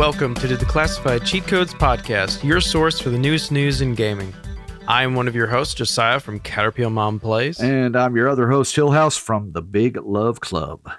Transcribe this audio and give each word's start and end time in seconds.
welcome 0.00 0.34
to 0.34 0.48
the 0.48 0.54
Declassified 0.54 1.26
Cheat 1.26 1.46
Codes 1.46 1.74
Podcast, 1.74 2.42
your 2.42 2.62
source 2.62 2.98
for 2.98 3.10
the 3.10 3.18
newest 3.18 3.52
news 3.52 3.82
in 3.82 3.94
gaming. 3.94 4.32
I 4.88 5.02
am 5.02 5.14
one 5.14 5.28
of 5.28 5.34
your 5.34 5.46
hosts, 5.46 5.74
Josiah 5.74 6.18
from 6.18 6.40
Caterpillar 6.40 6.88
Mom 6.88 7.20
Plays. 7.20 7.60
And 7.60 7.94
I'm 7.94 8.16
your 8.16 8.26
other 8.26 8.48
host, 8.48 8.74
Hillhouse 8.74 9.18
from 9.18 9.52
the 9.52 9.60
Big 9.60 9.98
Love 9.98 10.40
Club. 10.40 10.90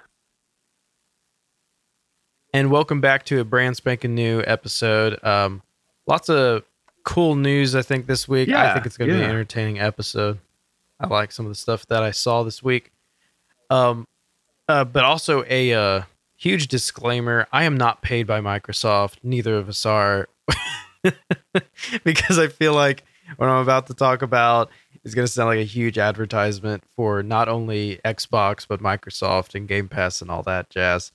And 2.54 2.70
welcome 2.70 3.00
back 3.00 3.24
to 3.24 3.40
a 3.40 3.44
brand 3.44 3.76
spanking 3.76 4.14
new 4.14 4.40
episode. 4.46 5.18
Um, 5.24 5.62
lots 6.06 6.28
of 6.30 6.62
cool 7.02 7.34
news, 7.34 7.74
I 7.74 7.82
think, 7.82 8.06
this 8.06 8.28
week. 8.28 8.48
Yeah, 8.48 8.70
I 8.70 8.72
think 8.72 8.86
it's 8.86 8.96
going 8.96 9.10
to 9.10 9.16
be 9.16 9.20
an 9.20 9.28
entertaining 9.28 9.80
episode. 9.80 10.38
I 11.00 11.08
like 11.08 11.32
some 11.32 11.44
of 11.44 11.50
the 11.50 11.56
stuff 11.56 11.86
that 11.86 12.04
I 12.04 12.12
saw 12.12 12.44
this 12.44 12.62
week. 12.62 12.92
Um, 13.68 14.06
uh, 14.68 14.84
but 14.84 15.02
also 15.02 15.44
a 15.48 15.74
uh, 15.74 16.02
huge 16.42 16.66
disclaimer 16.66 17.46
I 17.52 17.62
am 17.64 17.76
not 17.76 18.02
paid 18.02 18.26
by 18.26 18.40
Microsoft. 18.40 19.18
Neither 19.22 19.56
of 19.56 19.68
us 19.68 19.86
are. 19.86 20.28
because 22.04 22.38
I 22.38 22.48
feel 22.48 22.74
like 22.74 23.04
what 23.36 23.48
I'm 23.48 23.62
about 23.62 23.86
to 23.86 23.94
talk 23.94 24.22
about 24.22 24.68
is 25.04 25.14
going 25.14 25.26
to 25.26 25.32
sound 25.32 25.48
like 25.48 25.60
a 25.60 25.64
huge 25.64 25.98
advertisement 25.98 26.82
for 26.96 27.22
not 27.22 27.48
only 27.48 28.00
Xbox, 28.04 28.66
but 28.66 28.80
Microsoft 28.80 29.54
and 29.54 29.68
Game 29.68 29.88
Pass 29.88 30.20
and 30.20 30.30
all 30.30 30.42
that 30.42 30.68
jazz. 30.68 31.12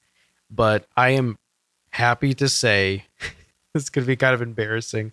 But 0.50 0.88
I 0.96 1.10
am 1.10 1.38
happy 1.90 2.34
to 2.36 2.48
say 2.48 3.06
going 3.74 3.84
to 3.84 4.02
be 4.02 4.16
kind 4.16 4.34
of 4.34 4.42
embarrassing 4.42 5.12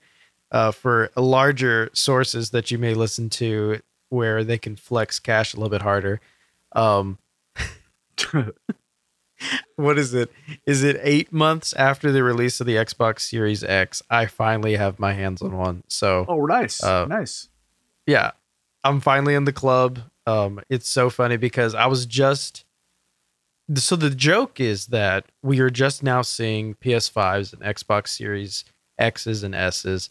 uh, 0.52 0.70
for 0.70 1.10
larger 1.16 1.90
sources 1.92 2.50
that 2.50 2.70
you 2.70 2.78
may 2.78 2.94
listen 2.94 3.30
to 3.30 3.80
where 4.10 4.44
they 4.44 4.58
can 4.58 4.76
flex 4.76 5.18
cash 5.18 5.54
a 5.54 5.56
little 5.56 5.70
bit 5.70 5.82
harder. 5.82 6.20
Um, 6.72 7.18
what 9.76 9.98
is 9.98 10.14
it? 10.14 10.30
Is 10.66 10.82
it 10.82 10.98
eight 11.02 11.32
months 11.32 11.72
after 11.74 12.12
the 12.12 12.22
release 12.22 12.60
of 12.60 12.66
the 12.66 12.76
Xbox 12.76 13.20
Series 13.20 13.62
X? 13.64 14.02
I 14.10 14.26
finally 14.26 14.76
have 14.76 14.98
my 14.98 15.12
hands 15.12 15.42
on 15.42 15.56
one. 15.56 15.84
So 15.88 16.24
Oh, 16.28 16.44
nice. 16.46 16.82
Uh, 16.82 17.06
nice. 17.06 17.48
yeah, 18.06 18.32
I'm 18.82 19.00
finally 19.00 19.34
in 19.34 19.44
the 19.44 19.52
club. 19.52 20.00
Um, 20.26 20.60
it's 20.70 20.88
so 20.88 21.10
funny 21.10 21.36
because 21.36 21.74
I 21.74 21.86
was 21.86 22.06
just 22.06 22.64
so 23.76 23.96
the 23.96 24.10
joke 24.10 24.60
is 24.60 24.86
that 24.88 25.24
we 25.42 25.58
are 25.60 25.70
just 25.70 26.02
now 26.02 26.20
seeing 26.22 26.74
PS5s 26.74 27.52
and 27.52 27.62
Xbox 27.62 28.08
Series 28.08 28.64
X's 28.98 29.42
and 29.42 29.54
S's 29.54 30.10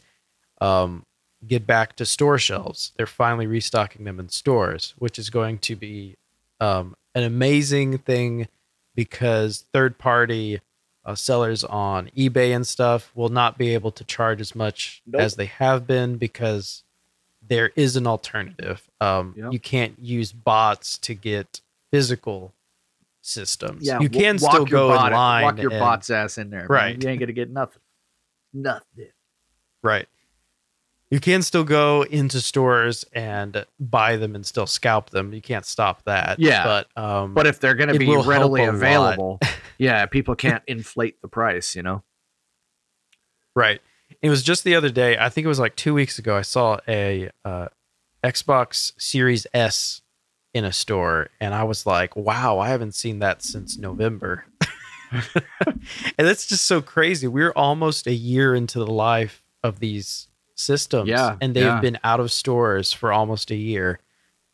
um, 0.59 1.06
get 1.45 1.67
back 1.67 1.95
to 1.98 2.06
store 2.06 2.38
shelves. 2.39 2.94
They're 2.98 3.06
finally 3.06 3.45
restocking 3.48 4.06
them 4.06 4.20
in 4.20 4.30
stores, 4.30 4.94
which 4.98 5.20
is 5.20 5.30
going 5.30 5.59
to 5.59 5.76
be 5.76 6.16
um, 6.59 6.95
an 7.14 7.23
amazing 7.23 8.00
thing 8.00 8.48
because 8.95 9.66
third 9.73 9.97
party 9.97 10.59
uh, 11.05 11.16
sellers 11.16 11.63
on 11.63 12.09
eBay 12.17 12.55
and 12.55 12.66
stuff 12.66 13.11
will 13.16 13.30
not 13.30 13.58
be 13.58 13.73
able 13.73 13.91
to 13.91 14.03
charge 14.05 14.39
as 14.39 14.55
much 14.55 15.02
Nope. 15.05 15.22
as 15.22 15.36
they 15.36 15.45
have 15.47 15.86
been 15.86 16.17
because 16.17 16.83
there 17.45 17.71
is 17.75 17.95
an 17.97 18.08
alternative. 18.08 18.89
Um, 19.02 19.33
Yep. 19.38 19.52
You 19.53 19.59
can't 19.59 19.99
use 19.99 20.31
bots 20.31 20.97
to 20.99 21.14
get 21.14 21.59
physical 21.91 22.53
systems. 23.21 23.86
Yeah, 23.86 23.99
you 23.99 24.09
can 24.09 24.38
walk 24.41 24.52
still 24.53 24.66
go 24.66 24.89
bot- 24.89 25.08
in 25.08 25.14
line. 25.14 25.44
Walk 25.44 25.58
your 25.61 25.71
and- 25.71 25.80
bot's 25.80 26.09
ass 26.09 26.38
in 26.38 26.49
there. 26.49 26.61
man. 26.61 26.67
Right. 26.69 27.03
You 27.03 27.09
ain't 27.09 27.19
gonna 27.19 27.33
get 27.33 27.49
nothing. 27.49 27.81
Nothing. 28.53 29.09
Right. 29.82 30.08
You 31.14 31.20
can 31.20 31.44
still 31.44 31.64
go 31.64 32.02
into 32.02 32.42
stores 32.42 33.06
and 33.14 33.68
buy 33.80 34.16
them 34.16 34.34
and 34.34 34.44
still 34.44 34.66
scalp 34.66 35.12
them. 35.12 35.32
You 35.32 35.44
can't 35.44 35.64
stop 35.64 36.04
that. 36.06 36.40
Yeah. 36.40 36.64
But 36.64 37.00
um 37.00 37.36
But 37.36 37.46
if 37.46 37.60
they're 37.60 37.76
gonna 37.76 38.00
be 38.00 38.18
readily 38.18 38.64
available, 38.64 39.40
yeah, 39.78 40.08
people 40.08 40.34
can't 40.36 40.64
inflate 40.66 41.22
the 41.22 41.28
price. 41.28 41.76
You 41.76 41.84
know. 41.84 42.04
right. 43.56 43.80
It 44.24 44.32
was 44.32 44.42
just 44.42 44.64
the 44.64 44.74
other 44.74 44.90
day, 44.90 45.16
I 45.16 45.30
think 45.30 45.46
it 45.46 45.50
was 45.50 45.60
like 45.60 45.76
2 45.76 45.94
weeks 45.94 46.18
ago 46.18 46.36
I 46.36 46.42
saw 46.42 46.80
a 46.88 47.30
uh 47.45 47.68
Xbox 48.24 48.94
Series 48.98 49.45
S 49.54 50.02
in 50.56 50.66
a 50.66 50.74
store 50.74 51.30
and 51.40 51.54
I 51.54 51.64
was 51.64 51.86
like, 51.86 52.16
"Wow, 52.16 52.58
I 52.58 52.70
haven't 52.70 52.95
seen 52.95 53.20
that 53.20 53.44
since 53.44 53.78
November." 53.78 54.45
and 55.12 56.28
that's 56.28 56.48
just 56.48 56.66
so 56.66 56.82
crazy. 56.82 57.28
We're 57.28 57.54
almost 57.56 58.08
a 58.08 58.14
year 58.14 58.56
into 58.56 58.80
the 58.80 58.92
life 58.92 59.44
of 59.64 59.78
these 59.80 60.28
systems 60.55 61.09
Yeah, 61.09 61.37
and 61.41 61.53
they've 61.55 61.64
yeah. 61.64 61.80
been 61.80 61.99
out 62.03 62.19
of 62.19 62.31
stores 62.31 62.93
for 62.93 63.11
almost 63.11 63.52
a 63.52 63.55
year. 63.55 63.99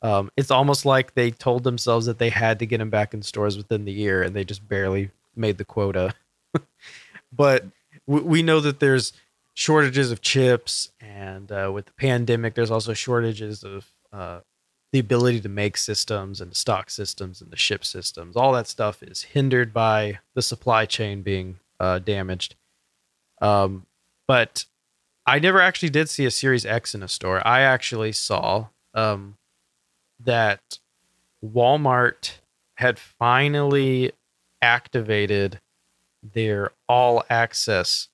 Um, 0.02 0.32
it's 0.38 0.52
almost 0.52 0.86
like 0.86 1.14
they 1.14 1.32
told 1.32 1.64
themselves 1.64 2.06
that 2.06 2.20
they 2.20 2.30
had 2.30 2.60
to 2.60 2.66
get 2.66 2.78
them 2.78 2.90
back 2.90 3.14
in 3.14 3.22
stores 3.22 3.58
within 3.58 3.86
the 3.86 3.92
year, 3.92 4.24
and 4.24 4.36
they 4.36 4.44
just 4.46 4.68
barely 4.68 5.12
made 5.36 5.58
the 5.58 5.66
quota. 5.66 6.14
but 7.32 7.66
we, 8.08 8.22
we 8.22 8.44
know 8.44 8.60
that 8.62 8.80
there's 8.80 9.14
shortages 9.54 10.12
of 10.12 10.22
chips, 10.22 10.92
and 11.02 11.52
uh, 11.52 11.70
with 11.74 11.86
the 11.86 11.94
pandemic, 11.94 12.56
there's 12.56 12.72
also 12.72 12.94
shortages 12.94 13.64
of 13.64 13.88
uh, 14.14 14.40
the 14.94 15.00
ability 15.00 15.42
to 15.42 15.50
make 15.50 15.76
systems 15.78 16.40
and 16.40 16.54
to 16.54 16.58
stock 16.58 16.90
systems 16.90 17.42
and 17.42 17.52
the 17.52 17.58
ship 17.58 17.84
systems. 17.84 18.36
All 18.36 18.54
that 18.54 18.68
stuff 18.68 19.04
is 19.04 19.24
hindered 19.24 19.74
by 19.74 20.20
the 20.34 20.42
supply 20.42 20.86
chain 20.86 21.22
being 21.22 21.60
uh, 21.80 22.00
damaged. 22.00 22.56
Um, 23.42 23.86
but 24.28 24.66
I 25.26 25.40
never 25.40 25.62
actually 25.62 25.90
did 25.90 26.10
see 26.10 26.26
a 26.26 26.32
Series 26.32 26.66
X 26.66 26.96
in 26.96 27.04
a 27.04 27.08
store. 27.08 27.46
I 27.48 27.62
actually 27.62 28.12
saw 28.14 28.68
um, 28.94 29.36
that 30.20 30.80
Walmart 31.46 32.40
had 32.76 32.98
finally 32.98 34.12
activated 34.62 35.60
their 36.24 36.72
all 36.88 37.24
access 37.30 38.10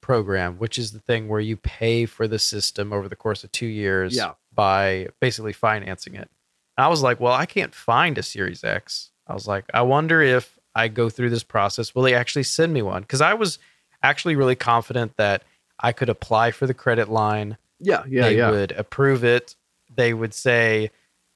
program, 0.00 0.56
which 0.58 0.78
is 0.78 0.92
the 0.92 0.98
thing 1.00 1.28
where 1.28 1.40
you 1.40 1.56
pay 1.56 2.06
for 2.06 2.26
the 2.28 2.38
system 2.38 2.92
over 2.92 3.08
the 3.08 3.16
course 3.16 3.44
of 3.44 3.52
two 3.52 3.66
years 3.66 4.16
Yeah. 4.16 4.32
by 4.52 5.08
basically 5.20 5.52
financing 5.52 6.14
it. 6.14 6.28
And 6.76 6.84
I 6.84 6.88
was 6.88 7.02
like, 7.02 7.20
well, 7.20 7.32
I 7.32 7.46
can't 7.46 7.74
find 7.74 8.18
a 8.18 8.22
Series 8.22 8.64
X. 8.64 9.10
I 9.26 9.34
was 9.34 9.46
like, 9.46 9.64
I 9.72 9.82
wonder 9.82 10.20
if 10.20 10.58
I 10.74 10.88
go 10.88 11.08
through 11.08 11.30
this 11.30 11.44
process, 11.44 11.94
will 11.94 12.02
they 12.02 12.14
actually 12.14 12.42
send 12.42 12.72
me 12.72 12.82
one? 12.82 13.02
Because 13.02 13.20
I 13.20 13.34
was 13.34 13.58
actually 14.02 14.36
really 14.36 14.56
confident 14.56 15.16
that 15.16 15.42
I 15.84 15.92
could 15.92 16.08
apply 16.08 16.50
for 16.50 16.66
the 16.66 16.74
credit 16.74 17.08
line 17.10 17.58
Yeah. 17.78 18.02
Yeah. 18.08 18.22
they 18.22 18.36
yeah. 18.38 18.50
would 18.50 18.72
approve 18.72 19.22
it. 19.22 19.54
They 19.94 20.14
would 20.14 20.32
say, 20.32 20.90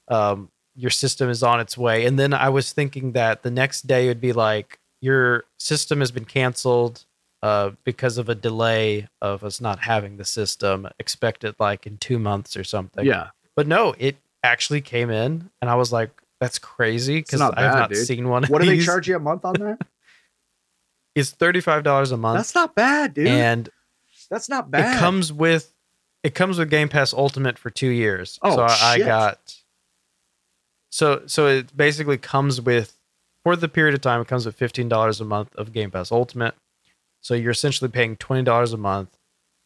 um, 0.07 0.49
your 0.75 0.89
system 0.89 1.29
is 1.29 1.43
on 1.43 1.59
its 1.59 1.77
way. 1.77 2.05
And 2.05 2.17
then 2.17 2.33
I 2.33 2.49
was 2.49 2.73
thinking 2.73 3.11
that 3.11 3.43
the 3.43 3.51
next 3.51 3.85
day 3.85 4.07
would 4.07 4.21
be 4.21 4.33
like, 4.33 4.79
your 5.01 5.43
system 5.57 5.99
has 5.99 6.11
been 6.11 6.25
canceled 6.25 7.05
uh, 7.43 7.71
because 7.83 8.17
of 8.17 8.27
a 8.27 8.35
delay 8.35 9.07
of 9.21 9.43
us 9.43 9.61
not 9.61 9.79
having 9.79 10.17
the 10.17 10.25
system. 10.25 10.87
Expect 10.99 11.43
it 11.43 11.55
like 11.59 11.85
in 11.85 11.97
two 11.97 12.17
months 12.17 12.57
or 12.57 12.63
something. 12.63 13.05
Yeah. 13.05 13.29
But 13.55 13.67
no, 13.67 13.93
it 13.99 14.17
actually 14.43 14.81
came 14.81 15.09
in. 15.09 15.49
And 15.61 15.69
I 15.69 15.75
was 15.75 15.93
like, 15.93 16.09
that's 16.39 16.57
crazy 16.59 17.19
because 17.19 17.41
I 17.41 17.61
have 17.61 17.75
not 17.75 17.89
dude. 17.89 18.07
seen 18.07 18.29
one. 18.29 18.45
What 18.45 18.61
do 18.61 18.67
they 18.67 18.79
charge 18.79 19.07
you 19.07 19.15
a 19.15 19.19
month 19.19 19.45
on 19.45 19.53
that? 19.59 19.79
It's 21.15 21.33
$35 21.33 22.13
a 22.13 22.17
month. 22.17 22.37
That's 22.37 22.55
not 22.55 22.75
bad, 22.75 23.13
dude. 23.13 23.27
and 23.27 23.67
That's 24.29 24.49
not 24.49 24.69
bad. 24.71 24.95
it 24.95 24.99
comes 24.99 25.33
with 25.33 25.73
it 26.23 26.35
comes 26.35 26.57
with 26.57 26.69
Game 26.69 26.89
Pass 26.89 27.13
Ultimate 27.13 27.57
for 27.57 27.69
two 27.69 27.87
years. 27.89 28.39
Oh, 28.41 28.55
so 28.55 28.61
I, 28.63 28.93
I 28.93 28.97
got 28.99 29.55
so 30.91 31.23
so 31.25 31.47
it 31.47 31.75
basically 31.75 32.17
comes 32.17 32.59
with 32.61 32.95
for 33.43 33.55
the 33.55 33.67
period 33.69 33.95
of 33.95 34.01
time 34.01 34.21
it 34.21 34.27
comes 34.27 34.45
with 34.45 34.55
fifteen 34.55 34.89
dollars 34.89 35.21
a 35.21 35.25
month 35.25 35.55
of 35.55 35.71
Game 35.73 35.91
Pass 35.91 36.11
Ultimate. 36.11 36.55
So 37.21 37.33
you're 37.33 37.51
essentially 37.51 37.89
paying 37.89 38.15
twenty 38.17 38.43
dollars 38.43 38.73
a 38.73 38.77
month 38.77 39.17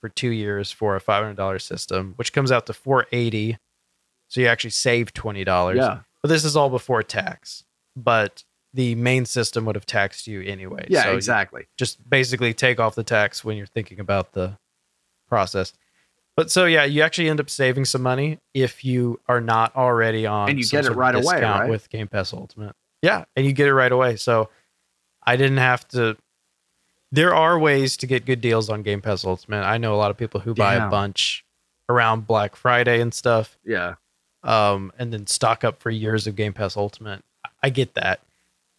for 0.01 0.09
two 0.09 0.29
years 0.29 0.71
for 0.71 0.95
a 0.95 0.99
five 0.99 1.23
hundred 1.23 1.37
dollar 1.37 1.59
system, 1.59 2.13
which 2.17 2.33
comes 2.33 2.51
out 2.51 2.65
to 2.67 2.73
four 2.73 3.07
eighty. 3.11 3.57
So 4.27 4.41
you 4.41 4.47
actually 4.47 4.71
save 4.71 5.13
twenty 5.13 5.43
dollars. 5.43 5.77
Yeah. 5.77 5.99
But 6.21 6.29
this 6.29 6.45
is 6.45 6.55
all 6.55 6.69
before 6.69 7.03
tax. 7.03 7.63
But 7.95 8.43
the 8.73 8.95
main 8.95 9.25
system 9.25 9.65
would 9.65 9.75
have 9.75 9.85
taxed 9.85 10.27
you 10.27 10.41
anyway. 10.41 10.85
Yeah. 10.89 11.03
So 11.03 11.15
exactly. 11.15 11.67
just 11.77 12.07
basically 12.09 12.53
take 12.53 12.79
off 12.79 12.95
the 12.95 13.03
tax 13.03 13.43
when 13.43 13.55
you're 13.57 13.67
thinking 13.67 13.99
about 13.99 14.33
the 14.33 14.57
process. 15.27 15.73
But 16.35 16.49
so 16.49 16.65
yeah, 16.65 16.83
you 16.83 17.03
actually 17.03 17.29
end 17.29 17.39
up 17.39 17.49
saving 17.49 17.85
some 17.85 18.01
money 18.01 18.39
if 18.53 18.83
you 18.83 19.19
are 19.27 19.39
not 19.41 19.75
already 19.75 20.25
on 20.25 20.49
And 20.49 20.57
you 20.57 20.65
get 20.65 20.85
it 20.85 20.91
right 20.91 21.13
away, 21.13 21.41
right? 21.41 21.69
with 21.69 21.89
Game 21.89 22.07
Pass 22.07 22.33
Ultimate. 22.33 22.75
Yeah, 23.03 23.25
and 23.35 23.45
you 23.45 23.53
get 23.53 23.67
it 23.67 23.73
right 23.73 23.91
away. 23.91 24.15
So 24.15 24.49
I 25.25 25.35
didn't 25.35 25.57
have 25.57 25.87
to 25.89 26.17
there 27.11 27.35
are 27.35 27.59
ways 27.59 27.95
to 27.97 28.07
get 28.07 28.25
good 28.25 28.41
deals 28.41 28.69
on 28.69 28.81
Game 28.81 28.99
Pass 28.99 29.23
Ultimate. 29.23 29.61
I 29.61 29.77
know 29.77 29.93
a 29.93 29.97
lot 29.97 30.09
of 30.09 30.17
people 30.17 30.39
who 30.39 30.55
buy 30.55 30.73
a 30.75 30.89
bunch 30.89 31.45
around 31.87 32.25
Black 32.25 32.55
Friday 32.55 32.99
and 33.01 33.13
stuff 33.13 33.55
Yeah. 33.63 33.95
um, 34.41 34.91
and 34.97 35.13
then 35.13 35.27
stock 35.27 35.63
up 35.63 35.79
for 35.79 35.91
years 35.91 36.25
of 36.25 36.35
Game 36.35 36.53
Pass 36.53 36.75
Ultimate. 36.75 37.23
I 37.61 37.69
get 37.69 37.93
that. 37.93 38.21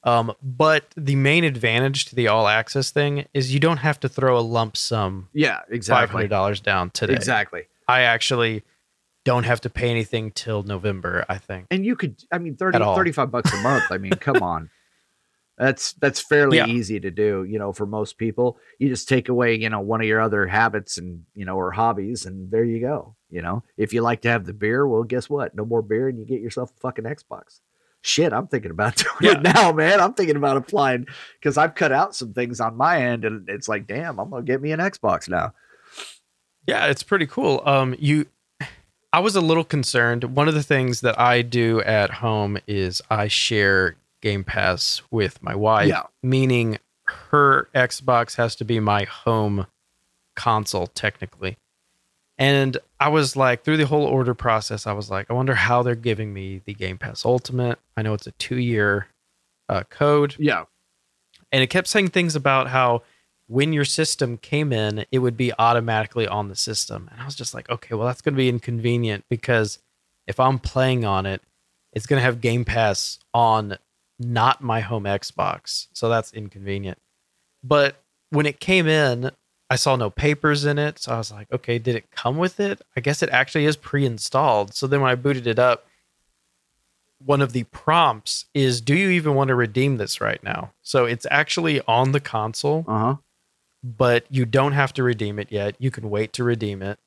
Um, 0.05 0.35
but 0.43 0.85
the 0.97 1.17
main 1.17 1.45
advantage 1.45 2.05
to 2.07 2.15
the 2.15 2.29
all 2.29 2.47
access 2.47 2.91
thing 2.91 3.27
is 3.33 3.53
you 3.55 3.59
don't 3.61 3.79
have 3.79 3.99
to 4.01 4.09
throw 4.09 4.39
a 4.39 4.41
lump 4.43 4.77
sum 4.77 5.29
Yeah. 5.33 5.61
Exactly. 5.71 6.03
Five 6.03 6.11
hundred 6.11 6.29
dollars 6.29 6.61
down 6.61 6.91
today. 6.91 7.15
Exactly. 7.15 7.63
I 7.89 8.03
actually 8.03 8.63
don't 9.25 9.45
have 9.45 9.63
to 9.63 9.71
pay 9.71 9.91
anything 9.91 10.31
till 10.33 10.63
November. 10.63 11.25
I 11.29 11.39
think. 11.39 11.67
And 11.71 11.85
you 11.87 11.97
could, 11.97 12.23
I 12.31 12.37
mean, 12.39 12.57
30, 12.57 12.79
35 12.79 13.31
bucks 13.31 13.53
a 13.55 13.57
month. 13.63 13.85
I 13.91 13.97
mean, 13.99 14.13
come 14.13 14.43
on. 14.43 14.69
That's 15.57 15.93
that's 15.95 16.21
fairly 16.21 16.57
Yeah. 16.57 16.67
easy 16.67 16.99
to 16.99 17.13
do, 17.13 17.45
you 17.45 17.61
know, 17.61 17.73
for 17.73 17.87
most 17.87 18.19
people. 18.19 18.59
You 18.81 18.89
just 18.89 19.09
take 19.09 19.29
away, 19.29 19.55
you 19.55 19.71
know, 19.71 19.79
one 19.81 20.01
of 20.01 20.07
your 20.09 20.21
other 20.21 20.49
habits 20.49 20.99
and, 20.99 21.25
you 21.33 21.45
know, 21.45 21.57
or 21.57 21.71
hobbies 21.71 22.27
and 22.27 22.51
there 22.51 22.65
you 22.65 22.81
go. 22.81 23.15
You 23.31 23.41
know, 23.41 23.63
if 23.77 23.93
you 23.93 24.03
like 24.03 24.23
to 24.23 24.29
have 24.31 24.47
the 24.47 24.53
beer, 24.53 24.85
well, 24.85 25.05
guess 25.05 25.31
what? 25.31 25.55
No 25.55 25.65
more 25.65 25.81
beer 25.81 26.09
and 26.09 26.19
you 26.19 26.25
get 26.25 26.41
yourself 26.41 26.73
a 26.77 26.81
fucking 26.81 27.05
Xbox. 27.05 27.61
Shit, 28.07 28.35
I'm 28.35 28.47
thinking 28.49 28.71
about 28.71 28.97
doing 29.21 29.35
it 29.37 29.43
now, 29.43 29.73
man. 29.73 29.99
I'm 29.99 30.13
thinking 30.13 30.37
about 30.37 30.59
applying 30.59 31.07
because 31.41 31.57
I've 31.57 31.75
cut 31.75 31.91
out 31.91 32.15
some 32.15 32.35
things 32.35 32.61
on 32.61 32.77
my 32.77 33.01
end 33.03 33.25
and 33.25 33.49
it's 33.49 33.67
like, 33.67 33.87
damn, 33.87 34.21
I'm 34.21 34.29
gonna 34.29 34.43
get 34.43 34.61
me 34.61 34.73
an 34.73 34.81
Xbox 34.81 35.27
now. 35.27 35.55
Yeah, 36.67 36.87
it's 36.87 37.03
pretty 37.03 37.27
cool. 37.27 37.63
Um, 37.65 37.95
you, 37.99 38.27
I 39.13 39.21
was 39.21 39.37
a 39.37 39.41
little 39.41 39.65
concerned. 39.65 40.25
One 40.37 40.49
of 40.49 40.55
the 40.55 40.63
things 40.63 41.01
that 41.01 41.19
I 41.19 41.41
do 41.41 41.81
at 41.83 42.11
home 42.11 42.59
is 42.67 43.01
I 43.11 43.29
share 43.29 43.97
Game 44.21 44.45
Pass 44.45 45.01
with 45.11 45.43
my 45.43 45.55
wife, 45.55 45.89
Yeah. 45.89 46.03
meaning 46.23 46.79
her 47.05 47.69
Xbox 47.75 48.37
has 48.37 48.55
to 48.57 48.65
be 48.67 48.81
my 48.81 49.05
home 49.05 49.67
console 50.37 50.89
technically. 50.89 51.57
And 52.45 52.77
I 53.01 53.09
was 53.09 53.37
like, 53.37 53.65
through 53.65 53.79
the 53.79 53.87
whole 53.87 54.05
order 54.05 54.35
process, 54.35 54.87
I 54.87 54.93
was 54.93 55.11
like, 55.11 55.31
I 55.31 55.35
wonder 55.35 55.55
how 55.55 55.83
they're 55.83 55.95
giving 55.95 56.35
me 56.35 56.61
the 56.65 56.75
Game 56.75 56.99
Pass 56.99 57.25
Ultimate. 57.25 57.79
I 57.97 58.03
know 58.03 58.13
it's 58.13 58.27
a 58.27 58.33
two-year 58.33 59.07
uh, 59.69 59.85
code, 59.89 60.35
Yeah. 60.39 60.65
and 61.53 61.63
it 61.63 61.69
kept 61.69 61.89
saying 61.89 62.09
things 62.09 62.37
about 62.37 62.69
how 62.69 63.03
when 63.47 63.73
your 63.73 63.85
system 63.87 64.37
came 64.37 64.73
in, 64.73 65.07
it 65.11 65.21
would 65.21 65.37
be 65.39 65.53
automatically 65.59 66.27
on 66.27 66.49
the 66.49 66.57
system. 66.57 67.09
And 67.13 67.21
I 67.21 67.25
was 67.25 67.35
just 67.35 67.55
like, 67.55 67.71
okay, 67.71 67.95
well, 67.95 68.07
that's 68.07 68.21
going 68.21 68.35
to 68.35 68.39
be 68.39 68.49
inconvenient 68.51 69.25
because 69.31 69.79
if 70.27 70.39
I'm 70.41 70.59
playing 70.59 71.05
on 71.05 71.25
it, 71.27 71.41
it's 71.93 72.07
going 72.07 72.19
to 72.19 72.25
have 72.25 72.41
Game 72.43 72.65
Pass 72.65 73.19
on 73.33 73.79
not 74.19 74.63
my 74.63 74.81
home 74.81 75.05
Xbox. 75.05 75.87
So 75.93 76.09
that's 76.09 76.33
inconvenient. 76.33 76.99
But 77.63 78.03
when 78.31 78.47
it 78.47 78.61
came 78.61 78.87
in, 78.87 79.31
I 79.71 79.77
saw 79.77 79.97
no 79.97 80.11
papers 80.11 80.65
in 80.65 80.79
it. 80.79 80.99
So 80.99 81.15
I 81.15 81.19
was 81.19 81.33
like, 81.33 81.51
okay, 81.53 81.79
did 81.79 81.97
it 81.97 82.11
come 82.11 82.37
with 82.37 82.61
it? 82.61 82.83
I 82.97 83.01
guess 83.01 83.23
it 83.23 83.31
actually 83.31 83.65
is 83.65 83.77
pre 83.77 84.05
installed. 84.05 84.75
So 84.75 84.87
then 84.87 85.01
when 85.01 85.11
I 85.11 85.15
booted 85.15 85.47
it 85.47 85.59
up, 85.59 85.87
one 87.25 87.41
of 87.41 87.53
the 87.53 87.65
prompts 87.65 88.45
is 88.53 88.81
do 88.83 88.95
you 88.95 89.09
even 89.11 89.35
want 89.35 89.49
to 89.49 89.55
redeem 89.55 89.97
this 89.97 90.21
right 90.21 90.43
now 90.43 90.73
so 90.83 91.07
it's 91.07 91.25
actually 91.31 91.81
on 91.89 92.13
the 92.13 92.21
console 92.21 92.85
Uh 92.87 92.99
huh. 92.99 93.17
but 93.83 94.27
you 94.29 94.45
don't 94.45 94.73
have 94.73 94.93
to 94.95 95.03
redeem 95.03 95.39
it 95.39 95.51
yet 95.51 95.75
you 95.79 95.91
can 95.91 96.11
wait 96.11 96.35
to 96.35 96.45
redeem 96.45 96.83
it 96.83 96.99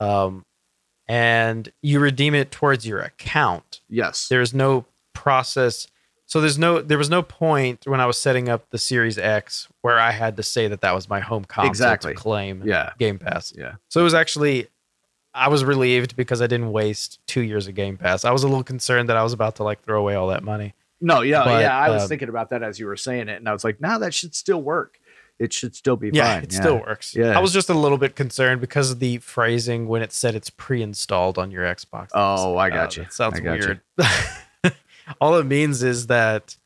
um 0.00 0.44
and 1.06 1.70
you 1.82 2.00
redeem 2.00 2.34
it 2.34 2.50
towards 2.50 2.84
your 2.84 2.98
account 2.98 3.80
Yes. 3.88 4.26
there's 4.28 4.52
no 4.52 4.86
process 5.14 5.86
so 6.28 6.40
there's 6.40 6.58
no 6.58 6.80
there 6.80 6.98
was 6.98 7.10
no 7.10 7.22
point 7.22 7.80
when 7.86 8.00
i 8.00 8.06
was 8.06 8.16
setting 8.16 8.48
up 8.48 8.70
the 8.70 8.78
series 8.78 9.18
x 9.18 9.66
where 9.82 9.98
i 9.98 10.12
had 10.12 10.36
to 10.36 10.42
say 10.44 10.68
that 10.68 10.80
that 10.82 10.94
was 10.94 11.08
my 11.08 11.18
home 11.20 11.44
console 11.44 11.68
Exactly. 11.70 12.12
to 12.14 12.18
claim 12.20 12.62
Yeah. 12.64 12.92
game 12.98 13.18
pass 13.18 13.52
Yeah. 13.56 13.74
so 13.88 14.00
it 14.00 14.04
was 14.04 14.14
actually, 14.14 14.68
I 15.34 15.48
was 15.48 15.62
relieved 15.64 16.16
because 16.16 16.40
I 16.42 16.46
didn't 16.48 16.72
waste 16.72 17.20
two 17.26 17.42
years 17.42 17.68
of 17.68 17.74
Game 17.74 17.96
Pass. 17.96 18.24
I 18.24 18.32
was 18.32 18.42
a 18.42 18.48
little 18.48 18.64
concerned 18.64 19.08
that 19.08 19.16
I 19.16 19.22
was 19.22 19.32
about 19.32 19.56
to 19.56 19.62
like 19.62 19.82
throw 19.82 20.00
away 20.00 20.14
all 20.16 20.28
that 20.28 20.42
money. 20.42 20.74
No, 21.00 21.20
yeah, 21.20 21.44
But, 21.44 21.60
yeah. 21.62 21.78
I 21.78 21.90
was 21.90 22.02
um, 22.04 22.08
thinking 22.08 22.28
about 22.28 22.50
that 22.50 22.62
as 22.64 22.80
you 22.80 22.86
were 22.86 22.96
saying 22.96 23.28
it, 23.28 23.36
and 23.36 23.48
I 23.48 23.52
was 23.52 23.62
like, 23.62 23.80
"No, 23.80 24.00
that 24.00 24.12
should 24.14 24.34
still 24.34 24.60
work. 24.60 24.98
It 25.38 25.52
should 25.52 25.76
still 25.76 25.94
be 25.96 26.10
Yeah, 26.12 26.34
fine." 26.34 26.42
it 26.44 26.52
still 26.52 26.78
works. 26.80 27.14
Yeah. 27.14 27.38
I 27.38 27.40
was 27.40 27.52
just 27.52 27.68
a 27.68 27.74
little 27.74 27.98
bit 27.98 28.16
concerned 28.16 28.60
because 28.60 28.90
of 28.90 28.98
the 28.98 29.18
phrasing 29.18 29.86
when 29.86 30.02
it 30.02 30.12
said 30.12 30.34
it's 30.34 30.50
pre-installed 30.50 31.38
on 31.38 31.52
your 31.52 31.62
Xbox. 31.64 32.08
Oh, 32.14 32.56
I 32.56 32.66
Uh, 32.68 32.70
got 32.70 32.96
you. 32.96 33.06
Sounds 33.10 33.36
I 33.38 33.40
got 33.40 33.58
weird. 33.60 33.80
all 35.20 35.36
it 35.36 35.46
means 35.46 35.82
is 35.82 36.06
that 36.08 36.56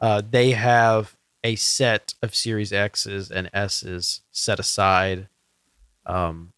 uh, 0.00 0.22
they 0.28 0.52
have 0.52 1.16
a 1.44 1.56
set 1.56 2.14
of 2.22 2.34
Series 2.34 2.72
X's 2.72 3.30
and 3.30 3.48
S's 3.52 4.22
set 4.32 4.58
aside 4.58 5.28
um, 6.04 6.52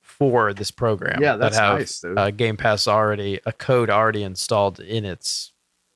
for 0.00 0.52
this 0.52 0.70
program. 0.70 1.20
Yeah, 1.22 1.36
that's 1.36 1.56
that 1.56 1.62
have 1.62 1.78
nice, 1.78 2.04
uh, 2.04 2.30
Game 2.30 2.56
Pass 2.56 2.86
already 2.86 3.40
a 3.44 3.52
code 3.52 3.90
already 3.90 4.22
installed 4.22 4.80
in 4.80 5.04
its 5.04 5.52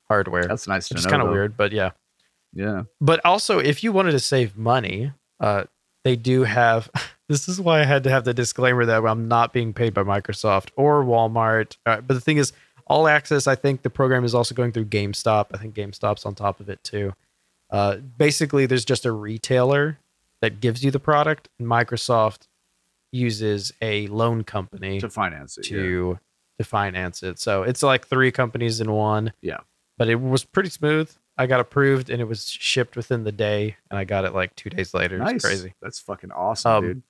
hardware. 0.09 0.45
That's 0.45 0.67
nice 0.67 0.89
to 0.89 0.95
which 0.95 1.01
is 1.01 1.05
know. 1.07 1.11
kind 1.11 1.23
of 1.23 1.31
weird, 1.31 1.57
but 1.57 1.73
yeah. 1.73 1.91
Yeah. 2.53 2.85
But 3.01 3.25
also, 3.25 3.59
if 3.59 3.83
you 3.83 3.93
wanted 3.93 4.13
to 4.13 4.21
save 4.21 4.57
money, 4.57 5.13
uh, 5.41 5.65
they 6.05 6.17
do 6.17 6.45
have. 6.45 6.91
This 7.27 7.49
is 7.49 7.59
why 7.59 7.81
I 7.81 7.85
had 7.85 8.05
to 8.05 8.11
have 8.11 8.25
the 8.25 8.35
disclaimer 8.35 8.85
that 8.85 9.03
I'm 9.03 9.29
not 9.29 9.55
being 9.55 9.73
paid 9.73 9.95
by 9.95 10.03
Microsoft 10.03 10.69
or 10.77 11.03
Walmart. 11.03 11.79
Uh, 11.87 12.03
but 12.03 12.13
the 12.13 12.21
thing 12.21 12.37
is, 12.37 12.53
All 12.87 13.09
Access. 13.09 13.47
I 13.47 13.55
think 13.55 13.83
the 13.83 13.91
program 13.91 14.25
is 14.25 14.35
also 14.35 14.55
going 14.55 14.73
through 14.73 14.87
GameStop. 14.87 15.47
I 15.55 15.59
think 15.59 15.75
GameStop's 15.75 16.27
on 16.27 16.35
top 16.35 16.61
of 16.61 16.69
it 16.69 16.83
too. 16.85 17.15
Uh, 17.71 17.97
basically, 17.97 18.67
there's 18.67 18.85
just 18.85 19.05
a 19.07 19.13
retailer 19.13 19.99
that 20.41 20.61
gives 20.61 20.85
you 20.85 20.91
the 20.91 21.01
product, 21.01 21.49
and 21.59 21.67
Microsoft 21.67 22.47
uses 23.13 23.73
a 23.81 24.07
loan 24.09 24.45
company 24.45 25.01
To 25.01 25.09
finance 25.09 25.57
it. 25.59 25.71
yeah. 25.71 25.77
to 25.79 26.19
to 26.59 26.65
finance 26.65 27.23
it. 27.25 27.39
So 27.41 27.63
it's 27.65 27.83
like 27.83 28.07
three 28.07 28.31
companies 28.31 28.81
in 28.81 28.91
one. 28.93 29.33
Yeah. 29.41 29.59
But 29.99 30.09
it 30.09 30.21
was 30.21 30.45
pretty 30.45 30.69
smooth. 30.71 31.11
I 31.37 31.47
got 31.47 31.59
approved 31.59 32.11
and 32.11 32.21
it 32.21 32.27
was 32.27 32.49
shipped 32.49 32.95
within 32.97 33.25
the 33.25 33.33
day 33.33 33.77
and 33.91 33.99
I 33.99 34.05
got 34.05 34.25
it 34.25 34.35
like 34.35 34.55
2 34.55 34.71
days 34.71 34.95
later. 34.95 35.19
Nice. 35.19 35.35
It's 35.35 35.45
crazy. 35.45 35.75
That's 35.83 35.99
fucking 35.99 36.31
awesome, 36.31 36.71
Um, 36.73 36.85
dude. 36.85 37.03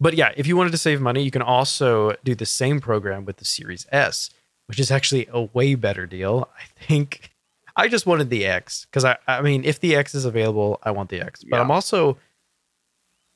But 0.00 0.14
yeah, 0.14 0.32
if 0.36 0.46
you 0.46 0.56
wanted 0.56 0.72
to 0.72 0.78
save 0.78 1.00
money, 1.00 1.22
you 1.22 1.30
can 1.30 1.42
also 1.42 2.14
do 2.24 2.34
the 2.34 2.46
same 2.46 2.80
program 2.80 3.24
with 3.24 3.36
the 3.36 3.44
Series 3.44 3.86
S, 3.92 4.30
which 4.66 4.80
is 4.80 4.90
actually 4.90 5.28
a 5.32 5.42
way 5.42 5.74
better 5.74 6.06
deal. 6.06 6.48
I 6.58 6.64
think 6.84 7.30
I 7.76 7.88
just 7.88 8.06
wanted 8.06 8.30
the 8.30 8.44
X 8.44 8.86
cuz 8.92 9.04
I 9.04 9.16
I 9.26 9.42
mean, 9.42 9.64
if 9.64 9.80
the 9.80 9.94
X 9.94 10.14
is 10.14 10.24
available, 10.24 10.78
I 10.82 10.90
want 10.90 11.10
the 11.10 11.20
X. 11.20 11.44
But 11.44 11.56
Yeah. 11.56 11.62
I'm 11.62 11.70
also 11.70 12.18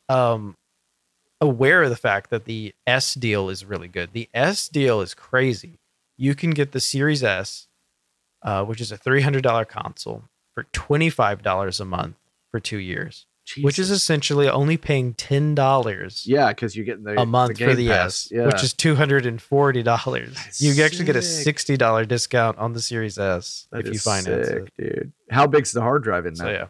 um 0.08 0.56
aware 1.40 1.84
of 1.84 1.90
the 1.90 1.96
fact 1.96 2.30
that 2.30 2.44
the 2.44 2.74
S 2.86 3.14
deal 3.14 3.48
is 3.48 3.64
really 3.64 3.88
good. 3.88 4.12
The 4.12 4.28
S 4.34 4.68
deal 4.68 5.00
is 5.00 5.14
crazy. 5.14 5.78
You 6.16 6.34
can 6.34 6.50
get 6.50 6.72
the 6.72 6.80
Series 6.80 7.22
S, 7.22 7.68
uh, 8.42 8.64
which 8.64 8.80
is 8.80 8.90
a 8.90 8.98
$300 8.98 9.68
console, 9.68 10.24
for 10.54 10.64
$25 10.64 11.80
a 11.80 11.84
month 11.84 12.16
for 12.50 12.58
two 12.58 12.78
years, 12.78 13.26
which 13.60 13.78
is 13.78 13.90
essentially 13.90 14.48
only 14.48 14.76
paying 14.76 15.14
$10 15.14 16.22
yeah, 16.26 16.48
because 16.48 16.76
you're 16.76 16.84
getting 16.84 17.04
the 17.04 17.20
a 17.20 17.26
month 17.26 17.58
the 17.58 17.64
for 17.64 17.74
the 17.74 17.88
Pass. 17.88 18.26
S, 18.26 18.32
yeah. 18.32 18.46
which 18.46 18.62
is 18.62 18.74
$240. 18.74 20.34
That's 20.34 20.60
You 20.60 20.82
actually 20.84 21.04
get 21.04 21.16
a 21.16 21.20
$60 21.20 22.08
discount 22.08 22.58
on 22.58 22.72
the 22.72 22.80
Series 22.80 23.18
S 23.18 23.66
That 23.70 23.86
if 23.86 23.92
you 23.92 23.98
finance 23.98 24.48
sick, 24.48 24.72
it. 24.78 24.94
dude. 24.94 25.12
How 25.30 25.46
big's 25.46 25.72
the 25.72 25.80
hard 25.80 26.02
drive 26.02 26.26
in 26.26 26.36
So 26.36 26.48
yeah. 26.48 26.66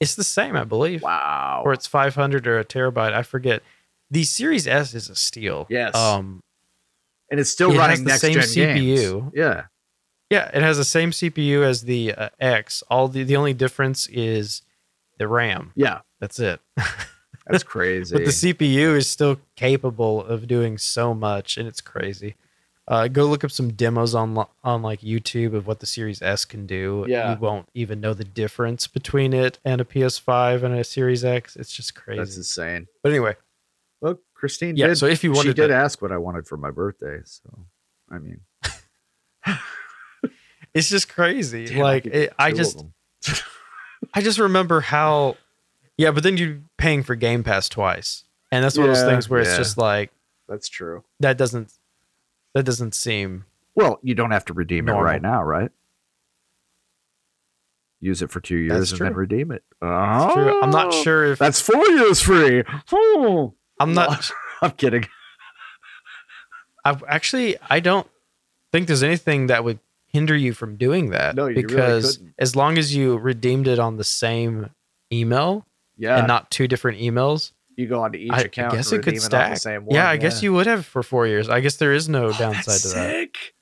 It's 0.00 0.14
the 0.14 0.24
same, 0.24 0.56
I 0.56 0.64
believe. 0.64 1.02
Wow. 1.02 1.62
Or 1.64 1.72
it's 1.72 1.86
500 1.86 2.46
or 2.46 2.58
a 2.58 2.64
terabyte. 2.64 3.12
I 3.12 3.22
forget. 3.22 3.62
The 4.10 4.24
Series 4.24 4.66
S 4.66 4.94
is 4.94 5.10
a 5.10 5.14
steal. 5.14 5.66
Yes. 5.68 5.94
Um, 5.94 6.40
and 7.30 7.40
it's 7.40 7.50
still 7.50 7.72
it 7.72 7.78
running 7.78 8.04
the 8.04 8.16
same 8.16 8.36
CPU. 8.36 8.74
games. 8.74 9.32
Yeah. 9.34 9.64
Yeah, 10.30 10.50
it 10.52 10.62
has 10.62 10.76
the 10.76 10.84
same 10.84 11.10
CPU 11.10 11.62
as 11.62 11.82
the 11.82 12.14
uh, 12.14 12.28
X. 12.38 12.82
All 12.90 13.08
the 13.08 13.22
the 13.22 13.36
only 13.36 13.54
difference 13.54 14.06
is 14.08 14.62
the 15.18 15.28
RAM. 15.28 15.72
Yeah. 15.74 16.00
That's 16.20 16.38
it. 16.40 16.60
That's 17.46 17.62
crazy. 17.62 18.14
but 18.14 18.24
the 18.24 18.30
CPU 18.30 18.96
is 18.96 19.08
still 19.10 19.38
capable 19.56 20.22
of 20.24 20.46
doing 20.46 20.76
so 20.76 21.14
much, 21.14 21.56
and 21.56 21.66
it's 21.66 21.80
crazy. 21.80 22.34
Uh, 22.86 23.06
go 23.08 23.26
look 23.26 23.44
up 23.44 23.50
some 23.50 23.72
demos 23.72 24.14
on 24.14 24.46
on 24.64 24.82
like 24.82 25.00
YouTube 25.00 25.54
of 25.54 25.66
what 25.66 25.80
the 25.80 25.86
Series 25.86 26.22
S 26.22 26.44
can 26.44 26.66
do. 26.66 27.04
Yeah. 27.08 27.32
you 27.32 27.38
won't 27.38 27.68
even 27.74 28.00
know 28.00 28.14
the 28.14 28.24
difference 28.24 28.86
between 28.86 29.32
it 29.32 29.58
and 29.64 29.80
a 29.80 29.84
PS5 29.84 30.62
and 30.62 30.74
a 30.74 30.84
Series 30.84 31.24
X. 31.24 31.56
It's 31.56 31.72
just 31.72 31.94
crazy. 31.94 32.18
That's 32.18 32.36
insane. 32.36 32.86
but 33.02 33.12
anyway, 33.12 33.36
Well, 34.00 34.18
Christine 34.34 34.76
yeah. 34.76 34.88
did. 34.88 34.96
so 34.96 35.06
if 35.06 35.22
you 35.24 35.32
wanted, 35.32 35.50
she 35.50 35.54
did 35.54 35.68
to, 35.68 35.74
ask 35.74 36.00
what 36.00 36.12
I 36.12 36.18
wanted 36.18 36.46
for 36.46 36.56
my 36.56 36.70
birthday. 36.70 37.20
So, 37.24 37.66
I 38.10 38.18
mean, 38.18 38.40
it's 40.74 40.88
just 40.88 41.08
crazy. 41.08 41.66
damn, 41.66 41.78
like 41.78 42.04
could 42.04 42.14
it, 42.14 42.32
I 42.38 42.52
just. 42.52 42.84
I 44.14 44.20
just 44.22 44.38
remember 44.38 44.80
how, 44.80 45.36
yeah, 45.96 46.10
but 46.10 46.22
then 46.22 46.36
you're 46.36 46.58
paying 46.76 47.02
for 47.02 47.14
Game 47.14 47.44
Pass 47.44 47.68
twice, 47.68 48.24
and 48.50 48.64
that's 48.64 48.76
one 48.78 48.88
of 48.88 48.94
those 48.96 49.04
Yeah, 49.04 49.10
things 49.10 49.28
where 49.28 49.40
it's 49.40 49.50
yeah. 49.50 49.56
just 49.58 49.76
like 49.78 50.10
That's 50.48 50.68
true. 50.68 51.04
that 51.20 51.36
doesn't 51.38 51.72
that 52.54 52.64
doesn't 52.64 52.94
seem 52.94 53.44
Well, 53.74 53.98
you 54.02 54.14
don't 54.14 54.30
have 54.30 54.44
to 54.46 54.54
redeem 54.54 54.86
Normal. 54.86 55.02
it 55.02 55.06
right 55.06 55.22
now, 55.22 55.42
right? 55.42 55.70
Use 58.00 58.22
it 58.22 58.30
for 58.30 58.40
two 58.40 58.56
years 58.56 58.78
That's 58.78 58.90
and 58.92 59.00
then 59.00 59.12
true. 59.12 59.20
redeem 59.20 59.50
it. 59.50 59.64
It's 59.82 60.34
true. 60.34 60.62
I'm 60.62 60.70
not 60.70 60.88
Oh, 60.94 61.02
sure 61.02 61.32
if 61.32 61.38
That's 61.38 61.60
four 61.60 61.84
years 61.88 62.20
free. 62.22 62.62
Oh. 62.92 63.54
I'm 63.80 63.92
not. 63.92 64.30
I'm 64.62 64.70
kidding. 64.72 65.06
I 66.84 66.96
actually 67.08 67.56
I 67.68 67.80
don't 67.80 68.06
think 68.72 68.86
there's 68.86 69.02
anything 69.02 69.48
that 69.48 69.64
would 69.64 69.80
hinder 70.18 70.36
you 70.36 70.52
from 70.52 70.76
doing 70.76 71.10
that. 71.10 71.34
No, 71.36 71.46
you 71.46 71.54
really 71.56 71.62
because 71.62 72.16
couldn't. 72.18 72.34
as 72.38 72.56
long 72.56 72.78
as 72.78 72.94
you 72.94 73.16
redeemed 73.16 73.68
it 73.68 73.78
on 73.78 73.96
the 73.96 74.04
same 74.04 74.70
email 75.12 75.64
Yeah. 75.96 76.18
and 76.18 76.26
not 76.26 76.50
two 76.50 76.66
different 76.68 76.98
emails, 76.98 77.52
you 77.76 77.86
go 77.86 78.02
onto 78.02 78.18
each 78.18 78.32
I 78.32 78.40
account. 78.42 78.74
guess 78.74 78.90
and 78.92 79.00
it 79.00 79.04
could 79.04 79.14
on 79.14 79.20
stack. 79.20 79.54
the 79.54 79.60
same 79.60 79.84
one. 79.86 79.94
yeah, 79.94 80.08
I 80.10 80.16
guess 80.16 80.42
you 80.42 80.52
would 80.52 80.66
have 80.66 80.84
for 80.84 81.02
four 81.02 81.26
years. 81.26 81.48
I 81.48 81.60
guess 81.60 81.76
there 81.76 81.92
is 81.92 82.08
no 82.08 82.26
Oh, 82.26 82.32
downside 82.32 82.80
to 82.80 82.88
that. 82.88 83.10
sick. 83.12 83.54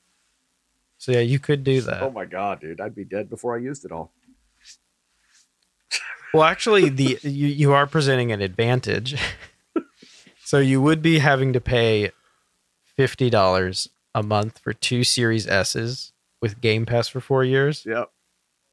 So 0.98 1.12
yeah, 1.12 1.20
you 1.20 1.38
could 1.38 1.62
do 1.64 1.80
that. 1.82 2.02
Oh 2.02 2.10
my 2.10 2.24
god, 2.24 2.60
dude, 2.60 2.80
I'd 2.80 2.94
be 2.94 3.04
dead 3.04 3.28
before 3.30 3.54
I 3.56 3.60
used 3.60 3.84
it 3.84 3.92
all. 3.92 4.12
Well, 6.34 6.42
actually, 6.44 6.88
the 6.90 7.18
you, 7.22 7.46
you 7.46 7.72
are 7.72 7.86
presenting 7.86 8.30
an 8.32 8.42
advantage. 8.42 9.16
so 10.44 10.58
you 10.58 10.82
would 10.82 11.00
be 11.00 11.18
having 11.20 11.52
to 11.54 11.60
pay 11.60 12.10
fifty 12.96 13.30
dollars 13.30 13.88
a 14.14 14.22
month 14.22 14.58
for 14.58 14.72
two 14.74 15.02
Series 15.04 15.46
S's 15.46 16.12
with 16.40 16.60
Game 16.60 16.86
Pass 16.86 17.08
for 17.08 17.20
four 17.20 17.44
years. 17.44 17.84
Yep. 17.86 18.10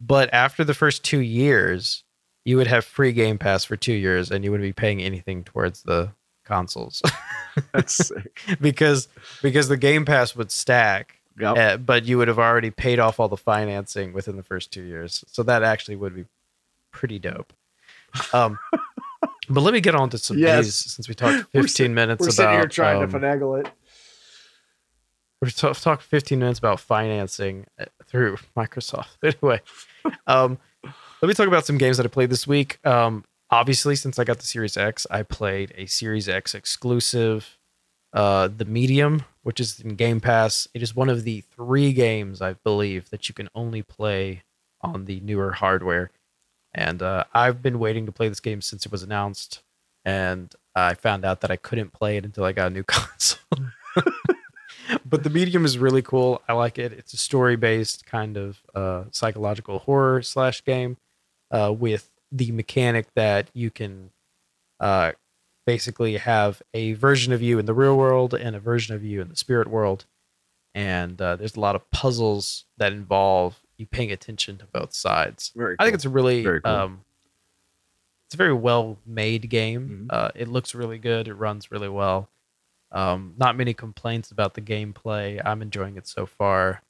But 0.01 0.33
after 0.33 0.63
the 0.63 0.73
first 0.73 1.03
two 1.03 1.19
years, 1.19 2.03
you 2.45 2.57
would 2.57 2.67
have 2.67 2.83
free 2.83 3.13
Game 3.13 3.37
Pass 3.37 3.63
for 3.65 3.75
two 3.77 3.93
years, 3.93 4.31
and 4.31 4.43
you 4.43 4.51
wouldn't 4.51 4.67
be 4.67 4.73
paying 4.73 5.01
anything 5.01 5.43
towards 5.43 5.83
the 5.83 6.09
consoles 6.45 7.01
That's 7.73 7.95
sick. 8.07 8.41
because 8.61 9.07
because 9.41 9.69
the 9.69 9.77
Game 9.77 10.03
Pass 10.03 10.35
would 10.35 10.51
stack, 10.51 11.19
Yep. 11.39 11.57
uh, 11.57 11.77
but 11.77 12.03
you 12.05 12.17
would 12.17 12.27
have 12.27 12.37
already 12.39 12.69
paid 12.69 12.99
off 12.99 13.19
all 13.19 13.29
the 13.29 13.37
financing 13.37 14.11
within 14.13 14.35
the 14.35 14.43
first 14.43 14.71
two 14.71 14.83
years. 14.83 15.23
So 15.27 15.41
that 15.43 15.63
actually 15.63 15.95
would 15.95 16.13
be 16.15 16.25
pretty 16.91 17.17
dope. 17.17 17.53
Um, 18.33 18.59
but 19.49 19.61
let 19.61 19.73
me 19.73 19.79
get 19.81 19.95
on 19.95 20.09
to 20.11 20.17
some 20.17 20.37
Yes. 20.37 20.65
news 20.65 20.75
since 20.75 21.07
we 21.07 21.15
talked 21.15 21.47
We're 21.53 21.63
15 21.63 21.93
minutes 21.93 22.19
We're 22.19 22.27
about 22.27 22.33
sitting 22.33 22.51
here 22.53 22.67
trying 22.67 23.01
um, 23.03 23.09
to 23.09 23.17
finagle 23.19 23.59
it. 23.65 23.71
We're 25.43 25.49
t- 25.49 25.73
talked 25.73 26.03
15 26.03 26.39
minutes 26.39 26.57
about 26.57 26.79
financing 26.79 27.65
uh, 27.77 27.83
through 28.05 28.37
Microsoft. 28.55 29.07
Anyway, 29.23 29.59
um, 30.25 30.57
let 31.21 31.27
me 31.27 31.33
talk 31.33 31.47
about 31.47 31.65
some 31.65 31.77
games 31.77 31.97
that 31.97 32.05
I 32.05 32.09
played 32.09 32.29
this 32.29 32.47
week. 32.47 32.79
Um, 32.85 33.25
obviously, 33.49 33.97
since 33.97 34.17
I 34.17 34.23
got 34.23 34.37
the 34.37 34.45
Series 34.45 34.77
X, 34.77 35.05
I 35.11 35.23
played 35.23 35.73
a 35.75 35.85
Series 35.85 36.29
X 36.29 36.55
exclusive, 36.55 37.57
uh, 38.13 38.47
The 38.55 38.63
Medium, 38.63 39.23
which 39.41 39.59
is 39.59 39.81
in 39.81 39.95
Game 39.95 40.21
Pass. 40.21 40.65
It 40.73 40.81
is 40.81 40.95
one 40.95 41.09
of 41.09 41.25
the 41.25 41.41
three 41.41 41.91
games 41.91 42.41
I 42.41 42.53
believe 42.53 43.09
that 43.09 43.27
you 43.27 43.35
can 43.35 43.49
only 43.53 43.81
play 43.81 44.43
on 44.79 45.05
the 45.05 45.19
newer 45.19 45.51
hardware. 45.51 46.11
And 46.73 47.01
uh, 47.01 47.25
I've 47.33 47.61
been 47.61 47.79
waiting 47.79 48.05
to 48.05 48.13
play 48.13 48.29
this 48.29 48.39
game 48.39 48.61
since 48.61 48.85
it 48.85 48.93
was 48.93 49.03
announced, 49.03 49.61
and 50.05 50.53
I 50.73 50.93
found 50.93 51.25
out 51.25 51.41
that 51.41 51.51
I 51.51 51.57
couldn't 51.57 51.91
play 51.91 52.15
it 52.15 52.23
until 52.23 52.45
I 52.45 52.53
got 52.53 52.67
a 52.67 52.73
new 52.73 52.83
console. 52.87 53.67
But 55.13 55.23
the 55.23 55.29
medium 55.29 55.63
is 55.63 55.77
really 55.77 56.01
cool. 56.01 56.41
I 56.47 56.53
like 56.53 56.79
it. 56.79 56.91
It's 56.91 57.13
a 57.13 57.17
story 57.17 57.55
based 57.55 58.03
kind 58.07 58.35
of 58.35 58.61
uh, 58.73 59.03
psychological 59.11 59.77
horror 59.77 60.23
slash 60.23 60.63
game 60.63 60.97
uh, 61.51 61.71
with 61.71 62.09
the 62.31 62.51
mechanic 62.51 63.13
that 63.13 63.51
you 63.53 63.69
can 63.69 64.09
uh, 64.79 65.11
basically 65.67 66.17
have 66.17 66.63
a 66.73 66.93
version 66.93 67.31
of 67.31 67.43
you 67.43 67.59
in 67.59 67.67
the 67.67 67.75
real 67.75 67.95
world 67.95 68.33
and 68.33 68.55
a 68.55 68.59
version 68.59 68.95
of 68.95 69.03
you 69.03 69.21
in 69.21 69.29
the 69.29 69.35
spirit 69.35 69.67
world. 69.67 70.05
And 70.73 71.21
uh, 71.21 71.35
there's 71.35 71.55
a 71.55 71.59
lot 71.59 71.75
of 71.75 71.87
puzzles 71.91 72.65
that 72.77 72.91
involve 72.91 73.59
you 73.77 73.85
paying 73.85 74.11
attention 74.11 74.57
to 74.57 74.65
both 74.65 74.95
sides. 74.95 75.51
Very 75.55 75.75
I 75.77 75.83
think 75.83 75.93
it's 75.93 76.05
a 76.05 76.09
really 76.09 76.41
cool. 76.43 76.59
um, 76.65 77.01
it's 78.25 78.33
a 78.33 78.37
very 78.37 78.53
well 78.53 78.97
made 79.05 79.47
game. 79.51 80.07
Mhm. 80.09 80.15
Uh, 80.15 80.31
it 80.33 80.47
looks 80.47 80.73
really 80.73 80.97
good. 80.97 81.27
It 81.27 81.35
runs 81.35 81.69
really 81.69 81.89
well. 81.89 82.29
Um, 82.93 83.33
not 83.37 83.57
many 83.57 83.73
complaints 83.73 84.31
about 84.31 84.53
the 84.53 84.61
gameplay. 84.61 85.41
I'm 85.43 85.61
enjoying 85.61 85.97
it 85.97 86.07
so 86.07 86.25
far. 86.25 86.83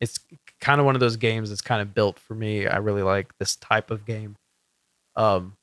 It's 0.00 0.18
kind 0.60 0.80
of 0.80 0.86
one 0.86 0.96
of 0.96 1.00
those 1.00 1.16
games 1.16 1.48
that's 1.48 1.62
kind 1.62 1.80
of 1.80 1.94
built 1.94 2.18
for 2.18 2.34
me. 2.34 2.66
I 2.66 2.78
really 2.78 3.02
like 3.02 3.38
this 3.38 3.56
type 3.56 3.90
of 3.90 4.04
game. 4.04 4.36
Um, 5.16 5.56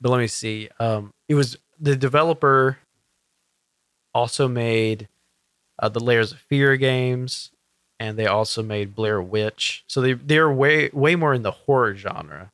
but 0.00 0.10
let 0.10 0.18
me 0.18 0.26
see. 0.26 0.68
Um, 0.80 1.14
it 1.28 1.36
was 1.36 1.56
the 1.78 1.94
developer 1.94 2.78
also 4.12 4.48
made 4.48 5.08
uh, 5.78 5.88
the 5.88 6.00
Layers 6.00 6.32
of 6.32 6.38
Fear 6.38 6.76
games, 6.76 7.52
and 8.00 8.18
they 8.18 8.26
also 8.26 8.62
made 8.62 8.96
Blair 8.96 9.22
Witch. 9.22 9.84
So 9.86 10.00
they 10.00 10.14
they're 10.14 10.50
way 10.50 10.90
way 10.92 11.14
more 11.14 11.32
in 11.32 11.42
the 11.42 11.52
horror 11.52 11.94
genre. 11.94 12.50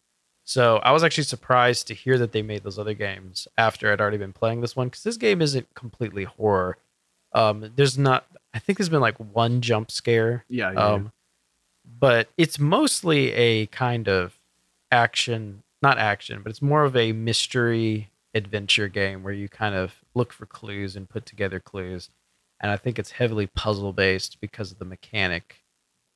So 0.49 0.79
I 0.79 0.93
was 0.93 1.05
actually 1.05 1.25
surprised 1.25 1.89
to 1.89 1.95
hear 1.95 2.17
that 2.17 2.33
they 2.33 2.41
made 2.41 2.63
those 2.63 2.79
other 2.79 2.95
games 2.95 3.47
after 3.59 3.93
I'd 3.93 4.01
already 4.01 4.17
been 4.17 4.33
playing 4.33 4.63
this 4.63 4.75
one 4.75 4.89
because 4.89 5.03
this 5.03 5.19
game 5.19 5.43
isn't 5.43 5.75
completely 5.75 6.25
horror. 6.25 6.79
Um, 7.35 7.71
there's 7.77 7.99
not. 7.99 8.25
I 8.55 8.59
think 8.59 8.79
there's 8.79 8.89
been 8.89 9.03
like 9.03 9.19
one 9.19 9.61
jump 9.61 9.91
scare 9.91 10.47
Yeah, 10.49 10.73
yeah. 10.73 10.87
um, 10.87 11.13
but 12.01 12.31
it's 12.39 12.59
mostly 12.59 13.31
a 13.33 13.67
kind 13.67 14.09
of 14.09 14.39
action, 14.91 15.65
not 15.83 15.99
action, 15.99 16.41
but 16.43 16.49
it's 16.49 16.63
more 16.63 16.85
of 16.85 16.97
a 16.97 17.13
mystery 17.13 18.09
adventure 18.33 18.89
game 18.89 19.23
where 19.23 19.35
you 19.35 19.51
kind 19.51 19.75
of 19.75 19.97
look 20.15 20.33
for 20.33 20.47
clues 20.47 20.97
and 20.97 21.11
put 21.11 21.27
together 21.27 21.61
clues. 21.61 22.09
And 22.59 22.73
I 22.73 22.79
think 22.79 22.99
it's 22.99 23.11
heavily 23.11 23.49
puzzle 23.49 23.93
based 23.93 24.41
because 24.41 24.73
of 24.73 24.79
the 24.79 24.87
mechanic 24.87 25.63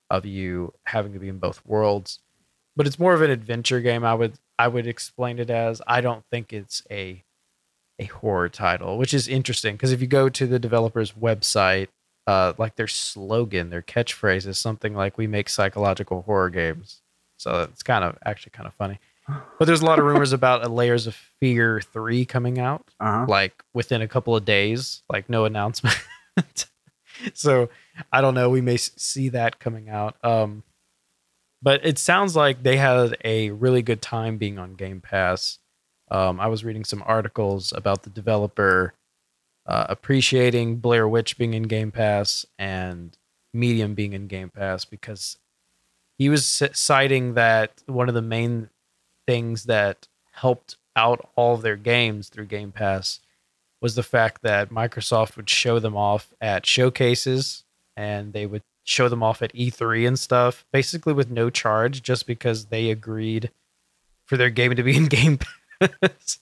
of 0.08 0.24
you 0.24 0.72
having 0.84 1.12
to 1.12 1.18
be 1.18 1.28
in 1.28 1.38
both 1.38 1.60
worlds. 1.66 2.20
But 2.76 2.86
it's 2.86 2.98
more 2.98 3.14
of 3.14 3.22
an 3.22 3.30
adventure 3.30 3.80
game. 3.80 4.04
I 4.04 4.14
would 4.14 4.38
I 4.58 4.68
would 4.68 4.86
explain 4.86 5.38
it 5.38 5.50
as. 5.50 5.82
I 5.86 6.00
don't 6.00 6.24
think 6.30 6.52
it's 6.52 6.82
a 6.90 7.24
a 7.98 8.04
horror 8.06 8.48
title, 8.48 8.98
which 8.98 9.14
is 9.14 9.28
interesting 9.28 9.74
because 9.74 9.92
if 9.92 10.00
you 10.00 10.06
go 10.06 10.28
to 10.28 10.46
the 10.46 10.58
developer's 10.58 11.12
website, 11.12 11.88
uh, 12.26 12.52
like 12.58 12.76
their 12.76 12.88
slogan, 12.88 13.70
their 13.70 13.82
catchphrase 13.82 14.46
is 14.46 14.58
something 14.58 14.94
like 14.94 15.18
"We 15.18 15.26
make 15.26 15.48
psychological 15.48 16.22
horror 16.22 16.50
games." 16.50 17.02
So 17.36 17.62
it's 17.62 17.82
kind 17.82 18.04
of 18.04 18.18
actually 18.24 18.50
kind 18.50 18.66
of 18.66 18.74
funny. 18.74 18.98
But 19.58 19.66
there's 19.66 19.82
a 19.82 19.86
lot 19.86 19.98
of 19.98 20.04
rumors 20.04 20.32
about 20.32 20.64
a 20.64 20.68
Layers 20.68 21.06
of 21.06 21.14
Fear 21.40 21.80
three 21.80 22.24
coming 22.24 22.58
out 22.58 22.88
uh-huh. 23.00 23.26
like 23.28 23.64
within 23.72 24.02
a 24.02 24.08
couple 24.08 24.36
of 24.36 24.44
days, 24.44 25.02
like 25.08 25.28
no 25.28 25.44
announcement. 25.44 25.96
so 27.34 27.68
I 28.12 28.20
don't 28.20 28.34
know. 28.34 28.50
We 28.50 28.60
may 28.60 28.76
see 28.76 29.28
that 29.30 29.58
coming 29.58 29.88
out. 29.88 30.16
Um, 30.24 30.62
but 31.62 31.84
it 31.84 31.98
sounds 31.98 32.34
like 32.34 32.62
they 32.62 32.76
had 32.76 33.16
a 33.24 33.50
really 33.50 33.82
good 33.82 34.02
time 34.02 34.36
being 34.36 34.58
on 34.58 34.74
Game 34.74 35.00
Pass. 35.00 35.58
Um, 36.10 36.40
I 36.40 36.48
was 36.48 36.64
reading 36.64 36.84
some 36.84 37.02
articles 37.06 37.72
about 37.74 38.02
the 38.02 38.10
developer 38.10 38.94
uh, 39.66 39.86
appreciating 39.88 40.76
Blair 40.76 41.08
Witch 41.08 41.38
being 41.38 41.54
in 41.54 41.64
Game 41.64 41.92
Pass 41.92 42.44
and 42.58 43.16
Medium 43.54 43.94
being 43.94 44.12
in 44.12 44.26
Game 44.26 44.50
Pass 44.50 44.84
because 44.84 45.38
he 46.18 46.28
was 46.28 46.62
citing 46.72 47.34
that 47.34 47.82
one 47.86 48.08
of 48.08 48.14
the 48.14 48.22
main 48.22 48.70
things 49.26 49.64
that 49.64 50.08
helped 50.32 50.76
out 50.96 51.30
all 51.36 51.54
of 51.54 51.62
their 51.62 51.76
games 51.76 52.28
through 52.28 52.46
Game 52.46 52.72
Pass 52.72 53.20
was 53.80 53.94
the 53.94 54.02
fact 54.02 54.42
that 54.42 54.70
Microsoft 54.70 55.36
would 55.36 55.48
show 55.48 55.78
them 55.78 55.96
off 55.96 56.32
at 56.40 56.66
showcases 56.66 57.64
and 57.96 58.32
they 58.32 58.46
would 58.46 58.62
show 58.84 59.08
them 59.08 59.22
off 59.22 59.42
at 59.42 59.54
E3 59.54 60.06
and 60.06 60.18
stuff, 60.18 60.64
basically 60.72 61.12
with 61.12 61.30
no 61.30 61.50
charge, 61.50 62.02
just 62.02 62.26
because 62.26 62.66
they 62.66 62.90
agreed 62.90 63.50
for 64.26 64.36
their 64.36 64.50
game 64.50 64.74
to 64.74 64.82
be 64.82 64.96
in 64.96 65.06
Game 65.08 65.38
Pass. 65.38 66.38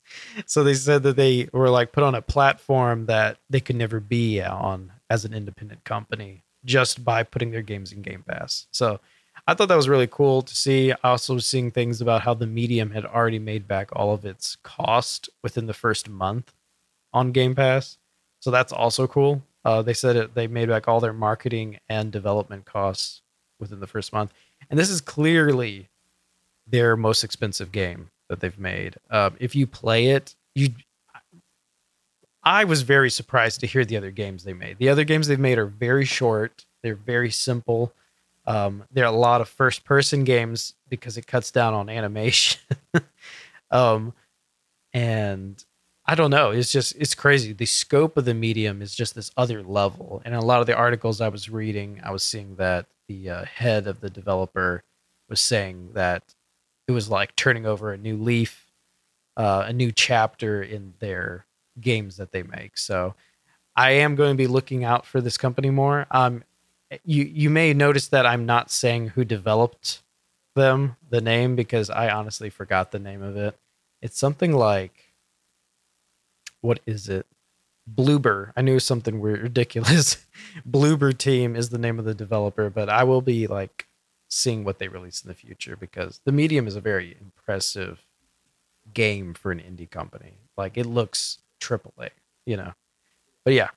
so 0.47 0.63
they 0.63 0.75
said 0.75 1.03
that 1.03 1.17
they 1.17 1.49
were 1.53 1.71
like 1.71 1.93
put 1.93 2.05
on 2.05 2.15
a 2.15 2.23
platform 2.23 3.07
that 3.07 3.39
they 3.49 3.61
could 3.61 3.77
never 3.77 4.01
be 4.01 4.43
on 4.43 4.93
as 5.09 5.25
an 5.25 5.35
independent 5.35 5.85
company 5.85 6.45
just 6.65 7.05
by 7.05 7.23
putting 7.23 7.51
their 7.51 7.63
games 7.63 7.93
in 7.93 8.03
Game 8.03 8.23
Pass. 8.27 8.67
So 8.71 9.01
I 9.47 9.55
thought 9.55 9.69
that 9.69 9.77
was 9.77 9.89
really 9.89 10.07
cool 10.07 10.43
to 10.43 10.55
see. 10.55 10.93
Also 11.03 11.39
seeing 11.39 11.71
things 11.71 12.01
about 12.01 12.23
how 12.23 12.35
the 12.35 12.47
medium 12.47 12.91
had 12.91 13.05
already 13.05 13.39
made 13.39 13.67
back 13.67 13.89
all 13.93 14.13
of 14.13 14.25
its 14.25 14.57
cost 14.63 15.31
within 15.43 15.67
the 15.67 15.75
first 15.75 16.09
month 16.09 16.53
on 17.13 17.33
Game 17.33 17.55
Pass. 17.55 17.99
So 18.41 18.51
that's 18.51 18.73
also 18.73 19.07
cool. 19.07 19.43
Uh, 19.65 19.83
they 19.83 19.93
said 19.93 20.17
it, 20.17 20.35
they 20.35 20.47
made 20.47 20.69
back 20.69 20.89
all 20.89 21.01
their 21.01 21.13
marketing 21.13 21.79
and 21.89 22.11
development 22.11 22.65
costs 22.65 23.23
within 23.59 23.81
the 23.81 23.87
first 23.87 24.13
month. 24.13 24.33
And 24.71 24.79
this 24.79 24.91
is 24.91 25.01
clearly 25.01 25.89
their 26.67 26.97
most 26.97 27.25
expensive 27.25 27.73
game 27.73 28.11
that 28.29 28.41
they've 28.41 28.59
made. 28.59 28.97
Um, 29.11 29.37
if 29.39 29.55
you 29.55 29.67
play 29.67 30.07
it, 30.07 30.35
you. 30.55 30.71
I 32.43 32.65
was 32.65 32.83
very 32.83 33.11
surprised 33.11 33.61
to 33.61 33.67
hear 33.67 33.85
the 33.85 33.99
other 33.99 34.11
games 34.11 34.45
they 34.45 34.55
made. 34.55 34.79
The 34.79 34.89
other 34.89 35.05
games 35.05 35.27
they've 35.27 35.39
made 35.39 35.59
are 35.59 35.67
very 35.67 36.07
short. 36.07 36.65
They're 36.83 36.95
very 36.95 37.31
simple. 37.31 37.93
Um, 38.47 38.85
there 38.91 39.05
are 39.05 39.13
a 39.13 39.17
lot 39.17 39.43
of 39.43 39.49
first 39.49 39.85
person 39.85 40.25
games 40.25 40.75
because 40.89 41.19
it 41.19 41.27
cuts 41.27 41.51
down 41.51 41.75
on 41.75 41.91
animation. 41.91 42.61
um, 43.71 44.15
and 44.95 45.63
I 46.11 46.17
don't 46.17 46.33
know. 46.33 46.51
It's 46.51 46.73
just 46.73 46.97
it's 46.97 47.15
crazy. 47.15 47.53
The 47.53 47.67
scope 47.67 48.17
of 48.17 48.25
the 48.25 48.35
medium 48.35 48.83
is 48.83 48.97
just 48.97 49.15
this 49.15 49.31
other 49.37 49.63
level. 49.63 50.21
And 50.25 50.35
a 50.35 50.41
lot 50.41 50.61
of 50.61 50.67
the 50.67 50.75
articles 50.75 51.21
I 51.21 51.29
was 51.29 51.49
reading, 51.49 52.01
I 52.03 52.11
was 52.11 52.25
seeing 52.25 52.57
that 52.57 52.87
the 53.07 53.31
uh, 53.31 53.45
head 53.45 53.87
of 53.87 54.01
the 54.01 54.11
developer 54.11 54.83
was 55.29 55.41
saying 55.41 55.91
that 55.93 56.35
it 56.89 56.91
was 56.91 57.09
like 57.09 57.37
turning 57.37 57.65
over 57.65 57.93
a 57.93 57.97
new 57.97 58.17
leaf, 58.17 58.67
uh, 59.37 59.67
a 59.69 59.73
new 59.73 59.93
chapter 59.93 60.61
in 60.61 60.95
their 60.99 61.47
games 61.81 62.17
that 62.17 62.33
they 62.33 62.43
make. 62.43 62.77
So 62.77 63.15
I 63.77 63.93
am 63.93 64.17
going 64.17 64.33
to 64.33 64.37
be 64.37 64.49
looking 64.49 64.83
out 64.83 65.07
for 65.07 65.21
this 65.21 65.39
company 65.39 65.71
more. 65.71 66.09
Um, 66.11 66.43
you 67.05 67.23
you 67.23 67.51
may 67.51 67.73
notice 67.73 68.09
that 68.09 68.27
I'm 68.27 68.47
not 68.47 68.73
saying 68.73 69.11
who 69.11 69.25
developed 69.25 70.03
them, 70.57 70.97
the 71.09 71.21
name, 71.21 71.55
because 71.55 71.89
I 71.89 72.11
honestly 72.11 72.51
forgot 72.51 72.91
the 72.91 72.99
name 72.99 73.23
of 73.23 73.37
it. 73.37 73.57
It's 74.03 74.19
something 74.19 74.53
like 74.53 75.10
what 76.61 76.81
is 76.87 77.09
it? 77.09 77.27
Bloober. 77.93 78.53
I 78.57 78.63
knew 78.63 78.79
something 78.79 79.21
weird, 79.21 79.41
ridiculous. 79.43 80.25
Bloober 80.69 81.17
Team 81.17 81.57
is 81.57 81.71
the 81.71 81.79
name 81.79 81.99
of 81.99 82.05
the 82.05 82.15
developer, 82.15 82.71
but 82.71 82.89
I 82.89 83.05
will 83.05 83.23
be 83.23 83.47
like 83.47 83.87
seeing 84.29 84.65
what 84.65 84.79
they 84.79 84.89
release 84.89 85.23
in 85.23 85.29
the 85.29 85.35
future 85.35 85.77
because 85.77 86.21
the 86.25 86.33
Medium 86.33 86.67
is 86.67 86.77
a 86.77 86.81
very 86.81 87.17
impressive 87.21 88.05
game 88.95 89.35
for 89.35 89.51
an 89.51 89.59
indie 89.59 89.91
company. 89.91 90.35
Like 90.57 90.77
it 90.77 90.87
looks 90.87 91.39
triple 91.59 91.95
A, 91.99 92.11
you 92.47 92.57
know. 92.57 92.73
But 93.45 93.55
yeah, 93.55 93.71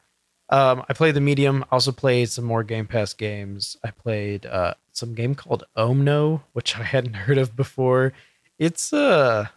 um, 0.49 0.83
I 0.87 0.93
played 0.93 1.15
the 1.15 1.21
Medium. 1.21 1.65
Also 1.71 1.91
played 1.91 2.29
some 2.29 2.45
more 2.45 2.63
Game 2.63 2.85
Pass 2.85 3.13
games. 3.13 3.77
I 3.83 3.91
played 3.91 4.45
uh, 4.45 4.75
some 4.91 5.15
game 5.15 5.35
called 5.35 5.63
Omno, 5.75 6.41
which 6.53 6.77
I 6.77 6.83
hadn't 6.83 7.13
heard 7.25 7.37
of 7.37 7.55
before. 7.55 8.13
It's 8.59 8.93
uh 8.93 9.47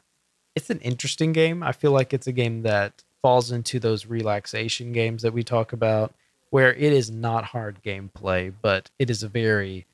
it's 0.54 0.70
an 0.70 0.80
interesting 0.80 1.32
game. 1.32 1.62
I 1.62 1.72
feel 1.72 1.92
like 1.92 2.14
it's 2.14 2.26
a 2.26 2.32
game 2.32 2.62
that 2.62 3.04
falls 3.26 3.50
into 3.50 3.80
those 3.80 4.06
relaxation 4.06 4.92
games 4.92 5.22
that 5.22 5.32
we 5.32 5.42
talk 5.42 5.72
about, 5.72 6.14
where 6.50 6.72
it 6.72 6.92
is 6.92 7.10
not 7.10 7.42
hard 7.42 7.82
gameplay, 7.84 8.54
but 8.62 8.88
it 9.00 9.10
is 9.10 9.24
a 9.24 9.28
very 9.28 9.84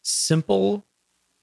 simple, 0.00 0.84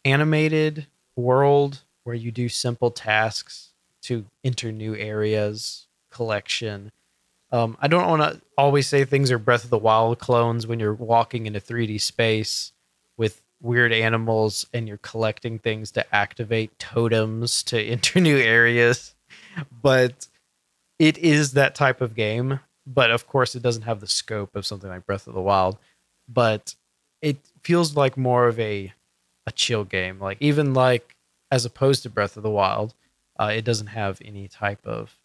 animated 0.05 0.87
world 1.17 1.81
where 2.05 2.15
you 2.15 2.31
do 2.31 2.47
simple 2.47 2.89
tasks 2.89 3.73
to 4.01 4.23
enter 4.45 4.71
new 4.71 4.95
areas, 4.95 5.87
collection. 6.09 6.93
Um, 7.51 7.75
I 7.81 7.89
don't 7.89 8.07
want 8.07 8.21
to 8.21 8.41
always 8.57 8.87
say 8.87 9.03
things 9.03 9.29
are 9.29 9.37
Breath 9.37 9.65
of 9.65 9.71
the 9.71 9.77
Wild 9.77 10.19
clones 10.19 10.65
when 10.65 10.79
you're 10.79 10.93
walking 10.93 11.47
in 11.47 11.55
a 11.57 11.59
3D 11.59 11.99
space 11.99 12.71
with 13.17 13.41
weird 13.59 13.91
animals 13.91 14.65
and 14.73 14.87
you're 14.87 14.95
collecting 14.95 15.59
things 15.59 15.91
to 15.91 16.15
activate 16.15 16.79
totems 16.79 17.61
to 17.63 17.77
enter 17.81 18.21
new 18.21 18.37
areas. 18.37 19.15
But 19.81 20.29
it 21.01 21.17
is 21.17 21.53
that 21.53 21.73
type 21.73 21.99
of 21.99 22.13
game. 22.13 22.59
But 22.85 23.09
of 23.09 23.25
course, 23.25 23.55
it 23.55 23.63
doesn't 23.63 23.83
have 23.83 24.01
the 24.01 24.07
scope 24.07 24.55
of 24.55 24.67
something 24.67 24.89
like 24.89 25.07
Breath 25.07 25.25
of 25.25 25.33
the 25.33 25.41
Wild. 25.41 25.79
But 26.29 26.75
it 27.23 27.37
feels 27.63 27.95
like 27.95 28.15
more 28.17 28.47
of 28.47 28.59
a 28.59 28.93
a 29.47 29.51
chill 29.51 29.83
game. 29.83 30.19
Like 30.19 30.37
even 30.39 30.75
like 30.75 31.15
as 31.49 31.65
opposed 31.65 32.03
to 32.03 32.09
Breath 32.09 32.37
of 32.37 32.43
the 32.43 32.51
Wild, 32.51 32.93
uh, 33.39 33.51
it 33.55 33.65
doesn't 33.65 33.87
have 33.87 34.21
any 34.23 34.47
type 34.47 34.85
of 34.85 35.17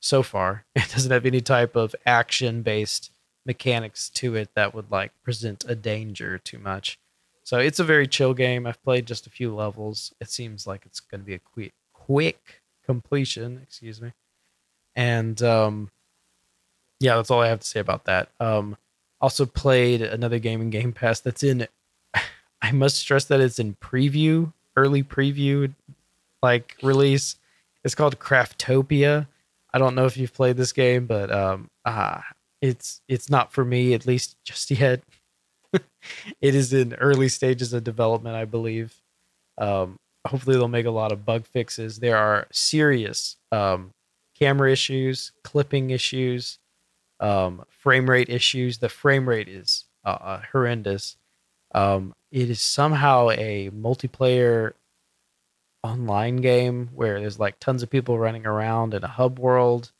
so 0.00 0.22
far. 0.22 0.64
It 0.74 0.88
doesn't 0.90 1.12
have 1.12 1.26
any 1.26 1.42
type 1.42 1.76
of 1.76 1.94
action 2.06 2.62
based 2.62 3.10
mechanics 3.44 4.08
to 4.10 4.34
it 4.34 4.48
that 4.54 4.74
would 4.74 4.90
like 4.90 5.12
present 5.22 5.64
a 5.68 5.74
danger 5.74 6.38
too 6.38 6.58
much. 6.58 6.98
So 7.44 7.58
it's 7.58 7.80
a 7.80 7.84
very 7.84 8.06
chill 8.06 8.32
game. 8.32 8.66
I've 8.66 8.82
played 8.82 9.06
just 9.06 9.26
a 9.26 9.30
few 9.30 9.54
levels. 9.54 10.14
It 10.20 10.30
seems 10.30 10.66
like 10.66 10.86
it's 10.86 11.00
going 11.00 11.20
to 11.20 11.26
be 11.26 11.34
a 11.34 11.38
quick 11.38 11.74
quick 11.92 12.62
completion, 12.86 13.60
excuse 13.62 14.00
me. 14.00 14.12
And 14.98 15.40
um 15.42 15.90
yeah, 17.00 17.14
that's 17.14 17.30
all 17.30 17.40
I 17.40 17.48
have 17.48 17.60
to 17.60 17.66
say 17.66 17.80
about 17.80 18.04
that. 18.04 18.30
Um 18.40 18.76
also 19.20 19.46
played 19.46 20.02
another 20.02 20.38
game 20.38 20.60
in 20.60 20.70
Game 20.70 20.92
Pass 20.92 21.20
that's 21.20 21.42
in 21.44 21.68
I 22.62 22.72
must 22.72 22.96
stress 22.96 23.24
that 23.26 23.40
it's 23.40 23.60
in 23.60 23.76
preview, 23.76 24.52
early 24.76 25.02
preview 25.02 25.72
like 26.42 26.76
release. 26.82 27.36
It's 27.84 27.94
called 27.94 28.18
Craftopia. 28.18 29.28
I 29.72 29.78
don't 29.78 29.94
know 29.94 30.06
if 30.06 30.16
you've 30.16 30.34
played 30.34 30.56
this 30.56 30.72
game, 30.72 31.06
but 31.06 31.30
um 31.30 31.70
uh 31.84 32.20
it's 32.60 33.00
it's 33.06 33.30
not 33.30 33.52
for 33.52 33.64
me 33.64 33.94
at 33.94 34.04
least 34.04 34.36
just 34.44 34.68
yet. 34.72 35.00
it 35.72 36.54
is 36.54 36.72
in 36.72 36.94
early 36.94 37.28
stages 37.28 37.72
of 37.72 37.84
development, 37.84 38.34
I 38.34 38.46
believe. 38.46 39.00
Um, 39.58 39.98
hopefully, 40.26 40.56
they'll 40.56 40.66
make 40.66 40.86
a 40.86 40.90
lot 40.90 41.12
of 41.12 41.26
bug 41.26 41.44
fixes. 41.44 41.98
There 41.98 42.16
are 42.16 42.46
serious 42.50 43.36
um, 43.52 43.92
camera 44.38 44.70
issues, 44.70 45.32
clipping 45.44 45.90
issues, 45.90 46.58
um, 47.20 47.64
frame 47.68 48.08
rate 48.08 48.28
issues. 48.28 48.78
The 48.78 48.88
frame 48.88 49.28
rate 49.28 49.48
is 49.48 49.84
uh, 50.04 50.18
uh, 50.20 50.42
horrendous. 50.52 51.16
Um, 51.74 52.14
it 52.30 52.50
is 52.50 52.60
somehow 52.60 53.30
a 53.30 53.70
multiplayer 53.70 54.72
online 55.82 56.36
game 56.36 56.90
where 56.94 57.20
there's 57.20 57.38
like 57.38 57.58
tons 57.60 57.82
of 57.82 57.90
people 57.90 58.18
running 58.18 58.46
around 58.46 58.94
in 58.94 59.04
a 59.04 59.08
hub 59.08 59.38
world 59.38 59.92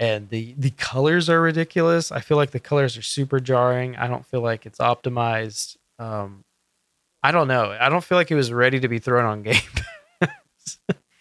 and 0.00 0.30
the 0.30 0.54
the 0.56 0.70
colors 0.70 1.28
are 1.28 1.42
ridiculous. 1.42 2.10
I 2.10 2.20
feel 2.20 2.38
like 2.38 2.52
the 2.52 2.58
colors 2.58 2.96
are 2.96 3.02
super 3.02 3.38
jarring. 3.38 3.96
I 3.96 4.08
don't 4.08 4.24
feel 4.24 4.40
like 4.40 4.64
it's 4.64 4.78
optimized. 4.78 5.76
Um, 5.98 6.42
I 7.22 7.32
don't 7.32 7.48
know. 7.48 7.76
I 7.78 7.90
don't 7.90 8.02
feel 8.02 8.16
like 8.16 8.30
it 8.30 8.34
was 8.34 8.50
ready 8.50 8.80
to 8.80 8.88
be 8.88 8.98
thrown 8.98 9.26
on 9.26 9.42
Game 9.44 9.60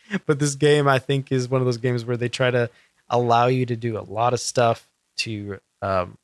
but 0.26 0.40
this 0.40 0.56
game, 0.56 0.88
I 0.88 1.00
think, 1.00 1.32
is 1.32 1.50
one 1.50 1.62
of 1.62 1.66
those 1.66 1.78
games 1.78 2.06
where 2.06 2.18
they 2.18 2.30
try 2.30 2.52
to 2.52 2.70
allow 3.10 3.48
you 3.48 3.66
to 3.66 3.76
do 3.76 3.98
a 3.98 4.02
lot 4.02 4.34
of 4.34 4.40
stuff 4.40 4.88
to 5.18 5.60
um, 5.82 6.18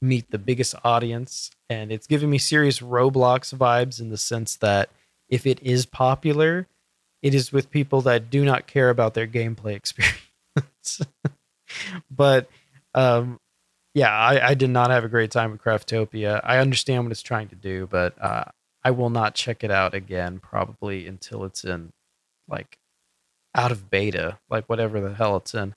meet 0.00 0.30
the 0.30 0.38
biggest 0.38 0.74
audience, 0.84 1.50
and 1.68 1.92
it's 1.92 2.06
giving 2.06 2.30
me 2.30 2.38
serious 2.38 2.80
Roblox 2.80 3.54
vibes 3.54 4.00
in 4.00 4.10
the 4.10 4.16
sense 4.16 4.56
that 4.56 4.90
if 5.28 5.46
it 5.46 5.62
is 5.62 5.86
popular, 5.86 6.66
it 7.22 7.34
is 7.34 7.52
with 7.52 7.70
people 7.70 8.00
that 8.02 8.30
do 8.30 8.44
not 8.44 8.66
care 8.66 8.90
about 8.90 9.14
their 9.14 9.26
gameplay 9.26 9.74
experience 9.76 10.20
but 12.10 12.48
um, 12.94 13.40
yeah, 13.94 14.10
I, 14.10 14.50
I, 14.50 14.54
did 14.54 14.70
not 14.70 14.90
have 14.90 15.04
a 15.04 15.08
great 15.08 15.30
time 15.30 15.52
with 15.52 15.62
Craftopia. 15.62 16.40
I 16.44 16.58
understand 16.58 17.04
what 17.04 17.12
it's 17.12 17.22
trying 17.22 17.48
to 17.48 17.56
do, 17.56 17.86
but 17.90 18.20
uh, 18.22 18.44
I 18.82 18.90
will 18.92 19.10
not 19.10 19.34
check 19.34 19.64
it 19.64 19.70
out 19.70 19.94
again 19.94 20.38
probably 20.38 21.06
until 21.06 21.44
it's 21.44 21.64
in 21.64 21.92
like 22.48 22.78
out 23.54 23.72
of 23.72 23.90
beta, 23.90 24.38
like 24.50 24.64
whatever 24.66 25.00
the 25.00 25.14
hell 25.14 25.36
it's 25.36 25.54
in. 25.54 25.74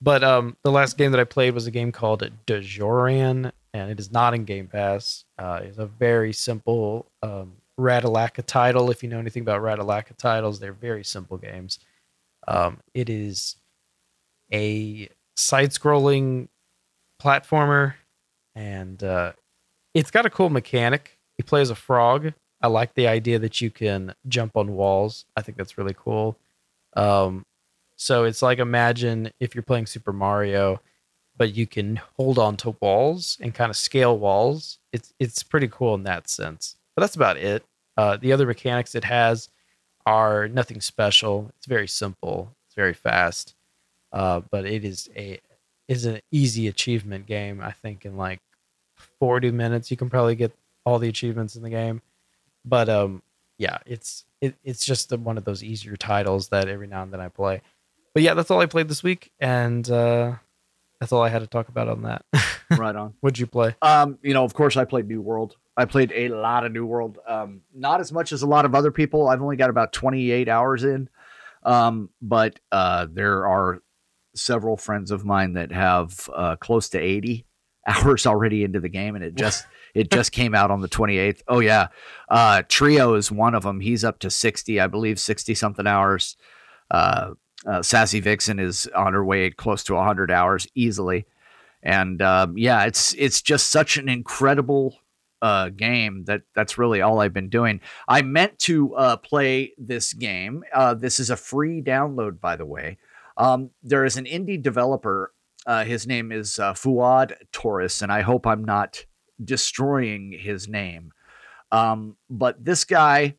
But 0.00 0.24
um, 0.24 0.56
the 0.62 0.70
last 0.70 0.96
game 0.96 1.10
that 1.10 1.20
I 1.20 1.24
played 1.24 1.54
was 1.54 1.66
a 1.66 1.70
game 1.70 1.92
called 1.92 2.28
Dojoran, 2.46 3.52
and 3.74 3.90
it 3.90 4.00
is 4.00 4.10
not 4.10 4.32
in 4.32 4.44
Game 4.44 4.66
Pass. 4.66 5.24
Uh, 5.38 5.60
it's 5.62 5.78
a 5.78 5.86
very 5.86 6.32
simple 6.32 7.06
um, 7.22 7.52
Ratalaika 7.78 8.44
title. 8.44 8.90
If 8.90 9.02
you 9.02 9.08
know 9.08 9.18
anything 9.18 9.42
about 9.42 9.60
Ratalaika 9.60 10.16
titles, 10.16 10.58
they're 10.58 10.72
very 10.72 11.04
simple 11.04 11.36
games. 11.36 11.80
Um, 12.48 12.78
it 12.94 13.10
is 13.10 13.56
a 14.52 15.08
side 15.36 15.70
scrolling 15.70 16.48
platformer 17.22 17.94
and 18.54 19.02
uh, 19.02 19.32
it's 19.94 20.10
got 20.10 20.26
a 20.26 20.30
cool 20.30 20.50
mechanic. 20.50 21.18
You 21.38 21.44
play 21.44 21.60
as 21.60 21.70
a 21.70 21.74
frog. 21.74 22.32
I 22.62 22.66
like 22.66 22.94
the 22.94 23.06
idea 23.06 23.38
that 23.38 23.60
you 23.60 23.70
can 23.70 24.14
jump 24.28 24.56
on 24.56 24.74
walls. 24.74 25.24
I 25.36 25.42
think 25.42 25.56
that's 25.56 25.78
really 25.78 25.94
cool. 25.96 26.36
Um, 26.94 27.44
so 27.96 28.24
it's 28.24 28.42
like 28.42 28.58
imagine 28.58 29.30
if 29.40 29.54
you're 29.54 29.62
playing 29.62 29.86
Super 29.86 30.12
Mario, 30.12 30.80
but 31.36 31.54
you 31.54 31.66
can 31.66 32.00
hold 32.16 32.38
on 32.38 32.56
to 32.58 32.76
walls 32.80 33.38
and 33.40 33.54
kind 33.54 33.70
of 33.70 33.76
scale 33.76 34.18
walls. 34.18 34.78
It's 34.92 35.12
it's 35.18 35.42
pretty 35.42 35.68
cool 35.68 35.94
in 35.94 36.04
that 36.04 36.28
sense. 36.28 36.76
But 36.94 37.02
that's 37.02 37.16
about 37.16 37.36
it. 37.36 37.64
Uh, 37.96 38.16
the 38.16 38.32
other 38.32 38.46
mechanics 38.46 38.94
it 38.94 39.04
has 39.04 39.48
are 40.06 40.48
nothing 40.48 40.80
special. 40.80 41.50
It's 41.56 41.66
very 41.66 41.88
simple. 41.88 42.54
It's 42.66 42.74
very 42.74 42.94
fast. 42.94 43.54
Uh, 44.12 44.40
but 44.50 44.64
it 44.64 44.84
is 44.84 45.08
a 45.16 45.40
is 45.88 46.04
an 46.04 46.20
easy 46.30 46.68
achievement 46.68 47.26
game. 47.26 47.60
I 47.60 47.72
think 47.72 48.04
in 48.04 48.16
like 48.16 48.40
40 49.18 49.50
minutes 49.50 49.90
you 49.90 49.96
can 49.96 50.10
probably 50.10 50.36
get 50.36 50.52
all 50.84 50.98
the 50.98 51.08
achievements 51.08 51.56
in 51.56 51.62
the 51.62 51.70
game. 51.70 52.02
But 52.64 52.88
um, 52.88 53.22
yeah, 53.58 53.78
it's 53.86 54.24
it, 54.40 54.56
it's 54.64 54.84
just 54.84 55.12
one 55.16 55.38
of 55.38 55.44
those 55.44 55.62
easier 55.62 55.96
titles 55.96 56.48
that 56.48 56.68
every 56.68 56.86
now 56.86 57.02
and 57.02 57.12
then 57.12 57.20
I 57.20 57.28
play. 57.28 57.62
But 58.14 58.22
yeah, 58.22 58.34
that's 58.34 58.50
all 58.50 58.60
I 58.60 58.66
played 58.66 58.88
this 58.88 59.02
week, 59.02 59.32
and 59.38 59.88
uh, 59.90 60.34
that's 60.98 61.12
all 61.12 61.22
I 61.22 61.28
had 61.28 61.40
to 61.40 61.46
talk 61.46 61.68
about 61.68 61.88
on 61.88 62.02
that. 62.02 62.24
right 62.78 62.94
on. 62.94 63.14
What'd 63.20 63.38
you 63.38 63.46
play? 63.46 63.76
Um, 63.82 64.18
you 64.22 64.34
know, 64.34 64.44
of 64.44 64.54
course, 64.54 64.76
I 64.76 64.84
played 64.84 65.06
New 65.08 65.20
World. 65.20 65.56
I 65.76 65.84
played 65.84 66.12
a 66.14 66.28
lot 66.28 66.64
of 66.64 66.72
New 66.72 66.86
World. 66.86 67.18
Um, 67.26 67.62
not 67.74 68.00
as 68.00 68.12
much 68.12 68.32
as 68.32 68.42
a 68.42 68.46
lot 68.46 68.64
of 68.64 68.74
other 68.74 68.90
people. 68.90 69.28
I've 69.28 69.42
only 69.42 69.56
got 69.56 69.70
about 69.70 69.92
28 69.92 70.48
hours 70.48 70.84
in. 70.84 71.08
Um, 71.62 72.10
but 72.20 72.58
uh, 72.72 73.06
there 73.10 73.46
are 73.46 73.82
several 74.34 74.76
friends 74.76 75.10
of 75.10 75.24
mine 75.24 75.54
that 75.54 75.72
have 75.72 76.28
uh, 76.34 76.56
close 76.56 76.90
to 76.90 76.98
80 76.98 77.46
hours 77.86 78.26
already 78.26 78.64
into 78.64 78.80
the 78.80 78.88
game 78.88 79.16
and 79.16 79.24
it 79.24 79.34
just 79.34 79.66
it 79.94 80.10
just 80.12 80.32
came 80.32 80.54
out 80.54 80.70
on 80.70 80.80
the 80.80 80.88
28th 80.88 81.42
oh 81.48 81.60
yeah 81.60 81.88
uh 82.28 82.62
trio 82.68 83.14
is 83.14 83.30
one 83.30 83.54
of 83.54 83.62
them 83.62 83.80
he's 83.80 84.04
up 84.04 84.18
to 84.18 84.30
60 84.30 84.80
i 84.80 84.86
believe 84.86 85.18
60 85.18 85.54
something 85.54 85.86
hours 85.86 86.36
uh, 86.90 87.32
uh 87.66 87.82
sassy 87.82 88.20
vixen 88.20 88.58
is 88.58 88.88
on 88.94 89.12
her 89.12 89.24
way 89.24 89.50
close 89.50 89.84
to 89.84 89.94
100 89.94 90.30
hours 90.30 90.66
easily 90.74 91.26
and 91.82 92.20
um, 92.22 92.56
yeah 92.58 92.84
it's 92.84 93.14
it's 93.14 93.40
just 93.42 93.70
such 93.70 93.96
an 93.96 94.08
incredible 94.08 94.98
uh, 95.42 95.70
game 95.70 96.24
that 96.24 96.42
that's 96.54 96.78
really 96.78 97.00
all 97.00 97.20
I've 97.20 97.32
been 97.32 97.48
doing. 97.48 97.80
I 98.06 98.22
meant 98.22 98.58
to 98.60 98.94
uh, 98.94 99.16
play 99.16 99.72
this 99.78 100.12
game. 100.12 100.64
Uh, 100.72 100.94
this 100.94 101.18
is 101.18 101.30
a 101.30 101.36
free 101.36 101.82
download, 101.82 102.40
by 102.40 102.56
the 102.56 102.66
way. 102.66 102.98
Um, 103.36 103.70
there 103.82 104.04
is 104.04 104.16
an 104.16 104.26
indie 104.26 104.62
developer. 104.62 105.32
Uh, 105.66 105.84
his 105.84 106.06
name 106.06 106.32
is 106.32 106.58
uh, 106.58 106.74
Fuad 106.74 107.34
Taurus, 107.52 108.02
and 108.02 108.12
I 108.12 108.22
hope 108.22 108.46
I'm 108.46 108.64
not 108.64 109.04
destroying 109.44 110.32
his 110.32 110.68
name. 110.68 111.12
Um, 111.72 112.16
but 112.28 112.64
this 112.64 112.84
guy 112.84 113.36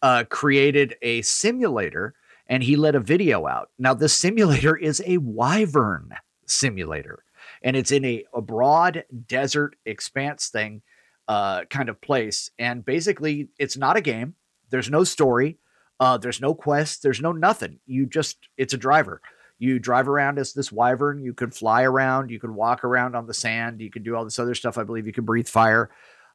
uh, 0.00 0.24
created 0.28 0.96
a 1.02 1.22
simulator, 1.22 2.14
and 2.46 2.62
he 2.62 2.76
let 2.76 2.94
a 2.94 3.00
video 3.00 3.46
out. 3.46 3.70
Now, 3.78 3.94
this 3.94 4.14
simulator 4.14 4.76
is 4.76 5.02
a 5.06 5.18
wyvern 5.18 6.14
simulator, 6.46 7.24
and 7.62 7.76
it's 7.76 7.92
in 7.92 8.04
a, 8.04 8.24
a 8.34 8.42
broad 8.42 9.04
desert 9.28 9.76
expanse 9.86 10.48
thing 10.48 10.82
uh, 11.28 11.64
kind 11.70 11.88
of 11.88 12.00
place. 12.00 12.50
And 12.58 12.84
basically, 12.84 13.48
it's 13.58 13.76
not 13.76 13.96
a 13.96 14.00
game. 14.00 14.34
There's 14.70 14.90
no 14.90 15.04
story. 15.04 15.58
Uh, 16.00 16.18
there's 16.18 16.40
no 16.40 16.54
quest. 16.54 17.02
There's 17.02 17.20
no 17.20 17.32
nothing. 17.32 17.78
You 17.86 18.06
just 18.06 18.38
it's 18.56 18.74
a 18.74 18.78
driver. 18.78 19.20
You 19.62 19.78
drive 19.78 20.08
around 20.08 20.40
as 20.40 20.54
this 20.54 20.72
wyvern. 20.72 21.22
You 21.22 21.34
can 21.34 21.52
fly 21.52 21.84
around. 21.84 22.32
You 22.32 22.40
can 22.40 22.56
walk 22.56 22.82
around 22.82 23.14
on 23.14 23.28
the 23.28 23.34
sand. 23.34 23.80
You 23.80 23.92
can 23.92 24.02
do 24.02 24.16
all 24.16 24.24
this 24.24 24.40
other 24.40 24.56
stuff. 24.56 24.76
I 24.76 24.82
believe 24.82 25.06
you 25.06 25.12
can 25.12 25.24
breathe 25.24 25.46
fire. 25.46 25.88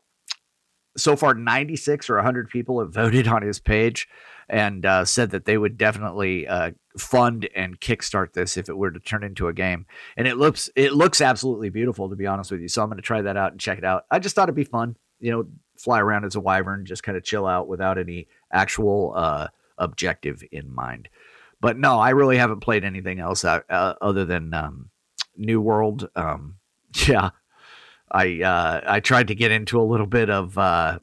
so 0.96 1.14
far, 1.14 1.34
96 1.34 2.10
or 2.10 2.16
100 2.16 2.50
people 2.50 2.80
have 2.80 2.92
voted 3.02 3.28
on 3.28 3.42
his 3.42 3.60
page 3.60 4.08
and 4.52 4.84
uh, 4.84 5.02
said 5.02 5.30
that 5.30 5.46
they 5.46 5.56
would 5.56 5.78
definitely 5.78 6.46
uh, 6.46 6.72
fund 6.98 7.48
and 7.56 7.80
kickstart 7.80 8.34
this 8.34 8.58
if 8.58 8.68
it 8.68 8.76
were 8.76 8.90
to 8.90 9.00
turn 9.00 9.24
into 9.24 9.48
a 9.48 9.54
game. 9.54 9.86
And 10.14 10.28
it 10.28 10.36
looks 10.36 10.68
it 10.76 10.92
looks 10.92 11.22
absolutely 11.22 11.70
beautiful, 11.70 12.10
to 12.10 12.16
be 12.16 12.26
honest 12.26 12.50
with 12.52 12.60
you. 12.60 12.68
So 12.68 12.82
I'm 12.82 12.90
going 12.90 12.98
to 12.98 13.02
try 13.02 13.22
that 13.22 13.38
out 13.38 13.52
and 13.52 13.60
check 13.60 13.78
it 13.78 13.84
out. 13.84 14.04
I 14.10 14.18
just 14.18 14.36
thought 14.36 14.44
it'd 14.44 14.54
be 14.54 14.64
fun, 14.64 14.96
you 15.20 15.30
know, 15.30 15.46
fly 15.78 16.00
around 16.00 16.26
as 16.26 16.36
a 16.36 16.40
wyvern, 16.40 16.84
just 16.84 17.02
kind 17.02 17.16
of 17.16 17.24
chill 17.24 17.46
out 17.46 17.66
without 17.66 17.96
any 17.96 18.28
actual 18.52 19.14
uh, 19.16 19.48
objective 19.78 20.44
in 20.52 20.72
mind. 20.72 21.08
But 21.62 21.78
no, 21.78 21.98
I 21.98 22.10
really 22.10 22.36
haven't 22.36 22.60
played 22.60 22.84
anything 22.84 23.20
else 23.20 23.46
uh, 23.46 23.60
uh 23.70 23.94
other 24.02 24.26
than 24.26 24.52
um, 24.52 24.90
New 25.34 25.62
World. 25.62 26.10
Um, 26.14 26.56
yeah, 27.08 27.30
I 28.10 28.42
uh, 28.42 28.80
I 28.86 29.00
tried 29.00 29.28
to 29.28 29.34
get 29.34 29.50
into 29.50 29.80
a 29.80 29.82
little 29.82 30.06
bit 30.06 30.28
of 30.28 31.00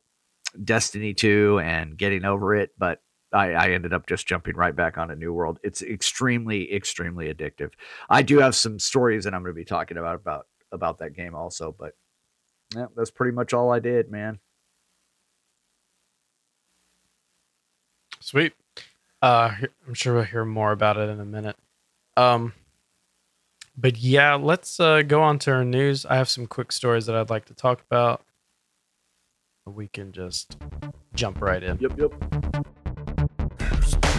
Destiny 0.64 1.16
2 1.16 1.62
and 1.64 1.98
getting 1.98 2.26
over 2.26 2.54
it, 2.54 2.72
but 2.78 3.02
I, 3.32 3.54
I, 3.54 3.70
ended 3.72 3.94
up 3.94 4.08
just 4.08 4.28
jumping 4.28 4.56
right 4.56 4.76
back 4.76 4.98
on 4.98 5.12
a 5.12 5.16
New 5.16 5.34
World. 5.34 5.60
It's 5.64 5.82
extremely, 5.82 6.74
extremely 6.74 7.34
addictive. 7.34 7.72
I 8.10 8.22
do 8.22 8.40
have 8.40 8.56
some 8.56 8.80
stories 8.80 9.24
that 9.24 9.34
I'm 9.34 9.44
going 9.44 9.54
to 9.54 9.60
be 9.60 9.66
talking 9.66 9.98
about 9.98 10.16
about 10.16 10.48
about 10.72 11.00
that 11.00 11.14
game 11.14 11.36
also, 11.36 11.76
but 11.78 11.94
yeah, 12.76 12.88
that's 12.96 13.12
pretty 13.12 13.36
much 13.36 13.54
all 13.54 13.72
I 13.72 13.80
did, 13.80 14.12
man. 14.12 14.40
Sweet. 18.20 18.54
Uh, 19.22 19.56
I'm 19.88 19.94
sure 19.94 20.16
we'll 20.16 20.24
hear 20.24 20.46
more 20.46 20.72
about 20.72 20.98
it 20.98 21.10
in 21.10 21.20
a 21.20 21.26
minute. 21.26 21.56
Um, 22.16 22.54
but 23.78 23.98
yeah, 23.98 24.36
let's 24.36 24.80
uh, 24.80 25.02
go 25.04 25.22
on 25.22 25.40
to 25.40 25.52
our 25.52 25.66
news. 25.66 26.06
I 26.06 26.16
have 26.16 26.30
some 26.30 26.48
quick 26.48 26.72
stories 26.72 27.06
that 27.06 27.16
I'd 27.16 27.30
like 27.30 27.46
to 27.46 27.54
talk 27.54 27.82
about. 27.90 28.24
We 29.66 29.88
can 29.88 30.12
just 30.12 30.58
jump 31.14 31.42
right 31.42 31.62
in. 31.62 31.78
Yep, 31.80 32.00
yep. 32.00 32.68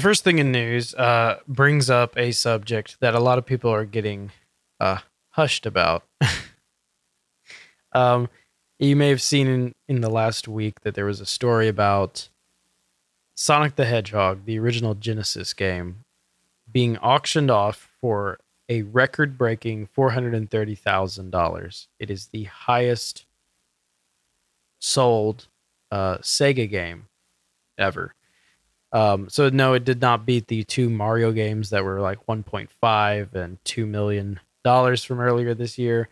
the 0.00 0.04
first 0.08 0.24
thing 0.24 0.38
in 0.38 0.50
news 0.50 0.94
uh, 0.94 1.40
brings 1.46 1.90
up 1.90 2.16
a 2.16 2.32
subject 2.32 2.96
that 3.00 3.14
a 3.14 3.20
lot 3.20 3.36
of 3.36 3.44
people 3.44 3.70
are 3.70 3.84
getting 3.84 4.32
uh, 4.80 5.00
hushed 5.32 5.66
about. 5.66 6.04
um, 7.92 8.30
you 8.78 8.96
may 8.96 9.10
have 9.10 9.20
seen 9.20 9.46
in, 9.46 9.74
in 9.88 10.00
the 10.00 10.08
last 10.08 10.48
week 10.48 10.80
that 10.84 10.94
there 10.94 11.04
was 11.04 11.20
a 11.20 11.26
story 11.26 11.68
about 11.68 12.30
Sonic 13.34 13.76
the 13.76 13.84
Hedgehog, 13.84 14.46
the 14.46 14.58
original 14.58 14.94
Genesis 14.94 15.52
game, 15.52 15.96
being 16.72 16.96
auctioned 16.96 17.50
off 17.50 17.90
for 18.00 18.40
a 18.70 18.80
record 18.80 19.36
breaking 19.36 19.86
$430,000. 19.94 21.86
It 21.98 22.10
is 22.10 22.28
the 22.28 22.44
highest 22.44 23.26
sold 24.78 25.48
uh, 25.90 26.16
Sega 26.18 26.70
game 26.70 27.08
ever. 27.76 28.14
Um, 28.92 29.28
so 29.28 29.48
no, 29.48 29.74
it 29.74 29.84
did 29.84 30.00
not 30.00 30.26
beat 30.26 30.48
the 30.48 30.64
two 30.64 30.90
Mario 30.90 31.32
games 31.32 31.70
that 31.70 31.84
were 31.84 32.00
like 32.00 32.26
1.5 32.26 33.34
and 33.34 33.64
2 33.64 33.86
million 33.86 34.40
dollars 34.64 35.04
from 35.04 35.20
earlier 35.20 35.54
this 35.54 35.78
year, 35.78 36.08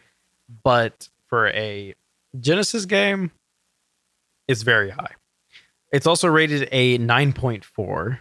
but 0.62 1.08
for 1.26 1.48
a 1.48 1.94
Genesis 2.38 2.84
game, 2.84 3.32
it's 4.46 4.62
very 4.62 4.90
high. 4.90 5.12
It's 5.92 6.06
also 6.06 6.28
rated 6.28 6.68
a 6.70 6.98
9.4, 6.98 8.18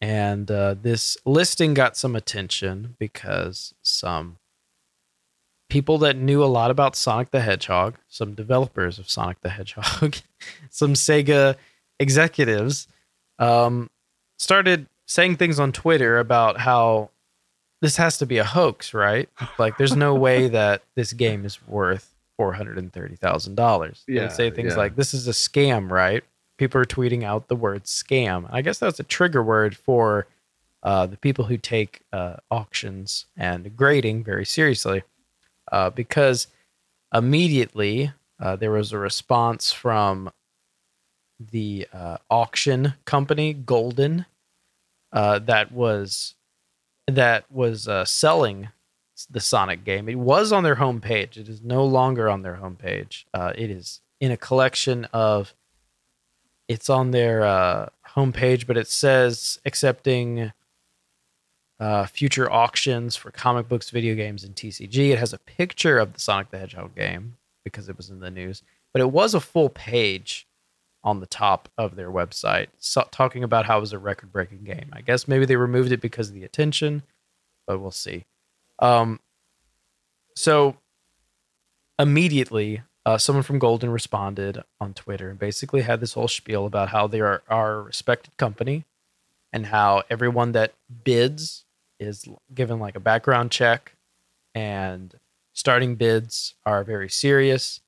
and 0.00 0.50
uh, 0.50 0.74
this 0.80 1.16
listing 1.24 1.74
got 1.74 1.96
some 1.96 2.16
attention 2.16 2.96
because 2.98 3.74
some 3.82 4.38
people 5.68 5.98
that 5.98 6.16
knew 6.16 6.42
a 6.42 6.46
lot 6.46 6.70
about 6.70 6.96
Sonic 6.96 7.30
the 7.30 7.40
Hedgehog, 7.40 7.96
some 8.08 8.34
developers 8.34 8.98
of 8.98 9.10
Sonic 9.10 9.40
the 9.42 9.50
Hedgehog, 9.50 10.16
some 10.70 10.94
Sega 10.94 11.56
executives 11.98 12.88
um, 13.38 13.90
started 14.38 14.86
saying 15.06 15.36
things 15.36 15.58
on 15.58 15.72
Twitter 15.72 16.18
about 16.18 16.58
how 16.58 17.10
this 17.80 17.96
has 17.96 18.18
to 18.18 18.26
be 18.26 18.38
a 18.38 18.44
hoax, 18.44 18.94
right? 18.94 19.28
Like, 19.58 19.76
there's 19.76 19.96
no 19.96 20.14
way 20.26 20.48
that 20.48 20.82
this 20.94 21.12
game 21.12 21.44
is 21.44 21.64
worth 21.66 22.14
four 22.36 22.52
hundred 22.52 22.78
and 22.78 22.92
thirty 22.92 23.16
thousand 23.16 23.54
dollars. 23.54 24.04
Yeah, 24.06 24.28
say 24.28 24.50
things 24.50 24.72
yeah. 24.72 24.78
like, 24.78 24.96
"This 24.96 25.14
is 25.14 25.26
a 25.28 25.32
scam," 25.32 25.90
right? 25.90 26.22
People 26.58 26.80
are 26.80 26.86
tweeting 26.86 27.22
out 27.22 27.48
the 27.48 27.56
word 27.56 27.84
"scam." 27.84 28.46
I 28.50 28.62
guess 28.62 28.78
that's 28.78 29.00
a 29.00 29.04
trigger 29.04 29.42
word 29.42 29.76
for 29.76 30.26
uh, 30.82 31.06
the 31.06 31.16
people 31.16 31.44
who 31.46 31.56
take 31.56 32.02
uh, 32.12 32.36
auctions 32.50 33.26
and 33.36 33.76
grading 33.76 34.24
very 34.24 34.44
seriously, 34.44 35.02
uh, 35.72 35.90
because 35.90 36.46
immediately 37.14 38.12
uh, 38.40 38.56
there 38.56 38.70
was 38.70 38.92
a 38.92 38.98
response 38.98 39.72
from 39.72 40.30
the 41.38 41.86
uh, 41.92 42.18
auction 42.30 42.94
company 43.04 43.54
Goldin 43.54 44.26
uh, 45.12 45.38
that 45.40 45.72
was 45.72 46.34
that 47.06 47.50
was 47.50 47.88
uh, 47.88 48.04
selling 48.04 48.68
the 49.30 49.40
Sonic 49.40 49.84
game. 49.84 50.08
It 50.08 50.18
was 50.18 50.52
on 50.52 50.62
their 50.62 50.76
homepage. 50.76 51.36
It 51.36 51.48
is 51.48 51.62
no 51.62 51.84
longer 51.84 52.28
on 52.28 52.42
their 52.42 52.56
homepage. 52.56 53.24
Uh, 53.32 53.52
it 53.54 53.70
is 53.70 54.00
in 54.20 54.30
a 54.30 54.36
collection 54.36 55.06
of. 55.12 55.54
It's 56.68 56.90
on 56.90 57.12
their 57.12 57.44
uh, 57.44 57.90
homepage, 58.16 58.66
but 58.66 58.76
it 58.76 58.88
says 58.88 59.60
accepting 59.64 60.52
uh, 61.78 62.06
future 62.06 62.50
auctions 62.50 63.14
for 63.14 63.30
comic 63.30 63.68
books, 63.68 63.90
video 63.90 64.16
games, 64.16 64.42
and 64.42 64.54
TCG. 64.56 65.10
It 65.10 65.18
has 65.18 65.32
a 65.32 65.38
picture 65.38 65.98
of 65.98 66.12
the 66.12 66.20
Sonic 66.20 66.50
the 66.50 66.58
Hedgehog 66.58 66.96
game 66.96 67.36
because 67.62 67.88
it 67.88 67.96
was 67.96 68.10
in 68.10 68.18
the 68.18 68.32
news, 68.32 68.62
but 68.92 69.00
it 69.00 69.12
was 69.12 69.32
a 69.32 69.40
full 69.40 69.68
page 69.68 70.45
on 71.06 71.20
the 71.20 71.26
top 71.26 71.68
of 71.78 71.94
their 71.94 72.10
website 72.10 72.66
so, 72.78 73.06
talking 73.12 73.44
about 73.44 73.64
how 73.64 73.78
it 73.78 73.80
was 73.80 73.92
a 73.92 73.98
record 73.98 74.32
breaking 74.32 74.64
game. 74.64 74.90
I 74.92 75.00
guess 75.00 75.28
maybe 75.28 75.46
they 75.46 75.54
removed 75.54 75.92
it 75.92 76.00
because 76.00 76.28
of 76.28 76.34
the 76.34 76.42
attention, 76.42 77.04
but 77.66 77.78
we'll 77.78 77.92
see. 77.92 78.24
Um, 78.80 79.20
so 80.34 80.76
immediately, 81.96 82.82
uh, 83.06 83.18
someone 83.18 83.44
from 83.44 83.60
Goldin 83.60 83.92
responded 83.92 84.64
on 84.80 84.94
Twitter 84.94 85.30
and 85.30 85.38
basically 85.38 85.82
had 85.82 86.00
this 86.00 86.14
whole 86.14 86.26
spiel 86.26 86.66
about 86.66 86.88
how 86.88 87.06
they 87.06 87.20
are, 87.20 87.42
a 87.48 87.64
respected 87.82 88.36
company 88.36 88.84
and 89.52 89.66
how 89.66 90.02
everyone 90.10 90.52
that 90.52 90.74
bids 91.04 91.64
is 92.00 92.28
given 92.52 92.80
like 92.80 92.96
a 92.96 93.00
background 93.00 93.52
check 93.52 93.94
and 94.56 95.14
starting 95.52 95.94
bids 95.94 96.54
are 96.66 96.82
very 96.82 97.08
serious 97.08 97.80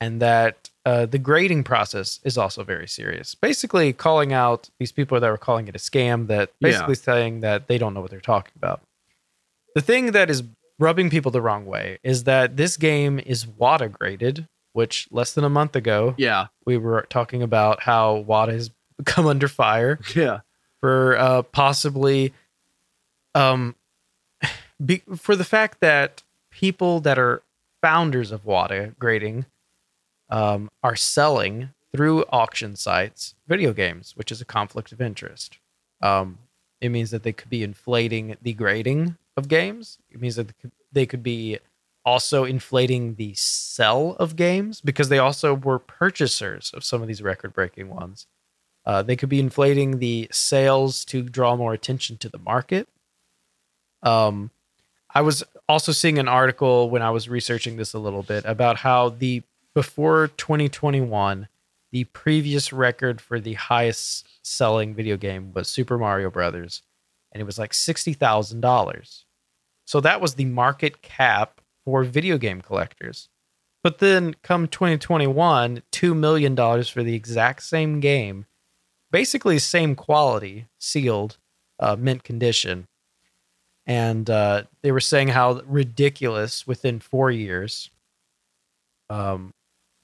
and 0.00 0.20
that 0.22 0.70
uh, 0.84 1.06
the 1.06 1.18
grading 1.18 1.64
process 1.64 2.20
is 2.24 2.36
also 2.36 2.62
very 2.64 2.86
serious. 2.86 3.34
Basically, 3.34 3.92
calling 3.92 4.32
out 4.32 4.68
these 4.78 4.92
people 4.92 5.18
that 5.18 5.30
were 5.30 5.38
calling 5.38 5.66
it 5.68 5.74
a 5.74 5.78
scam, 5.78 6.26
that 6.26 6.50
Yeah. 6.60 6.68
basically 6.70 6.94
saying 6.96 7.40
that 7.40 7.68
they 7.68 7.78
don't 7.78 7.94
know 7.94 8.00
what 8.00 8.10
they're 8.10 8.20
talking 8.20 8.52
about. 8.56 8.82
The 9.74 9.80
thing 9.80 10.12
that 10.12 10.28
is 10.30 10.42
rubbing 10.78 11.08
people 11.10 11.30
the 11.30 11.40
wrong 11.40 11.64
way 11.66 11.98
is 12.02 12.24
that 12.24 12.56
this 12.56 12.76
game 12.76 13.18
is 13.18 13.46
WATA 13.46 13.88
graded, 13.88 14.46
which 14.72 15.08
less 15.10 15.32
than 15.32 15.44
a 15.44 15.48
month 15.48 15.74
ago 15.76 16.14
Yeah, 16.18 16.48
we 16.66 16.76
were 16.76 17.06
talking 17.08 17.42
about 17.42 17.80
how 17.80 18.16
WATA 18.28 18.52
has 18.52 18.70
come 19.04 19.26
under 19.26 19.48
fire 19.48 19.98
yeah, 20.14 20.40
for 20.80 21.16
uh, 21.16 21.42
possibly 21.42 22.32
um 23.34 23.74
be, 24.84 25.02
for 25.16 25.34
the 25.36 25.44
fact 25.44 25.80
that 25.80 26.22
people 26.50 27.00
that 27.00 27.18
are 27.18 27.42
founders 27.82 28.30
of 28.32 28.44
WATA 28.44 28.94
grading 28.98 29.46
um, 30.30 30.70
are 30.82 30.96
selling 30.96 31.70
through 31.92 32.24
auction 32.30 32.74
sites 32.76 33.34
video 33.46 33.72
games, 33.72 34.12
which 34.16 34.32
is 34.32 34.40
a 34.40 34.44
conflict 34.44 34.92
of 34.92 35.00
interest. 35.00 35.58
Um, 36.02 36.38
it 36.80 36.88
means 36.88 37.10
that 37.10 37.22
they 37.22 37.32
could 37.32 37.50
be 37.50 37.62
inflating 37.62 38.36
the 38.42 38.52
grading 38.52 39.16
of 39.36 39.48
games. 39.48 39.98
It 40.10 40.20
means 40.20 40.36
that 40.36 40.48
they 40.92 41.06
could- 41.06 41.22
be 41.22 41.58
also 42.04 42.44
inflating 42.44 43.14
the 43.14 43.32
sell 43.34 44.14
of 44.18 44.36
games 44.36 44.80
because 44.82 45.08
they 45.08 45.18
also 45.18 45.54
were 45.54 45.78
purchasers 45.78 46.70
of 46.74 46.84
some 46.84 47.00
of 47.00 47.08
these 47.08 47.22
record 47.22 47.54
breaking 47.54 47.88
ones. 47.88 48.26
Uh, 48.84 49.02
they 49.02 49.16
could 49.16 49.30
be 49.30 49.40
inflating 49.40 49.98
the 49.98 50.28
sales 50.30 51.04
to 51.06 51.22
draw 51.22 51.56
more 51.56 51.72
attention 51.72 52.18
to 52.18 52.28
the 52.28 52.38
market. 52.38 52.86
Um, 54.02 54.50
I 55.14 55.22
was 55.22 55.42
also 55.68 55.92
seeing 55.92 56.18
an 56.18 56.28
article 56.28 56.90
when 56.90 57.00
I 57.00 57.10
was 57.10 57.28
researching 57.28 57.76
this 57.76 57.94
a 57.94 57.98
little 57.98 58.22
bit 58.22 58.44
about 58.44 58.76
how 58.78 59.08
the 59.08 59.42
before 59.74 60.28
2021, 60.28 61.48
the 61.92 62.04
previous 62.04 62.72
record 62.72 63.20
for 63.20 63.38
the 63.38 63.54
highest 63.54 64.26
selling 64.42 64.94
video 64.94 65.16
game 65.16 65.52
was 65.52 65.68
Super 65.68 65.98
Mario 65.98 66.30
Brothers, 66.30 66.82
and 67.32 67.40
it 67.40 67.44
was 67.44 67.58
like 67.58 67.72
sixty 67.72 68.12
thousand 68.12 68.60
dollars. 68.60 69.24
So 69.86 70.00
that 70.00 70.20
was 70.20 70.34
the 70.34 70.46
market 70.46 71.02
cap 71.02 71.60
for 71.84 72.04
video 72.04 72.38
game 72.38 72.60
collectors. 72.60 73.28
But 73.82 73.98
then 73.98 74.34
come 74.42 74.66
2021, 74.66 75.82
$2 75.92 76.16
million 76.16 76.56
for 76.56 77.02
the 77.02 77.14
exact 77.14 77.62
same 77.62 78.00
game, 78.00 78.46
basically 79.12 79.58
same 79.58 79.94
quality, 79.94 80.66
sealed, 80.78 81.36
uh, 81.78 81.94
mint 81.94 82.24
condition. 82.24 82.88
And 83.86 84.30
uh, 84.30 84.62
they 84.82 84.90
were 84.90 85.00
saying 85.00 85.28
how 85.28 85.60
ridiculous 85.66 86.66
within 86.66 86.98
four 86.98 87.30
years, 87.30 87.90
um, 89.10 89.52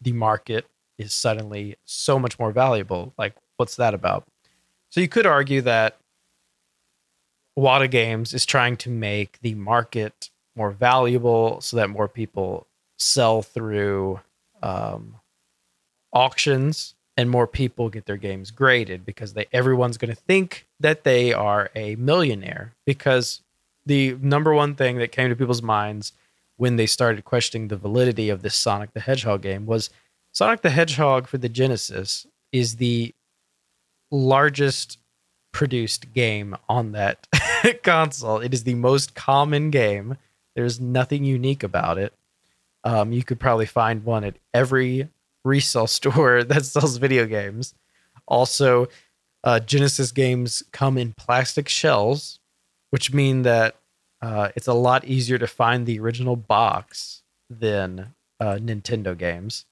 the 0.01 0.13
market 0.13 0.67
is 0.99 1.13
suddenly 1.13 1.77
so 1.85 2.19
much 2.19 2.39
more 2.39 2.53
valuable. 2.53 3.15
Like, 3.19 3.35
what's 3.57 3.77
that 3.77 3.95
about? 3.95 4.27
So 4.91 5.01
you 5.01 5.09
could 5.09 5.27
argue 5.27 5.63
that 5.63 5.97
Wata 7.59 7.91
Games 7.91 8.35
is 8.35 8.47
trying 8.47 8.77
to 8.79 8.91
make 8.91 9.39
the 9.41 9.55
market 9.55 10.31
more 10.57 10.71
valuable 10.71 11.61
so 11.61 11.77
that 11.77 11.91
more 11.91 12.09
people 12.09 12.67
sell 12.99 13.43
through 13.43 14.21
um, 14.63 15.17
auctions 16.13 16.95
and 17.17 17.31
more 17.31 17.47
people 17.47 17.89
get 17.89 18.07
their 18.07 18.17
games 18.17 18.51
graded 18.51 19.05
because 19.05 19.35
they 19.35 19.47
everyone's 19.53 19.97
going 19.97 20.15
to 20.15 20.21
think 20.21 20.67
that 20.81 21.05
they 21.05 21.33
are 21.33 21.71
a 21.75 21.95
millionaire 21.97 22.75
because 22.85 23.43
the 23.87 24.15
number 24.21 24.53
one 24.55 24.75
thing 24.75 24.99
that 24.99 25.13
came 25.13 25.29
to 25.29 25.37
people's 25.37 25.63
minds 25.63 26.13
when 26.61 26.77
they 26.77 26.85
started 26.85 27.25
questioning 27.25 27.69
the 27.69 27.77
validity 27.77 28.29
of 28.29 28.43
this 28.43 28.55
Sonic 28.55 28.93
the 28.93 29.01
Hedgehog 29.01 29.41
game 29.41 29.65
was 29.65 29.89
Sonic 30.31 30.61
the 30.61 30.69
Hedgehog 30.69 31.27
for 31.27 31.39
the 31.39 31.49
Genesis 31.49 32.27
is 32.53 32.77
the 32.77 33.15
largest 34.11 34.99
produced 35.53 36.13
game 36.13 36.55
on 36.69 36.93
that 36.93 37.27
console. 37.83 38.41
It 38.41 38.53
is 38.53 38.65
the 38.65 38.75
most 38.75 39.15
common 39.15 39.71
game. 39.71 40.19
There's 40.55 40.79
nothing 40.79 41.25
unique 41.25 41.63
about 41.63 41.97
it. 41.97 42.13
Um, 42.85 43.11
you 43.11 43.25
could 43.25 43.41
probably 43.41 43.65
find 43.65 44.05
one 44.05 44.23
at 44.23 44.37
every 44.53 45.09
resale 45.43 45.87
store 45.87 46.45
that 46.45 46.67
sells 46.67 46.99
video 46.99 47.25
games. 47.25 47.73
Also, 48.29 48.87
uh, 49.45 49.61
Genesis 49.61 50.13
games 50.13 50.63
come 50.73 50.99
in 50.99 51.15
plastic 51.15 51.71
shells, 51.71 52.39
which 52.91 53.15
mean 53.15 53.43
that 53.43 53.77
uh, 54.23 54.51
it's 54.55 54.67
a 54.67 54.75
lot 54.75 55.05
easier 55.05 55.39
to 55.39 55.47
find 55.47 55.87
the 55.87 55.99
original 55.99 56.37
box 56.37 57.23
than 57.49 58.15
uh, 58.39 58.55
Nintendo 58.55 59.17
games, 59.17 59.65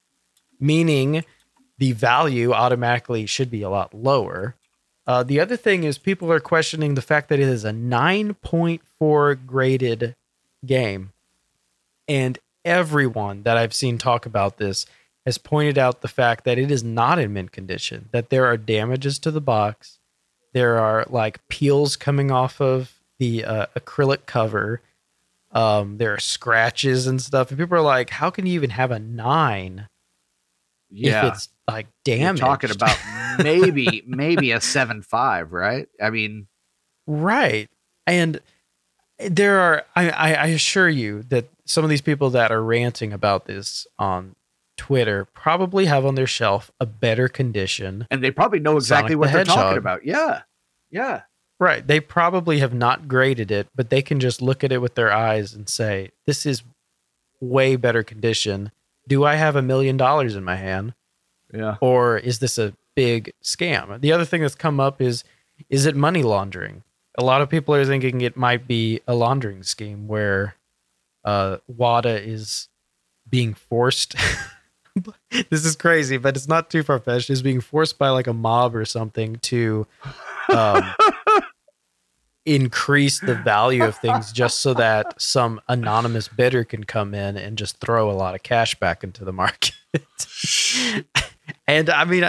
meaning 0.59 1.23
the 1.77 1.91
value 1.93 2.51
automatically 2.51 3.25
should 3.25 3.49
be 3.49 3.61
a 3.61 3.69
lot 3.69 3.93
lower. 3.93 4.55
Uh, 5.07 5.23
the 5.23 5.39
other 5.39 5.57
thing 5.57 5.83
is 5.83 5.97
people 5.97 6.31
are 6.31 6.39
questioning 6.39 6.93
the 6.93 7.01
fact 7.01 7.29
that 7.29 7.39
it 7.39 7.47
is 7.47 7.65
a 7.65 7.71
9.4 7.71 9.45
graded 9.45 10.15
game. 10.65 11.13
And 12.07 12.37
everyone 12.65 13.43
that 13.43 13.57
I've 13.57 13.73
seen 13.73 13.97
talk 13.97 14.25
about 14.25 14.57
this 14.57 14.85
has 15.25 15.37
pointed 15.37 15.77
out 15.77 16.01
the 16.01 16.07
fact 16.07 16.43
that 16.43 16.57
it 16.57 16.71
is 16.71 16.83
not 16.83 17.19
in 17.19 17.33
mint 17.33 17.51
condition, 17.51 18.09
that 18.11 18.29
there 18.29 18.45
are 18.45 18.57
damages 18.57 19.19
to 19.19 19.31
the 19.31 19.41
box. 19.41 19.99
There 20.53 20.79
are 20.79 21.05
like 21.09 21.47
peels 21.47 21.95
coming 21.95 22.31
off 22.31 22.59
of 22.59 22.98
the 23.19 23.45
uh, 23.45 23.65
acrylic 23.77 24.25
cover. 24.25 24.81
Um, 25.51 25.97
there 25.97 26.13
are 26.13 26.19
scratches 26.19 27.07
and 27.07 27.21
stuff. 27.21 27.49
And 27.49 27.59
people 27.59 27.77
are 27.77 27.81
like, 27.81 28.09
how 28.09 28.29
can 28.29 28.45
you 28.45 28.53
even 28.53 28.69
have 28.71 28.91
a 28.91 28.99
nine 28.99 29.87
Yeah. 30.89 31.27
if 31.27 31.33
it's 31.33 31.49
like 31.69 31.87
You're 32.05 32.33
talking 32.35 32.71
about 32.71 32.97
maybe 33.43 34.03
maybe 34.07 34.51
a 34.51 34.61
seven 34.61 35.01
five, 35.01 35.51
right? 35.51 35.87
I 36.01 36.09
mean, 36.09 36.47
Right. 37.07 37.69
And 38.05 38.39
there 39.17 39.59
are, 39.59 39.83
I, 39.95 40.11
I, 40.11 40.47
assure 40.47 40.87
you 40.87 41.23
that 41.23 41.45
some 41.65 41.83
of 41.83 41.89
these 41.89 42.01
people 42.01 42.29
that 42.29 42.51
are 42.51 42.63
ranting 42.63 43.11
about 43.11 43.45
this 43.45 43.87
on 43.97 44.35
Twitter 44.77 45.25
probably 45.25 45.87
have 45.87 46.05
on 46.05 46.13
their 46.15 46.27
shelf 46.27 46.71
a 46.79 46.85
better 46.85 47.27
condition. 47.27 48.07
and 48.11 48.23
they 48.23 48.31
probably 48.31 48.59
know 48.59 48.77
exactly 48.77 49.13
Sonic 49.13 49.19
what 49.19 49.27
the 49.27 49.33
they're 49.33 49.45
talking 49.45 49.77
about. 49.79 50.05
Yeah, 50.05 50.43
yeah. 50.91 51.23
Right. 51.59 51.85
They 51.85 51.99
probably 51.99 52.59
have 52.59 52.73
not 52.73 53.07
graded 53.07 53.51
it, 53.51 53.67
but 53.75 53.89
they 53.89 54.01
can 54.01 54.19
just 54.19 54.41
look 54.41 54.63
at 54.63 54.71
it 54.71 54.77
with 54.77 54.95
their 54.95 55.11
eyes 55.11 55.53
and 55.53 55.67
say, 55.67 56.11
this 56.25 56.45
is 56.45 56.63
way 57.41 57.75
better 57.75 58.01
condition. 58.01 58.71
Do 59.07 59.25
I 59.25 59.35
have 59.35 59.55
a 59.55 59.61
million 59.61 59.97
dollars 59.97 60.35
in 60.35 60.43
my 60.43 60.55
hand? 60.55 60.93
Yeah. 61.53 61.77
or 61.81 62.17
is 62.17 62.39
this 62.39 62.59
a 62.59 62.73
big 62.95 63.33
scam? 63.43 63.99
The 64.01 64.11
other 64.11 64.25
thing 64.25 64.41
that's 64.41 64.55
come 64.55 64.79
up 64.79 65.01
is 65.01 65.23
is 65.67 65.85
it 65.85 65.95
money 65.95 66.23
laundering? 66.23 66.83
A 67.17 67.23
lot 67.23 67.41
of 67.41 67.49
people 67.49 67.73
are 67.75 67.85
thinking 67.85 68.21
it 68.21 68.37
might 68.37 68.67
be 68.67 69.01
a 69.07 69.15
laundering 69.15 69.63
scheme 69.63 70.07
where 70.07 70.55
uh, 71.25 71.57
WATA 71.67 72.25
is 72.25 72.69
being 73.29 73.53
forced. 73.53 74.15
this 75.49 75.65
is 75.65 75.75
crazy, 75.75 76.17
but 76.17 76.37
it's 76.37 76.47
not 76.47 76.69
too 76.69 76.83
far 76.83 76.99
fetched. 76.99 77.29
Is 77.29 77.41
being 77.41 77.61
forced 77.61 77.97
by 77.97 78.09
like 78.09 78.27
a 78.27 78.33
mob 78.33 78.75
or 78.75 78.85
something 78.85 79.37
to 79.37 79.85
um, 80.53 80.93
increase 82.49 83.19
the 83.19 83.35
value 83.35 83.83
of 83.83 83.95
things 83.95 84.31
just 84.33 84.59
so 84.59 84.73
that 84.73 85.21
some 85.21 85.61
anonymous 85.67 86.27
bidder 86.27 86.63
can 86.63 86.83
come 86.83 87.13
in 87.13 87.37
and 87.37 87.57
just 87.57 87.77
throw 87.77 88.09
a 88.09 88.13
lot 88.13 88.35
of 88.35 88.43
cash 88.43 88.75
back 88.75 89.03
into 89.03 89.23
the 89.23 89.33
market. 89.33 89.75
and 91.67 91.89
I 91.89 92.05
mean, 92.05 92.25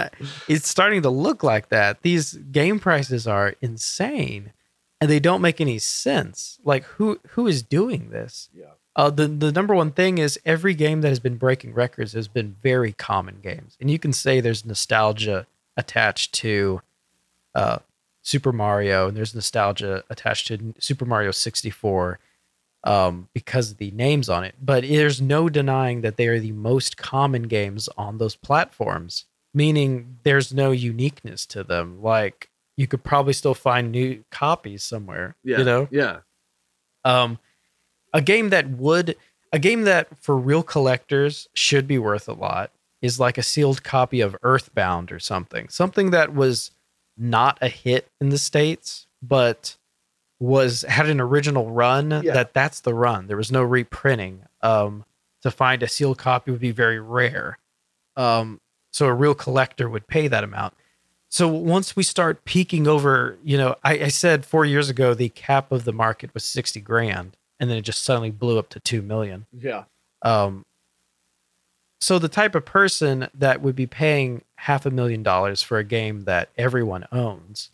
it's 0.47 0.67
starting 0.67 1.01
to 1.01 1.09
look 1.09 1.43
like 1.43 1.69
that. 1.69 2.01
These 2.03 2.33
game 2.33 2.79
prices 2.79 3.27
are 3.27 3.55
insane, 3.61 4.53
and 4.99 5.09
they 5.09 5.19
don't 5.19 5.41
make 5.41 5.59
any 5.59 5.79
sense. 5.79 6.59
Like 6.63 6.83
who 6.83 7.19
who 7.29 7.47
is 7.47 7.63
doing 7.63 8.09
this? 8.11 8.49
Yeah. 8.53 8.65
Uh, 8.95 9.09
the 9.09 9.27
the 9.27 9.51
number 9.51 9.73
one 9.73 9.91
thing 9.91 10.17
is 10.17 10.39
every 10.45 10.73
game 10.73 11.01
that 11.01 11.09
has 11.09 11.19
been 11.19 11.37
breaking 11.37 11.73
records 11.73 12.13
has 12.13 12.27
been 12.27 12.57
very 12.61 12.91
common 12.91 13.39
games, 13.41 13.77
and 13.79 13.89
you 13.89 13.97
can 13.97 14.13
say 14.13 14.39
there's 14.39 14.65
nostalgia 14.65 15.47
attached 15.77 16.33
to 16.33 16.81
uh, 17.55 17.79
Super 18.23 18.51
Mario, 18.51 19.07
and 19.07 19.17
there's 19.17 19.33
nostalgia 19.35 20.03
attached 20.09 20.47
to 20.47 20.73
Super 20.79 21.05
Mario 21.05 21.31
64 21.31 22.19
um, 22.83 23.29
because 23.33 23.71
of 23.71 23.77
the 23.77 23.91
names 23.91 24.29
on 24.29 24.43
it. 24.43 24.55
But 24.61 24.83
there's 24.83 25.21
no 25.21 25.49
denying 25.49 26.01
that 26.01 26.17
they 26.17 26.27
are 26.27 26.39
the 26.39 26.51
most 26.51 26.97
common 26.97 27.43
games 27.43 27.89
on 27.97 28.17
those 28.17 28.35
platforms, 28.35 29.25
meaning 29.53 30.17
there's 30.23 30.53
no 30.53 30.71
uniqueness 30.71 31.45
to 31.47 31.63
them. 31.63 32.01
Like 32.01 32.49
you 32.77 32.87
could 32.87 33.03
probably 33.03 33.33
still 33.33 33.53
find 33.53 33.91
new 33.91 34.23
copies 34.31 34.83
somewhere. 34.83 35.35
You 35.43 35.63
know, 35.63 35.87
Yeah. 35.91 36.19
um, 37.03 37.39
a 38.13 38.21
game 38.21 38.49
that 38.49 38.69
would 38.69 39.15
a 39.53 39.59
game 39.59 39.83
that 39.83 40.07
for 40.21 40.37
real 40.37 40.63
collectors 40.63 41.47
should 41.53 41.85
be 41.87 41.97
worth 41.99 42.27
a 42.29 42.33
lot 42.33 42.71
is 43.01 43.19
like 43.19 43.37
a 43.37 43.43
sealed 43.43 43.83
copy 43.83 44.21
of 44.21 44.35
Earthbound 44.43 45.11
or 45.11 45.19
something. 45.19 45.67
Something 45.69 46.11
that 46.11 46.33
was 46.33 46.71
not 47.21 47.57
a 47.61 47.69
hit 47.69 48.07
in 48.19 48.29
the 48.29 48.37
states, 48.37 49.07
but 49.21 49.77
was 50.39 50.81
had 50.81 51.07
an 51.07 51.21
original 51.21 51.69
run. 51.69 52.09
Yeah. 52.23 52.33
That 52.33 52.53
that's 52.53 52.81
the 52.81 52.93
run. 52.93 53.27
There 53.27 53.37
was 53.37 53.51
no 53.51 53.61
reprinting. 53.61 54.43
Um, 54.61 55.05
to 55.43 55.51
find 55.51 55.81
a 55.81 55.87
sealed 55.87 56.17
copy 56.17 56.51
would 56.51 56.59
be 56.59 56.71
very 56.71 56.99
rare. 56.99 57.57
Um, 58.15 58.59
so 58.91 59.07
a 59.07 59.13
real 59.13 59.33
collector 59.33 59.89
would 59.89 60.05
pay 60.07 60.27
that 60.27 60.43
amount. 60.43 60.75
So 61.29 61.47
once 61.47 61.95
we 61.95 62.03
start 62.03 62.43
peaking 62.43 62.87
over, 62.87 63.37
you 63.43 63.57
know, 63.57 63.75
I, 63.83 63.93
I 63.93 64.07
said 64.09 64.45
four 64.45 64.65
years 64.65 64.89
ago 64.89 65.13
the 65.13 65.29
cap 65.29 65.71
of 65.71 65.85
the 65.85 65.93
market 65.93 66.33
was 66.33 66.43
sixty 66.43 66.81
grand, 66.81 67.37
and 67.59 67.69
then 67.69 67.77
it 67.77 67.83
just 67.83 68.03
suddenly 68.03 68.31
blew 68.31 68.59
up 68.59 68.69
to 68.69 68.79
two 68.79 69.01
million. 69.01 69.45
Yeah. 69.57 69.85
Um, 70.23 70.65
so 72.01 72.17
the 72.17 72.27
type 72.27 72.55
of 72.55 72.65
person 72.65 73.29
that 73.35 73.61
would 73.61 73.75
be 73.75 73.85
paying 73.85 74.41
half 74.55 74.87
a 74.87 74.91
million 74.91 75.21
dollars 75.21 75.61
for 75.61 75.77
a 75.77 75.83
game 75.83 76.21
that 76.21 76.49
everyone 76.57 77.05
owns, 77.11 77.69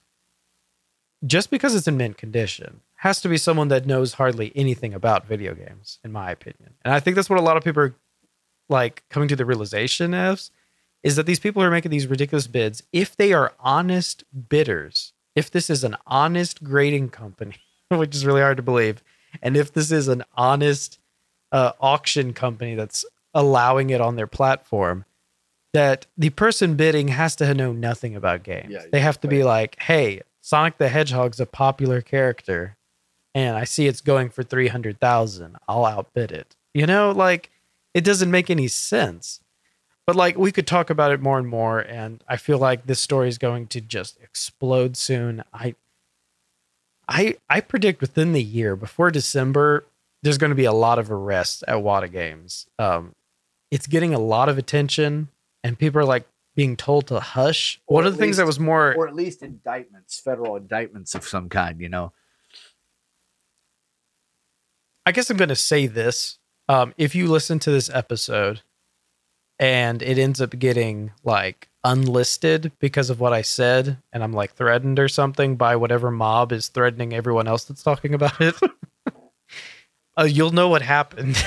just 1.26 1.50
because 1.50 1.74
it's 1.74 1.88
in 1.88 1.96
mint 1.96 2.18
condition, 2.18 2.82
has 2.98 3.22
to 3.22 3.30
be 3.30 3.38
someone 3.38 3.70
that 3.70 3.86
knows 3.86 4.14
hardly 4.14 4.52
anything 4.54 4.94
about 4.94 5.26
video 5.26 5.56
games, 5.56 6.00
in 6.04 6.12
my 6.12 6.30
opinion. 6.30 6.74
And 6.84 6.94
I 6.94 7.00
think 7.00 7.16
that's 7.16 7.30
what 7.30 7.40
a 7.40 7.44
lot 7.44 7.56
of 7.56 7.64
people 7.64 7.84
are 7.84 7.96
like 8.68 9.04
coming 9.10 9.30
to 9.30 9.36
the 9.36 9.46
realization 9.46 10.14
of 10.14 10.50
is 11.04 11.16
that 11.16 11.26
these 11.26 11.40
people 11.40 11.64
are 11.64 11.72
making 11.72 11.92
these 11.92 12.08
ridiculous 12.08 12.48
bids. 12.48 12.84
If 12.92 13.16
they 13.16 13.32
are 13.32 13.54
honest 13.62 14.26
bidders, 14.50 15.14
if 15.36 15.50
this 15.50 15.70
is 15.70 15.86
an 15.86 15.96
honest 16.06 16.64
grading 16.64 17.10
company, 17.10 17.56
which 17.90 18.14
is 18.14 18.26
really 18.26 18.42
hard 18.42 18.58
to 18.58 18.64
believe, 18.64 19.02
and 19.42 19.56
if 19.56 19.72
this 19.72 19.90
is 19.90 20.10
an 20.10 20.26
honest 20.36 21.00
uh, 21.54 21.72
auction 21.80 22.34
company 22.34 22.76
that's 22.76 23.06
allowing 23.34 23.90
it 23.90 24.02
on 24.02 24.16
their 24.16 24.28
platform, 24.28 25.06
that 25.74 26.08
the 26.18 26.30
person 26.32 26.76
bidding 26.76 27.10
has 27.10 27.36
to 27.38 27.54
know 27.54 27.72
nothing 27.72 28.16
about 28.16 28.44
games. 28.44 28.70
Yeah, 28.70 28.86
they 28.92 29.00
have 29.00 29.20
to 29.22 29.28
be 29.28 29.44
like, 29.44 29.80
hey, 29.80 30.22
Sonic 30.42 30.78
the 30.78 30.90
Hedgehog's 30.90 31.40
a 31.40 31.46
popular 31.46 32.02
character, 32.02 32.78
and 33.36 33.58
I 33.58 33.66
see 33.66 33.88
it's 33.88 34.02
going 34.02 34.30
for 34.30 34.44
300,000. 34.44 35.58
I'll 35.68 35.86
outbid 35.86 36.32
it. 36.32 36.56
You 36.74 36.86
know, 36.86 37.12
like 37.12 37.52
it 37.94 38.04
doesn't 38.04 38.32
make 38.32 38.50
any 38.50 38.68
sense. 38.68 39.42
But 40.06 40.16
like 40.16 40.38
we 40.38 40.54
could 40.54 40.66
talk 40.66 40.90
about 40.90 41.12
it 41.12 41.20
more 41.20 41.38
and 41.38 41.48
more, 41.48 41.80
and 41.80 42.24
I 42.30 42.38
feel 42.38 42.58
like 42.58 42.86
this 42.86 43.02
story 43.02 43.28
is 43.28 43.38
going 43.38 43.68
to 43.68 43.82
just 43.82 44.18
explode 44.22 44.96
soon. 44.96 45.44
I 45.54 45.76
I 47.10 47.36
I 47.50 47.60
predict 47.60 48.00
within 48.00 48.32
the 48.32 48.42
year, 48.42 48.78
before 48.78 49.12
December, 49.12 49.86
there's 50.24 50.38
going 50.38 50.52
to 50.52 50.56
be 50.56 50.66
a 50.66 50.72
lot 50.72 50.98
of 50.98 51.12
arrests 51.12 51.62
at 51.68 51.84
WATA 51.84 52.08
Games. 52.08 52.68
Um, 52.80 53.16
it's 53.72 53.88
getting 53.88 54.14
a 54.14 54.20
lot 54.20 54.50
of 54.50 54.58
attention, 54.58 55.30
and 55.64 55.78
people 55.78 56.02
are 56.02 56.06
like 56.06 56.28
being 56.56 56.76
told 56.76 57.08
to 57.08 57.20
hush. 57.20 57.80
Or 57.88 57.96
One 57.96 58.08
of 58.08 58.14
the 58.14 58.20
things 58.20 58.38
that 58.38 58.46
was 58.46 58.60
more 58.60 58.96
or 58.96 59.08
at 59.08 59.16
least 59.16 59.44
indictments, 59.44 60.20
federal 60.20 60.56
indictments 60.56 61.16
of 61.16 61.24
some 61.24 61.50
kind. 61.50 61.80
You 61.80 61.90
know, 61.90 62.14
I 65.06 65.12
guess 65.12 65.30
I'm 65.30 65.38
going 65.38 65.50
to 65.50 65.56
say 65.56 65.88
this. 65.88 66.40
Um, 66.70 66.94
if 66.98 67.16
you 67.16 67.28
listen 67.28 67.60
to 67.60 67.72
this 67.72 67.90
episode 67.90 68.62
and 69.58 70.02
it 70.02 70.18
ends 70.18 70.42
up 70.42 70.58
getting 70.60 71.12
like 71.24 71.70
unlisted 71.84 72.74
because 72.80 73.10
of 73.10 73.20
what 73.20 73.32
I 73.34 73.42
said, 73.42 73.98
and 74.12 74.24
I'm 74.24 74.34
like 74.34 74.54
threatened 74.54 75.00
or 75.00 75.08
something 75.08 75.56
by 75.56 75.76
whatever 75.76 76.12
mob 76.12 76.52
is 76.52 76.68
threatening 76.68 77.14
everyone 77.14 77.48
else 77.48 77.64
that's 77.64 77.84
talking 77.84 78.14
about 78.14 78.42
it, 78.42 78.56
uh, 80.18 80.24
you'll 80.24 80.52
know 80.52 80.68
what 80.70 80.82
happened. 80.82 81.42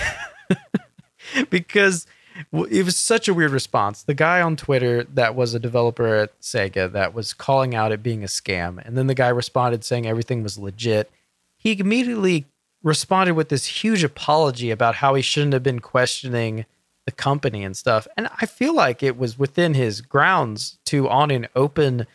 because 1.51 2.07
it 2.53 2.85
was 2.85 2.97
such 2.97 3.29
a 3.29 3.35
weird 3.35 3.51
response. 3.51 4.03
The 4.03 4.15
guy 4.15 4.41
on 4.41 4.57
Twitter 4.57 5.05
that 5.05 5.35
was 5.35 5.53
a 5.55 5.59
developer 5.59 6.15
at 6.17 6.41
Sega 6.41 6.91
that 6.93 7.13
was 7.15 7.33
calling 7.35 7.75
out 7.75 7.93
it 7.93 8.03
being 8.03 8.23
a 8.23 8.29
scam, 8.29 8.85
and 8.85 8.97
then 8.97 9.07
the 9.09 9.15
guy 9.15 9.29
responded 9.29 9.85
saying 9.85 10.07
everything 10.07 10.43
was 10.43 10.59
legit. 10.59 11.11
He 11.57 11.79
immediately 11.79 12.47
responded 12.83 13.35
with 13.35 13.51
this 13.51 13.67
huge 13.67 14.03
apology 14.03 14.71
about 14.71 14.97
how 14.97 15.15
he 15.15 15.21
shouldn't 15.23 15.53
have 15.53 15.63
been 15.63 15.81
questioning 15.81 16.65
the 17.05 17.13
company 17.13 17.63
and 17.65 17.77
stuff. 17.77 18.07
And 18.17 18.29
I 18.41 18.47
feel 18.47 18.75
like 18.75 19.03
it 19.03 19.19
was 19.19 19.39
within 19.39 19.75
his 19.75 20.01
grounds 20.01 20.79
to, 20.87 21.09
on 21.09 21.31
an 21.31 21.49
open 21.55 22.07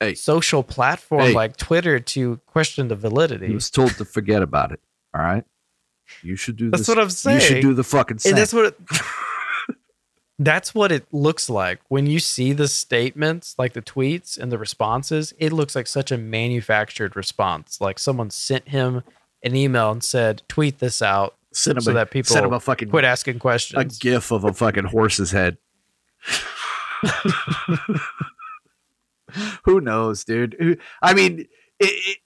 Hey. 0.00 0.14
social 0.14 0.62
platform 0.62 1.20
Hey. 1.22 1.34
like 1.34 1.56
Twitter, 1.56 2.00
to 2.00 2.38
question 2.46 2.88
the 2.88 2.96
validity. 2.96 3.48
he 3.48 3.54
was 3.54 3.70
told 3.70 3.90
to 3.98 4.04
forget 4.04 4.42
about 4.42 4.72
it. 4.72 4.80
All 5.14 5.20
right, 5.22 5.44
you 6.22 6.36
should 6.36 6.56
do. 6.56 6.70
That's 6.70 6.82
this. 6.82 6.88
what 6.88 6.98
I'm 6.98 7.10
saying. 7.10 7.40
You 7.40 7.46
should 7.46 7.62
do 7.62 7.74
the 7.74 7.84
fucking 7.84 8.18
same. 8.18 8.32
And 8.32 8.38
that's 8.38 8.52
what 8.52 8.66
it, 8.66 8.80
that's 10.38 10.74
what 10.74 10.92
it 10.92 11.06
looks 11.12 11.48
like 11.48 11.80
when 11.88 12.06
you 12.06 12.18
see 12.18 12.52
the 12.52 12.68
statements, 12.68 13.54
like 13.58 13.72
the 13.72 13.82
tweets 13.82 14.38
and 14.38 14.50
the 14.52 14.58
responses. 14.58 15.32
It 15.38 15.52
looks 15.52 15.74
like 15.74 15.86
such 15.86 16.12
a 16.12 16.18
manufactured 16.18 17.16
response. 17.16 17.80
Like 17.80 17.98
someone 17.98 18.30
sent 18.30 18.68
him 18.68 19.02
an 19.42 19.56
email 19.56 19.90
and 19.90 20.02
said, 20.02 20.42
"Tweet 20.48 20.78
this 20.78 21.02
out 21.02 21.34
send 21.52 21.78
him 21.78 21.82
so 21.82 21.90
a, 21.92 21.94
that 21.94 22.10
people 22.10 22.32
send 22.32 22.46
him 22.46 22.52
a 22.52 22.60
fucking 22.60 22.90
quit 22.90 23.04
asking 23.04 23.38
questions. 23.38 23.96
a 23.96 24.00
gif 24.00 24.30
of 24.30 24.44
a 24.44 24.52
fucking 24.52 24.84
horse's 24.84 25.30
head. 25.30 25.58
who 29.64 29.80
knows, 29.80 30.24
dude? 30.24 30.78
I 31.00 31.14
mean, 31.14 31.40
it, 31.40 31.48
it, 31.78 32.18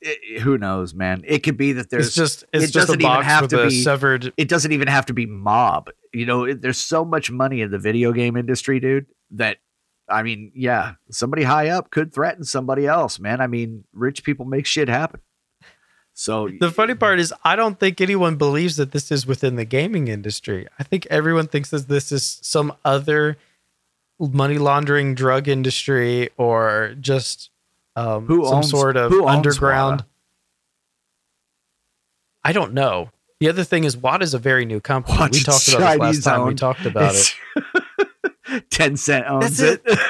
it, 0.00 0.40
who 0.40 0.58
knows, 0.58 0.94
man? 0.94 1.22
It 1.26 1.40
could 1.40 1.56
be 1.56 1.72
that 1.72 1.90
there's 1.90 2.08
it's 2.08 2.16
just 2.16 2.44
it's 2.52 2.64
it 2.64 2.66
just 2.72 2.88
doesn't 2.88 3.00
even 3.02 3.22
have 3.22 3.48
to 3.48 3.64
be- 3.68 3.82
severed. 3.82 4.32
it 4.36 4.48
doesn't 4.48 4.72
even 4.72 4.88
have 4.88 5.06
to 5.06 5.12
be 5.12 5.26
mob. 5.26 5.90
You 6.12 6.26
know, 6.26 6.44
it, 6.44 6.62
there's 6.62 6.78
so 6.78 7.04
much 7.04 7.30
money 7.30 7.60
in 7.60 7.70
the 7.70 7.78
video 7.78 8.12
game 8.12 8.36
industry, 8.36 8.80
dude, 8.80 9.06
that 9.32 9.58
I 10.08 10.22
mean, 10.22 10.52
yeah, 10.54 10.94
somebody 11.10 11.42
high 11.42 11.68
up 11.68 11.90
could 11.90 12.14
threaten 12.14 12.44
somebody 12.44 12.86
else, 12.86 13.18
man. 13.18 13.40
I 13.40 13.46
mean, 13.46 13.84
rich 13.92 14.24
people 14.24 14.46
make 14.46 14.66
shit 14.66 14.88
happen. 14.88 15.20
So 16.14 16.48
The 16.58 16.72
funny 16.72 16.96
part 16.96 17.20
is, 17.20 17.32
I 17.44 17.54
don't 17.54 17.78
think 17.78 18.00
anyone 18.00 18.34
believes 18.34 18.74
that 18.76 18.90
this 18.90 19.12
is 19.12 19.24
within 19.24 19.54
the 19.54 19.64
gaming 19.64 20.08
industry. 20.08 20.66
I 20.76 20.82
think 20.82 21.06
everyone 21.10 21.46
thinks 21.46 21.70
that 21.70 21.86
this 21.86 22.10
is 22.10 22.40
some 22.42 22.72
other 22.84 23.36
money 24.18 24.58
laundering 24.58 25.14
drug 25.14 25.46
industry 25.46 26.30
or 26.36 26.96
just 27.00 27.50
um, 27.98 28.26
Who 28.26 28.44
some 28.44 28.56
owns- 28.56 28.70
sort 28.70 28.96
of 28.96 29.10
who 29.10 29.26
underground. 29.26 30.00
WATA? 30.00 30.06
I 32.44 32.52
don't 32.52 32.72
know. 32.72 33.10
The 33.40 33.48
other 33.48 33.64
thing 33.64 33.84
is, 33.84 33.96
Watt 33.96 34.22
is 34.22 34.34
a 34.34 34.38
very 34.38 34.64
new 34.64 34.80
company. 34.80 35.18
Watch 35.18 35.32
we 35.32 35.40
talked 35.40 35.68
about 35.68 35.78
this 35.78 35.80
last 35.80 35.98
Chinese 35.98 36.24
time. 36.24 36.46
We 36.46 36.54
talked 36.54 36.86
about 36.86 37.14
it. 37.14 37.34
it. 38.48 38.70
Tencent 38.70 39.28
owns 39.28 39.58
That's 39.58 39.82
it. 39.86 39.98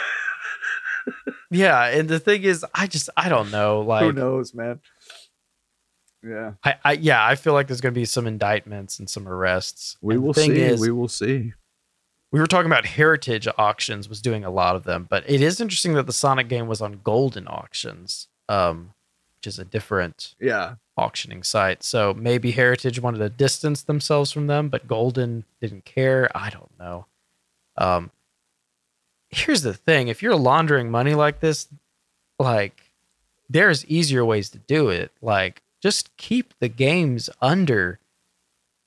Yeah, 1.50 1.86
and 1.86 2.06
the 2.10 2.18
thing 2.20 2.42
is, 2.42 2.62
I 2.74 2.86
just 2.86 3.08
I 3.16 3.30
don't 3.30 3.50
know. 3.50 3.80
Like 3.80 4.02
who 4.04 4.12
knows, 4.12 4.52
man? 4.52 4.80
Yeah, 6.22 6.52
I, 6.62 6.74
I 6.84 6.92
yeah, 6.92 7.24
I 7.24 7.36
feel 7.36 7.54
like 7.54 7.68
there's 7.68 7.80
going 7.80 7.94
to 7.94 7.98
be 7.98 8.04
some 8.04 8.26
indictments 8.26 8.98
and 8.98 9.08
some 9.08 9.26
arrests. 9.26 9.96
we 10.02 10.16
And 10.16 10.24
will 10.24 10.34
see. 10.34 10.60
is- 10.60 10.78
we 10.80 10.90
will 10.90 11.08
see. 11.08 11.54
We 12.30 12.40
were 12.40 12.46
talking 12.46 12.70
about 12.70 12.84
heritage 12.84 13.48
auctions 13.56 14.08
was 14.08 14.20
doing 14.20 14.44
a 14.44 14.50
lot 14.50 14.76
of 14.76 14.84
them 14.84 15.06
but 15.08 15.24
it 15.28 15.40
is 15.40 15.60
interesting 15.60 15.94
that 15.94 16.06
the 16.06 16.12
sonic 16.12 16.48
game 16.48 16.66
was 16.66 16.80
on 16.80 16.98
Goldin 16.98 17.48
auctions 17.48 18.28
um 18.48 18.92
which 19.36 19.46
is 19.46 19.58
a 19.58 19.64
different 19.64 20.34
Yeah, 20.40 20.74
auctioning 20.96 21.44
site. 21.44 21.84
So 21.84 22.12
maybe 22.12 22.50
heritage 22.50 23.00
wanted 23.00 23.18
to 23.18 23.28
distance 23.28 23.82
themselves 23.82 24.32
from 24.32 24.46
them 24.48 24.68
but 24.68 24.88
Goldin 24.88 25.44
didn't 25.60 25.84
care. 25.84 26.28
I 26.34 26.50
don't 26.50 26.76
know. 26.78 27.06
Um 27.76 28.10
here's 29.30 29.62
the 29.62 29.74
thing. 29.74 30.08
If 30.08 30.22
you're 30.22 30.36
laundering 30.36 30.90
money 30.90 31.14
like 31.14 31.40
this 31.40 31.68
like 32.38 32.82
there's 33.50 33.86
easier 33.86 34.24
ways 34.24 34.50
to 34.50 34.58
do 34.58 34.90
it. 34.90 35.10
Like 35.22 35.62
just 35.80 36.14
keep 36.16 36.52
the 36.60 36.68
games 36.68 37.30
under 37.40 37.98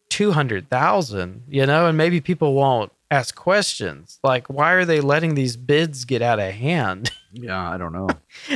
200,000, 0.10 1.44
you 1.48 1.66
know, 1.66 1.88
and 1.88 1.98
maybe 1.98 2.20
people 2.22 2.54
won't 2.54 2.92
ask 3.12 3.36
questions. 3.36 4.20
Like, 4.24 4.48
why 4.48 4.72
are 4.72 4.86
they 4.86 5.02
letting 5.02 5.36
these 5.36 5.58
bids 5.58 6.06
get 6.06 6.22
out 6.22 6.40
of 6.40 6.54
hand? 6.54 7.12
yeah. 7.34 7.70
I 7.70 7.78
don't 7.78 7.94
know. 7.94 8.08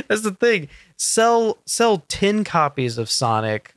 That's 0.08 0.22
the 0.22 0.32
thing. 0.32 0.68
Sell 0.96 1.58
sell 1.66 2.04
10 2.08 2.42
copies 2.42 2.98
of 2.98 3.10
Sonic 3.10 3.74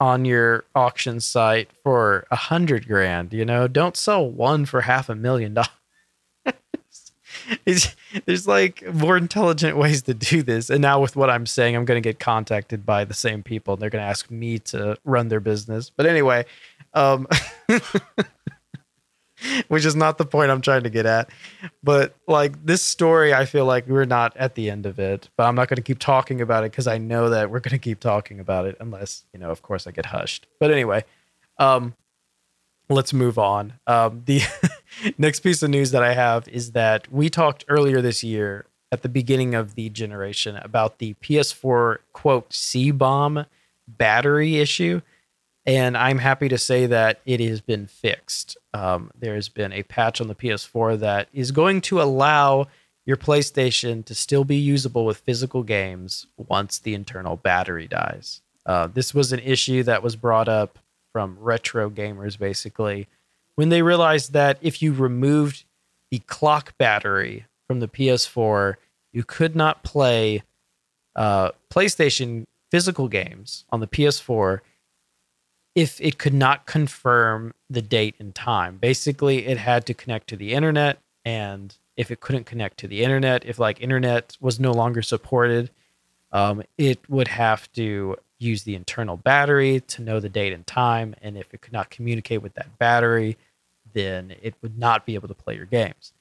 on 0.00 0.24
your 0.24 0.64
auction 0.74 1.20
site 1.20 1.70
for 1.82 2.26
a 2.30 2.36
hundred 2.36 2.86
grand, 2.86 3.32
you 3.32 3.44
know, 3.44 3.68
don't 3.68 3.96
sell 3.96 4.28
one 4.28 4.66
for 4.66 4.82
half 4.82 5.08
a 5.08 5.14
million 5.14 5.54
dollars. 5.54 5.70
It's, 7.66 7.94
there's 8.24 8.46
like 8.46 8.82
more 8.94 9.16
intelligent 9.16 9.76
ways 9.76 10.02
to 10.02 10.14
do 10.14 10.42
this. 10.42 10.70
And 10.70 10.80
now 10.80 11.00
with 11.00 11.14
what 11.16 11.28
I'm 11.28 11.46
saying, 11.46 11.76
I'm 11.76 11.84
going 11.84 12.00
to 12.00 12.08
get 12.08 12.18
contacted 12.18 12.86
by 12.86 13.04
the 13.04 13.12
same 13.12 13.42
people 13.42 13.74
and 13.74 13.82
they're 13.82 13.90
going 13.90 14.02
to 14.02 14.08
ask 14.08 14.30
me 14.30 14.60
to 14.60 14.96
run 15.04 15.28
their 15.28 15.40
business. 15.40 15.90
But 15.90 16.06
anyway, 16.06 16.46
um, 16.94 17.26
which 19.68 19.84
is 19.84 19.96
not 19.96 20.18
the 20.18 20.24
point 20.24 20.50
I'm 20.50 20.60
trying 20.60 20.82
to 20.84 20.90
get 20.90 21.06
at. 21.06 21.30
But 21.82 22.14
like 22.26 22.64
this 22.64 22.82
story, 22.82 23.34
I 23.34 23.44
feel 23.44 23.66
like 23.66 23.86
we're 23.86 24.04
not 24.04 24.36
at 24.36 24.54
the 24.54 24.70
end 24.70 24.86
of 24.86 24.98
it, 24.98 25.28
but 25.36 25.44
I'm 25.44 25.54
not 25.54 25.68
going 25.68 25.76
to 25.76 25.82
keep 25.82 25.98
talking 25.98 26.40
about 26.40 26.64
it 26.64 26.72
because 26.72 26.86
I 26.86 26.98
know 26.98 27.30
that 27.30 27.50
we're 27.50 27.60
going 27.60 27.72
to 27.72 27.78
keep 27.78 28.00
talking 28.00 28.40
about 28.40 28.66
it 28.66 28.76
unless, 28.80 29.24
you 29.32 29.40
know, 29.40 29.50
of 29.50 29.62
course 29.62 29.86
I 29.86 29.90
get 29.90 30.06
hushed. 30.06 30.46
But 30.60 30.70
anyway, 30.70 31.04
um, 31.58 31.94
let's 32.88 33.12
move 33.12 33.38
on. 33.38 33.74
Um, 33.86 34.22
the 34.26 34.42
next 35.18 35.40
piece 35.40 35.62
of 35.62 35.70
news 35.70 35.90
that 35.92 36.02
I 36.02 36.14
have 36.14 36.48
is 36.48 36.72
that 36.72 37.10
we 37.12 37.30
talked 37.30 37.64
earlier 37.68 38.00
this 38.00 38.22
year 38.22 38.66
at 38.92 39.02
the 39.02 39.08
beginning 39.08 39.54
of 39.54 39.74
the 39.74 39.88
generation 39.88 40.56
about 40.56 40.98
the 40.98 41.14
PS4 41.14 41.98
quote 42.12 42.52
C 42.52 42.90
bomb 42.90 43.46
battery 43.88 44.58
issue. 44.58 45.00
And 45.66 45.96
I'm 45.96 46.18
happy 46.18 46.48
to 46.50 46.58
say 46.58 46.86
that 46.86 47.20
it 47.24 47.40
has 47.40 47.60
been 47.60 47.86
fixed. 47.86 48.56
Um, 48.74 49.10
there 49.18 49.34
has 49.34 49.48
been 49.48 49.72
a 49.72 49.82
patch 49.82 50.20
on 50.20 50.28
the 50.28 50.34
PS4 50.34 50.98
that 51.00 51.28
is 51.32 51.52
going 51.52 51.80
to 51.82 52.02
allow 52.02 52.66
your 53.06 53.16
PlayStation 53.16 54.04
to 54.04 54.14
still 54.14 54.44
be 54.44 54.56
usable 54.56 55.04
with 55.06 55.18
physical 55.18 55.62
games 55.62 56.26
once 56.36 56.78
the 56.78 56.94
internal 56.94 57.36
battery 57.36 57.86
dies. 57.86 58.42
Uh, 58.66 58.86
this 58.86 59.14
was 59.14 59.32
an 59.32 59.40
issue 59.40 59.82
that 59.82 60.02
was 60.02 60.16
brought 60.16 60.48
up 60.48 60.78
from 61.12 61.38
retro 61.38 61.88
gamers 61.88 62.38
basically 62.38 63.08
when 63.54 63.68
they 63.68 63.82
realized 63.82 64.32
that 64.32 64.58
if 64.60 64.82
you 64.82 64.92
removed 64.92 65.64
the 66.10 66.18
clock 66.20 66.76
battery 66.78 67.46
from 67.66 67.80
the 67.80 67.88
PS4, 67.88 68.74
you 69.12 69.24
could 69.24 69.54
not 69.54 69.84
play 69.84 70.42
uh, 71.16 71.50
PlayStation 71.70 72.44
physical 72.70 73.08
games 73.08 73.64
on 73.70 73.80
the 73.80 73.86
PS4 73.86 74.60
if 75.74 76.00
it 76.00 76.18
could 76.18 76.34
not 76.34 76.66
confirm 76.66 77.52
the 77.68 77.82
date 77.82 78.14
and 78.18 78.34
time. 78.34 78.78
Basically, 78.78 79.46
it 79.46 79.58
had 79.58 79.86
to 79.86 79.94
connect 79.94 80.28
to 80.28 80.36
the 80.36 80.52
internet 80.52 80.98
and 81.24 81.76
if 81.96 82.10
it 82.10 82.20
couldn't 82.20 82.44
connect 82.44 82.78
to 82.78 82.88
the 82.88 83.02
internet, 83.02 83.44
if 83.44 83.58
like 83.58 83.80
internet 83.80 84.36
was 84.40 84.58
no 84.58 84.72
longer 84.72 85.02
supported, 85.02 85.70
um, 86.32 86.62
it 86.76 86.98
would 87.08 87.28
have 87.28 87.70
to 87.72 88.16
use 88.38 88.64
the 88.64 88.74
internal 88.74 89.16
battery 89.16 89.80
to 89.80 90.02
know 90.02 90.20
the 90.20 90.28
date 90.28 90.52
and 90.52 90.66
time. 90.66 91.14
And 91.22 91.38
if 91.38 91.54
it 91.54 91.60
could 91.60 91.72
not 91.72 91.90
communicate 91.90 92.42
with 92.42 92.54
that 92.54 92.78
battery, 92.78 93.36
then 93.92 94.34
it 94.42 94.54
would 94.60 94.78
not 94.78 95.06
be 95.06 95.14
able 95.14 95.28
to 95.28 95.34
play 95.34 95.54
your 95.54 95.66
games. 95.66 96.12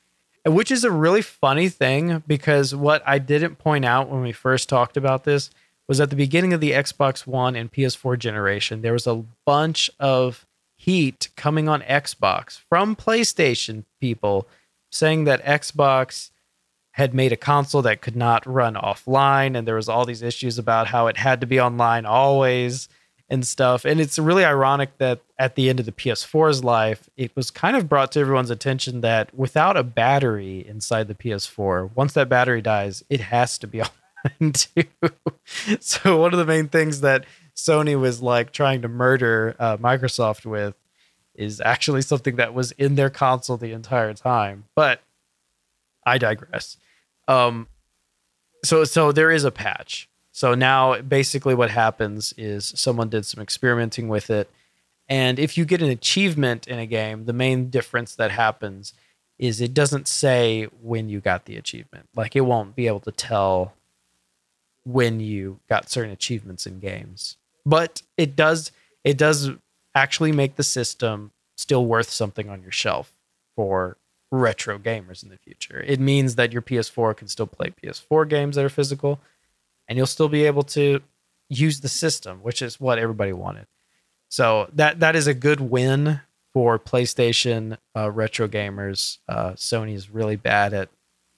Which 0.45 0.71
is 0.71 0.83
a 0.83 0.91
really 0.91 1.21
funny 1.21 1.69
thing 1.69 2.21
because 2.27 2.75
what 2.75 3.01
I 3.05 3.17
didn't 3.17 3.55
point 3.55 3.85
out 3.85 4.09
when 4.09 4.21
we 4.21 4.33
first 4.33 4.69
talked 4.69 4.97
about 4.97 5.23
this 5.23 5.49
was 5.87 5.99
at 5.99 6.09
the 6.09 6.15
beginning 6.15 6.53
of 6.53 6.61
the 6.61 6.71
Xbox 6.71 7.27
One 7.27 7.55
and 7.55 7.71
PS4 7.71 8.17
generation, 8.17 8.81
there 8.81 8.93
was 8.93 9.07
a 9.07 9.23
bunch 9.45 9.89
of 9.99 10.45
heat 10.77 11.29
coming 11.35 11.69
on 11.69 11.81
Xbox 11.81 12.59
from 12.69 12.95
PlayStation 12.95 13.85
people 14.01 14.47
saying 14.91 15.23
that 15.25 15.43
Xbox 15.43 16.31
had 16.91 17.13
made 17.13 17.31
a 17.31 17.37
console 17.37 17.81
that 17.81 18.01
could 18.01 18.15
not 18.15 18.45
run 18.45 18.75
offline 18.75 19.57
and 19.57 19.67
there 19.67 19.75
was 19.75 19.89
all 19.89 20.05
these 20.05 20.21
issues 20.21 20.57
about 20.57 20.87
how 20.87 21.07
it 21.07 21.17
had 21.17 21.41
to 21.41 21.47
be 21.47 21.59
online 21.59 22.05
always 22.05 22.87
and 23.29 23.47
stuff. 23.47 23.83
And 23.83 23.99
it's 23.99 24.19
really 24.19 24.45
ironic 24.45 24.97
that 24.99 25.21
at 25.39 25.55
the 25.55 25.69
end 25.69 25.79
of 25.79 25.85
the 25.85 25.91
PS4's 25.91 26.63
life 26.63 27.09
it 27.17 27.35
was 27.35 27.49
kind 27.49 27.75
of 27.75 27.89
brought 27.89 28.11
to 28.11 28.19
everyone's 28.19 28.51
attention 28.51 29.01
that 29.01 29.33
without 29.33 29.75
a 29.75 29.83
battery 29.83 30.65
inside 30.67 31.07
the 31.07 31.15
PS4 31.15 31.91
once 31.95 32.13
that 32.13 32.29
battery 32.29 32.61
dies 32.61 33.03
it 33.09 33.19
has 33.19 33.57
to 33.57 33.67
be 33.67 33.81
too 34.53 34.83
so 35.79 36.17
one 36.17 36.33
of 36.33 36.39
the 36.39 36.45
main 36.45 36.67
things 36.69 37.01
that 37.01 37.25
Sony 37.55 37.99
was 37.99 38.21
like 38.21 38.51
trying 38.51 38.81
to 38.81 38.87
murder 38.87 39.55
uh, 39.59 39.77
Microsoft 39.77 40.45
with 40.45 40.75
is 41.35 41.61
actually 41.61 42.01
something 42.01 42.35
that 42.35 42.53
was 42.53 42.71
in 42.73 42.95
their 42.95 43.09
console 43.09 43.57
the 43.57 43.71
entire 43.71 44.13
time. 44.13 44.65
But 44.75 45.01
I 46.05 46.17
digress. 46.17 46.77
Um, 47.27 47.67
so 48.63 48.83
so 48.83 49.11
there 49.11 49.31
is 49.31 49.43
a 49.43 49.51
patch. 49.51 50.09
So 50.31 50.55
now 50.55 50.99
basically 51.01 51.53
what 51.53 51.69
happens 51.69 52.33
is 52.37 52.73
someone 52.75 53.09
did 53.09 53.25
some 53.25 53.41
experimenting 53.41 54.07
with 54.07 54.29
it, 54.29 54.49
and 55.07 55.37
if 55.37 55.57
you 55.57 55.65
get 55.65 55.81
an 55.81 55.89
achievement 55.89 56.67
in 56.67 56.79
a 56.79 56.85
game, 56.85 57.25
the 57.25 57.33
main 57.33 57.69
difference 57.69 58.15
that 58.15 58.31
happens 58.31 58.93
is 59.37 59.61
it 59.61 59.73
doesn't 59.73 60.07
say 60.07 60.65
when 60.81 61.09
you 61.09 61.19
got 61.19 61.45
the 61.45 61.57
achievement. 61.57 62.07
Like 62.15 62.35
it 62.35 62.41
won't 62.41 62.75
be 62.75 62.87
able 62.87 63.01
to 63.01 63.11
tell 63.11 63.73
when 64.85 65.19
you 65.19 65.59
got 65.69 65.89
certain 65.89 66.11
achievements 66.11 66.65
in 66.65 66.79
games. 66.79 67.37
But 67.65 68.01
it 68.17 68.35
does 68.35 68.71
it 69.03 69.17
does 69.17 69.51
actually 69.95 70.31
make 70.31 70.55
the 70.55 70.63
system 70.63 71.31
still 71.55 71.85
worth 71.85 72.09
something 72.09 72.49
on 72.49 72.61
your 72.61 72.71
shelf 72.71 73.13
for 73.55 73.97
retro 74.31 74.79
gamers 74.79 75.23
in 75.23 75.29
the 75.29 75.37
future. 75.37 75.83
It 75.85 75.99
means 75.99 76.35
that 76.35 76.51
your 76.51 76.61
PS4 76.61 77.15
can 77.15 77.27
still 77.27 77.45
play 77.45 77.73
PS4 77.83 78.27
games 78.27 78.55
that 78.55 78.65
are 78.65 78.69
physical 78.69 79.19
and 79.87 79.97
you'll 79.97 80.07
still 80.07 80.29
be 80.29 80.45
able 80.45 80.63
to 80.63 81.01
use 81.49 81.81
the 81.81 81.89
system, 81.89 82.39
which 82.39 82.61
is 82.61 82.79
what 82.79 82.97
everybody 82.97 83.33
wanted. 83.33 83.67
So 84.29 84.69
that 84.73 84.99
that 84.99 85.15
is 85.15 85.27
a 85.27 85.33
good 85.33 85.61
win 85.61 86.21
for 86.53 86.79
PlayStation 86.79 87.77
uh, 87.95 88.09
retro 88.09 88.47
gamers. 88.47 89.19
Uh, 89.27 89.51
Sony 89.51 89.93
is 89.93 90.09
really 90.09 90.35
bad 90.35 90.73
at 90.73 90.89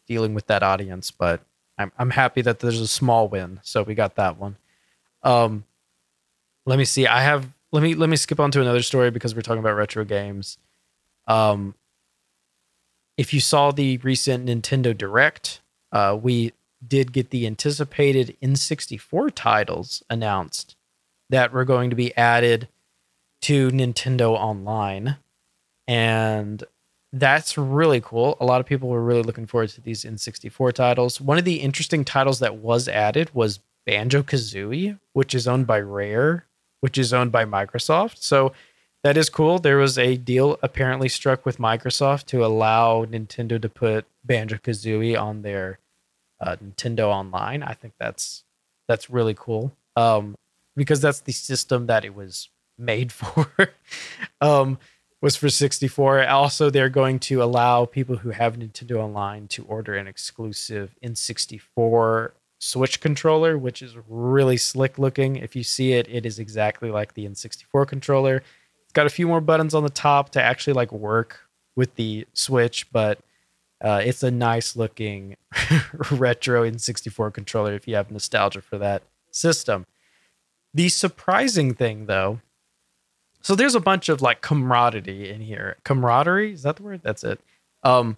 dealing 0.08 0.34
with 0.34 0.48
that 0.48 0.64
audience, 0.64 1.12
but 1.12 1.42
I'm 1.78 1.92
I'm 1.98 2.12
happy 2.12 2.42
that 2.42 2.60
there's 2.60 2.80
a 2.80 2.88
small 2.88 3.28
win. 3.28 3.60
So 3.64 3.84
we 3.84 3.96
got 3.96 4.16
that 4.16 4.38
one. 4.38 4.58
Um, 5.24 5.66
let 6.66 6.78
me 6.78 6.86
see. 6.86 7.08
I 7.08 7.22
have 7.22 7.50
let 7.72 7.84
me 7.84 7.96
let 7.96 8.10
me 8.10 8.16
skip 8.16 8.40
on 8.40 8.52
to 8.52 8.62
another 8.62 8.82
story 8.82 9.12
because 9.12 9.36
we're 9.36 9.42
talking 9.42 9.60
about 9.60 9.76
retro 9.76 10.06
games. 10.06 10.58
Um, 11.28 11.76
if 13.18 13.34
you 13.34 13.40
saw 13.40 13.72
the 13.72 13.98
recent 13.98 14.48
Nintendo 14.48 14.98
Direct, 14.98 15.62
uh, 15.92 16.18
we 16.22 16.54
did 16.86 17.14
get 17.14 17.30
the 17.30 17.48
anticipated 17.48 18.36
N64 18.42 19.32
titles 19.34 20.04
announced 20.10 20.76
that 21.30 21.52
were 21.52 21.66
going 21.66 21.90
to 21.90 21.96
be 21.96 22.16
added 22.16 22.68
to 23.42 23.72
Nintendo 23.72 24.32
Online, 24.32 25.18
and 25.88 26.64
that's 27.20 27.58
really 27.58 28.02
cool. 28.02 28.38
A 28.40 28.46
lot 28.46 28.62
of 28.62 28.68
people 28.68 28.90
were 28.90 29.04
really 29.04 29.24
looking 29.24 29.48
forward 29.48 29.70
to 29.70 29.82
these 29.82 30.04
N64 30.04 30.74
titles. 30.74 31.20
One 31.20 31.38
of 31.38 31.46
the 31.46 31.62
interesting 31.62 32.06
titles 32.06 32.40
that 32.40 32.58
was 32.58 32.88
added 32.88 33.32
was 33.34 33.60
Banjo 33.86 34.24
Kazooie, 34.24 35.00
which 35.14 35.34
is 35.34 35.48
owned 35.48 35.68
by 35.68 35.80
Rare 35.80 36.46
which 36.86 37.00
is 37.00 37.14
owned 37.14 37.32
by 37.32 37.44
Microsoft. 37.46 38.18
So 38.20 38.54
that 39.04 39.18
is 39.18 39.28
cool. 39.28 39.58
There 39.58 39.78
was 39.78 39.98
a 39.98 40.18
deal 40.18 40.60
apparently 40.62 41.10
struck 41.10 41.44
with 41.44 41.58
Microsoft 41.58 42.26
to 42.26 42.46
allow 42.46 43.06
Nintendo 43.06 43.60
to 43.60 43.68
put 43.68 44.06
Banjo 44.24 44.58
Kazooie 44.58 45.20
on 45.20 45.42
their 45.42 45.80
uh, 46.40 46.58
Nintendo 46.64 47.08
Online. 47.08 47.64
I 47.64 47.74
think 47.74 47.96
that's 48.00 48.44
that's 48.88 49.10
really 49.10 49.34
cool 49.34 49.76
um, 49.96 50.36
because 50.76 51.02
that's 51.02 51.22
the 51.22 51.32
system 51.32 51.88
that 51.88 52.06
it 52.06 52.14
was 52.14 52.50
made 52.78 53.12
for. 53.20 53.50
um, 54.40 54.78
was 55.26 55.36
for 55.36 55.50
64. 55.50 56.28
Also, 56.28 56.70
they're 56.70 56.88
going 56.88 57.18
to 57.18 57.42
allow 57.42 57.86
people 57.86 58.18
who 58.18 58.30
have 58.30 58.58
Nintendo 58.58 58.98
Online 58.98 59.48
to 59.48 59.66
order 59.66 59.96
an 59.96 60.06
exclusive 60.06 60.96
N64 61.04 62.30
Switch 62.60 63.02
controller, 63.02 63.58
which 63.58 63.82
is 63.82 63.96
really 64.08 64.56
slick 64.56 65.00
looking. 65.00 65.36
If 65.36 65.56
you 65.56 65.64
see 65.64 65.94
it, 65.94 66.08
it 66.12 66.28
is 66.28 66.38
exactly 66.38 66.92
like 66.92 67.16
the 67.16 67.26
N64 67.26 67.88
controller. 67.88 68.44
It's 68.84 68.94
got 68.94 69.08
a 69.08 69.10
few 69.10 69.26
more 69.26 69.42
buttons 69.42 69.74
on 69.74 69.82
the 69.82 69.90
top 69.90 70.30
to 70.34 70.44
actually 70.44 70.74
like 70.74 70.92
work 70.92 71.40
with 71.76 71.96
the 71.96 72.28
Switch, 72.34 72.92
but 72.92 73.18
uh, 73.82 74.04
it's 74.06 74.22
a 74.22 74.30
nice 74.30 74.76
looking 74.76 75.38
retro 76.12 76.70
N64 76.70 77.34
controller 77.34 77.74
if 77.74 77.88
you 77.88 77.96
have 77.96 78.12
nostalgia 78.12 78.62
for 78.62 78.78
that 78.78 79.02
system. 79.32 79.88
The 80.72 80.90
surprising 80.90 81.74
thing, 81.74 82.06
though, 82.06 82.42
so 83.46 83.54
there's 83.54 83.76
a 83.76 83.80
bunch 83.80 84.10
of 84.10 84.24
like 84.24 84.42
camaraderie 84.42 85.30
in 85.30 85.40
here. 85.40 85.78
Camaraderie 85.84 86.54
is 86.54 86.64
that 86.64 86.78
the 86.78 86.84
word? 86.84 87.02
That's 87.04 87.24
it. 87.24 87.40
Um, 87.84 88.18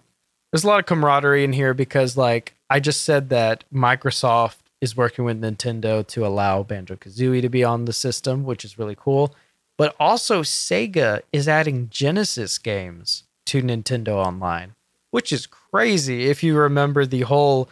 there's 0.50 0.64
a 0.64 0.66
lot 0.66 0.80
of 0.80 0.86
camaraderie 0.86 1.44
in 1.44 1.52
here 1.52 1.74
because 1.74 2.16
like 2.16 2.54
I 2.70 2.80
just 2.80 3.02
said 3.02 3.28
that 3.28 3.62
Microsoft 3.70 4.56
is 4.80 4.96
working 4.96 5.26
with 5.26 5.42
Nintendo 5.42 6.06
to 6.06 6.26
allow 6.26 6.62
Banjo 6.62 6.96
Kazooie 6.96 7.42
to 7.42 7.50
be 7.50 7.62
on 7.62 7.84
the 7.84 7.92
system, 7.92 8.44
which 8.44 8.64
is 8.64 8.78
really 8.78 8.96
cool. 8.98 9.34
But 9.76 9.94
also, 10.00 10.42
Sega 10.42 11.20
is 11.30 11.46
adding 11.46 11.90
Genesis 11.90 12.56
games 12.56 13.24
to 13.46 13.60
Nintendo 13.60 14.14
Online, 14.14 14.76
which 15.10 15.30
is 15.30 15.46
crazy 15.46 16.30
if 16.30 16.42
you 16.42 16.56
remember 16.56 17.04
the 17.04 17.22
whole 17.22 17.68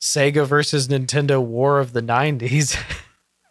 Sega 0.00 0.44
versus 0.44 0.88
Nintendo 0.88 1.40
war 1.40 1.78
of 1.78 1.92
the 1.92 2.02
90s. 2.02 2.76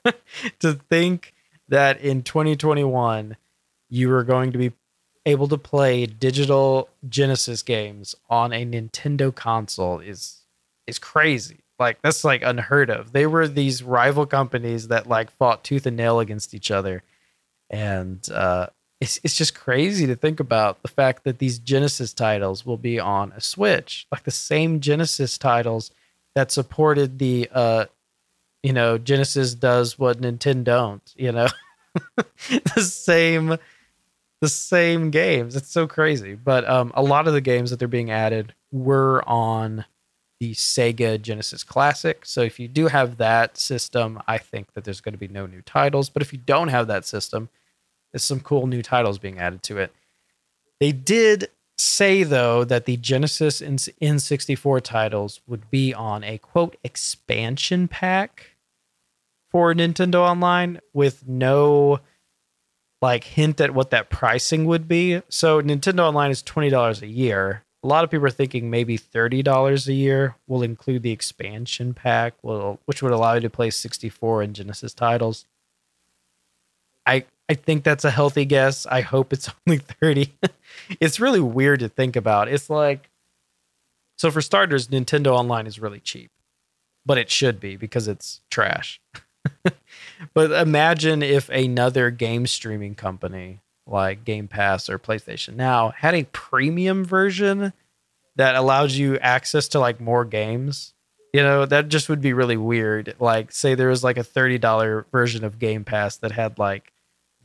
to 0.59 0.73
think 0.73 1.33
that 1.69 2.01
in 2.01 2.23
2021, 2.23 3.37
you 3.89 4.09
were 4.09 4.23
going 4.23 4.51
to 4.51 4.57
be 4.57 4.71
able 5.25 5.47
to 5.47 5.57
play 5.57 6.05
digital 6.05 6.89
Genesis 7.07 7.61
games 7.61 8.15
on 8.29 8.53
a 8.53 8.65
Nintendo 8.65 9.33
console 9.33 9.99
is 9.99 10.41
is 10.87 10.99
crazy. 10.99 11.59
Like 11.77 12.01
that's 12.01 12.23
like 12.23 12.41
unheard 12.43 12.89
of. 12.89 13.11
They 13.11 13.25
were 13.25 13.47
these 13.47 13.81
rival 13.83 14.25
companies 14.25 14.89
that 14.89 15.07
like 15.07 15.31
fought 15.31 15.63
tooth 15.63 15.85
and 15.85 15.95
nail 15.95 16.19
against 16.19 16.53
each 16.53 16.71
other, 16.71 17.03
and 17.69 18.27
uh, 18.31 18.67
it's 18.99 19.19
it's 19.23 19.35
just 19.35 19.55
crazy 19.55 20.05
to 20.07 20.15
think 20.15 20.39
about 20.39 20.81
the 20.81 20.89
fact 20.89 21.23
that 21.23 21.39
these 21.39 21.59
Genesis 21.59 22.13
titles 22.13 22.65
will 22.65 22.77
be 22.77 22.99
on 22.99 23.31
a 23.33 23.41
Switch, 23.41 24.07
like 24.11 24.23
the 24.23 24.31
same 24.31 24.81
Genesis 24.81 25.37
titles 25.37 25.91
that 26.35 26.51
supported 26.51 27.19
the 27.19 27.49
uh, 27.53 27.85
you 28.63 28.73
know, 28.73 28.97
Genesis 28.97 29.53
does 29.55 29.97
what 29.97 30.21
Nintendo 30.21 30.63
don't. 30.63 31.13
You 31.15 31.31
know, 31.31 31.47
the 32.75 32.81
same 32.81 33.57
the 34.41 34.49
same 34.49 35.11
games. 35.11 35.55
It's 35.55 35.71
so 35.71 35.87
crazy. 35.87 36.35
But 36.35 36.67
um, 36.69 36.91
a 36.95 37.01
lot 37.01 37.27
of 37.27 37.33
the 37.33 37.41
games 37.41 37.69
that 37.69 37.79
they're 37.79 37.87
being 37.87 38.11
added 38.11 38.53
were 38.71 39.27
on 39.27 39.85
the 40.39 40.53
Sega 40.53 41.21
Genesis 41.21 41.63
Classic. 41.63 42.25
So 42.25 42.41
if 42.41 42.59
you 42.59 42.67
do 42.67 42.87
have 42.87 43.17
that 43.17 43.57
system, 43.57 44.21
I 44.27 44.37
think 44.37 44.73
that 44.73 44.85
there's 44.85 45.01
going 45.01 45.13
to 45.13 45.19
be 45.19 45.27
no 45.27 45.45
new 45.45 45.61
titles. 45.61 46.09
But 46.09 46.21
if 46.21 46.31
you 46.31 46.39
don't 46.39 46.69
have 46.69 46.87
that 46.87 47.05
system, 47.05 47.49
there's 48.11 48.23
some 48.23 48.39
cool 48.39 48.65
new 48.65 48.81
titles 48.81 49.19
being 49.19 49.39
added 49.39 49.61
to 49.63 49.77
it. 49.77 49.93
They 50.79 50.93
did 50.93 51.49
say 51.79 52.23
though 52.23 52.63
that 52.63 52.85
the 52.85 52.97
Genesis 52.97 53.61
N64 53.61 54.81
titles 54.81 55.41
would 55.47 55.69
be 55.69 55.93
on 55.93 56.23
a 56.23 56.37
quote 56.37 56.77
expansion 56.83 57.87
pack 57.87 58.55
for 59.49 59.73
Nintendo 59.73 60.15
Online 60.15 60.79
with 60.93 61.27
no 61.27 61.99
like 63.01 63.23
hint 63.23 63.61
at 63.61 63.73
what 63.73 63.91
that 63.91 64.09
pricing 64.09 64.65
would 64.65 64.87
be. 64.87 65.21
So 65.29 65.61
Nintendo 65.61 66.01
Online 66.01 66.31
is 66.31 66.43
$20 66.43 67.01
a 67.01 67.07
year 67.07 67.63
a 67.83 67.87
lot 67.87 68.03
of 68.03 68.09
people 68.09 68.25
are 68.25 68.31
thinking 68.31 68.69
maybe 68.69 68.97
thirty 68.97 69.41
dollars 69.41 69.87
a 69.87 69.93
year 69.93 70.35
will 70.47 70.61
include 70.61 71.03
the 71.03 71.11
expansion 71.11 71.93
pack, 71.93 72.33
will 72.41 72.79
which 72.85 73.01
would 73.01 73.11
allow 73.11 73.35
you 73.35 73.41
to 73.41 73.49
play 73.49 73.69
sixty 73.69 74.09
four 74.09 74.41
and 74.41 74.53
Genesis 74.55 74.93
titles. 74.93 75.45
I 77.05 77.25
I 77.49 77.55
think 77.55 77.83
that's 77.83 78.05
a 78.05 78.11
healthy 78.11 78.45
guess. 78.45 78.85
I 78.85 79.01
hope 79.01 79.33
it's 79.33 79.49
only 79.67 79.79
thirty. 79.79 80.33
it's 80.99 81.19
really 81.19 81.39
weird 81.39 81.79
to 81.81 81.89
think 81.89 82.15
about. 82.15 82.47
It's 82.47 82.69
like 82.69 83.09
so 84.17 84.29
for 84.31 84.41
starters, 84.41 84.89
Nintendo 84.89 85.27
Online 85.27 85.65
is 85.65 85.79
really 85.79 86.01
cheap, 86.01 86.29
but 87.05 87.17
it 87.17 87.29
should 87.29 87.59
be 87.59 87.77
because 87.77 88.07
it's 88.07 88.41
trash. 88.51 89.01
but 90.33 90.51
imagine 90.51 91.23
if 91.23 91.47
another 91.49 92.11
game 92.11 92.45
streaming 92.45 92.95
company 92.95 93.59
like 93.87 94.25
Game 94.25 94.47
Pass 94.47 94.89
or 94.89 94.99
PlayStation 94.99 95.55
Now 95.55 95.89
had 95.89 96.13
a 96.13 96.25
premium 96.25 97.03
version 97.05 97.73
that 98.35 98.55
allows 98.55 98.97
you 98.97 99.17
access 99.19 99.67
to 99.69 99.79
like 99.79 99.99
more 99.99 100.25
games. 100.25 100.93
You 101.33 101.43
know, 101.43 101.65
that 101.65 101.89
just 101.89 102.09
would 102.09 102.21
be 102.21 102.33
really 102.33 102.57
weird. 102.57 103.15
Like, 103.19 103.51
say 103.51 103.75
there 103.75 103.89
was 103.89 104.03
like 104.03 104.17
a 104.17 104.23
$30 104.23 105.05
version 105.11 105.43
of 105.43 105.59
Game 105.59 105.83
Pass 105.83 106.17
that 106.17 106.31
had 106.31 106.57
like 106.57 106.91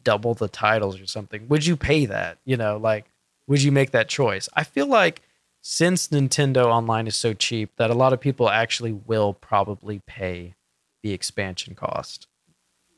double 0.05 0.35
the 0.35 0.49
titles 0.49 1.01
or 1.01 1.07
something. 1.07 1.49
Would 1.49 1.67
you 1.67 1.77
pay 1.77 2.07
that? 2.07 2.39
You 2.45 2.57
know, 2.57 2.77
like, 2.77 3.07
would 3.47 3.63
you 3.63 3.73
make 3.73 3.91
that 3.91 4.09
choice? 4.09 4.49
I 4.55 4.65
feel 4.65 4.87
like 4.87 5.23
since 5.63 6.09
Nintendo 6.09 6.67
Online 6.67 7.07
is 7.07 7.17
so 7.17 7.33
cheap 7.33 7.71
that 7.77 7.91
a 7.91 7.95
lot 7.95 8.13
of 8.13 8.21
people 8.21 8.49
actually 8.49 8.93
will 8.93 9.33
probably 9.35 10.01
pay 10.07 10.55
the 11.03 11.13
expansion 11.13 11.75
cost 11.75 12.29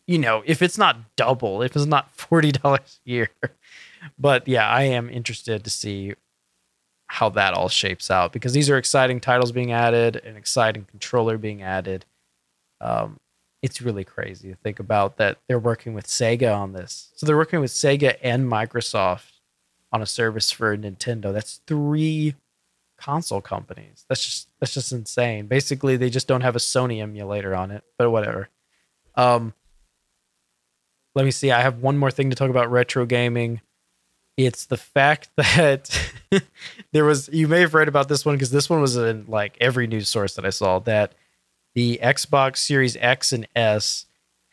you 0.06 0.18
know, 0.18 0.42
if 0.46 0.62
it's 0.62 0.78
not 0.78 1.16
double, 1.16 1.62
if 1.62 1.74
it's 1.76 1.86
not 1.86 2.10
forty 2.16 2.52
dollars 2.52 3.00
a 3.06 3.10
year. 3.10 3.30
But 4.18 4.46
yeah, 4.46 4.68
I 4.68 4.82
am 4.82 5.10
interested 5.10 5.64
to 5.64 5.70
see 5.70 6.14
how 7.08 7.28
that 7.30 7.54
all 7.54 7.68
shapes 7.68 8.10
out 8.10 8.32
because 8.32 8.52
these 8.52 8.68
are 8.68 8.76
exciting 8.76 9.20
titles 9.20 9.52
being 9.52 9.72
added, 9.72 10.16
an 10.16 10.36
exciting 10.36 10.86
controller 10.90 11.38
being 11.38 11.62
added. 11.62 12.04
Um, 12.80 13.16
it's 13.66 13.82
really 13.82 14.04
crazy 14.04 14.48
to 14.48 14.54
think 14.54 14.78
about 14.78 15.16
that 15.16 15.38
they're 15.48 15.58
working 15.58 15.92
with 15.92 16.06
Sega 16.06 16.56
on 16.56 16.72
this. 16.72 17.10
So 17.16 17.26
they're 17.26 17.36
working 17.36 17.58
with 17.58 17.72
Sega 17.72 18.16
and 18.22 18.48
Microsoft 18.48 19.32
on 19.90 20.00
a 20.00 20.06
service 20.06 20.52
for 20.52 20.76
Nintendo. 20.76 21.32
That's 21.32 21.60
three 21.66 22.36
console 22.96 23.40
companies. 23.40 24.04
That's 24.08 24.24
just 24.24 24.48
that's 24.60 24.72
just 24.72 24.92
insane. 24.92 25.48
Basically, 25.48 25.96
they 25.96 26.10
just 26.10 26.28
don't 26.28 26.42
have 26.42 26.54
a 26.54 26.60
Sony 26.60 27.02
emulator 27.02 27.56
on 27.56 27.72
it, 27.72 27.82
but 27.98 28.08
whatever. 28.08 28.50
Um, 29.16 29.52
let 31.16 31.24
me 31.24 31.32
see. 31.32 31.50
I 31.50 31.62
have 31.62 31.82
one 31.82 31.98
more 31.98 32.12
thing 32.12 32.30
to 32.30 32.36
talk 32.36 32.50
about 32.50 32.70
retro 32.70 33.04
gaming. 33.04 33.62
It's 34.36 34.66
the 34.66 34.76
fact 34.76 35.30
that 35.36 36.12
there 36.92 37.04
was, 37.04 37.28
you 37.32 37.48
may 37.48 37.62
have 37.62 37.74
read 37.74 37.88
about 37.88 38.08
this 38.08 38.24
one 38.24 38.36
because 38.36 38.52
this 38.52 38.70
one 38.70 38.80
was 38.80 38.96
in 38.96 39.24
like 39.26 39.56
every 39.60 39.88
news 39.88 40.08
source 40.08 40.36
that 40.36 40.46
I 40.46 40.50
saw 40.50 40.78
that 40.80 41.14
the 41.76 42.00
Xbox 42.02 42.56
Series 42.56 42.96
X 42.98 43.34
and 43.34 43.46
S 43.54 44.06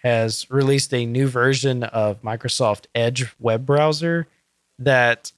has 0.04 0.46
released 0.52 0.94
a 0.94 1.06
new 1.06 1.28
version 1.28 1.82
of 1.84 2.22
Microsoft 2.22 2.88
Edge 2.94 3.34
web 3.40 3.66
browser 3.66 4.28
that 4.78 5.32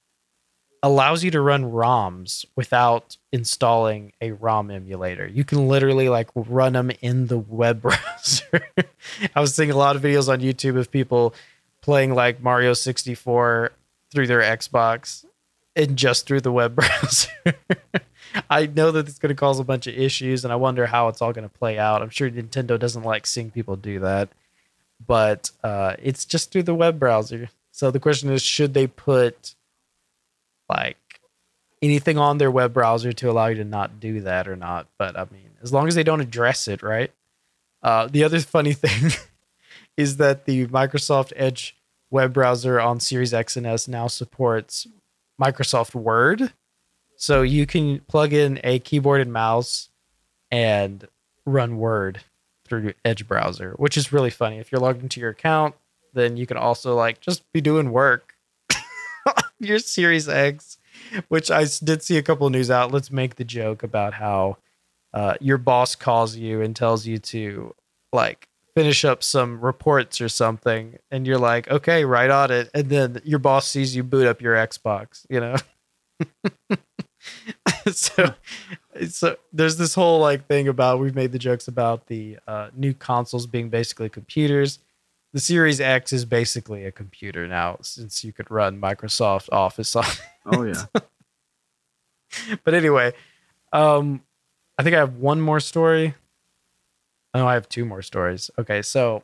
allows 0.81 1.23
you 1.23 1.29
to 1.29 1.39
run 1.39 1.65
ROMs 1.65 2.43
without 2.55 3.17
installing 3.31 4.13
a 4.19 4.31
ROM 4.31 4.71
emulator. 4.71 5.27
You 5.27 5.43
can 5.43 5.67
literally 5.67 6.09
like 6.09 6.29
run 6.33 6.73
them 6.73 6.89
in 7.01 7.27
the 7.27 7.37
web 7.37 7.81
browser. 7.83 8.67
I 9.35 9.39
was 9.39 9.53
seeing 9.53 9.69
a 9.69 9.77
lot 9.77 9.95
of 9.95 10.01
videos 10.01 10.27
on 10.27 10.39
YouTube 10.39 10.79
of 10.79 10.89
people 10.89 11.35
playing 11.83 12.15
like 12.15 12.41
Mario 12.41 12.73
64 12.73 13.71
through 14.11 14.25
their 14.25 14.41
Xbox 14.41 15.23
and 15.75 15.95
just 15.95 16.25
through 16.25 16.41
the 16.41 16.51
web 16.51 16.73
browser. 16.75 17.29
I 18.49 18.67
know 18.67 18.91
that 18.91 19.07
it's 19.07 19.19
going 19.19 19.29
to 19.29 19.35
cause 19.35 19.59
a 19.59 19.63
bunch 19.63 19.87
of 19.87 19.95
issues 19.95 20.43
and 20.43 20.51
I 20.51 20.55
wonder 20.55 20.85
how 20.85 21.07
it's 21.07 21.21
all 21.21 21.33
going 21.33 21.47
to 21.47 21.57
play 21.57 21.77
out. 21.77 22.01
I'm 22.01 22.09
sure 22.09 22.29
Nintendo 22.29 22.79
doesn't 22.79 23.03
like 23.03 23.25
seeing 23.25 23.51
people 23.51 23.75
do 23.75 23.99
that, 23.99 24.29
but 25.05 25.51
uh, 25.63 25.95
it's 26.01 26.25
just 26.25 26.51
through 26.51 26.63
the 26.63 26.75
web 26.75 26.99
browser. 26.99 27.49
So 27.71 27.91
the 27.91 27.99
question 27.99 28.31
is 28.31 28.41
should 28.41 28.73
they 28.73 28.87
put 28.87 29.55
like 30.69 30.97
anything 31.81 32.17
on 32.17 32.37
their 32.37 32.51
web 32.51 32.73
browser 32.73 33.13
to 33.13 33.29
allow 33.29 33.47
you 33.47 33.55
to 33.55 33.63
not 33.63 33.99
do 33.99 34.21
that 34.21 34.47
or 34.47 34.55
not. 34.55 34.87
But 34.97 35.17
I 35.17 35.25
mean, 35.31 35.51
as 35.61 35.71
long 35.71 35.87
as 35.87 35.95
they 35.95 36.03
don't 36.03 36.21
address 36.21 36.67
it, 36.67 36.81
right? 36.81 37.11
Uh, 37.81 38.07
the 38.07 38.23
other 38.23 38.39
funny 38.41 38.73
thing 38.73 39.11
is 39.97 40.17
that 40.17 40.45
the 40.45 40.67
Microsoft 40.67 41.31
Edge 41.35 41.77
web 42.09 42.33
browser 42.33 42.79
on 42.79 42.99
Series 42.99 43.33
X 43.33 43.55
and 43.57 43.65
S 43.65 43.87
now 43.87 44.07
supports 44.07 44.87
Microsoft 45.41 45.95
Word. 45.95 46.53
So 47.17 47.41
you 47.41 47.65
can 47.65 47.99
plug 48.01 48.33
in 48.33 48.59
a 48.63 48.79
keyboard 48.79 49.21
and 49.21 49.31
mouse 49.31 49.89
and 50.51 51.07
run 51.45 51.77
Word 51.77 52.21
through 52.65 52.93
Edge 53.03 53.27
browser, 53.27 53.73
which 53.77 53.97
is 53.97 54.11
really 54.11 54.29
funny. 54.29 54.57
If 54.57 54.71
you're 54.71 54.81
logged 54.81 55.03
into 55.03 55.19
your 55.19 55.29
account, 55.29 55.75
then 56.13 56.37
you 56.37 56.47
can 56.47 56.57
also 56.57 56.95
like 56.95 57.21
just 57.21 57.51
be 57.53 57.61
doing 57.61 57.91
work 57.91 58.33
your 59.59 59.79
Series 59.79 60.27
X, 60.27 60.77
which 61.27 61.51
I 61.51 61.65
did 61.83 62.01
see 62.01 62.17
a 62.17 62.23
couple 62.23 62.49
news 62.49 62.71
outlets 62.71 63.11
make 63.11 63.35
the 63.35 63.43
joke 63.43 63.83
about 63.83 64.13
how 64.13 64.57
uh, 65.13 65.35
your 65.39 65.57
boss 65.57 65.95
calls 65.95 66.35
you 66.35 66.61
and 66.61 66.75
tells 66.75 67.05
you 67.05 67.19
to 67.19 67.75
like 68.11 68.47
finish 68.75 69.05
up 69.05 69.23
some 69.23 69.61
reports 69.61 70.19
or 70.19 70.27
something, 70.27 70.97
and 71.09 71.25
you're 71.25 71.37
like, 71.37 71.69
okay, 71.69 72.03
right 72.03 72.29
on 72.29 72.51
it, 72.51 72.69
and 72.73 72.89
then 72.89 73.21
your 73.23 73.39
boss 73.39 73.67
sees 73.67 73.95
you 73.95 74.03
boot 74.03 74.27
up 74.27 74.41
your 74.41 74.55
Xbox, 74.55 75.25
you 75.29 75.39
know. 75.39 75.55
so 77.91 78.33
so 79.09 79.35
there's 79.53 79.77
this 79.77 79.95
whole 79.95 80.19
like 80.19 80.47
thing 80.47 80.67
about 80.67 80.99
we've 80.99 81.15
made 81.15 81.31
the 81.31 81.39
jokes 81.39 81.67
about 81.67 82.07
the 82.07 82.37
uh, 82.47 82.69
new 82.75 82.93
consoles 82.93 83.47
being 83.47 83.69
basically 83.69 84.09
computers 84.09 84.79
the 85.35 85.41
Series 85.41 85.81
X 85.81 86.13
is 86.13 86.23
basically 86.23 86.85
a 86.85 86.93
computer 86.93 87.45
now 87.45 87.77
since 87.81 88.23
you 88.23 88.31
could 88.31 88.49
run 88.49 88.79
Microsoft 88.79 89.49
Office 89.51 89.93
on. 89.93 90.05
Oh 90.45 90.63
yeah. 90.63 90.85
but 92.63 92.73
anyway, 92.73 93.11
um, 93.73 94.21
I 94.77 94.83
think 94.83 94.95
I 94.95 94.99
have 94.99 95.17
one 95.17 95.41
more 95.41 95.59
story. 95.59 96.15
Oh, 97.33 97.45
I 97.45 97.55
have 97.55 97.67
two 97.67 97.83
more 97.83 98.01
stories. 98.01 98.49
Okay, 98.57 98.81
so 98.81 99.23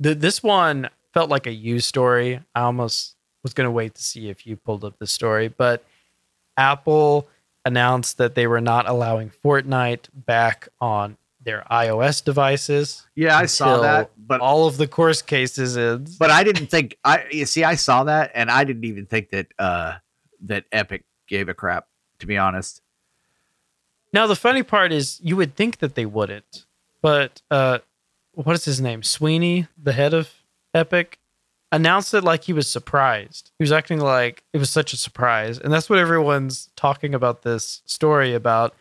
the, 0.00 0.16
this 0.16 0.42
one 0.42 0.90
felt 1.12 1.30
like 1.30 1.46
a 1.46 1.52
you 1.52 1.78
story. 1.78 2.40
I 2.56 2.62
almost 2.62 3.14
was 3.44 3.54
going 3.54 3.68
to 3.68 3.70
wait 3.70 3.94
to 3.94 4.02
see 4.02 4.30
if 4.30 4.48
you 4.48 4.56
pulled 4.56 4.84
up 4.84 4.98
the 4.98 5.06
story, 5.06 5.46
but 5.46 5.84
Apple 6.56 7.28
announced 7.64 8.18
that 8.18 8.34
they 8.34 8.46
were 8.46 8.60
not 8.60 8.88
allowing 8.88 9.30
Fortnite 9.30 10.08
back 10.12 10.68
on 10.80 11.16
their 11.42 11.64
iOS 11.70 12.24
devices. 12.24 13.06
Yeah, 13.14 13.36
I 13.36 13.46
saw 13.46 13.80
that, 13.82 14.10
but 14.16 14.40
all 14.40 14.66
of 14.66 14.76
the 14.76 14.88
course 14.88 15.22
cases 15.22 15.76
in. 15.76 16.06
but 16.18 16.30
I 16.30 16.42
didn't 16.42 16.66
think 16.66 16.96
I 17.04 17.24
you 17.30 17.46
see 17.46 17.64
I 17.64 17.74
saw 17.74 18.04
that 18.04 18.30
and 18.34 18.50
I 18.50 18.64
didn't 18.64 18.84
even 18.84 19.06
think 19.06 19.30
that 19.30 19.48
uh 19.58 19.94
that 20.46 20.64
Epic 20.72 21.04
gave 21.28 21.48
a 21.48 21.54
crap 21.54 21.86
to 22.20 22.26
be 22.26 22.38
honest. 22.38 22.80
Now 24.12 24.26
the 24.26 24.36
funny 24.36 24.62
part 24.62 24.92
is 24.92 25.20
you 25.22 25.36
would 25.36 25.54
think 25.54 25.78
that 25.78 25.94
they 25.96 26.06
wouldn't, 26.06 26.66
but 27.02 27.42
uh, 27.50 27.78
what 28.32 28.54
is 28.54 28.64
his 28.64 28.80
name? 28.80 29.02
Sweeney, 29.02 29.66
the 29.80 29.92
head 29.92 30.14
of 30.14 30.32
Epic, 30.72 31.18
announced 31.72 32.14
it 32.14 32.24
like 32.24 32.44
he 32.44 32.52
was 32.52 32.70
surprised. 32.70 33.50
He 33.58 33.62
was 33.62 33.72
acting 33.72 34.00
like 34.00 34.44
it 34.52 34.58
was 34.58 34.70
such 34.70 34.92
a 34.92 34.96
surprise, 34.96 35.58
and 35.58 35.72
that's 35.72 35.90
what 35.90 35.98
everyone's 35.98 36.70
talking 36.76 37.14
about 37.14 37.42
this 37.42 37.82
story 37.84 38.34
about 38.34 38.74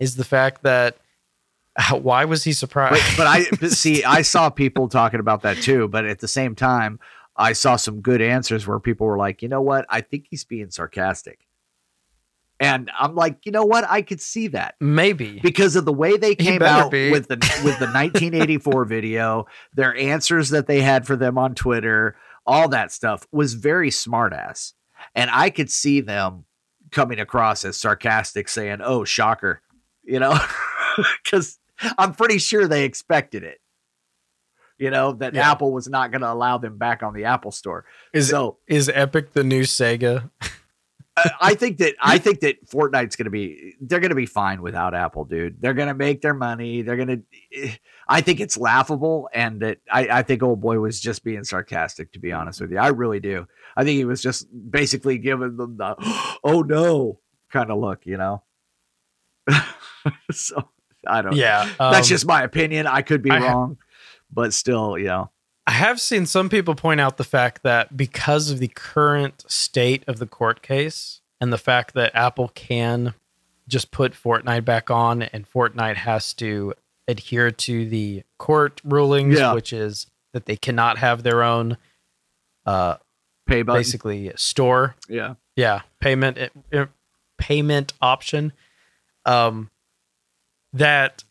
is 0.00 0.16
the 0.16 0.24
fact 0.24 0.62
that 0.62 0.96
why 1.90 2.24
was 2.24 2.44
he 2.44 2.52
surprised? 2.52 3.02
But, 3.16 3.16
but 3.16 3.26
I 3.26 3.44
but 3.60 3.70
see 3.72 4.04
I 4.04 4.22
saw 4.22 4.50
people 4.50 4.88
talking 4.88 5.20
about 5.20 5.42
that 5.42 5.58
too, 5.58 5.88
but 5.88 6.04
at 6.04 6.20
the 6.20 6.28
same 6.28 6.54
time 6.54 6.98
I 7.36 7.52
saw 7.52 7.76
some 7.76 8.00
good 8.00 8.22
answers 8.22 8.66
where 8.66 8.78
people 8.78 9.06
were 9.06 9.18
like, 9.18 9.42
"You 9.42 9.48
know 9.48 9.62
what? 9.62 9.86
I 9.88 10.00
think 10.00 10.26
he's 10.30 10.44
being 10.44 10.70
sarcastic." 10.70 11.43
And 12.60 12.90
I'm 12.98 13.14
like, 13.14 13.38
"You 13.44 13.52
know 13.52 13.64
what? 13.64 13.84
I 13.88 14.02
could 14.02 14.20
see 14.20 14.48
that." 14.48 14.76
maybe 14.80 15.40
because 15.42 15.74
of 15.76 15.84
the 15.84 15.92
way 15.92 16.16
they 16.16 16.34
came 16.36 16.62
out 16.62 16.90
be. 16.90 17.10
with 17.10 17.28
the 17.28 17.36
with 17.64 17.78
the 17.78 17.86
1984 17.86 18.84
video, 18.86 19.46
their 19.74 19.96
answers 19.96 20.50
that 20.50 20.66
they 20.66 20.80
had 20.80 21.06
for 21.06 21.16
them 21.16 21.36
on 21.36 21.54
Twitter, 21.54 22.16
all 22.46 22.68
that 22.68 22.92
stuff 22.92 23.26
was 23.32 23.54
very 23.54 23.90
smartass, 23.90 24.72
and 25.14 25.30
I 25.32 25.50
could 25.50 25.70
see 25.70 26.00
them 26.00 26.44
coming 26.92 27.18
across 27.18 27.64
as 27.64 27.76
sarcastic, 27.76 28.48
saying, 28.48 28.78
"Oh, 28.82 29.04
shocker," 29.04 29.60
you 30.04 30.20
know, 30.20 30.38
because 31.24 31.58
I'm 31.98 32.14
pretty 32.14 32.38
sure 32.38 32.68
they 32.68 32.84
expected 32.84 33.42
it. 33.42 33.58
You 34.78 34.90
know 34.90 35.12
that 35.14 35.34
Yeah. 35.34 35.50
Apple 35.50 35.72
was 35.72 35.88
not 35.88 36.10
going 36.10 36.22
to 36.22 36.32
allow 36.32 36.58
them 36.58 36.78
back 36.78 37.02
on 37.02 37.14
the 37.14 37.24
Apple 37.24 37.50
Store. 37.52 37.84
is 38.12 38.28
so 38.30 38.58
is 38.68 38.88
Epic 38.88 39.32
the 39.32 39.44
new 39.44 39.62
Sega? 39.62 40.30
I- 41.16 41.54
think 41.54 41.78
that 41.78 41.94
I 42.00 42.18
think 42.18 42.40
that 42.40 42.68
Fortnite's 42.68 43.16
going 43.16 43.24
to 43.24 43.30
be 43.30 43.74
they're 43.80 44.00
going 44.00 44.10
to 44.10 44.16
be 44.16 44.26
fine 44.26 44.62
without 44.62 44.94
Apple, 44.94 45.24
dude. 45.24 45.60
They're 45.60 45.74
going 45.74 45.88
to 45.88 45.94
make 45.94 46.20
their 46.20 46.34
money. 46.34 46.82
They're 46.82 46.96
going 46.96 47.24
to. 47.52 47.70
I 48.08 48.20
think 48.20 48.40
it's 48.40 48.56
laughable, 48.56 49.28
and 49.32 49.60
that 49.60 49.78
I, 49.90 50.08
I 50.08 50.22
think 50.22 50.42
old 50.42 50.60
boy 50.60 50.78
was 50.78 51.00
just 51.00 51.24
being 51.24 51.44
sarcastic. 51.44 52.12
To 52.12 52.18
be 52.18 52.32
honest 52.32 52.60
with 52.60 52.72
you, 52.72 52.78
I 52.78 52.88
really 52.88 53.20
do. 53.20 53.46
I 53.76 53.84
think 53.84 53.96
he 53.96 54.04
was 54.04 54.22
just 54.22 54.46
basically 54.70 55.18
giving 55.18 55.56
them 55.56 55.76
the 55.76 55.94
"oh 56.44 56.62
no" 56.62 57.20
kind 57.50 57.70
of 57.70 57.78
look, 57.78 58.06
you 58.06 58.16
know. 58.16 58.42
so 60.32 60.68
I 61.06 61.22
don't. 61.22 61.36
Yeah, 61.36 61.70
that's 61.78 62.08
um, 62.08 62.08
just 62.08 62.26
my 62.26 62.42
opinion. 62.42 62.86
I 62.86 63.02
could 63.02 63.22
be 63.22 63.30
I 63.30 63.38
wrong, 63.38 63.78
but 64.32 64.52
still, 64.52 64.98
you 64.98 65.06
know. 65.06 65.30
I 65.66 65.72
have 65.72 66.00
seen 66.00 66.26
some 66.26 66.48
people 66.48 66.74
point 66.74 67.00
out 67.00 67.16
the 67.16 67.24
fact 67.24 67.62
that 67.62 67.96
because 67.96 68.50
of 68.50 68.58
the 68.58 68.68
current 68.68 69.44
state 69.48 70.04
of 70.06 70.18
the 70.18 70.26
court 70.26 70.60
case 70.62 71.20
and 71.40 71.52
the 71.52 71.58
fact 71.58 71.94
that 71.94 72.14
Apple 72.14 72.48
can 72.54 73.14
just 73.66 73.90
put 73.90 74.12
Fortnite 74.12 74.64
back 74.66 74.90
on 74.90 75.22
and 75.22 75.50
Fortnite 75.50 75.96
has 75.96 76.34
to 76.34 76.74
adhere 77.08 77.50
to 77.50 77.88
the 77.88 78.22
court 78.38 78.80
rulings, 78.84 79.38
Yeah. 79.38 79.54
which 79.54 79.72
is 79.72 80.06
that 80.32 80.44
they 80.46 80.56
cannot 80.56 80.98
have 80.98 81.22
their 81.22 81.42
own 81.42 81.78
uh, 82.66 82.96
Pay 83.46 83.62
button. 83.62 83.78
basically 83.80 84.32
store 84.36 84.96
Yeah. 85.08 85.34
yeah 85.56 85.82
payment 86.00 86.38
uh, 86.72 86.86
payment 87.36 87.92
option 88.00 88.52
um 89.26 89.70
that 90.72 91.24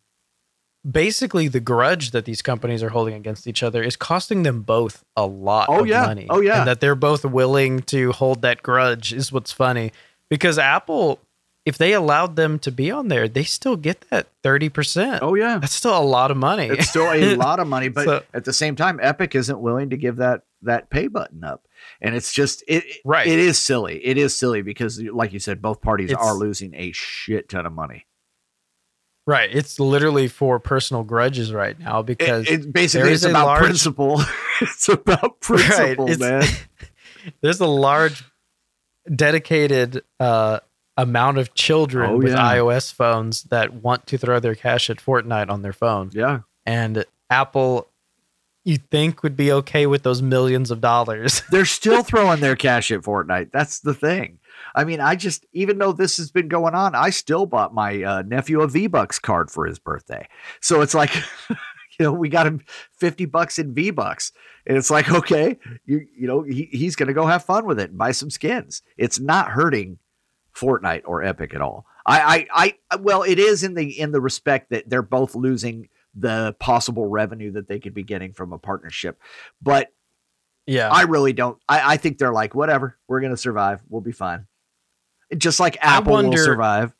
basically 0.90 1.48
the 1.48 1.60
grudge 1.60 2.12
that 2.12 2.26
these 2.26 2.42
companies 2.42 2.84
are 2.84 2.90
holding 2.90 3.14
against 3.14 3.48
each 3.48 3.64
other 3.64 3.82
is 3.82 3.96
costing 3.96 4.44
them 4.44 4.62
both 4.62 5.04
a 5.16 5.26
lot 5.26 5.68
Oh, 5.70 5.82
of 5.82 5.88
yeah. 5.88 6.06
money 6.06 6.28
Oh, 6.30 6.42
yeah. 6.42 6.60
and 6.60 6.68
that 6.68 6.82
they're 6.82 6.96
both 6.96 7.24
willing 7.24 7.82
to 7.84 8.12
hold 8.12 8.42
that 8.42 8.62
grudge 8.64 9.14
is 9.14 9.32
what's 9.32 9.52
funny 9.52 9.92
because 10.30 10.60
apple 10.60 11.20
if 11.66 11.78
they 11.78 11.94
allowed 11.94 12.36
them 12.36 12.60
to 12.60 12.72
be 12.72 12.92
on 12.92 13.08
there 13.08 13.30
they 13.30 13.44
still 13.46 13.78
get 13.78 14.02
that 14.10 14.28
30% 14.44 15.20
Oh 15.22 15.36
yeah. 15.36 15.60
that's 15.60 15.74
still 15.74 15.98
a 15.98 16.04
lot 16.04 16.32
of 16.32 16.36
money 16.38 16.68
It's 16.68 16.90
still 16.90 17.10
a 17.12 17.36
lot 17.38 17.60
of 17.62 17.68
money, 17.68 17.88
but 17.88 18.04
So- 18.06 18.24
at 18.34 18.44
the 18.44 18.52
same 18.54 18.76
time, 18.76 19.00
Epic 19.02 19.36
isn't 19.36 19.60
willing 19.60 19.90
to 19.92 19.98
give 19.98 20.18
that 20.18 20.42
that 20.66 20.90
pay 20.90 21.08
button 21.08 21.44
up, 21.44 21.66
and 22.02 22.16
it's 22.16 22.32
just 22.32 22.64
it. 22.70 22.86
Right. 23.04 23.28
It 23.28 23.38
is 23.38 23.60
silly. 23.60 23.98
It 24.06 24.18
is 24.18 24.34
silly 24.34 24.62
because, 24.62 25.02
like 25.02 25.34
you 25.34 25.40
said, 25.40 25.62
both 25.62 25.82
parties 25.82 26.10
It's- 26.10 26.26
are 26.26 26.34
losing 26.36 26.74
a 26.74 26.94
shit 26.94 27.50
ton 27.50 27.66
of 27.66 27.74
money. 27.74 28.06
Right 29.26 29.50
it's 29.54 29.80
literally 29.80 30.28
for 30.28 30.60
personal 30.60 31.04
grudges 31.04 31.54
right 31.54 31.80
now 31.80 32.02
because 32.02 32.48
it 32.50 32.72
basically 32.74 33.12
it's 33.12 33.24
about 33.24 33.46
large- 33.46 33.64
principle. 33.64 34.22
it's 34.62 34.90
about 34.90 35.40
principle, 35.42 36.10
it's- 36.10 36.20
man. 36.20 36.44
there's 37.42 37.60
a 37.62 37.66
large 37.68 38.24
dedicated 39.14 40.04
uh, 40.20 40.60
amount 40.98 41.38
of 41.38 41.54
children 41.54 42.12
Oh, 42.12 42.18
with 42.18 42.34
yeah. 42.34 42.56
iOS 42.56 42.94
phones 42.94 43.44
that 43.44 43.74
want 43.74 44.08
to 44.08 44.18
throw 44.18 44.40
their 44.40 44.56
cash 44.56 44.90
at 44.90 44.98
Fortnite 44.98 45.50
on 45.50 45.62
their 45.62 45.74
phone. 45.74 46.12
Yeah. 46.14 46.40
And 46.66 47.04
Apple, 47.30 47.90
you 48.64 48.78
think 48.78 49.24
would 49.24 49.36
be 49.36 49.52
okay 49.52 49.88
with 49.88 50.04
those 50.04 50.22
millions 50.22 50.72
of 50.72 50.80
dollars. 50.82 51.42
They're 51.52 51.66
still 51.66 52.04
throwing 52.04 52.40
their 52.40 52.56
cash 52.56 52.92
at 52.92 53.02
Fortnite. 53.02 53.52
That's 53.52 53.80
the 53.80 53.94
thing. 53.94 54.40
I 54.76 54.84
mean, 54.84 55.00
I 55.00 55.16
just 55.16 55.46
even 55.54 55.78
though 55.78 55.92
this 55.92 56.18
has 56.18 56.32
been 56.32 56.48
going 56.48 56.76
on, 56.76 56.96
I 56.96 57.10
still 57.10 57.46
bought 57.46 57.74
my 57.74 58.04
uh, 58.04 58.24
nephew 58.24 58.62
a 58.62 58.68
V 58.68 58.88
Bucks 58.88 59.20
card 59.20 59.52
for 59.52 59.66
his 59.66 59.80
birthday. 59.80 60.28
So 60.62 60.82
it's 60.82 60.94
like, 60.94 61.16
you 61.50 61.58
know, 62.00 62.14
we 62.14 62.30
got 62.30 62.48
him 62.48 62.62
fifty 62.92 63.26
bucks 63.26 63.60
in 63.60 63.74
V 63.74 63.92
Bucks, 63.92 64.32
and 64.66 64.78
it's 64.78 64.90
like, 64.90 65.12
okay, 65.12 65.58
you 65.86 66.06
you 66.18 66.28
know, 66.28 66.42
he, 66.42 66.70
he's 66.72 66.96
gonna 66.96 67.14
go 67.14 67.26
have 67.26 67.46
fun 67.46 67.66
with 67.66 67.80
it 67.80 67.92
and 67.92 67.98
buy 68.00 68.12
some 68.12 68.30
skins. 68.30 68.82
It's 68.98 69.20
not 69.20 69.50
hurting 69.50 70.00
Fortnite 70.56 71.04
or 71.06 71.24
Epic 71.24 71.54
at 71.54 71.62
all. 71.62 71.86
I 72.06 72.48
I, 72.54 72.74
I 72.92 72.98
well, 72.98 73.24
it 73.24 73.40
is 73.40 73.64
in 73.64 73.76
the 73.76 74.00
in 74.00 74.12
the 74.12 74.22
respect 74.22 74.72
that 74.72 74.90
they're 74.90 75.02
both 75.02 75.36
losing 75.36 75.90
the 76.16 76.56
possible 76.60 77.08
revenue 77.08 77.52
that 77.52 77.68
they 77.68 77.80
could 77.80 77.94
be 77.94 78.04
getting 78.04 78.34
from 78.34 78.54
a 78.54 78.60
partnership, 78.60 79.20
but 79.62 79.90
yeah. 80.66 80.90
I 80.90 81.04
really 81.04 81.34
don't. 81.34 81.58
I, 81.68 81.94
I 81.94 81.98
think 81.98 82.18
they're 82.18 82.34
like, 82.34 82.56
whatever, 82.56 82.98
we're 83.08 83.22
gonna 83.22 83.38
survive. 83.38 83.82
We'll 83.90 84.02
be 84.02 84.12
fine. 84.12 84.48
Just 85.38 85.60
like 85.60 85.78
Apple 85.82 86.14
will 86.14 86.24
wonder- 86.24 86.38
survive. 86.44 86.94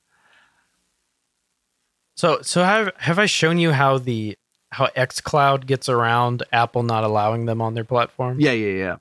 so 2.16 2.40
so 2.42 2.64
have 2.64 2.92
have 2.98 3.20
I 3.20 3.26
shown 3.26 3.58
you 3.58 3.72
how 3.72 3.98
the 3.98 4.38
how 4.72 4.88
xCloud 4.96 5.66
gets 5.68 5.88
around 5.88 6.44
Apple 6.52 6.84
not 6.84 7.04
allowing 7.04 7.46
them 7.46 7.62
on 7.62 7.74
their 7.76 7.84
platform? 7.84 8.40
Yeah, 8.40 8.52
yeah, 8.54 8.98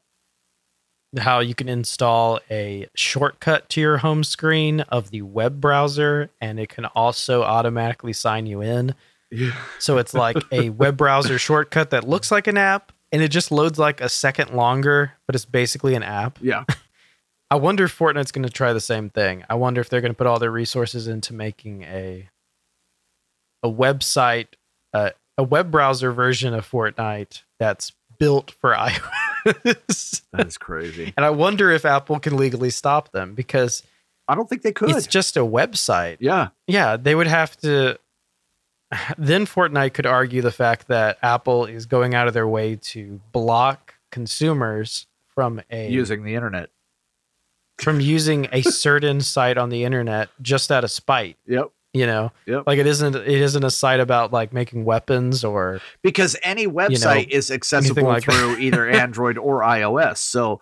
yeah. 1.14 1.22
how 1.22 1.40
you 1.40 1.54
can 1.54 1.68
install 1.68 2.40
a 2.50 2.86
shortcut 2.94 3.68
to 3.70 3.80
your 3.80 3.98
home 3.98 4.22
screen 4.24 4.80
of 4.82 5.10
the 5.10 5.22
web 5.22 5.60
browser 5.60 6.30
and 6.40 6.58
it 6.60 6.68
can 6.68 6.84
also 6.86 7.42
automatically 7.42 8.12
sign 8.12 8.46
you 8.46 8.60
in. 8.62 8.94
Yeah. 9.30 9.52
So 9.78 9.96
it's 9.98 10.12
like 10.14 10.36
a 10.52 10.68
web 10.82 10.96
browser 10.98 11.38
shortcut 11.38 11.90
that 11.90 12.06
looks 12.06 12.30
like 12.30 12.46
an 12.46 12.58
app 12.58 12.92
and 13.10 13.22
it 13.22 13.28
just 13.28 13.50
loads 13.50 13.78
like 13.78 14.00
a 14.02 14.08
second 14.10 14.50
longer, 14.54 15.12
but 15.26 15.34
it's 15.34 15.44
basically 15.46 15.94
an 15.94 16.02
app. 16.02 16.38
Yeah. 16.42 16.64
I 17.52 17.56
wonder 17.56 17.84
if 17.84 17.98
Fortnite's 17.98 18.32
going 18.32 18.46
to 18.46 18.50
try 18.50 18.72
the 18.72 18.80
same 18.80 19.10
thing. 19.10 19.44
I 19.50 19.56
wonder 19.56 19.82
if 19.82 19.90
they're 19.90 20.00
going 20.00 20.14
to 20.14 20.16
put 20.16 20.26
all 20.26 20.38
their 20.38 20.50
resources 20.50 21.06
into 21.06 21.34
making 21.34 21.82
a 21.82 22.30
a 23.62 23.68
website, 23.68 24.46
uh, 24.94 25.10
a 25.36 25.42
web 25.42 25.70
browser 25.70 26.12
version 26.12 26.54
of 26.54 26.66
Fortnite 26.66 27.42
that's 27.60 27.92
built 28.18 28.52
for 28.52 28.70
iOS. 29.44 30.22
That's 30.32 30.56
crazy. 30.56 31.12
And 31.14 31.26
I 31.26 31.30
wonder 31.30 31.70
if 31.70 31.84
Apple 31.84 32.18
can 32.20 32.38
legally 32.38 32.70
stop 32.70 33.12
them 33.12 33.34
because 33.34 33.82
I 34.26 34.34
don't 34.34 34.48
think 34.48 34.62
they 34.62 34.72
could. 34.72 34.88
it's 34.88 35.06
just 35.06 35.36
a 35.36 35.40
website. 35.40 36.16
yeah. 36.20 36.48
Yeah, 36.66 36.96
they 36.96 37.14
would 37.14 37.26
have 37.26 37.54
to. 37.58 37.98
Then 39.18 39.44
Fortnite 39.44 39.92
could 39.92 40.06
argue 40.06 40.40
the 40.40 40.52
fact 40.52 40.88
that 40.88 41.18
Apple 41.22 41.66
is 41.66 41.84
going 41.84 42.14
out 42.14 42.28
of 42.28 42.34
their 42.34 42.48
way 42.48 42.76
to 42.76 43.20
block 43.30 43.96
consumers 44.10 45.06
from 45.34 45.60
a 45.70 45.90
Using 45.90 46.24
the 46.24 46.34
internet. 46.34 46.70
From 47.82 48.00
using 48.00 48.48
a 48.52 48.62
certain 48.62 49.20
site 49.20 49.58
on 49.58 49.68
the 49.68 49.84
internet 49.84 50.28
just 50.40 50.70
out 50.72 50.84
of 50.84 50.90
spite. 50.90 51.36
Yep. 51.46 51.70
You 51.94 52.06
know, 52.06 52.32
Yep. 52.46 52.64
like 52.66 52.78
it 52.78 52.86
isn't 52.86 53.14
it 53.14 53.26
isn't 53.28 53.64
a 53.64 53.70
site 53.70 54.00
about 54.00 54.32
like 54.32 54.52
making 54.54 54.84
weapons 54.86 55.44
or 55.44 55.80
Because 56.02 56.36
any 56.42 56.66
website 56.66 57.28
is 57.28 57.50
accessible 57.50 58.04
like 58.04 58.22
through 58.22 58.56
either 58.58 58.88
Android 58.88 59.36
or 59.36 59.60
iOS. 59.60 60.18
So 60.18 60.60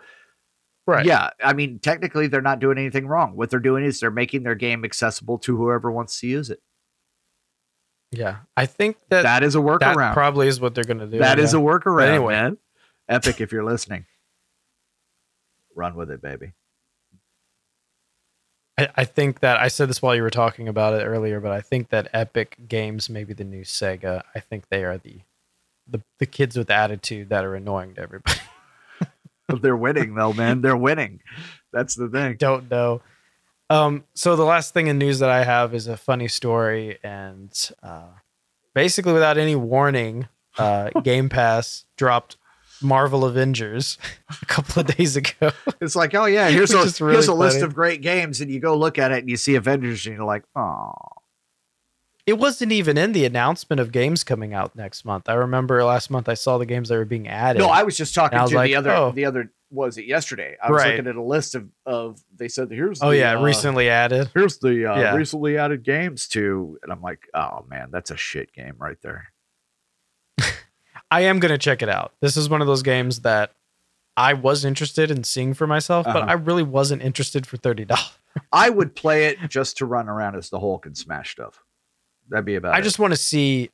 Right. 0.87 1.07
yeah, 1.07 1.31
I 1.45 1.53
mean, 1.53 1.79
technically 1.79 2.27
they're 2.27 2.41
not 2.43 2.59
doing 2.59 2.79
anything 2.79 3.07
wrong. 3.07 3.37
What 3.37 3.49
they're 3.51 3.61
doing 3.61 3.85
is 3.85 4.01
they're 4.01 4.11
making 4.11 4.43
their 4.43 4.57
game 4.57 4.85
accessible 4.85 5.39
to 5.41 5.57
whoever 5.57 5.93
wants 5.93 6.19
to 6.21 6.27
use 6.27 6.51
it. 6.51 6.61
yeah. 8.11 8.39
I 8.57 8.67
think 8.67 8.97
that 9.11 9.23
That 9.23 9.45
is 9.45 9.55
a 9.55 9.61
that 9.61 9.67
workaround. 9.97 10.15
probably 10.15 10.49
is 10.49 10.61
what 10.61 10.75
they're 10.75 10.83
going 10.83 10.99
to 10.99 11.07
do. 11.07 11.19
That 11.19 11.39
is 11.39 11.53
yeah. 11.53 11.61
a 11.61 11.63
workaround, 11.63 12.09
anyway. 12.09 12.33
man. 12.35 12.59
Epic, 13.09 13.41
if 13.41 13.53
you're 13.53 13.63
listening, 13.65 14.07
run 15.77 15.95
with 15.95 16.11
it, 16.11 16.21
baby. 16.23 16.55
I, 18.81 18.89
I 18.97 19.05
think 19.05 19.41
that 19.41 19.59
I 19.59 19.69
said 19.69 19.89
this 19.89 20.01
while 20.01 20.15
you 20.15 20.23
were 20.23 20.31
talking 20.31 20.69
about 20.69 20.95
it 20.95 21.05
earlier, 21.05 21.41
but 21.41 21.53
I 21.53 21.61
think 21.61 21.91
that 21.91 22.09
Epic 22.13 22.57
Games 22.69 23.11
may 23.11 23.25
be 23.25 23.35
the 23.35 23.45
new 23.45 23.63
Sega. 23.63 24.23
I 24.35 24.41
think 24.41 24.69
they 24.69 24.85
are 24.85 24.99
the 24.99 25.21
the, 25.87 26.03
the 26.19 26.27
kids 26.27 26.57
with 26.57 26.71
attitude 26.71 27.31
that 27.31 27.45
are 27.45 27.57
annoying 27.57 27.95
to 27.95 28.01
everybody. 28.01 28.39
But 29.49 29.63
they're 29.63 29.77
winning, 29.77 30.15
though, 30.15 30.33
man. 30.33 30.61
They're 30.61 30.77
winning. 30.77 31.23
That's 31.73 31.97
the 31.97 32.09
thing. 32.09 32.37
Don't 32.37 32.71
know. 32.71 33.03
Um, 33.69 34.05
so 34.15 34.37
the 34.37 34.45
last 34.45 34.73
thing 34.73 34.87
in 34.87 34.97
news 34.97 35.19
that 35.19 35.29
I 35.29 35.43
have 35.43 35.75
is 35.75 35.89
a 35.89 35.97
funny 35.97 36.29
story, 36.29 36.99
and 37.03 37.53
uh, 37.83 38.11
basically 38.75 39.13
without 39.13 39.39
any 39.39 39.57
warning, 39.57 40.29
uh, 40.57 40.91
Game 41.03 41.29
Pass 41.29 41.85
dropped 41.97 42.37
Marvel 42.83 43.25
Avengers 43.25 43.99
a 44.43 44.47
couple 44.47 44.81
of 44.81 44.97
days 44.97 45.17
ago. 45.17 45.51
It's 45.81 45.97
like, 45.97 46.15
oh 46.15 46.27
yeah, 46.27 46.49
here's 46.51 46.71
a 46.75 47.05
really 47.05 47.15
here's 47.15 47.29
a 47.29 47.35
list 47.35 47.63
of 47.63 47.75
great 47.75 48.03
games, 48.03 48.41
and 48.41 48.51
you 48.51 48.61
go 48.61 48.77
look 48.77 48.99
at 48.99 49.13
it 49.13 49.19
and 49.21 49.31
you 49.31 49.37
see 49.37 49.55
Avengers, 49.55 50.07
and 50.07 50.17
you're 50.17 50.25
like, 50.27 50.45
oh, 50.55 50.93
It 52.27 52.35
wasn't 52.39 52.73
even 52.73 52.99
in 52.99 53.13
the 53.13 53.25
announcement 53.25 53.81
of 53.81 53.93
games 53.93 54.23
coming 54.25 54.53
out 54.55 54.77
next 54.77 55.05
month. 55.05 55.29
I 55.29 55.35
remember 55.35 55.83
last 55.85 56.11
month 56.11 56.29
I 56.29 56.35
saw 56.35 56.59
the 56.59 56.67
games 56.67 56.89
that 56.91 56.97
were 56.97 57.05
being 57.07 57.29
added. 57.29 57.61
no. 57.61 57.69
I 57.69 57.83
was 57.83 57.97
just 57.97 58.15
talking 58.15 58.39
I 58.39 58.47
to 58.47 58.55
was 58.57 58.65
the 58.69 58.77
other 58.77 58.91
oh. 58.91 59.11
the 59.13 59.25
other 59.25 59.51
was 59.73 59.97
it 59.99 60.05
yesterday? 60.05 60.57
I 60.63 60.71
was 60.71 60.83
Right. 60.83 60.91
looking 60.91 61.07
at 61.07 61.15
a 61.17 61.23
list 61.23 61.55
of 61.55 61.69
of 61.87 62.21
they 62.37 62.49
said 62.49 62.71
here's 62.71 63.01
oh 63.03 63.11
the, 63.11 63.19
yeah, 63.19 63.39
uh, 63.39 63.43
recently 63.43 63.89
added. 63.89 64.29
here's 64.35 64.59
the 64.59 64.85
uh, 64.93 65.01
Yeah. 65.01 65.15
recently 65.15 65.57
added 65.57 65.83
games 65.85 66.27
to, 66.29 66.77
and 66.83 66.93
I'm 66.93 67.01
like, 67.01 67.29
oh 67.35 67.65
man, 67.69 67.89
that's 67.91 68.11
a 68.11 68.17
shit 68.17 68.53
game 68.53 68.75
right 68.79 68.99
there. 69.03 69.33
I 71.11 71.23
am 71.23 71.39
gonna 71.41 71.59
check 71.59 71.83
it 71.83 71.89
out. 71.89 72.13
This 72.21 72.37
is 72.37 72.49
one 72.49 72.61
of 72.61 72.67
those 72.67 72.83
games 72.83 73.21
that 73.21 73.53
I 74.17 74.35
was 74.35 74.65
interested 74.65 75.11
in 75.11 75.25
seeing 75.25 75.55
for 75.55 75.67
myself, 75.67 76.07
but 76.07 76.17
Uh-huh. 76.17 76.27
I 76.29 76.33
really 76.35 76.63
wasn't 76.63 77.03
interested 77.03 77.47
for 77.47 77.57
thirty 77.57 77.85
dollars. 77.85 78.11
I 78.53 78.71
would 78.71 78.95
play 78.95 79.27
it 79.27 79.39
just 79.49 79.77
to 79.79 79.87
run 79.87 80.09
around 80.09 80.37
as 80.37 80.51
the 80.51 80.61
Hulk 80.61 80.87
and 80.87 80.97
smash 80.97 81.33
stuff. 81.33 81.63
That'd 82.29 82.45
be 82.45 82.55
about. 82.55 82.75
I 82.75 82.79
it. 82.79 82.83
just 82.83 82.99
want 82.99 83.13
to 83.13 83.17
see. 83.17 83.71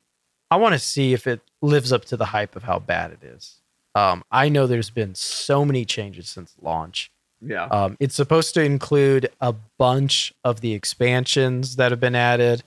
I 0.49 0.55
want 0.55 0.73
to 0.73 0.79
see 0.79 1.13
if 1.13 1.27
it 1.27 1.41
lives 1.61 1.91
up 1.91 2.05
to 2.05 2.17
the 2.17 2.25
hype 2.25 2.55
of 2.55 2.63
how 2.63 2.79
bad 2.79 3.11
it 3.11 3.23
is. 3.23 3.61
Um, 3.95 4.23
I 4.31 4.47
know 4.49 4.65
there's 4.65 4.89
been 4.89 5.13
so 5.15 5.65
many 5.65 5.83
changes 5.83 6.29
since 6.29 6.55
launch, 6.61 7.11
Yeah. 7.41 7.65
Um, 7.65 7.97
it's 7.99 8.15
supposed 8.15 8.53
to 8.53 8.61
include 8.63 9.29
a 9.41 9.53
bunch 9.77 10.33
of 10.43 10.61
the 10.61 10.73
expansions 10.73 11.75
that 11.75 11.91
have 11.91 11.99
been 11.99 12.15
added, 12.15 12.63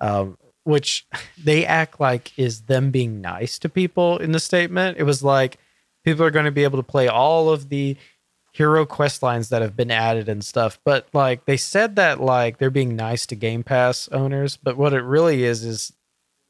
um, 0.00 0.36
which 0.68 1.06
they 1.42 1.64
act 1.64 1.98
like 1.98 2.38
is 2.38 2.60
them 2.62 2.90
being 2.90 3.22
nice 3.22 3.58
to 3.58 3.70
people 3.70 4.18
in 4.18 4.32
the 4.32 4.38
statement. 4.38 4.98
It 4.98 5.04
was 5.04 5.24
like 5.24 5.56
people 6.04 6.26
are 6.26 6.30
going 6.30 6.44
to 6.44 6.50
be 6.50 6.62
able 6.62 6.78
to 6.78 6.82
play 6.82 7.08
all 7.08 7.48
of 7.48 7.70
the 7.70 7.96
hero 8.52 8.84
quest 8.84 9.22
lines 9.22 9.48
that 9.48 9.62
have 9.62 9.74
been 9.74 9.90
added 9.90 10.28
and 10.28 10.44
stuff. 10.44 10.78
But 10.84 11.08
like 11.14 11.46
they 11.46 11.56
said 11.56 11.96
that 11.96 12.20
like 12.20 12.58
they're 12.58 12.68
being 12.68 12.96
nice 12.96 13.24
to 13.28 13.34
Game 13.34 13.62
Pass 13.62 14.08
owners, 14.08 14.58
but 14.58 14.76
what 14.76 14.92
it 14.92 15.00
really 15.00 15.42
is 15.42 15.64
is 15.64 15.94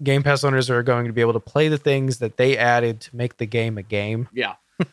Game 0.02 0.24
Pass 0.24 0.42
owners 0.42 0.68
are 0.68 0.82
going 0.82 1.06
to 1.06 1.12
be 1.12 1.20
able 1.20 1.34
to 1.34 1.40
play 1.40 1.68
the 1.68 1.78
things 1.78 2.18
that 2.18 2.38
they 2.38 2.58
added 2.58 3.00
to 3.02 3.14
make 3.14 3.36
the 3.36 3.46
game 3.46 3.78
a 3.78 3.84
game. 3.84 4.28
Yeah. 4.32 4.54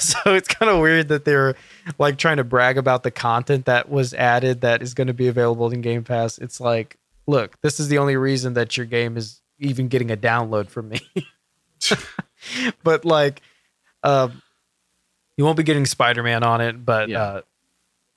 so 0.00 0.34
it's 0.34 0.48
kind 0.48 0.70
of 0.70 0.80
weird 0.80 1.08
that 1.08 1.24
they're 1.24 1.54
like 1.98 2.18
trying 2.18 2.36
to 2.36 2.44
brag 2.44 2.76
about 2.76 3.04
the 3.04 3.10
content 3.10 3.64
that 3.64 3.88
was 3.88 4.12
added 4.12 4.60
that 4.60 4.82
is 4.82 4.92
going 4.92 5.06
to 5.06 5.14
be 5.14 5.28
available 5.28 5.72
in 5.72 5.80
Game 5.80 6.04
Pass. 6.04 6.36
It's 6.36 6.60
like, 6.60 6.98
look, 7.26 7.60
this 7.62 7.80
is 7.80 7.88
the 7.88 7.98
only 7.98 8.16
reason 8.16 8.54
that 8.54 8.76
your 8.76 8.86
game 8.86 9.16
is 9.16 9.40
even 9.58 9.88
getting 9.88 10.10
a 10.10 10.16
download 10.16 10.68
from 10.68 10.88
me. 10.88 11.00
but 12.82 13.04
like, 13.04 13.42
um, 14.02 14.42
you 15.36 15.44
won't 15.44 15.56
be 15.56 15.62
getting 15.62 15.86
Spider 15.86 16.22
Man 16.22 16.42
on 16.42 16.60
it, 16.60 16.84
but 16.84 17.08
Yeah. 17.08 17.22
uh, 17.22 17.40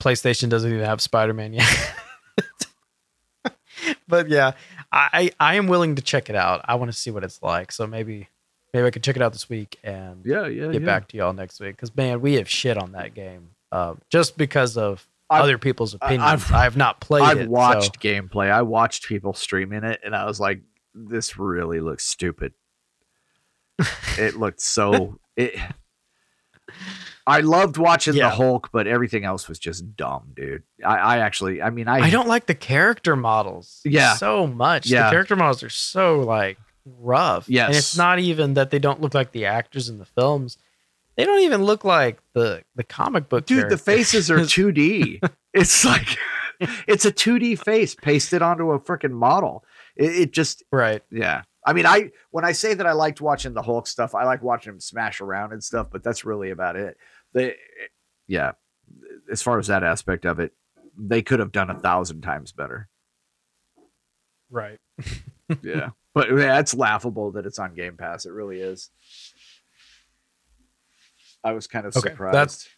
PlayStation 0.00 0.48
doesn't 0.48 0.72
even 0.72 0.84
have 0.84 1.00
Spider 1.00 1.34
Man 1.34 1.52
yet. 1.52 1.94
but 4.08 4.28
yeah, 4.28 4.52
I 4.92 5.30
I 5.38 5.54
am 5.54 5.66
willing 5.66 5.94
to 5.96 6.02
check 6.02 6.28
it 6.30 6.36
out. 6.36 6.62
I 6.64 6.74
want 6.76 6.90
to 6.90 6.96
see 6.96 7.10
what 7.10 7.24
it's 7.24 7.42
like. 7.42 7.72
So 7.72 7.86
maybe 7.86 8.28
maybe 8.72 8.86
I 8.86 8.90
could 8.90 9.02
check 9.02 9.16
it 9.16 9.22
out 9.22 9.32
this 9.32 9.48
week 9.48 9.78
and 9.82 10.24
Yeah. 10.24 10.46
Yeah. 10.46 10.72
get 10.72 10.80
yeah. 10.82 10.86
back 10.86 11.08
to 11.08 11.16
y'all 11.16 11.32
next 11.32 11.60
week 11.60 11.76
because 11.76 11.94
man, 11.96 12.20
we 12.20 12.34
have 12.34 12.48
shit 12.48 12.76
on 12.78 12.92
that 12.92 13.14
game 13.14 13.50
uh, 13.72 13.94
just 14.10 14.36
because 14.38 14.76
of 14.76 15.06
I've- 15.30 15.42
other 15.44 15.58
people's 15.58 15.94
opinions. 15.94 16.22
I've- 16.24 16.54
I've, 16.54 16.76
not 16.76 17.00
played 17.00 17.22
I've 17.24 17.38
it. 17.40 17.44
so- 17.44 17.50
watched 17.50 18.00
gameplay. 18.00 18.50
I 18.50 18.62
watched 18.62 19.06
people 19.06 19.32
streaming 19.32 19.84
it, 19.84 20.00
and 20.04 20.14
I 20.16 20.24
was 20.26 20.40
like, 20.40 20.60
"This 20.94 21.38
really 21.38 21.80
looks 21.80 22.04
stupid." 22.06 22.52
it 24.18 24.36
looked 24.36 24.60
so. 24.60 25.18
It. 25.36 25.54
I 27.26 27.40
loved 27.40 27.76
watching 27.76 28.14
Yeah. 28.14 28.30
the 28.30 28.36
Hulk, 28.36 28.70
but 28.72 28.86
everything 28.86 29.24
else 29.24 29.48
was 29.48 29.58
just 29.58 29.96
dumb, 29.96 30.32
dude. 30.34 30.62
I, 30.84 30.96
I 30.96 31.18
actually, 31.18 31.62
I 31.62 31.70
mean, 31.70 31.88
I, 31.88 31.98
I 32.00 32.10
don't 32.10 32.28
like 32.28 32.46
the 32.46 32.54
character 32.54 33.14
models. 33.16 33.80
Yeah. 33.84 34.14
so 34.14 34.46
much. 34.46 34.86
Yeah. 34.86 35.04
the 35.04 35.10
character 35.10 35.36
models 35.36 35.62
are 35.62 35.68
so 35.68 36.20
like 36.20 36.58
rough. 36.84 37.46
and 37.48 37.74
it's 37.74 37.96
not 37.96 38.18
even 38.18 38.54
that 38.54 38.70
they 38.70 38.78
don't 38.78 39.00
look 39.00 39.14
like 39.14 39.32
the 39.32 39.46
actors 39.46 39.88
in 39.88 39.98
the 39.98 40.04
films. 40.04 40.58
They 41.20 41.26
don't 41.26 41.40
even 41.42 41.62
look 41.64 41.84
like 41.84 42.18
the 42.32 42.62
the 42.76 42.82
comic 42.84 43.28
book. 43.28 43.44
dude. 43.44 43.68
The 43.68 43.76
faces 43.76 44.30
are 44.30 44.38
2D. 44.40 45.20
it's 45.52 45.84
like 45.84 46.16
it's 46.86 47.04
a 47.04 47.12
2D 47.12 47.62
face 47.62 47.94
pasted 47.94 48.40
onto 48.40 48.70
a 48.70 48.80
freaking 48.80 49.12
model. 49.12 49.64
It, 49.96 50.12
it 50.16 50.32
just 50.32 50.62
right. 50.72 51.02
Yeah. 51.10 51.42
I 51.66 51.74
mean, 51.74 51.84
I 51.84 52.10
when 52.30 52.46
I 52.46 52.52
say 52.52 52.72
that 52.72 52.86
I 52.86 52.92
liked 52.92 53.20
watching 53.20 53.52
the 53.52 53.60
Hulk 53.60 53.86
stuff, 53.86 54.14
I 54.14 54.24
like 54.24 54.42
watching 54.42 54.72
him 54.72 54.80
smash 54.80 55.20
around 55.20 55.52
and 55.52 55.62
stuff, 55.62 55.88
but 55.92 56.02
that's 56.02 56.24
really 56.24 56.50
about 56.50 56.76
it. 56.76 56.96
The 57.34 57.54
yeah, 58.26 58.52
as 59.30 59.42
far 59.42 59.58
as 59.58 59.66
that 59.66 59.84
aspect 59.84 60.24
of 60.24 60.40
it, 60.40 60.52
they 60.98 61.20
could 61.20 61.40
have 61.40 61.52
done 61.52 61.68
a 61.68 61.78
thousand 61.78 62.22
times 62.22 62.52
better. 62.52 62.88
Right. 64.50 64.78
Yeah. 65.64 65.90
but 66.14 66.28
yeah, 66.30 66.60
it's 66.60 66.74
laughable 66.74 67.32
that 67.32 67.44
it's 67.44 67.58
on 67.58 67.74
Game 67.74 67.96
Pass. 67.96 68.24
It 68.24 68.30
really 68.30 68.60
is. 68.60 68.88
I 71.44 71.52
was 71.52 71.66
kind 71.66 71.86
of 71.86 71.96
Okay, 71.96 72.10
surprised. 72.10 72.68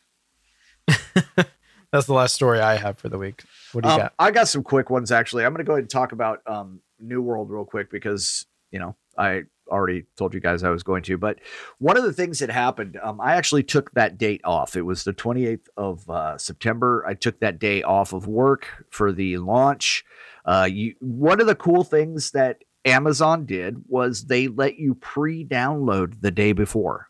that's- 0.89 1.47
That's 1.93 2.07
the 2.07 2.15
last 2.15 2.35
story 2.35 2.59
I 2.59 2.77
have 2.77 2.99
for 2.99 3.11
the 3.11 3.19
week. 3.19 3.43
What 3.73 3.85
do 3.85 3.89
you 3.91 3.95
Um, 3.95 4.01
got? 4.01 4.15
I 4.19 4.31
got 4.31 4.49
some 4.49 4.63
quick 4.63 4.89
ones 4.89 5.13
actually. 5.13 5.45
I'm 5.45 5.53
going 5.53 5.59
to 5.65 5.69
go 5.69 5.73
ahead 5.75 5.83
and 5.85 5.91
talk 5.91 6.13
about 6.13 6.41
um, 6.47 6.81
New 6.99 7.21
World 7.21 7.51
real 7.51 7.67
quick 7.67 7.91
because 7.91 8.47
you 8.71 8.79
know 8.79 8.97
I 9.19 9.43
already 9.69 10.05
told 10.17 10.33
you 10.33 10.41
guys 10.41 10.63
I 10.63 10.71
was 10.71 10.83
going 10.83 11.03
to. 11.05 11.19
But 11.19 11.39
one 11.79 11.99
of 11.99 12.03
the 12.03 12.13
things 12.15 12.39
that 12.39 12.49
happened, 12.51 12.99
um, 13.03 13.21
I 13.21 13.35
actually 13.35 13.63
took 13.63 13.93
that 13.93 14.17
date 14.17 14.41
off. 14.43 14.75
It 14.75 14.83
was 14.83 15.05
the 15.05 15.13
28th 15.13 15.67
of 15.77 16.09
uh, 16.09 16.39
September. 16.39 17.05
I 17.07 17.13
took 17.13 17.41
that 17.41 17.59
day 17.59 17.83
off 17.83 18.15
of 18.15 18.27
work 18.27 18.87
for 18.91 19.13
the 19.13 19.37
launch. 19.37 20.03
Uh, 20.47 20.69
you, 20.71 20.95
one 21.01 21.41
of 21.43 21.47
the 21.47 21.55
cool 21.55 21.85
things 21.85 22.31
that 22.31 22.65
Amazon 22.87 23.45
did 23.45 23.85
was 23.87 24.25
they 24.25 24.49
let 24.49 24.79
you 24.79 24.95
pre-download 24.95 26.23
the 26.23 26.31
day 26.31 26.53
before. 26.53 27.09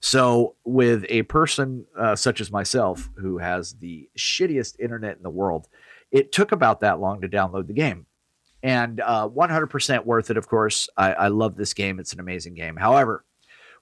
So, 0.00 0.56
with 0.64 1.04
a 1.08 1.22
person 1.24 1.84
uh, 1.96 2.16
such 2.16 2.40
as 2.40 2.50
myself 2.50 3.10
who 3.16 3.38
has 3.38 3.74
the 3.74 4.08
shittiest 4.16 4.80
internet 4.80 5.16
in 5.16 5.22
the 5.22 5.30
world, 5.30 5.68
it 6.10 6.32
took 6.32 6.52
about 6.52 6.80
that 6.80 7.00
long 7.00 7.20
to 7.20 7.28
download 7.28 7.66
the 7.66 7.74
game. 7.74 8.06
And 8.62 9.00
uh, 9.00 9.28
100% 9.28 10.04
worth 10.04 10.30
it, 10.30 10.36
of 10.36 10.48
course. 10.48 10.88
I, 10.96 11.12
I 11.12 11.28
love 11.28 11.56
this 11.56 11.74
game. 11.74 11.98
It's 12.00 12.12
an 12.12 12.20
amazing 12.20 12.54
game. 12.54 12.76
However, 12.76 13.24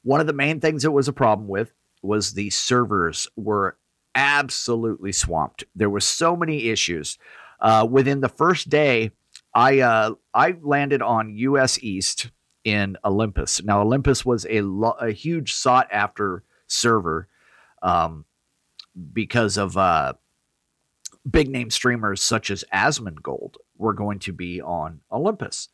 one 0.03 0.21
of 0.21 0.27
the 0.27 0.33
main 0.33 0.61
things 0.61 0.85
it 0.85 0.93
was 0.93 1.09
a 1.09 1.13
problem 1.13 1.49
with 1.49 1.73
was 2.03 2.33
the 2.33 2.51
servers 2.51 3.29
were 3.37 3.77
absolutely 4.15 5.13
swamped. 5.13 5.65
There 5.75 5.91
were 5.91 6.01
so 6.01 6.37
many 6.37 6.69
issues. 6.69 7.19
Uh, 7.61 7.87
within 7.89 8.21
the 8.21 8.29
first 8.29 8.69
day, 8.69 9.13
I 9.55 9.81
uh, 9.81 10.15
I 10.35 10.57
landed 10.61 11.03
on 11.03 11.37
US 11.37 11.83
East 11.83 12.31
in 12.69 12.99
Olympus. 13.03 13.63
Now 13.63 13.81
Olympus 13.81 14.27
was 14.27 14.47
a, 14.51 14.61
lo- 14.61 14.97
a 15.01 15.11
huge 15.11 15.55
sought 15.55 15.89
after 15.91 16.45
server 16.67 17.29
um, 17.83 18.27
because 19.13 19.57
of 19.57 19.77
uh, 19.77 20.13
big 21.29 21.49
name 21.49 21.71
streamers 21.71 22.23
such 22.23 22.51
as 22.51 22.65
Asmongold 22.73 23.55
were 23.79 23.95
going 23.95 24.19
to 24.21 24.33
be 24.35 24.61
on 24.61 25.01
Olympus. 25.11 25.71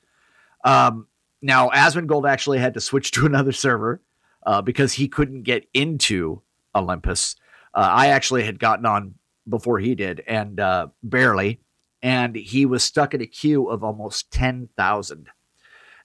Um, 0.64 1.09
now 1.42 1.68
Asmongold 1.70 2.28
actually 2.28 2.59
had 2.59 2.74
to 2.74 2.80
switch 2.80 3.11
to 3.12 3.26
another 3.26 3.53
server 3.53 4.01
uh, 4.47 4.62
because 4.62 4.92
he 4.92 5.09
couldn't 5.09 5.42
get 5.42 5.66
into 5.74 6.42
Olympus. 6.76 7.34
Uh, 7.74 7.88
I 7.90 8.09
actually 8.09 8.45
had 8.45 8.61
gotten 8.61 8.86
on 8.86 9.14
before 9.49 9.80
he 9.80 9.97
did, 9.97 10.22
and 10.28 10.61
uh, 10.61 10.88
barely, 11.03 11.61
and 12.03 12.36
he 12.36 12.66
was 12.66 12.84
stuck 12.84 13.14
in 13.14 13.20
a 13.20 13.26
queue 13.26 13.68
of 13.68 13.82
almost 13.82 14.30
ten 14.30 14.68
thousand, 14.76 15.28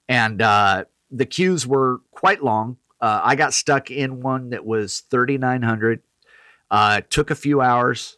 and 0.10 0.42
uh, 0.42 0.86
the 1.12 1.26
queues 1.26 1.66
were 1.66 2.02
quite 2.12 2.44
long. 2.44 2.78
Uh, 3.00 3.22
I 3.24 3.36
got 3.36 3.54
stuck 3.54 3.90
in 3.90 4.22
one 4.22 4.50
that 4.50 4.66
was 4.66 5.00
thirty 5.00 5.38
nine 5.38 5.62
hundred. 5.62 6.02
Uh, 6.70 6.98
it 7.00 7.10
took 7.10 7.32
a 7.32 7.36
few 7.36 7.62
hours 7.62 8.18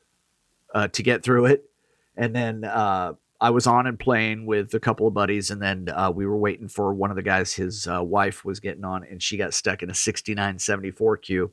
uh, 0.73 0.87
to 0.87 1.03
get 1.03 1.21
through 1.21 1.45
it, 1.45 1.69
and 2.17 2.35
then 2.35 2.63
uh, 2.63 3.13
I 3.39 3.51
was 3.51 3.67
on 3.67 3.85
and 3.85 3.99
playing 3.99 4.47
with 4.47 4.73
a 4.73 4.79
couple 4.79 5.05
of 5.05 5.13
buddies, 5.13 5.51
and 5.51 5.61
then 5.61 5.89
uh, 5.89 6.11
we 6.13 6.25
were 6.25 6.37
waiting 6.37 6.67
for 6.67 6.93
one 6.93 7.11
of 7.11 7.15
the 7.15 7.21
guys. 7.21 7.53
His 7.53 7.87
wife 7.87 8.43
was 8.43 8.59
getting 8.59 8.85
on, 8.85 9.03
and 9.03 9.21
she 9.21 9.37
got 9.37 9.53
stuck 9.53 9.83
in 9.83 9.91
a 9.91 9.95
sixty 9.95 10.33
nine 10.33 10.57
seventy 10.57 10.89
four 10.91 11.17
queue, 11.17 11.51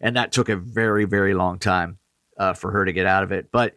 and 0.00 0.16
that 0.16 0.32
took 0.32 0.48
a 0.48 0.56
very 0.56 1.04
very 1.04 1.34
long 1.34 1.60
time 1.60 1.98
for 2.56 2.72
her 2.72 2.84
to 2.84 2.92
get 2.92 3.06
out 3.06 3.22
of 3.22 3.30
it. 3.30 3.52
But 3.52 3.76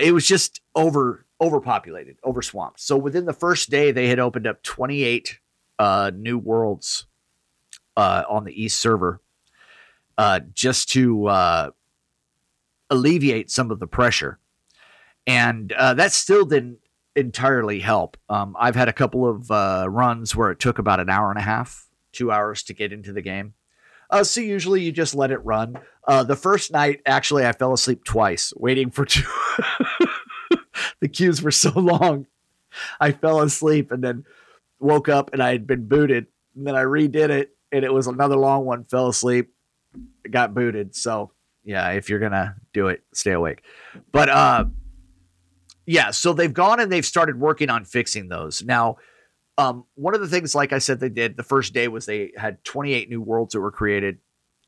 it 0.00 0.12
was 0.12 0.26
just 0.28 0.60
over 0.74 1.25
overpopulated, 1.40 2.16
overswamped. 2.24 2.78
So 2.78 2.96
within 2.96 3.26
the 3.26 3.32
first 3.32 3.70
day, 3.70 3.90
they 3.90 4.08
had 4.08 4.18
opened 4.18 4.46
up 4.46 4.62
twenty 4.62 5.04
eight 5.04 5.38
uh, 5.78 6.10
new 6.14 6.38
worlds 6.38 7.06
uh, 7.96 8.24
on 8.28 8.44
the 8.44 8.62
East 8.62 8.78
server 8.78 9.20
uh, 10.18 10.40
just 10.54 10.90
to 10.90 11.26
uh, 11.26 11.70
alleviate 12.90 13.50
some 13.50 13.70
of 13.70 13.80
the 13.80 13.86
pressure. 13.86 14.38
And 15.26 15.72
uh, 15.72 15.94
that 15.94 16.12
still 16.12 16.44
didn't 16.44 16.78
entirely 17.14 17.80
help. 17.80 18.16
Um, 18.28 18.54
I've 18.58 18.76
had 18.76 18.88
a 18.88 18.92
couple 18.92 19.28
of 19.28 19.50
uh, 19.50 19.86
runs 19.88 20.36
where 20.36 20.50
it 20.50 20.60
took 20.60 20.78
about 20.78 21.00
an 21.00 21.10
hour 21.10 21.30
and 21.30 21.38
a 21.38 21.42
half, 21.42 21.88
two 22.12 22.30
hours 22.30 22.62
to 22.64 22.74
get 22.74 22.92
into 22.92 23.12
the 23.12 23.22
game. 23.22 23.54
Uh, 24.08 24.22
so 24.22 24.40
usually 24.40 24.82
you 24.82 24.92
just 24.92 25.16
let 25.16 25.32
it 25.32 25.44
run. 25.44 25.80
Uh, 26.06 26.22
the 26.22 26.36
first 26.36 26.70
night, 26.70 27.00
actually, 27.06 27.44
I 27.44 27.52
fell 27.52 27.72
asleep 27.72 28.04
twice 28.04 28.52
waiting 28.56 28.90
for 28.90 29.04
two. 29.04 29.24
the 31.00 31.08
queues 31.08 31.42
were 31.42 31.50
so 31.50 31.70
long. 31.70 32.26
I 33.00 33.12
fell 33.12 33.40
asleep 33.40 33.90
and 33.90 34.02
then 34.02 34.24
woke 34.78 35.08
up 35.08 35.32
and 35.32 35.42
I 35.42 35.52
had 35.52 35.66
been 35.66 35.86
booted. 35.86 36.26
And 36.54 36.66
then 36.66 36.74
I 36.74 36.82
redid 36.82 37.30
it 37.30 37.56
and 37.72 37.84
it 37.84 37.92
was 37.92 38.06
another 38.06 38.36
long 38.36 38.64
one. 38.64 38.84
Fell 38.84 39.08
asleep, 39.08 39.52
got 40.30 40.54
booted. 40.54 40.94
So 40.94 41.32
yeah, 41.66 41.90
if 41.90 42.08
you're 42.08 42.20
gonna 42.20 42.56
do 42.72 42.88
it, 42.88 43.02
stay 43.12 43.32
awake. 43.32 43.62
But 44.12 44.28
uh, 44.28 44.66
yeah, 45.84 46.12
so 46.12 46.32
they've 46.32 46.52
gone 46.52 46.80
and 46.80 46.90
they've 46.90 47.04
started 47.04 47.38
working 47.38 47.70
on 47.70 47.84
fixing 47.84 48.28
those 48.28 48.62
now. 48.62 48.96
Um, 49.58 49.84
one 49.94 50.14
of 50.14 50.20
the 50.20 50.28
things, 50.28 50.54
like 50.54 50.72
I 50.72 50.78
said, 50.78 51.00
they 51.00 51.08
did 51.08 51.36
the 51.36 51.42
first 51.42 51.72
day 51.72 51.88
was 51.88 52.04
they 52.04 52.30
had 52.36 52.62
28 52.64 53.08
new 53.08 53.22
worlds 53.22 53.54
that 53.54 53.60
were 53.60 53.70
created 53.70 54.18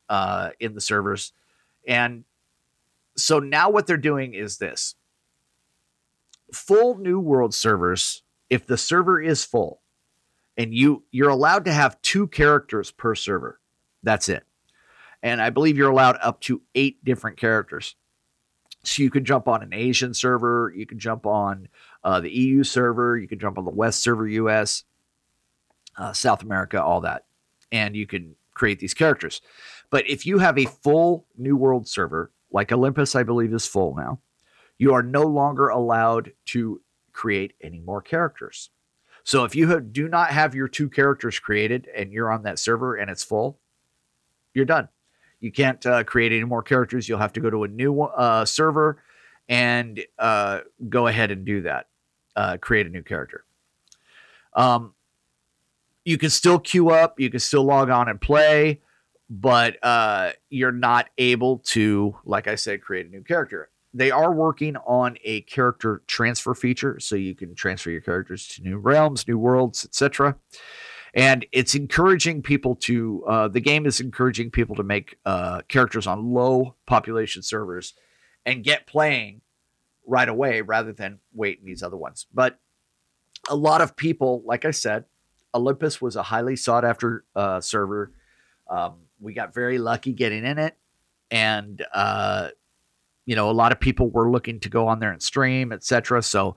uh, 0.09 0.49
in 0.59 0.73
the 0.73 0.81
servers, 0.81 1.31
and 1.87 2.23
so 3.15 3.39
now 3.39 3.69
what 3.69 3.85
they're 3.85 3.97
doing 3.97 4.33
is 4.33 4.57
this: 4.57 4.95
full 6.53 6.97
new 6.97 7.19
world 7.19 7.53
servers. 7.53 8.23
If 8.49 8.65
the 8.65 8.77
server 8.77 9.21
is 9.21 9.45
full, 9.45 9.81
and 10.57 10.73
you 10.73 11.03
you're 11.11 11.29
allowed 11.29 11.65
to 11.65 11.71
have 11.73 12.01
two 12.01 12.27
characters 12.27 12.91
per 12.91 13.15
server, 13.15 13.59
that's 14.03 14.29
it. 14.29 14.43
and 15.21 15.41
I 15.41 15.49
believe 15.49 15.77
you're 15.77 15.89
allowed 15.91 16.17
up 16.21 16.39
to 16.41 16.61
eight 16.75 17.03
different 17.03 17.37
characters. 17.37 17.95
So 18.83 19.03
you 19.03 19.09
can 19.09 19.25
jump 19.25 19.47
on 19.47 19.61
an 19.61 19.73
Asian 19.73 20.13
server, 20.13 20.73
you 20.75 20.85
can 20.85 20.99
jump 20.99 21.25
on 21.25 21.67
uh, 22.03 22.21
the 22.21 22.31
EU 22.31 22.63
server, 22.63 23.17
you 23.17 23.27
can 23.27 23.39
jump 23.39 23.57
on 23.57 23.65
the 23.65 23.71
West 23.71 24.01
server, 24.01 24.27
US, 24.27 24.85
uh, 25.97 26.13
South 26.13 26.41
America, 26.43 26.81
all 26.81 27.01
that, 27.01 27.25
and 27.71 27.95
you 27.95 28.07
can 28.07 28.35
create 28.53 28.79
these 28.79 28.93
characters. 28.93 29.41
But 29.89 30.09
if 30.09 30.25
you 30.25 30.39
have 30.39 30.57
a 30.57 30.65
full 30.65 31.25
New 31.37 31.57
World 31.57 31.87
server, 31.87 32.31
like 32.51 32.71
Olympus, 32.71 33.15
I 33.15 33.23
believe 33.23 33.53
is 33.53 33.67
full 33.67 33.95
now, 33.95 34.19
you 34.79 34.93
are 34.93 35.03
no 35.03 35.23
longer 35.23 35.67
allowed 35.67 36.31
to 36.45 36.81
create 37.13 37.53
any 37.61 37.79
more 37.79 38.01
characters. 38.01 38.71
So 39.23 39.43
if 39.43 39.53
you 39.53 39.67
have, 39.67 39.93
do 39.93 40.07
not 40.07 40.31
have 40.31 40.55
your 40.55 40.67
two 40.67 40.89
characters 40.89 41.37
created 41.37 41.87
and 41.95 42.11
you're 42.11 42.31
on 42.31 42.43
that 42.43 42.57
server 42.57 42.95
and 42.95 43.11
it's 43.11 43.23
full, 43.23 43.59
you're 44.53 44.65
done. 44.65 44.87
You 45.39 45.51
can't 45.51 45.85
uh, 45.85 46.03
create 46.03 46.31
any 46.31 46.45
more 46.45 46.63
characters. 46.63 47.07
You'll 47.07 47.19
have 47.19 47.33
to 47.33 47.39
go 47.39 47.49
to 47.49 47.63
a 47.63 47.67
new 47.67 48.01
uh, 48.01 48.45
server 48.45 49.03
and 49.47 50.01
uh, 50.17 50.61
go 50.87 51.07
ahead 51.07 51.29
and 51.31 51.45
do 51.45 51.61
that. 51.61 51.87
Uh, 52.35 52.57
create 52.57 52.87
a 52.87 52.89
new 52.89 53.03
character. 53.03 53.43
Um, 54.53 54.93
you 56.05 56.17
can 56.17 56.29
still 56.29 56.57
queue 56.57 56.89
up. 56.89 57.19
You 57.19 57.29
can 57.29 57.39
still 57.39 57.63
log 57.63 57.89
on 57.89 58.07
and 58.07 58.19
play, 58.19 58.81
but 59.29 59.77
uh, 59.83 60.31
you're 60.49 60.71
not 60.71 61.09
able 61.17 61.59
to, 61.65 62.15
like 62.23 62.47
I 62.47 62.55
said, 62.55 62.81
create 62.81 63.07
a 63.07 63.09
new 63.09 63.21
character. 63.21 63.69
They 63.93 64.11
are 64.11 64.31
working 64.31 64.75
on 64.77 65.17
a 65.23 65.41
character 65.41 66.03
transfer 66.07 66.53
feature, 66.53 66.99
so 66.99 67.15
you 67.15 67.35
can 67.35 67.55
transfer 67.55 67.89
your 67.89 68.01
characters 68.01 68.47
to 68.49 68.61
new 68.61 68.77
realms, 68.77 69.27
new 69.27 69.37
worlds, 69.37 69.85
etc 69.85 70.35
and 71.13 71.45
it's 71.51 71.75
encouraging 71.75 72.41
people 72.41 72.75
to 72.75 73.23
uh, 73.27 73.47
the 73.47 73.59
game 73.59 73.85
is 73.85 73.99
encouraging 73.99 74.51
people 74.51 74.75
to 74.75 74.83
make 74.83 75.17
uh, 75.25 75.61
characters 75.67 76.07
on 76.07 76.33
low 76.33 76.75
population 76.85 77.41
servers 77.41 77.93
and 78.45 78.63
get 78.63 78.87
playing 78.87 79.41
right 80.05 80.29
away 80.29 80.61
rather 80.61 80.93
than 80.93 81.19
wait 81.33 81.59
in 81.59 81.65
these 81.65 81.83
other 81.83 81.97
ones. 81.97 82.27
But 82.33 82.59
a 83.49 83.55
lot 83.55 83.81
of 83.81 83.95
people 83.95 84.43
like 84.45 84.65
i 84.65 84.71
said 84.71 85.05
olympus 85.53 86.01
was 86.01 86.17
a 86.17 86.23
highly 86.23 86.55
sought 86.55 86.85
after 86.85 87.23
uh, 87.35 87.59
server. 87.61 88.11
Um, 88.69 88.95
we 89.19 89.33
got 89.33 89.53
very 89.53 89.79
lucky 89.79 90.13
getting 90.13 90.45
in 90.45 90.59
it. 90.59 90.77
And 91.31 91.83
uh, 91.93 92.49
you 93.29 93.35
know 93.35 93.49
a 93.49 93.57
lot 93.61 93.71
of 93.71 93.79
people 93.79 94.09
were 94.09 94.29
looking 94.29 94.59
to 94.59 94.69
go 94.69 94.87
on 94.87 94.99
there 94.99 95.11
and 95.11 95.21
stream 95.21 95.71
etc 95.71 96.21
so 96.21 96.55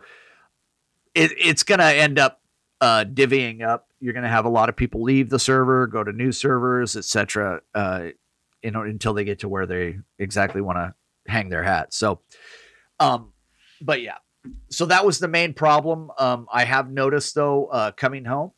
it, 1.15 1.33
it's 1.37 1.63
going 1.63 1.79
to 1.79 1.85
end 1.85 2.19
up 2.19 2.41
uh, 2.81 3.05
divvying 3.05 3.63
up. 3.63 3.89
You're 4.01 4.13
going 4.13 4.25
to 4.25 4.29
have 4.29 4.45
a 4.45 4.51
lot 4.51 4.69
of 4.69 4.77
people 4.77 5.03
leave 5.03 5.31
the 5.31 5.39
server, 5.39 5.87
go 5.87 6.03
to 6.03 6.13
new 6.13 6.33
servers, 6.33 6.97
etc. 6.97 7.61
Uh, 7.75 8.09
you 8.63 8.71
know, 8.71 8.83
until 8.83 9.15
they 9.15 9.25
get 9.25 9.41
to 9.41 9.49
where 9.49 9.67
they 9.67 9.99
exactly 10.19 10.61
want 10.61 10.79
to 10.79 10.95
hang 11.31 11.49
their 11.49 11.63
hat. 11.63 11.95
So, 11.95 12.21
um, 12.99 13.33
but 13.81 14.03
yeah, 14.03 14.17
so 14.69 14.87
that 14.87 15.07
was 15.07 15.21
the 15.21 15.29
main 15.29 15.55
problem. 15.55 16.11
Um, 16.19 16.49
I 16.53 16.65
have 16.65 16.91
noticed 16.91 17.35
though, 17.35 17.67
uh, 17.67 17.93
coming 17.93 18.25
home, 18.25 18.53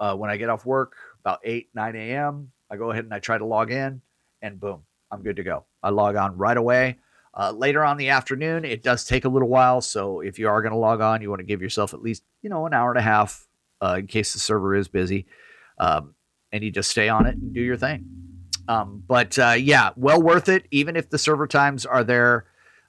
uh, 0.00 0.14
when 0.16 0.30
I 0.30 0.36
get 0.36 0.50
off 0.50 0.66
work 0.66 0.94
about 1.20 1.40
eight 1.44 1.70
nine 1.74 1.96
a.m., 1.96 2.52
I 2.70 2.76
go 2.76 2.90
ahead 2.90 3.04
and 3.04 3.14
I 3.14 3.20
try 3.20 3.38
to 3.38 3.46
log 3.46 3.70
in, 3.70 4.02
and 4.42 4.60
boom, 4.60 4.82
I'm 5.10 5.22
good 5.22 5.36
to 5.36 5.42
go. 5.42 5.64
I 5.82 5.90
log 5.90 6.16
on 6.16 6.36
right 6.36 6.56
away. 6.56 6.98
Uh, 7.34 7.50
later 7.50 7.82
on 7.84 7.96
the 7.96 8.10
afternoon, 8.10 8.64
it 8.64 8.82
does 8.82 9.04
take 9.04 9.24
a 9.24 9.28
little 9.28 9.48
while. 9.48 9.80
So 9.80 10.20
if 10.20 10.38
you 10.38 10.48
are 10.48 10.60
going 10.60 10.72
to 10.72 10.78
log 10.78 11.00
on, 11.00 11.22
you 11.22 11.30
want 11.30 11.40
to 11.40 11.46
give 11.46 11.62
yourself 11.62 11.94
at 11.94 12.02
least 12.02 12.24
you 12.42 12.50
know 12.50 12.66
an 12.66 12.74
hour 12.74 12.90
and 12.90 12.98
a 12.98 13.02
half 13.02 13.46
uh, 13.80 13.96
in 13.98 14.06
case 14.06 14.32
the 14.32 14.38
server 14.38 14.74
is 14.74 14.88
busy. 14.88 15.26
Um, 15.78 16.14
and 16.52 16.62
you 16.62 16.70
just 16.70 16.90
stay 16.90 17.08
on 17.08 17.26
it 17.26 17.36
and 17.36 17.54
do 17.54 17.62
your 17.62 17.78
thing. 17.78 18.06
Um, 18.68 19.02
but 19.06 19.38
uh, 19.38 19.56
yeah, 19.58 19.90
well 19.96 20.22
worth 20.22 20.48
it. 20.48 20.66
Even 20.70 20.96
if 20.96 21.08
the 21.08 21.18
server 21.18 21.46
times 21.46 21.86
are 21.86 22.04
there, 22.04 22.46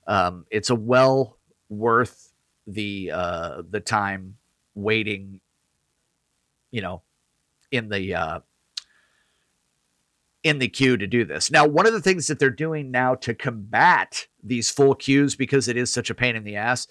um, 0.07 0.45
it's 0.51 0.69
a 0.69 0.75
well 0.75 1.37
worth 1.69 2.33
the 2.67 3.11
uh, 3.11 3.61
the 3.69 3.79
time 3.79 4.35
waiting. 4.75 5.39
You 6.71 6.81
know, 6.81 7.01
in 7.71 7.89
the 7.89 8.15
uh, 8.15 8.39
in 10.43 10.59
the 10.59 10.67
queue 10.67 10.97
to 10.97 11.07
do 11.07 11.23
this. 11.25 11.49
Now, 11.49 11.65
one 11.65 11.87
of 11.87 11.93
the 11.93 12.01
things 12.01 12.27
that 12.27 12.37
they're 12.37 12.49
doing 12.49 12.91
now 12.91 13.15
to 13.15 13.33
combat 13.33 14.27
these 14.43 14.69
full 14.69 14.93
queues 14.93 15.35
because 15.35 15.67
it 15.67 15.77
is 15.77 15.91
such 15.91 16.09
a 16.09 16.15
pain 16.15 16.35
in 16.35 16.43
the 16.43 16.57
ass 16.57 16.87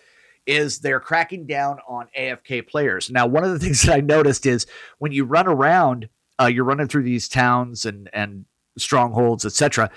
is 0.46 0.80
they're 0.80 1.00
cracking 1.00 1.46
down 1.46 1.78
on 1.88 2.08
AFK 2.18 2.66
players. 2.66 3.10
Now, 3.10 3.26
one 3.26 3.44
of 3.44 3.50
the 3.50 3.58
things 3.64 3.82
that 3.82 3.94
I 3.94 4.00
noticed 4.00 4.46
is 4.46 4.66
when 4.98 5.12
you 5.12 5.24
run 5.24 5.46
around, 5.46 6.08
uh, 6.40 6.46
you're 6.46 6.64
running 6.64 6.88
through 6.88 7.04
these 7.04 7.28
towns 7.28 7.84
and 7.84 8.08
and 8.12 8.46
strongholds, 8.78 9.44
etc. 9.44 9.90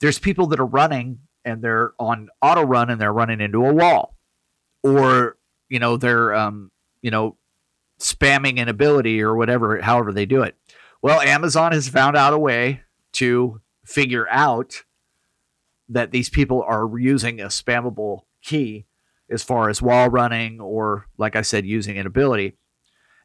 There's 0.00 0.18
people 0.18 0.46
that 0.48 0.58
are 0.58 0.66
running 0.66 1.18
and 1.44 1.62
they're 1.62 1.92
on 1.98 2.28
auto 2.40 2.62
run 2.62 2.88
and 2.88 3.00
they're 3.00 3.12
running 3.12 3.40
into 3.40 3.66
a 3.66 3.72
wall, 3.72 4.16
or 4.82 5.36
you 5.68 5.78
know 5.78 5.98
they're 5.98 6.34
um, 6.34 6.70
you 7.02 7.10
know 7.10 7.36
spamming 8.00 8.58
an 8.58 8.68
ability 8.68 9.22
or 9.22 9.36
whatever, 9.36 9.80
however 9.80 10.12
they 10.12 10.26
do 10.26 10.42
it. 10.42 10.56
Well, 11.02 11.20
Amazon 11.20 11.72
has 11.72 11.88
found 11.88 12.16
out 12.16 12.32
a 12.32 12.38
way 12.38 12.80
to 13.12 13.60
figure 13.84 14.28
out 14.30 14.84
that 15.88 16.10
these 16.10 16.30
people 16.30 16.62
are 16.62 16.98
using 16.98 17.40
a 17.40 17.46
spammable 17.46 18.22
key 18.42 18.86
as 19.30 19.42
far 19.42 19.68
as 19.68 19.82
wall 19.82 20.08
running 20.08 20.60
or, 20.60 21.06
like 21.18 21.36
I 21.36 21.42
said, 21.42 21.66
using 21.66 21.98
an 21.98 22.06
ability, 22.06 22.56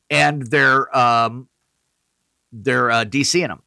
and 0.09 0.43
they're 0.47 0.95
um, 0.97 1.49
they're 2.51 2.91
uh, 2.91 3.05
DCing 3.05 3.47
them. 3.47 3.63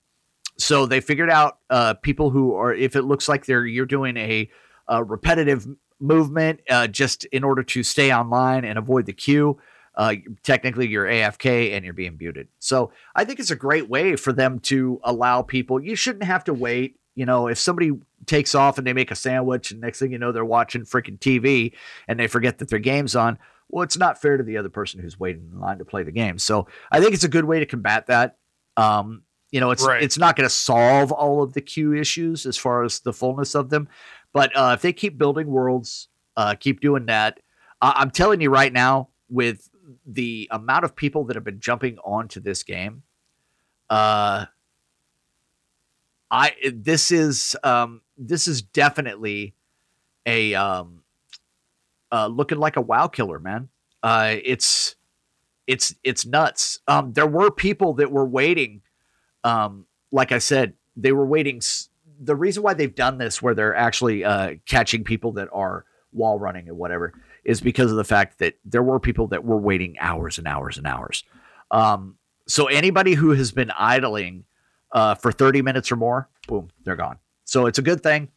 So 0.58 0.86
they 0.86 1.00
figured 1.00 1.30
out 1.30 1.58
uh, 1.70 1.94
people 1.94 2.30
who 2.30 2.54
are 2.54 2.72
if 2.72 2.96
it 2.96 3.02
looks 3.02 3.28
like 3.28 3.46
they're 3.46 3.66
you're 3.66 3.86
doing 3.86 4.16
a, 4.16 4.50
a 4.88 5.02
repetitive 5.02 5.66
movement 6.00 6.60
uh, 6.68 6.86
just 6.86 7.24
in 7.26 7.44
order 7.44 7.62
to 7.62 7.82
stay 7.82 8.12
online 8.12 8.64
and 8.64 8.78
avoid 8.78 9.06
the 9.06 9.12
queue. 9.12 9.58
Uh, 9.95 10.14
technically, 10.43 10.88
you're 10.88 11.05
AFK 11.07 11.72
and 11.72 11.84
you're 11.84 11.95
being 11.95 12.16
muted. 12.18 12.49
So 12.59 12.93
I 13.14 13.24
think 13.24 13.41
it's 13.41 13.51
a 13.51 13.57
great 13.57 13.88
way 13.88 14.16
for 14.16 14.32
them 14.32 14.61
to 14.61 15.01
allow 15.05 15.43
people. 15.43 15.82
You 15.82 15.97
shouldn't 15.97 16.24
have 16.24 16.45
to 16.45 16.55
wait. 16.55 16.97
You 17.16 17.26
know, 17.26 17.49
if 17.49 17.59
somebody 17.59 17.91
takes 18.26 18.55
off 18.55 18.78
and 18.78 18.86
they 18.86 18.93
make 18.93 19.11
a 19.11 19.16
sandwich, 19.16 19.72
and 19.72 19.80
next 19.80 19.99
thing 19.99 20.12
you 20.12 20.18
know, 20.18 20.32
they're 20.32 20.45
watching 20.45 20.82
freaking 20.82 21.18
TV 21.18 21.72
and 22.09 22.18
they 22.18 22.28
forget 22.28 22.59
that 22.59 22.68
their 22.68 22.78
game's 22.78 23.16
on. 23.16 23.36
Well, 23.68 23.82
it's 23.82 23.99
not 23.99 24.20
fair 24.20 24.36
to 24.36 24.43
the 24.43 24.57
other 24.57 24.68
person 24.68 25.01
who's 25.01 25.18
waiting 25.18 25.49
in 25.53 25.61
line 25.61 25.78
to 25.78 25.84
play 25.84 26.03
the 26.03 26.12
game. 26.12 26.38
So 26.38 26.66
I 26.91 27.01
think 27.01 27.14
it's 27.14 27.24
a 27.24 27.28
good 27.28 27.45
way 27.45 27.59
to 27.61 27.66
combat 27.66 28.07
that. 28.07 28.36
Um, 28.76 29.22
you 29.51 29.61
know, 29.61 29.70
it's 29.72 29.84
Right. 29.84 30.03
it's 30.03 30.18
not 30.18 30.36
going 30.36 30.49
to 30.49 30.55
solve 30.55 31.11
all 31.12 31.43
of 31.43 31.53
the 31.53 31.61
queue 31.61 31.93
issues 31.95 32.47
as 32.47 32.57
far 32.57 32.84
as 32.84 33.01
the 33.01 33.12
fullness 33.12 33.55
of 33.57 33.70
them, 33.70 33.88
but 34.32 34.55
uh, 34.57 34.72
if 34.74 34.82
they 34.82 34.93
keep 34.93 35.18
building 35.18 35.49
worlds, 35.49 36.09
uh, 36.36 36.55
keep 36.59 36.80
doing 36.80 37.07
that. 37.07 37.41
I- 37.82 37.95
I'm 37.97 38.11
telling 38.12 38.41
you 38.41 38.51
right 38.51 38.72
now, 38.72 39.09
with 39.28 39.68
the 40.07 40.49
amount 40.51 40.84
of 40.84 40.95
people 40.97 41.24
that 41.24 41.36
have 41.36 41.45
been 41.45 41.61
jumping 41.61 41.99
onto 41.99 42.41
this 42.41 42.62
game, 42.62 43.03
uh, 43.88 44.47
I 46.30 46.53
this 46.72 47.11
is 47.11 47.57
um, 47.64 48.03
this 48.16 48.47
is 48.47 48.62
definitely 48.62 49.55
a 50.26 50.55
um, 50.55 51.03
uh, 52.12 52.26
looking 52.28 52.59
like 52.59 52.76
a 52.76 52.80
WoW 52.80 53.09
killer, 53.09 53.38
man. 53.38 53.68
Uh, 54.03 54.36
it's 54.45 54.97
it's 55.66 55.95
it's 56.05 56.24
nuts. 56.24 56.80
Um, 56.86 57.12
there 57.12 57.26
were 57.26 57.51
people 57.51 57.95
that 57.95 58.11
were 58.12 58.26
waiting. 58.26 58.82
Um, 59.45 59.86
like 60.12 60.32
I 60.32 60.38
said, 60.38 60.74
they 60.97 61.12
were 61.12 61.26
waiting. 61.26 61.57
s- 61.59 61.88
The 62.20 62.36
reason 62.36 62.62
why 62.62 62.74
they've 62.74 62.95
done 62.95 63.18
this, 63.18 63.43
where 63.43 63.55
they're 63.55 63.74
actually 63.74 64.24
uh, 64.24 64.55
catching 64.66 65.05
people 65.05 65.32
that 65.32 65.49
are 65.53 65.84
wall 66.12 66.38
running 66.38 66.68
and 66.68 66.76
whatever, 66.76 67.12
is 67.44 67.61
because 67.61 67.90
of 67.90 67.96
the 67.96 68.04
fact 68.04 68.38
that 68.38 68.54
there 68.64 68.82
were 68.82 69.00
people 69.00 69.28
that 69.28 69.44
were 69.44 69.58
waiting 69.58 69.96
hours 69.98 70.38
and 70.38 70.46
hours 70.46 70.78
and 70.78 70.86
hours. 70.86 71.24
Um, 71.70 72.16
so 72.48 72.66
anybody 72.66 73.14
who 73.14 73.30
has 73.30 73.52
been 73.52 73.70
idling 73.70 74.44
uh, 74.92 75.14
for 75.14 75.32
30 75.32 75.62
minutes 75.62 75.92
or 75.92 75.96
more, 75.96 76.28
boom, 76.48 76.68
they're 76.84 76.96
gone. 76.96 77.18
So 77.44 77.66
it's 77.66 77.78
a 77.78 77.82
good 77.82 78.02
thing. 78.02 78.28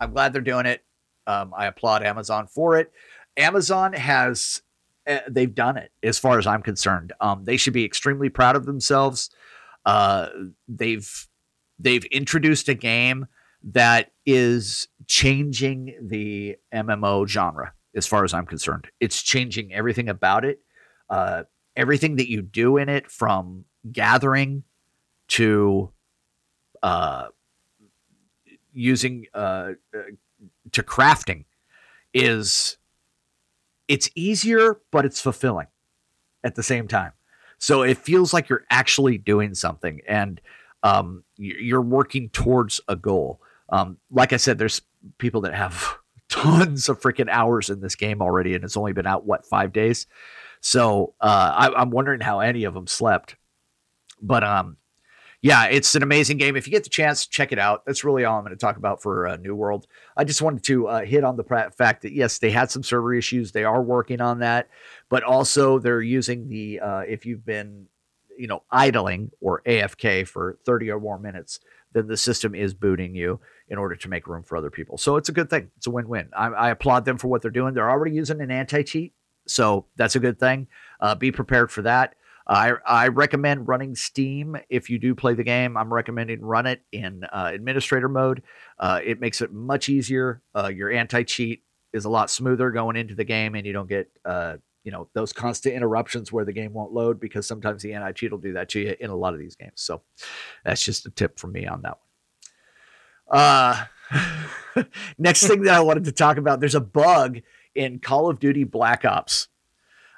I'm 0.00 0.12
glad 0.12 0.32
they're 0.32 0.42
doing 0.42 0.66
it. 0.66 0.84
Um, 1.26 1.54
I 1.56 1.66
applaud 1.66 2.02
Amazon 2.02 2.46
for 2.46 2.78
it. 2.78 2.92
Amazon 3.36 3.92
has 3.92 4.62
uh, 5.06 5.18
they've 5.28 5.54
done 5.54 5.76
it 5.76 5.90
as 6.02 6.18
far 6.18 6.38
as 6.38 6.46
I'm 6.46 6.62
concerned. 6.62 7.12
Um, 7.20 7.44
they 7.44 7.56
should 7.56 7.72
be 7.72 7.84
extremely 7.84 8.28
proud 8.28 8.56
of 8.56 8.66
themselves. 8.66 9.30
Uh, 9.84 10.28
they've 10.68 11.28
they've 11.78 12.04
introduced 12.06 12.68
a 12.68 12.74
game 12.74 13.26
that 13.72 14.12
is 14.26 14.88
changing 15.06 15.94
the 16.02 16.56
MMO 16.72 17.26
genre 17.26 17.72
as 17.94 18.06
far 18.06 18.24
as 18.24 18.34
I'm 18.34 18.46
concerned. 18.46 18.88
It's 19.00 19.22
changing 19.22 19.72
everything 19.72 20.08
about 20.08 20.44
it. 20.44 20.60
Uh, 21.08 21.44
everything 21.76 22.16
that 22.16 22.30
you 22.30 22.42
do 22.42 22.76
in 22.76 22.88
it 22.88 23.10
from 23.10 23.64
gathering 23.90 24.64
to 25.28 25.90
uh, 26.82 27.28
using 28.72 29.26
uh, 29.34 29.72
uh, 29.94 30.02
to 30.72 30.82
crafting 30.82 31.44
is 32.12 32.76
it's 33.88 34.08
easier 34.14 34.80
but 34.90 35.04
it's 35.04 35.20
fulfilling 35.20 35.66
at 36.42 36.54
the 36.54 36.62
same 36.62 36.88
time 36.88 37.12
so 37.58 37.82
it 37.82 37.98
feels 37.98 38.32
like 38.32 38.48
you're 38.48 38.64
actually 38.70 39.18
doing 39.18 39.54
something 39.54 40.00
and 40.06 40.40
um, 40.84 41.24
you're 41.36 41.80
working 41.80 42.28
towards 42.28 42.80
a 42.86 42.94
goal. 42.94 43.40
Um, 43.74 43.98
like 44.08 44.32
I 44.32 44.36
said, 44.36 44.56
there's 44.56 44.82
people 45.18 45.40
that 45.42 45.54
have 45.54 45.96
tons 46.28 46.88
of 46.88 47.00
freaking 47.00 47.28
hours 47.28 47.70
in 47.70 47.80
this 47.80 47.96
game 47.96 48.22
already, 48.22 48.54
and 48.54 48.62
it's 48.62 48.76
only 48.76 48.92
been 48.92 49.06
out 49.06 49.26
what 49.26 49.46
five 49.46 49.72
days. 49.72 50.06
So 50.60 51.14
uh, 51.20 51.52
I, 51.56 51.80
I'm 51.80 51.90
wondering 51.90 52.20
how 52.20 52.38
any 52.38 52.64
of 52.64 52.74
them 52.74 52.86
slept. 52.86 53.34
But 54.22 54.44
um, 54.44 54.76
yeah, 55.42 55.64
it's 55.64 55.96
an 55.96 56.04
amazing 56.04 56.38
game. 56.38 56.54
If 56.56 56.68
you 56.68 56.70
get 56.70 56.84
the 56.84 56.88
chance, 56.90 57.26
check 57.26 57.50
it 57.50 57.58
out. 57.58 57.84
That's 57.84 58.04
really 58.04 58.24
all 58.24 58.38
I'm 58.38 58.44
going 58.44 58.56
to 58.56 58.60
talk 58.60 58.76
about 58.76 59.02
for 59.02 59.26
uh, 59.26 59.36
New 59.36 59.56
World. 59.56 59.88
I 60.16 60.22
just 60.22 60.40
wanted 60.40 60.62
to 60.64 60.86
uh, 60.86 61.04
hit 61.04 61.24
on 61.24 61.36
the 61.36 61.44
fact 61.44 62.02
that 62.02 62.12
yes, 62.12 62.38
they 62.38 62.52
had 62.52 62.70
some 62.70 62.84
server 62.84 63.12
issues. 63.12 63.50
They 63.50 63.64
are 63.64 63.82
working 63.82 64.20
on 64.20 64.38
that, 64.38 64.68
but 65.08 65.24
also 65.24 65.80
they're 65.80 66.00
using 66.00 66.48
the 66.48 66.78
uh, 66.78 67.00
if 67.00 67.26
you've 67.26 67.44
been 67.44 67.86
you 68.38 68.46
know 68.46 68.62
idling 68.70 69.32
or 69.40 69.62
AFK 69.66 70.28
for 70.28 70.58
30 70.64 70.90
or 70.90 71.00
more 71.00 71.18
minutes, 71.18 71.58
then 71.92 72.06
the 72.06 72.16
system 72.16 72.54
is 72.54 72.72
booting 72.72 73.16
you 73.16 73.40
in 73.68 73.78
order 73.78 73.96
to 73.96 74.08
make 74.08 74.26
room 74.26 74.42
for 74.42 74.56
other 74.56 74.70
people. 74.70 74.98
So 74.98 75.16
it's 75.16 75.28
a 75.28 75.32
good 75.32 75.48
thing. 75.48 75.70
It's 75.76 75.86
a 75.86 75.90
win-win. 75.90 76.28
I, 76.36 76.46
I 76.48 76.70
applaud 76.70 77.04
them 77.04 77.18
for 77.18 77.28
what 77.28 77.42
they're 77.42 77.50
doing. 77.50 77.74
They're 77.74 77.90
already 77.90 78.14
using 78.14 78.40
an 78.40 78.50
anti-cheat, 78.50 79.14
so 79.46 79.86
that's 79.96 80.16
a 80.16 80.20
good 80.20 80.38
thing. 80.38 80.68
Uh, 81.00 81.14
be 81.14 81.32
prepared 81.32 81.70
for 81.70 81.82
that. 81.82 82.14
I 82.46 82.72
I 82.86 83.08
recommend 83.08 83.68
running 83.68 83.94
Steam 83.94 84.56
if 84.68 84.90
you 84.90 84.98
do 84.98 85.14
play 85.14 85.34
the 85.34 85.44
game. 85.44 85.76
I'm 85.76 85.92
recommending 85.92 86.42
run 86.42 86.66
it 86.66 86.82
in 86.92 87.24
uh, 87.32 87.50
administrator 87.54 88.08
mode. 88.08 88.42
Uh, 88.78 89.00
it 89.02 89.20
makes 89.20 89.40
it 89.40 89.52
much 89.52 89.88
easier. 89.88 90.42
Uh, 90.54 90.68
your 90.74 90.90
anti 90.90 91.22
cheat 91.22 91.62
is 91.92 92.04
a 92.04 92.10
lot 92.10 92.30
smoother 92.30 92.70
going 92.70 92.96
into 92.96 93.14
the 93.14 93.24
game, 93.24 93.54
and 93.54 93.66
you 93.66 93.72
don't 93.72 93.88
get 93.88 94.10
uh, 94.26 94.56
you 94.82 94.92
know 94.92 95.08
those 95.14 95.32
constant 95.32 95.74
interruptions 95.74 96.32
where 96.32 96.44
the 96.44 96.52
game 96.52 96.72
won't 96.74 96.92
load 96.92 97.18
because 97.18 97.46
sometimes 97.46 97.82
the 97.82 97.94
anti 97.94 98.12
cheat 98.12 98.30
will 98.30 98.38
do 98.38 98.52
that 98.52 98.68
to 98.70 98.80
you 98.80 98.96
in 99.00 99.10
a 99.10 99.16
lot 99.16 99.32
of 99.32 99.40
these 99.40 99.56
games. 99.56 99.76
So 99.76 100.02
that's 100.64 100.84
just 100.84 101.06
a 101.06 101.10
tip 101.10 101.38
from 101.38 101.52
me 101.52 101.66
on 101.66 101.82
that 101.82 101.92
one. 101.92 102.03
Uh, 103.30 103.84
next 105.18 105.46
thing 105.46 105.62
that 105.62 105.74
I 105.74 105.80
wanted 105.80 106.04
to 106.04 106.12
talk 106.12 106.36
about, 106.36 106.60
there's 106.60 106.74
a 106.74 106.80
bug 106.80 107.40
in 107.74 107.98
Call 107.98 108.28
of 108.28 108.38
Duty 108.38 108.64
Black 108.64 109.04
Ops, 109.04 109.48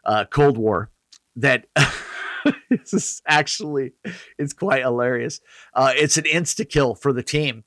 uh, 0.05 0.25
Cold 0.27 0.59
War 0.59 0.91
that 1.37 1.67
this 2.71 2.93
is 2.93 3.23
actually 3.27 3.93
it's 4.39 4.53
quite 4.53 4.83
hilarious. 4.83 5.41
Uh, 5.75 5.93
it's 5.95 6.17
an 6.17 6.25
insta 6.25 6.69
kill 6.69 6.95
for 6.95 7.13
the 7.13 7.23
team, 7.23 7.65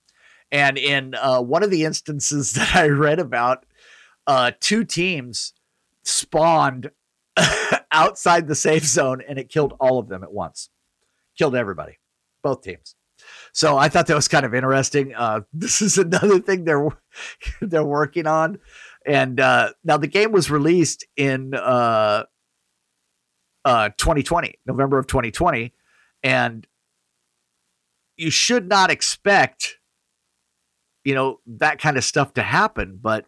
and 0.52 0.78
in 0.78 1.16
uh, 1.16 1.42
one 1.42 1.64
of 1.64 1.72
the 1.72 1.86
instances 1.86 2.54
that 2.54 2.76
I 2.76 2.88
read 2.88 3.20
about, 3.20 3.66
uh, 4.28 4.52
two 4.60 4.84
teams 4.84 5.54
spawned 6.04 6.92
outside 7.92 8.48
the 8.48 8.56
safe 8.56 8.86
zone, 8.86 9.22
and 9.28 9.40
it 9.40 9.50
killed 9.50 9.74
all 9.80 10.00
of 10.00 10.08
them 10.08 10.24
at 10.24 10.32
once. 10.32 10.70
Killed 11.38 11.56
everybody, 11.56 12.00
both 12.44 12.62
teams. 12.62 12.96
So 13.54 13.78
I 13.78 13.90
thought 13.90 14.08
that 14.08 14.16
was 14.16 14.28
kind 14.28 14.46
of 14.46 14.54
interesting. 14.54 15.14
Uh, 15.16 15.42
this 15.54 15.82
is 15.82 15.98
another 15.98 16.40
thing 16.40 16.66
they're 16.66 16.88
they're 17.62 17.84
working 17.84 18.28
on, 18.28 18.60
and 19.06 19.40
uh, 19.40 19.70
now 19.84 19.98
the 19.98 20.08
game 20.08 20.32
was 20.32 20.52
released 20.52 21.06
in 21.16 21.54
uh, 21.54 22.24
uh, 23.66 23.90
2020, 23.98 24.56
November 24.66 25.00
of 25.00 25.08
2020, 25.08 25.74
and 26.24 26.68
you 28.18 28.30
should 28.30 28.68
not 28.68 28.92
expect, 28.92 29.78
you 31.04 31.16
know, 31.16 31.40
that 31.48 31.80
kind 31.80 31.98
of 31.98 32.04
stuff 32.04 32.34
to 32.34 32.42
happen. 32.42 33.00
But 33.02 33.26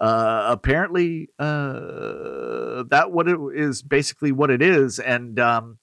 uh, 0.00 0.46
apparently, 0.50 1.30
uh, 1.38 2.84
that 2.90 3.08
what 3.10 3.28
it 3.28 3.38
is 3.54 3.82
basically 3.82 4.32
what 4.32 4.50
it 4.50 4.62
is, 4.62 4.98
and 4.98 5.40
um, 5.40 5.78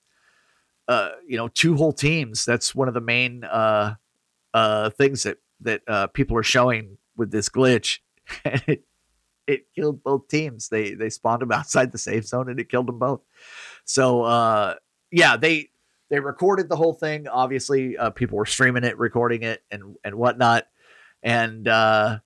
uh, 0.87 1.09
you 1.27 1.37
know, 1.37 1.47
two 1.47 1.75
whole 1.75 1.93
teams. 1.93 2.45
That's 2.45 2.75
one 2.75 2.87
of 2.87 2.93
the 2.93 3.01
main 3.01 3.43
uh, 3.43 3.95
uh, 4.53 4.89
things 4.91 5.23
that 5.23 5.37
that 5.61 5.81
uh, 5.87 6.07
people 6.07 6.37
are 6.37 6.43
showing 6.43 6.97
with 7.15 7.31
this 7.31 7.49
glitch. 7.49 7.99
And 8.45 8.63
it 8.67 8.85
it 9.47 9.65
killed 9.75 10.03
both 10.03 10.27
teams. 10.27 10.69
They 10.69 10.93
they 10.93 11.09
spawned 11.09 11.41
them 11.41 11.51
outside 11.53 11.91
the 11.91 11.97
safe 11.97 12.25
zone, 12.25 12.49
and 12.49 12.59
it 12.59 12.69
killed 12.69 12.87
them 12.87 12.99
both. 12.99 13.21
So 13.85 14.23
uh, 14.23 14.75
yeah, 15.11 15.37
they 15.37 15.69
they 16.09 16.19
recorded 16.19 16.69
the 16.69 16.75
whole 16.75 16.93
thing. 16.93 17.27
Obviously, 17.27 17.97
uh, 17.97 18.11
people 18.11 18.37
were 18.37 18.45
streaming 18.45 18.83
it, 18.83 18.97
recording 18.97 19.43
it, 19.43 19.63
and 19.71 19.95
and 20.03 20.15
whatnot. 20.15 20.67
And 21.21 21.67
uh, 21.67 22.19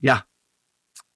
yeah, 0.00 0.20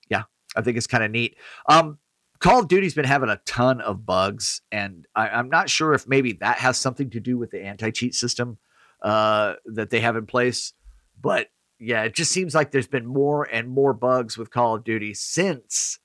yeah, 0.09 0.25
I 0.57 0.63
think 0.63 0.77
it's 0.77 0.87
kind 0.87 1.05
of 1.05 1.11
neat. 1.11 1.37
Um, 1.69 1.99
Call 2.47 2.61
of 2.61 2.69
Duty's 2.69 2.95
been 2.95 3.05
having 3.05 3.29
a 3.29 3.41
ton 3.45 3.81
of 3.81 4.07
bugs, 4.07 4.61
and 4.71 5.05
I, 5.17 5.31
I'm 5.31 5.49
not 5.49 5.69
sure 5.69 5.95
if 5.95 6.07
maybe 6.07 6.35
that 6.35 6.59
has 6.59 6.79
something 6.79 7.11
to 7.11 7.19
do 7.19 7.37
with 7.37 7.51
the 7.51 7.61
anti 7.61 7.91
cheat 7.91 8.15
system 8.15 8.59
uh, 9.03 9.55
that 9.65 9.91
they 9.91 9.99
have 9.99 10.15
in 10.15 10.27
place. 10.27 10.73
But 11.21 11.49
yeah, 11.81 12.05
it 12.05 12.15
just 12.15 12.31
seems 12.31 12.55
like 12.55 12.71
there's 12.71 12.87
been 12.87 13.05
more 13.05 13.43
and 13.43 13.69
more 13.69 13.93
bugs 13.93 14.39
with 14.39 14.53
Call 14.53 14.77
of 14.77 14.85
Duty 14.85 15.13
since 15.13 15.99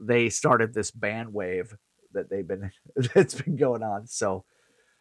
they 0.00 0.28
started 0.28 0.72
this 0.72 0.92
ban 0.92 1.32
wave 1.32 1.74
that 2.12 2.30
they've 2.30 2.46
been 2.46 2.70
that's 3.14 3.34
been 3.34 3.56
going 3.56 3.82
on. 3.82 4.06
So 4.06 4.44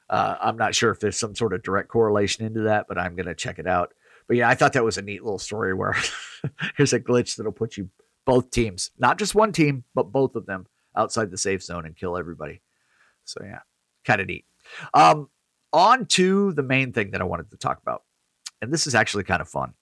uh, 0.09 0.37
I'm 0.41 0.57
not 0.57 0.73
sure 0.73 0.89
if 0.89 0.99
there's 0.99 1.15
some 1.15 1.35
sort 1.35 1.53
of 1.53 1.61
direct 1.61 1.89
correlation 1.89 2.43
into 2.43 2.61
that, 2.61 2.87
but 2.87 2.97
I'm 2.97 3.15
gonna 3.15 3.35
check 3.35 3.59
it 3.59 3.67
out. 3.67 3.93
But 4.27 4.37
yeah, 4.37 4.49
I 4.49 4.55
thought 4.55 4.73
that 4.73 4.83
was 4.83 4.97
a 4.97 5.03
neat 5.03 5.23
little 5.23 5.37
story 5.37 5.75
where 5.75 5.95
here's 6.75 6.93
a 6.93 6.99
glitch 6.99 7.35
that'll 7.35 7.51
put 7.51 7.77
you 7.77 7.91
both 8.25 8.49
teams, 8.49 8.91
not 8.97 9.19
just 9.19 9.35
one 9.35 9.51
team, 9.51 9.83
but 9.93 10.11
both 10.11 10.35
of 10.35 10.45
them 10.45 10.65
outside 10.95 11.31
the 11.31 11.37
safe 11.37 11.63
zone 11.63 11.85
and 11.85 11.95
kill 11.95 12.17
everybody. 12.17 12.61
So 13.25 13.41
yeah, 13.43 13.59
kind 14.05 14.21
of 14.21 14.27
neat. 14.27 14.45
Um, 14.93 15.29
on 15.73 16.05
to 16.07 16.53
the 16.53 16.63
main 16.63 16.91
thing 16.91 17.11
that 17.11 17.21
I 17.21 17.25
wanted 17.25 17.51
to 17.51 17.57
talk 17.57 17.79
about, 17.81 18.03
and 18.61 18.73
this 18.73 18.87
is 18.87 18.95
actually 18.95 19.23
kind 19.23 19.41
of 19.41 19.49
fun. 19.49 19.73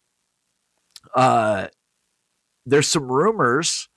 Uh, 1.16 1.68
there's 2.66 2.88
some 2.88 3.12
rumors 3.12 3.89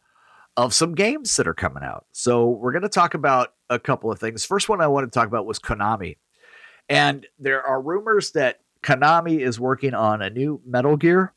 of 0.56 0.74
some 0.74 0.94
games 0.94 1.36
that 1.36 1.48
are 1.48 1.54
coming 1.54 1.82
out. 1.82 2.06
So 2.12 2.48
we're 2.48 2.72
going 2.72 2.82
to 2.82 2.88
talk 2.88 3.14
about 3.14 3.54
a 3.70 3.78
couple 3.78 4.10
of 4.10 4.18
things. 4.18 4.44
First 4.44 4.68
one 4.68 4.80
I 4.80 4.86
wanted 4.86 5.06
to 5.06 5.18
talk 5.18 5.26
about 5.28 5.46
was 5.46 5.58
Konami. 5.58 6.18
And 6.88 7.26
there 7.38 7.62
are 7.62 7.80
rumors 7.80 8.32
that 8.32 8.60
Konami 8.82 9.40
is 9.40 9.58
working 9.58 9.94
on 9.94 10.20
a 10.20 10.30
new 10.30 10.60
Metal 10.66 10.96
Gear, 10.96 11.32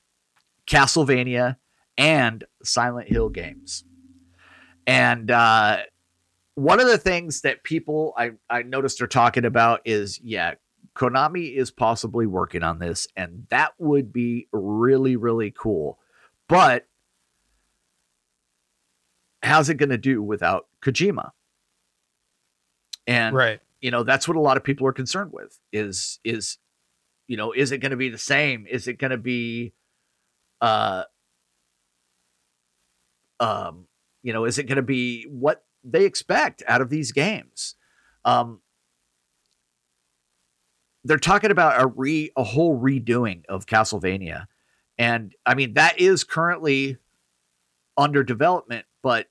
Castlevania, 0.67 1.57
and 1.97 2.43
Silent 2.63 3.07
Hill 3.07 3.29
games. 3.29 3.85
And 4.87 5.31
uh, 5.31 5.77
one 6.55 6.79
of 6.79 6.87
the 6.87 6.97
things 6.97 7.41
that 7.41 7.63
people 7.63 8.13
I, 8.17 8.31
I 8.49 8.63
noticed 8.63 9.01
are 9.01 9.07
talking 9.07 9.45
about 9.45 9.81
is 9.85 10.19
yeah, 10.23 10.55
Konami 10.95 11.55
is 11.55 11.71
possibly 11.71 12.25
working 12.25 12.63
on 12.63 12.79
this, 12.79 13.07
and 13.15 13.45
that 13.49 13.73
would 13.77 14.13
be 14.13 14.47
really, 14.51 15.15
really 15.15 15.51
cool. 15.51 15.99
But 16.47 16.87
how's 19.43 19.69
it 19.69 19.75
going 19.75 19.89
to 19.89 19.97
do 19.97 20.21
without 20.21 20.67
Kojima? 20.81 21.31
And 23.07 23.35
right. 23.35 23.59
you 23.81 23.91
know 23.91 24.03
that's 24.03 24.27
what 24.27 24.37
a 24.37 24.41
lot 24.41 24.57
of 24.57 24.63
people 24.63 24.87
are 24.87 24.93
concerned 24.93 25.31
with 25.31 25.59
is 25.71 26.19
is 26.23 26.57
you 27.27 27.37
know 27.37 27.51
is 27.51 27.71
it 27.71 27.79
going 27.79 27.91
to 27.91 27.97
be 27.97 28.09
the 28.09 28.17
same? 28.17 28.65
Is 28.67 28.87
it 28.87 28.97
going 28.97 29.11
to 29.11 29.17
be 29.17 29.73
uh 30.61 31.03
um 33.39 33.87
you 34.25 34.33
know 34.33 34.45
is 34.45 34.57
it 34.57 34.63
going 34.63 34.77
to 34.77 34.81
be 34.81 35.23
what 35.29 35.63
they 35.83 36.03
expect 36.03 36.63
out 36.67 36.81
of 36.81 36.89
these 36.89 37.11
games? 37.11 37.75
Um 38.25 38.59
they're 41.03 41.17
talking 41.19 41.51
about 41.51 41.79
a 41.79 41.85
re 41.85 42.31
a 42.35 42.43
whole 42.43 42.81
redoing 42.81 43.45
of 43.45 43.67
Castlevania. 43.67 44.47
And 44.97 45.35
I 45.45 45.53
mean 45.53 45.75
that 45.75 45.99
is 45.99 46.23
currently 46.23 46.97
under 47.95 48.23
development, 48.23 48.87
but 49.03 49.27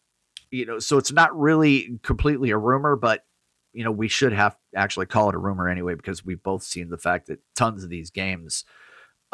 you 0.52 0.64
know, 0.64 0.78
so 0.78 0.96
it's 0.96 1.10
not 1.10 1.36
really 1.36 1.98
completely 2.04 2.50
a 2.50 2.56
rumor, 2.56 2.94
but 2.94 3.24
you 3.72 3.82
know, 3.82 3.90
we 3.90 4.06
should 4.06 4.32
have 4.32 4.56
actually 4.76 5.06
call 5.06 5.28
it 5.28 5.34
a 5.34 5.38
rumor 5.38 5.68
anyway 5.68 5.96
because 5.96 6.24
we've 6.24 6.44
both 6.44 6.62
seen 6.62 6.90
the 6.90 6.98
fact 6.98 7.26
that 7.26 7.40
tons 7.56 7.82
of 7.82 7.90
these 7.90 8.10
games 8.10 8.64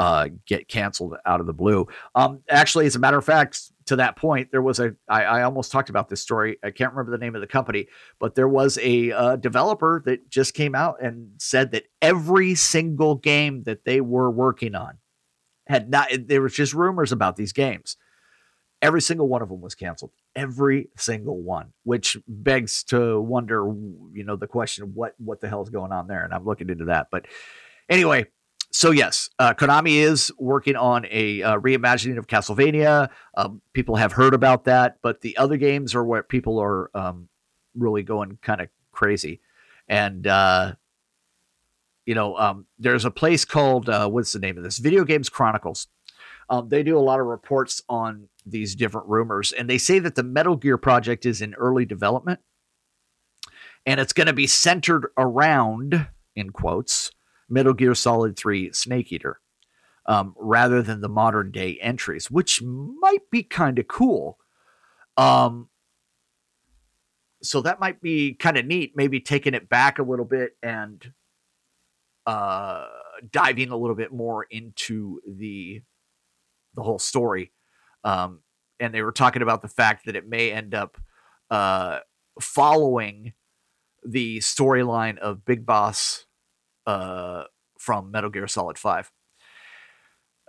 uh, 0.00 0.28
get 0.46 0.66
canceled 0.66 1.14
out 1.26 1.40
of 1.40 1.46
the 1.46 1.52
blue. 1.52 1.86
Um, 2.14 2.40
actually, 2.48 2.86
as 2.86 2.96
a 2.96 2.98
matter 2.98 3.18
of 3.18 3.24
fact, 3.24 3.70
to 3.84 3.96
that 3.96 4.16
point, 4.16 4.50
there 4.50 4.62
was 4.62 4.80
a 4.80 4.96
I, 5.06 5.24
I 5.24 5.42
almost 5.42 5.70
talked 5.70 5.90
about 5.90 6.08
this 6.08 6.22
story. 6.22 6.56
I 6.64 6.70
can't 6.70 6.94
remember 6.94 7.12
the 7.12 7.22
name 7.22 7.34
of 7.34 7.42
the 7.42 7.46
company, 7.46 7.86
but 8.18 8.34
there 8.34 8.48
was 8.48 8.78
a 8.80 9.12
uh, 9.12 9.36
developer 9.36 10.02
that 10.06 10.30
just 10.30 10.54
came 10.54 10.74
out 10.74 11.02
and 11.02 11.32
said 11.36 11.72
that 11.72 11.84
every 12.00 12.54
single 12.54 13.16
game 13.16 13.64
that 13.64 13.84
they 13.84 14.00
were 14.00 14.30
working 14.30 14.74
on 14.74 14.96
had 15.66 15.90
not. 15.90 16.08
There 16.26 16.40
was 16.40 16.54
just 16.54 16.72
rumors 16.72 17.12
about 17.12 17.36
these 17.36 17.52
games. 17.52 17.98
Every 18.80 19.02
single 19.02 19.28
one 19.28 19.42
of 19.42 19.50
them 19.50 19.60
was 19.60 19.74
canceled. 19.74 20.12
Every 20.34 20.88
single 20.96 21.42
one, 21.42 21.74
which 21.82 22.16
begs 22.26 22.84
to 22.84 23.20
wonder, 23.20 23.66
you 24.14 24.24
know, 24.24 24.36
the 24.36 24.46
question 24.46 24.92
what 24.94 25.12
what 25.18 25.42
the 25.42 25.48
hell 25.50 25.62
is 25.62 25.68
going 25.68 25.92
on 25.92 26.06
there? 26.06 26.24
And 26.24 26.32
I'm 26.32 26.46
looking 26.46 26.70
into 26.70 26.86
that. 26.86 27.08
But 27.10 27.26
anyway, 27.90 28.24
so 28.72 28.92
yes, 28.92 29.30
uh, 29.38 29.52
Konami 29.54 29.96
is 29.96 30.30
working 30.38 30.76
on 30.76 31.06
a 31.10 31.42
uh, 31.42 31.58
reimagining 31.58 32.18
of 32.18 32.28
Castlevania. 32.28 33.10
Um, 33.36 33.60
people 33.72 33.96
have 33.96 34.12
heard 34.12 34.32
about 34.32 34.64
that, 34.64 34.98
but 35.02 35.20
the 35.22 35.36
other 35.36 35.56
games 35.56 35.94
are 35.94 36.04
where 36.04 36.22
people 36.22 36.60
are 36.60 36.90
um, 36.94 37.28
really 37.74 38.02
going 38.02 38.38
kind 38.42 38.60
of 38.60 38.68
crazy, 38.92 39.40
and 39.88 40.26
uh, 40.26 40.74
you 42.06 42.14
know, 42.14 42.36
um, 42.36 42.66
there's 42.78 43.04
a 43.04 43.10
place 43.10 43.44
called 43.44 43.88
uh, 43.88 44.08
what's 44.08 44.32
the 44.32 44.38
name 44.38 44.56
of 44.56 44.64
this? 44.64 44.78
Video 44.78 45.04
Games 45.04 45.28
Chronicles. 45.28 45.88
Um, 46.48 46.68
they 46.68 46.82
do 46.82 46.98
a 46.98 47.00
lot 47.00 47.20
of 47.20 47.26
reports 47.26 47.82
on 47.88 48.28
these 48.46 48.74
different 48.74 49.08
rumors, 49.08 49.52
and 49.52 49.68
they 49.68 49.78
say 49.78 49.98
that 49.98 50.14
the 50.14 50.22
Metal 50.22 50.56
Gear 50.56 50.78
project 50.78 51.26
is 51.26 51.42
in 51.42 51.54
early 51.54 51.84
development, 51.84 52.40
and 53.84 53.98
it's 53.98 54.12
going 54.12 54.26
to 54.28 54.32
be 54.32 54.46
centered 54.46 55.08
around, 55.16 56.08
in 56.36 56.50
quotes, 56.50 57.10
Metal 57.50 57.74
Gear 57.74 57.94
Solid 57.94 58.36
3 58.36 58.72
Snake 58.72 59.12
Eater, 59.12 59.40
um, 60.06 60.34
rather 60.38 60.82
than 60.82 61.00
the 61.00 61.08
modern 61.08 61.50
day 61.50 61.78
entries, 61.80 62.30
which 62.30 62.62
might 62.62 63.28
be 63.30 63.42
kind 63.42 63.78
of 63.78 63.88
cool. 63.88 64.38
Um, 65.16 65.68
so 67.42 67.60
that 67.62 67.80
might 67.80 68.00
be 68.00 68.34
kind 68.34 68.56
of 68.56 68.66
neat, 68.66 68.92
maybe 68.94 69.20
taking 69.20 69.54
it 69.54 69.68
back 69.68 69.98
a 69.98 70.02
little 70.02 70.24
bit 70.24 70.52
and 70.62 71.12
uh, 72.26 72.86
diving 73.30 73.70
a 73.70 73.76
little 73.76 73.96
bit 73.96 74.12
more 74.12 74.46
into 74.50 75.20
the 75.26 75.82
the 76.74 76.82
whole 76.82 76.98
story. 76.98 77.52
Um, 78.04 78.40
and 78.78 78.94
they 78.94 79.02
were 79.02 79.12
talking 79.12 79.42
about 79.42 79.62
the 79.62 79.68
fact 79.68 80.06
that 80.06 80.16
it 80.16 80.28
may 80.28 80.52
end 80.52 80.74
up 80.74 80.96
uh, 81.50 81.98
following 82.40 83.32
the 84.04 84.38
storyline 84.38 85.18
of 85.18 85.44
Big 85.44 85.66
Boss 85.66 86.24
uh, 86.86 87.44
from 87.78 88.10
Metal 88.10 88.30
Gear 88.30 88.46
Solid 88.46 88.78
5. 88.78 89.10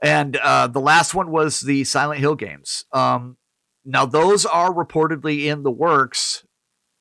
And 0.01 0.36
uh, 0.38 0.67
the 0.67 0.82
last 0.82 1.13
one 1.13 1.32
was 1.32 1.61
the 1.61 1.84
Silent 1.84 2.19
Hill 2.19 2.36
games. 2.36 2.86
Um, 2.91 3.38
now, 3.86 4.05
those 4.05 4.45
are 4.45 4.73
reportedly 4.73 5.45
in 5.45 5.63
the 5.63 5.71
works, 5.71 6.43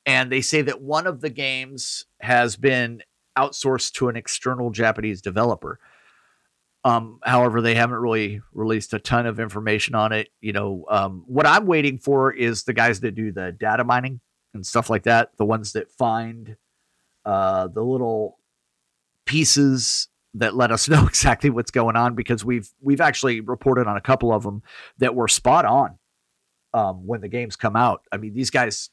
and 0.07 0.31
they 0.31 0.41
say 0.41 0.63
that 0.63 0.81
one 0.81 1.07
of 1.07 1.21
the 1.21 1.31
games 1.31 2.07
has 2.21 2.57
been 2.57 3.03
outsourced 3.39 3.93
to 3.93 4.09
an 4.09 4.17
external 4.17 4.71
Japanese 4.71 5.23
developer. 5.23 5.79
Um, 6.85 7.21
however, 7.23 7.61
they 7.61 7.75
haven't 7.75 7.99
really 7.99 8.41
released 8.53 8.95
a 8.95 8.99
ton 8.99 9.27
of 9.27 9.39
information 9.39 9.95
on 9.95 10.13
it. 10.13 10.29
You 10.41 10.53
know, 10.53 10.85
um, 10.89 11.25
what 11.27 11.47
I'm 11.47 11.67
waiting 11.67 11.99
for 11.99 12.33
is 12.33 12.65
the 12.65 12.73
guys 12.73 13.01
that 13.01 13.15
do 13.15 13.33
the 13.33 13.53
data 13.53 13.85
mining 13.85 14.21
and 14.55 14.67
stuff 14.67 14.89
like 14.89 15.03
that, 15.05 15.31
the 15.37 15.45
ones 15.45 15.73
that 15.73 15.93
find 15.93 16.57
uh, 17.25 17.69
the 17.69 17.83
little 17.83 18.39
pieces 19.31 20.09
that 20.35 20.57
let 20.57 20.73
us 20.73 20.89
know 20.93 21.07
exactly 21.07 21.51
what's 21.51 21.71
going 21.71 21.97
on 21.97 22.15
because 22.15 22.45
we've 22.45 22.69
we've 22.83 23.01
actually 23.01 23.41
reported 23.41 23.87
on 23.87 23.97
a 23.97 24.01
couple 24.01 24.33
of 24.33 24.43
them 24.43 24.63
that 24.99 25.15
were 25.15 25.29
spot 25.29 25.65
on 25.65 25.99
um, 26.75 27.07
when 27.07 27.21
the 27.21 27.29
games 27.29 27.55
come 27.57 27.77
out. 27.77 28.03
I 28.11 28.17
mean, 28.17 28.35
these 28.35 28.51
guys 28.51 28.91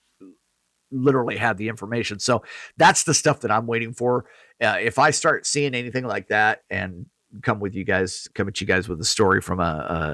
literally 0.92 1.36
had 1.36 1.58
the 1.58 1.68
information. 1.68 2.20
So 2.20 2.44
that's 2.78 3.04
the 3.04 3.14
stuff 3.14 3.42
that 3.42 3.52
I'm 3.52 3.68
waiting 3.68 3.94
for. 3.94 4.26
Uh, 4.62 4.78
if 4.80 5.00
I 5.00 5.12
start 5.12 5.46
seeing 5.46 5.76
anything 5.76 6.06
like 6.06 6.28
that 6.30 6.62
and 6.70 7.08
come 7.42 7.60
with 7.60 7.76
you 7.76 7.84
guys, 7.84 8.30
come 8.36 8.48
at 8.48 8.62
you 8.62 8.68
guys 8.68 8.88
with 8.88 9.02
a 9.02 9.06
story 9.06 9.42
from 9.42 9.60
a, 9.60 9.64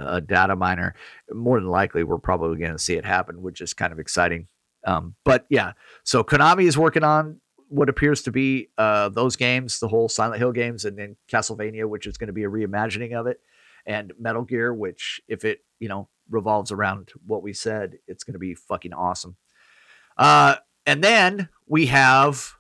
a, 0.10 0.16
a 0.16 0.22
data 0.22 0.56
miner, 0.56 0.96
more 1.32 1.60
than 1.60 1.70
likely 1.70 2.04
we're 2.04 2.18
probably 2.18 2.58
going 2.58 2.72
to 2.72 2.80
see 2.80 2.96
it 2.96 3.06
happen, 3.06 3.42
which 3.42 3.62
is 3.62 3.74
kind 3.74 3.94
of 3.94 4.00
exciting. 4.00 4.48
Um, 4.86 5.16
but 5.24 5.46
yeah, 5.50 5.74
so 6.04 6.24
Konami 6.24 6.64
is 6.64 6.78
working 6.78 7.04
on 7.04 7.40
what 7.74 7.90
appears 7.90 8.22
to 8.22 8.32
be 8.32 8.70
uh, 8.78 9.10
those 9.10 9.36
games, 9.36 9.80
the 9.80 9.88
whole 9.88 10.08
Silent 10.08 10.38
Hill 10.38 10.52
games, 10.52 10.86
and 10.86 10.96
then 10.96 11.16
Castlevania, 11.28 11.90
which 11.90 12.06
is 12.06 12.18
going 12.18 12.28
to 12.28 12.34
be 12.34 12.44
a 12.44 12.50
reimagining 12.50 13.14
of 13.14 13.26
it, 13.26 13.40
and 13.88 14.14
Metal 14.20 14.44
Gear, 14.44 14.72
which 14.72 15.20
if 15.28 15.44
it 15.44 15.62
you 15.80 15.90
know 15.90 16.08
revolves 16.30 16.72
around 16.72 17.10
what 17.26 17.42
we 17.42 17.52
said, 17.52 17.98
it's 18.08 18.24
going 18.24 18.34
to 18.34 18.40
be 18.40 18.54
fucking 18.54 18.94
awesome. 18.94 19.38
Uh, 20.16 20.58
and 20.86 21.04
then 21.04 21.50
we 21.66 21.88
have 21.88 22.54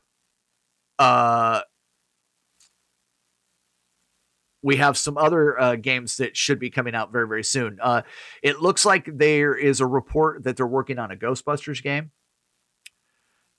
uh, 0.97 1.61
we 4.63 4.77
have 4.77 4.97
some 4.97 5.15
other 5.15 5.59
uh, 5.59 5.75
games 5.75 6.17
that 6.17 6.35
should 6.35 6.57
be 6.57 6.71
coming 6.71 6.95
out 6.95 7.11
very 7.11 7.27
very 7.27 7.43
soon. 7.43 7.77
Uh, 7.79 8.01
it 8.41 8.61
looks 8.61 8.83
like 8.83 9.07
there 9.15 9.55
is 9.55 9.79
a 9.79 9.85
report 9.85 10.43
that 10.45 10.57
they're 10.57 10.65
working 10.65 10.97
on 10.97 11.11
a 11.11 11.15
Ghostbusters 11.15 11.83
game, 11.83 12.09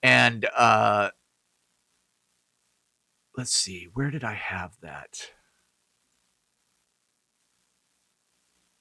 and 0.03 0.49
uh, 0.57 1.11
let's 3.37 3.53
see, 3.53 3.89
where 3.95 4.11
did 4.11 4.25
I 4.25 4.35
have 4.35 4.77
that? 4.83 5.31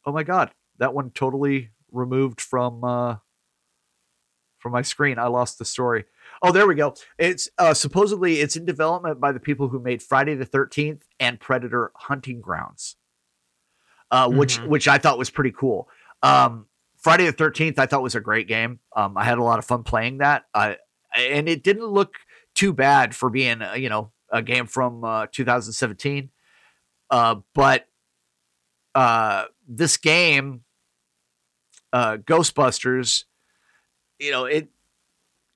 Oh 0.06 0.12
my 0.12 0.24
god, 0.24 0.52
that 0.80 0.94
one 0.94 1.12
totally 1.12 1.72
removed 1.92 2.42
from 2.42 2.84
uh, 2.84 3.18
from 4.60 4.72
my 4.72 4.82
screen. 4.82 5.20
I 5.20 5.28
lost 5.28 5.60
the 5.60 5.66
story. 5.66 6.06
Oh, 6.42 6.52
there 6.52 6.66
we 6.68 6.76
go. 6.76 6.96
It's 7.18 7.50
uh, 7.58 7.74
supposedly 7.74 8.40
it's 8.40 8.56
in 8.56 8.66
development 8.66 9.20
by 9.20 9.32
the 9.34 9.40
people 9.40 9.68
who 9.70 9.80
made 9.80 10.02
Friday 10.02 10.36
the 10.36 10.46
Thirteenth 10.46 11.04
and 11.20 11.40
Predator 11.40 11.92
Hunting 11.96 12.42
Grounds, 12.42 12.96
uh, 14.12 14.30
which 14.30 14.60
Mhm. 14.60 14.68
which 14.68 14.88
I 14.88 14.98
thought 14.98 15.18
was 15.18 15.30
pretty 15.30 15.52
cool. 15.52 15.90
Um, 16.22 16.68
Friday 16.98 17.26
the 17.26 17.34
Thirteenth 17.34 17.78
I 17.80 17.86
thought 17.86 18.02
was 18.04 18.16
a 18.16 18.22
great 18.22 18.48
game. 18.48 18.80
Um, 18.96 19.18
I 19.18 19.26
had 19.26 19.38
a 19.38 19.44
lot 19.44 19.60
of 19.60 19.66
fun 19.66 19.84
playing 19.84 20.20
that. 20.20 20.46
Uh, 20.54 20.76
and 21.18 21.48
it 21.50 21.64
didn't 21.64 21.88
look 21.88 22.16
too 22.56 22.72
bad 22.74 23.14
for 23.16 23.30
being 23.30 23.62
uh, 23.62 23.74
you 23.74 23.90
know 23.90 24.13
a 24.34 24.42
game 24.42 24.66
from 24.66 25.06
uh, 25.06 25.28
2017. 25.32 26.30
Uh, 27.10 27.36
but 27.54 27.88
uh, 28.96 29.46
this 29.68 29.96
game, 29.96 30.64
uh, 31.94 32.18
Ghostbusters, 32.18 33.24
you 34.20 34.32
know 34.32 34.46
it 34.46 34.70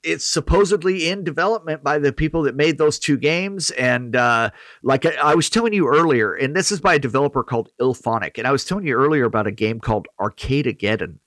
it's 0.04 0.26
supposedly 0.26 1.10
in 1.10 1.24
development 1.24 1.84
by 1.84 2.00
the 2.00 2.14
people 2.14 2.44
that 2.44 2.56
made 2.56 2.78
those 2.78 3.00
two 3.00 3.18
games. 3.18 3.72
And 3.72 4.16
uh, 4.16 4.52
like 4.84 5.06
I, 5.06 5.16
I 5.16 5.36
was 5.36 5.50
telling 5.50 5.74
you 5.74 5.88
earlier 5.88 6.34
and 6.34 6.56
this 6.56 6.72
is 6.72 6.80
by 6.80 6.96
a 6.96 7.00
developer 7.00 7.44
called 7.44 7.70
IllFonic. 7.82 8.38
And 8.38 8.48
i 8.48 8.52
was 8.52 8.64
telling 8.64 8.86
you 8.86 8.96
earlier 8.96 9.26
about 9.26 9.48
a 9.48 9.52
game 9.52 9.80
called 9.80 10.08
Arcade 10.20 10.66
Arcadegeddon 10.66 11.18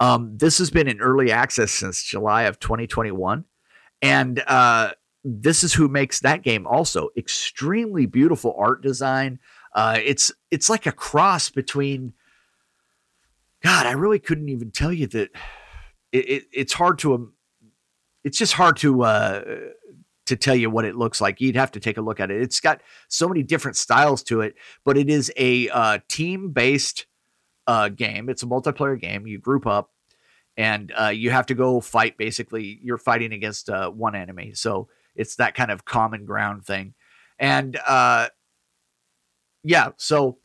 um, 0.00 0.36
this 0.36 0.58
has 0.58 0.70
been 0.70 0.86
in 0.86 1.00
early 1.00 1.32
access 1.32 1.72
since 1.72 2.02
july 2.02 2.42
of 2.42 2.60
2021 2.60 3.44
and 4.00 4.42
uh, 4.46 4.92
this 5.24 5.64
is 5.64 5.74
who 5.74 5.88
makes 5.88 6.20
that 6.20 6.42
game 6.42 6.66
also. 6.66 7.08
Extremely 7.16 8.06
beautiful 8.06 8.54
art 8.58 8.82
design. 8.82 9.38
Uh, 9.74 9.98
it's 10.02 10.32
it's 10.50 10.70
like 10.70 10.86
a 10.86 10.92
cross 10.92 11.50
between 11.50 12.14
god 13.62 13.86
i 13.86 13.92
really 13.92 14.20
couldn't 14.20 14.48
even 14.48 14.70
tell 14.70 14.92
you 14.92 15.06
that 15.08 15.30
it, 16.12 16.28
it, 16.28 16.44
it's 16.52 16.72
hard 16.72 16.98
to 16.98 17.14
um, 17.14 17.32
it's 18.24 18.38
just 18.38 18.52
hard 18.54 18.76
to 18.76 19.02
uh 19.02 19.42
to 20.26 20.36
tell 20.36 20.54
you 20.54 20.68
what 20.68 20.84
it 20.84 20.94
looks 20.94 21.22
like. 21.22 21.40
You'd 21.40 21.56
have 21.56 21.72
to 21.72 21.80
take 21.80 21.96
a 21.96 22.02
look 22.02 22.20
at 22.20 22.30
it. 22.30 22.42
It's 22.42 22.60
got 22.60 22.82
so 23.08 23.26
many 23.28 23.42
different 23.42 23.76
styles 23.76 24.22
to 24.24 24.40
it 24.42 24.54
but 24.84 24.96
it 24.96 25.08
is 25.08 25.32
a 25.36 25.68
uh 25.70 25.98
team 26.08 26.50
based 26.50 27.06
uh 27.66 27.88
game. 27.88 28.28
It's 28.28 28.42
a 28.42 28.46
multiplayer 28.46 29.00
game. 29.00 29.26
You 29.26 29.38
group 29.38 29.66
up 29.66 29.90
and 30.56 30.92
uh 30.98 31.08
you 31.08 31.30
have 31.30 31.46
to 31.46 31.54
go 31.54 31.80
fight 31.80 32.16
basically 32.18 32.78
you're 32.82 32.98
fighting 32.98 33.32
against 33.32 33.68
uh 33.70 33.90
one 33.90 34.14
enemy. 34.14 34.52
So 34.54 34.88
it's 35.18 35.36
that 35.36 35.54
kind 35.54 35.70
of 35.70 35.84
common 35.84 36.24
ground 36.24 36.64
thing 36.64 36.94
and 37.38 37.78
uh 37.86 38.28
yeah 39.62 39.90
so 39.96 40.38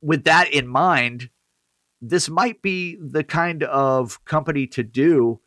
with 0.00 0.24
that 0.24 0.52
in 0.52 0.68
mind 0.68 1.30
this 2.00 2.28
might 2.28 2.62
be 2.62 2.96
the 3.00 3.24
kind 3.24 3.62
of 3.62 4.24
company 4.24 4.66
to 4.66 4.82
do 4.82 5.40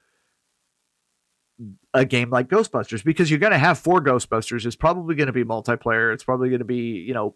a 1.94 2.06
game 2.06 2.30
like 2.30 2.50
Ghostbusters 2.50 3.04
because 3.04 3.30
you're 3.30 3.40
going 3.40 3.54
to 3.54 3.58
have 3.58 3.80
four 3.80 4.04
Ghostbusters. 4.04 4.66
It's 4.66 4.76
probably 4.76 5.16
going 5.16 5.28
to 5.28 5.34
be 5.34 5.44
multiplayer. 5.44 6.14
It's 6.14 6.24
probably 6.24 6.50
going 6.50 6.60
to 6.60 6.66
be, 6.66 7.04
you 7.08 7.14
know, 7.14 7.36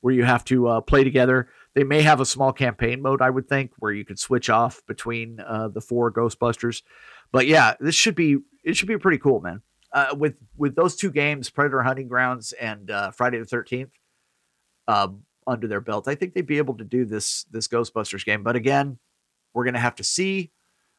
where 0.00 0.12
you 0.12 0.24
have 0.24 0.44
to 0.46 0.66
uh, 0.66 0.80
play 0.80 1.04
together. 1.04 1.48
They 1.74 1.84
may 1.84 2.02
have 2.02 2.20
a 2.20 2.26
small 2.26 2.52
campaign 2.52 3.02
mode, 3.02 3.22
I 3.22 3.30
would 3.30 3.48
think, 3.48 3.72
where 3.78 3.92
you 3.92 4.04
could 4.04 4.18
switch 4.18 4.50
off 4.50 4.82
between 4.86 5.40
uh, 5.40 5.68
the 5.68 5.80
four 5.80 6.12
Ghostbusters. 6.12 6.82
But 7.30 7.46
yeah, 7.46 7.74
this 7.80 7.94
should 7.94 8.16
be 8.16 8.38
it 8.64 8.76
should 8.76 8.88
be 8.88 8.98
pretty 8.98 9.18
cool, 9.18 9.40
man. 9.40 9.62
Uh, 9.92 10.14
with 10.16 10.34
with 10.56 10.74
those 10.74 10.96
two 10.96 11.10
games, 11.10 11.50
Predator 11.50 11.82
Hunting 11.82 12.08
Grounds 12.08 12.52
and 12.52 12.90
uh, 12.90 13.10
Friday 13.10 13.38
the 13.38 13.44
Thirteenth, 13.44 13.90
um, 14.88 15.22
under 15.46 15.66
their 15.66 15.80
belt, 15.80 16.08
I 16.08 16.14
think 16.14 16.34
they'd 16.34 16.46
be 16.46 16.58
able 16.58 16.76
to 16.78 16.84
do 16.84 17.04
this 17.04 17.44
this 17.50 17.68
Ghostbusters 17.68 18.24
game. 18.24 18.42
But 18.42 18.56
again, 18.56 18.98
we're 19.54 19.64
gonna 19.64 19.78
have 19.78 19.96
to 19.96 20.04
see. 20.04 20.50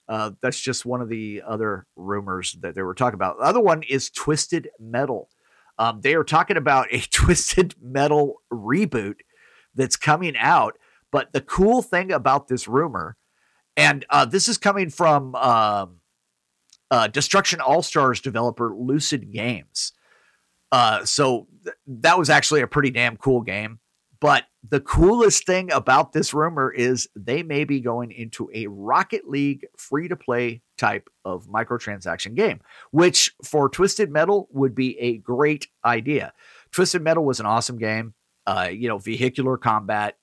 Uh, 0.08 0.32
that's 0.42 0.60
just 0.60 0.86
one 0.86 1.02
of 1.02 1.10
the 1.10 1.42
other 1.48 1.88
rumors 1.96 2.58
that 2.62 2.76
they 2.76 2.82
were 2.82 2.94
talking 2.94 3.16
about. 3.16 3.38
The 3.38 3.46
other 3.46 3.62
one 3.62 3.84
is 3.84 4.10
Twisted 4.10 4.70
Metal. 4.78 5.30
Um, 5.78 6.02
they 6.02 6.14
are 6.14 6.26
talking 6.26 6.58
about 6.58 6.88
a 6.92 7.00
Twisted 7.12 7.76
Metal 7.82 8.42
reboot 8.52 9.22
that's 9.74 9.96
coming 9.96 10.36
out. 10.38 10.78
But 11.12 11.32
the 11.32 11.42
cool 11.42 11.82
thing 11.82 12.12
about 12.12 12.48
this 12.48 12.68
rumor, 12.68 13.18
and 13.78 14.06
uh, 14.10 14.26
this 14.26 14.48
is 14.48 14.58
coming 14.58 14.90
from 14.90 15.36
um, 15.36 16.00
uh, 16.94 17.08
Destruction 17.08 17.60
All 17.60 17.82
Stars 17.82 18.22
developer 18.22 18.72
Lucid 18.78 19.32
Games. 19.32 19.94
Uh, 20.72 21.04
so 21.06 21.48
th- 21.64 21.76
that 21.88 22.20
was 22.20 22.30
actually 22.30 22.62
a 22.62 22.68
pretty 22.68 22.92
damn 22.92 23.18
cool 23.18 23.42
game. 23.42 23.80
But 24.22 24.44
the 24.70 24.80
coolest 24.80 25.48
thing 25.48 25.72
about 25.72 26.14
this 26.14 26.36
rumor 26.36 26.72
is 26.72 27.10
they 27.16 27.42
may 27.42 27.64
be 27.64 27.80
going 27.80 28.12
into 28.12 28.48
a 28.54 28.68
Rocket 28.68 29.28
League 29.28 29.66
free 29.76 30.08
to 30.08 30.16
play 30.16 30.62
type 30.78 31.10
of 31.26 31.48
microtransaction 31.48 32.36
game, 32.36 32.62
which 32.92 33.34
for 33.44 33.70
Twisted 33.70 34.12
Metal 34.12 34.48
would 34.52 34.76
be 34.76 34.98
a 35.00 35.18
great 35.18 35.68
idea. 35.84 36.32
Twisted 36.72 37.02
Metal 37.02 37.26
was 37.26 37.40
an 37.40 37.48
awesome 37.48 37.80
game. 37.80 38.14
Uh, 38.46 38.70
you 38.72 38.88
know, 38.88 39.00
vehicular 39.00 39.58
combat. 39.58 40.20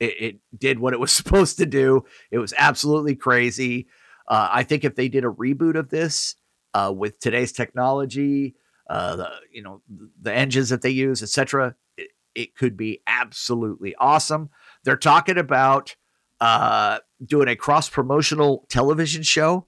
It, 0.00 0.20
it 0.20 0.36
did 0.58 0.80
what 0.80 0.92
it 0.92 0.98
was 0.98 1.12
supposed 1.16 1.58
to 1.58 1.66
do. 1.66 2.04
It 2.32 2.38
was 2.38 2.52
absolutely 2.58 3.14
crazy. 3.14 3.86
Uh, 4.30 4.48
I 4.52 4.62
think 4.62 4.84
if 4.84 4.94
they 4.94 5.08
did 5.08 5.24
a 5.24 5.28
reboot 5.28 5.74
of 5.74 5.90
this 5.90 6.36
uh, 6.72 6.92
with 6.96 7.18
today's 7.18 7.50
technology, 7.50 8.54
uh, 8.88 9.16
the 9.16 9.30
you 9.52 9.62
know 9.62 9.82
the 10.22 10.32
engines 10.32 10.68
that 10.68 10.82
they 10.82 10.90
use, 10.90 11.22
etc., 11.22 11.74
it, 11.96 12.10
it 12.36 12.54
could 12.54 12.76
be 12.76 13.02
absolutely 13.08 13.94
awesome. 13.96 14.50
They're 14.84 14.96
talking 14.96 15.36
about 15.36 15.96
uh, 16.40 17.00
doing 17.24 17.48
a 17.48 17.56
cross 17.56 17.90
promotional 17.90 18.66
television 18.68 19.24
show 19.24 19.66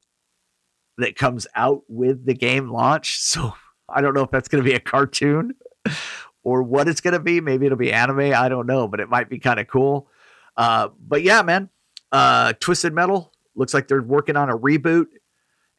that 0.99 1.17
comes 1.17 1.47
out 1.57 1.83
with 1.89 2.25
the 2.25 2.35
game 2.35 2.71
launch. 2.71 3.19
So 3.21 3.55
I 3.89 4.01
don't 4.01 4.15
know 4.15 4.23
if 4.23 4.31
that's 4.31 4.49
going 4.49 4.63
to 4.63 4.69
be 4.69 4.77
a 4.77 4.81
cartoon 4.81 5.55
or 6.45 6.63
what 6.63 6.87
it's 6.87 7.01
going 7.01 7.15
to 7.15 7.21
be. 7.21 7.41
Maybe 7.41 7.67
it'll 7.67 7.77
be 7.79 7.93
anime. 7.93 8.33
I 8.35 8.49
don't 8.49 8.67
know, 8.67 8.87
but 8.87 9.01
it 9.01 9.09
might 9.09 9.29
be 9.29 9.39
kind 9.39 9.59
of 9.59 9.67
cool. 9.67 10.09
Uh, 10.57 10.89
but 11.01 11.23
yeah, 11.23 11.43
man, 11.43 11.69
uh, 12.13 12.53
Twisted 12.61 12.93
Metal 12.93 13.32
looks 13.55 13.75
like 13.75 13.89
they're 13.89 14.03
working 14.03 14.37
on 14.37 14.51
a 14.51 14.59
reboot 14.59 15.07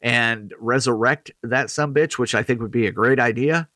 and 0.00 0.52
resurrect 0.58 1.30
that 1.42 1.70
some 1.70 1.94
bitch, 1.94 2.18
which 2.18 2.34
I 2.34 2.42
think 2.42 2.60
would 2.60 2.70
be 2.70 2.86
a 2.86 2.92
great 2.92 3.18
idea. 3.18 3.68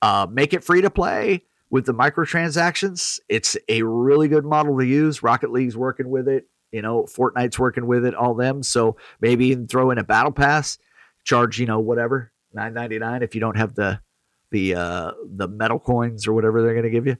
Uh, 0.00 0.26
make 0.30 0.52
it 0.52 0.62
free 0.62 0.82
to 0.82 0.90
play 0.90 1.44
with 1.70 1.86
the 1.86 1.94
microtransactions. 1.94 3.18
It's 3.28 3.56
a 3.68 3.82
really 3.82 4.28
good 4.28 4.44
model 4.44 4.78
to 4.78 4.86
use. 4.86 5.22
Rocket 5.22 5.50
League's 5.50 5.76
working 5.76 6.10
with 6.10 6.28
it. 6.28 6.46
You 6.70 6.82
know, 6.82 7.04
Fortnite's 7.04 7.58
working 7.58 7.86
with 7.86 8.04
it, 8.04 8.14
all 8.14 8.34
them. 8.34 8.62
So 8.62 8.96
maybe 9.20 9.46
even 9.46 9.66
throw 9.66 9.90
in 9.90 9.98
a 9.98 10.04
battle 10.04 10.32
pass, 10.32 10.78
charge, 11.24 11.58
you 11.58 11.66
know, 11.66 11.80
whatever, 11.80 12.32
nine 12.52 12.74
ninety 12.74 12.98
nine 12.98 13.22
if 13.22 13.34
you 13.34 13.40
don't 13.40 13.56
have 13.56 13.74
the 13.74 14.00
the 14.50 14.74
uh 14.74 15.12
the 15.24 15.48
metal 15.48 15.78
coins 15.80 16.26
or 16.26 16.32
whatever 16.32 16.62
they're 16.62 16.74
gonna 16.74 16.90
give 16.90 17.06
you. 17.06 17.16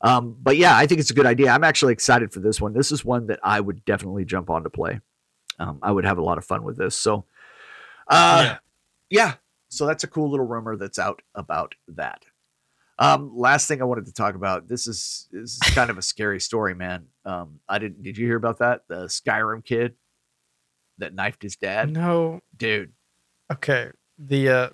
Um, 0.00 0.36
but 0.40 0.56
yeah, 0.56 0.76
I 0.76 0.86
think 0.86 1.00
it's 1.00 1.10
a 1.10 1.14
good 1.14 1.26
idea. 1.26 1.50
I'm 1.50 1.64
actually 1.64 1.92
excited 1.92 2.32
for 2.32 2.40
this 2.40 2.60
one. 2.60 2.72
This 2.72 2.90
is 2.90 3.04
one 3.04 3.28
that 3.28 3.38
I 3.44 3.60
would 3.60 3.84
definitely 3.84 4.24
jump 4.24 4.50
on 4.50 4.64
to 4.64 4.70
play. 4.70 5.00
Um, 5.62 5.78
I 5.82 5.92
would 5.92 6.04
have 6.04 6.18
a 6.18 6.22
lot 6.22 6.38
of 6.38 6.44
fun 6.44 6.62
with 6.64 6.76
this. 6.76 6.96
So 6.96 7.24
uh 8.08 8.42
Yeah. 8.44 8.58
yeah. 9.10 9.34
So 9.68 9.86
that's 9.86 10.04
a 10.04 10.06
cool 10.08 10.30
little 10.30 10.46
rumor 10.46 10.76
that's 10.76 10.98
out 10.98 11.22
about 11.34 11.74
that. 11.88 12.22
Um, 12.98 13.32
last 13.34 13.66
thing 13.68 13.80
I 13.80 13.84
wanted 13.84 14.04
to 14.06 14.12
talk 14.12 14.34
about. 14.34 14.68
This 14.68 14.86
is 14.86 15.28
this 15.32 15.52
is 15.52 15.58
kind 15.74 15.88
of 15.90 15.96
a 15.98 16.02
scary 16.02 16.40
story, 16.40 16.74
man. 16.74 17.06
Um, 17.24 17.60
I 17.68 17.78
didn't. 17.78 18.02
Did 18.02 18.18
you 18.18 18.26
hear 18.26 18.36
about 18.36 18.58
that? 18.58 18.82
The 18.88 19.06
Skyrim 19.06 19.64
kid 19.64 19.94
that 20.98 21.14
knifed 21.14 21.42
his 21.42 21.56
dad, 21.56 21.90
No. 21.90 22.40
dude. 22.56 22.92
Okay. 23.50 23.90
The 24.18 24.48
uh 24.50 24.68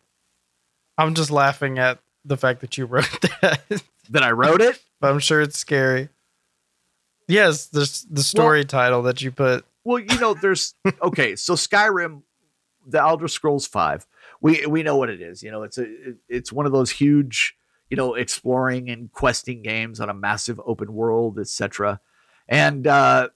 I'm 0.99 1.15
just 1.15 1.31
laughing 1.31 1.79
at 1.79 2.01
the 2.25 2.37
fact 2.37 2.61
that 2.61 2.77
you 2.77 2.87
wrote 2.87 3.09
that. 3.41 3.61
That 4.11 4.23
I 4.25 4.33
wrote 4.33 4.61
it. 4.61 4.81
but 5.01 5.11
I'm 5.13 5.21
sure 5.21 5.41
it's 5.41 5.59
scary. 5.59 6.09
Yes, 7.29 7.67
the 7.67 7.81
the 8.11 8.23
story 8.23 8.65
title 8.65 9.03
that 9.03 9.23
you 9.23 9.31
put. 9.31 9.65
Well, 9.89 10.01
you 10.01 10.21
know, 10.21 10.35
there's 10.35 10.75
okay. 11.03 11.35
So 11.35 11.55
Skyrim, 11.55 12.21
the 12.87 13.01
Elder 13.01 13.27
Scrolls 13.27 13.67
Five, 13.67 14.07
we 14.43 14.67
we 14.67 14.83
know 14.83 14.99
what 14.99 15.09
it 15.09 15.23
is. 15.23 15.43
You 15.43 15.51
know, 15.51 15.63
it's 15.63 15.79
a 15.79 15.87
it's 16.29 16.53
one 16.53 16.67
of 16.67 16.73
those 16.73 16.91
huge, 16.91 17.57
you 17.89 17.97
know, 17.97 18.13
exploring 18.13 18.91
and 18.91 19.11
questing 19.11 19.63
games 19.63 19.99
on 19.99 20.11
a 20.11 20.15
massive 20.15 20.61
open 20.67 20.93
world, 20.93 21.39
etc. 21.39 22.01
And 22.47 22.87
uh, 22.87 23.31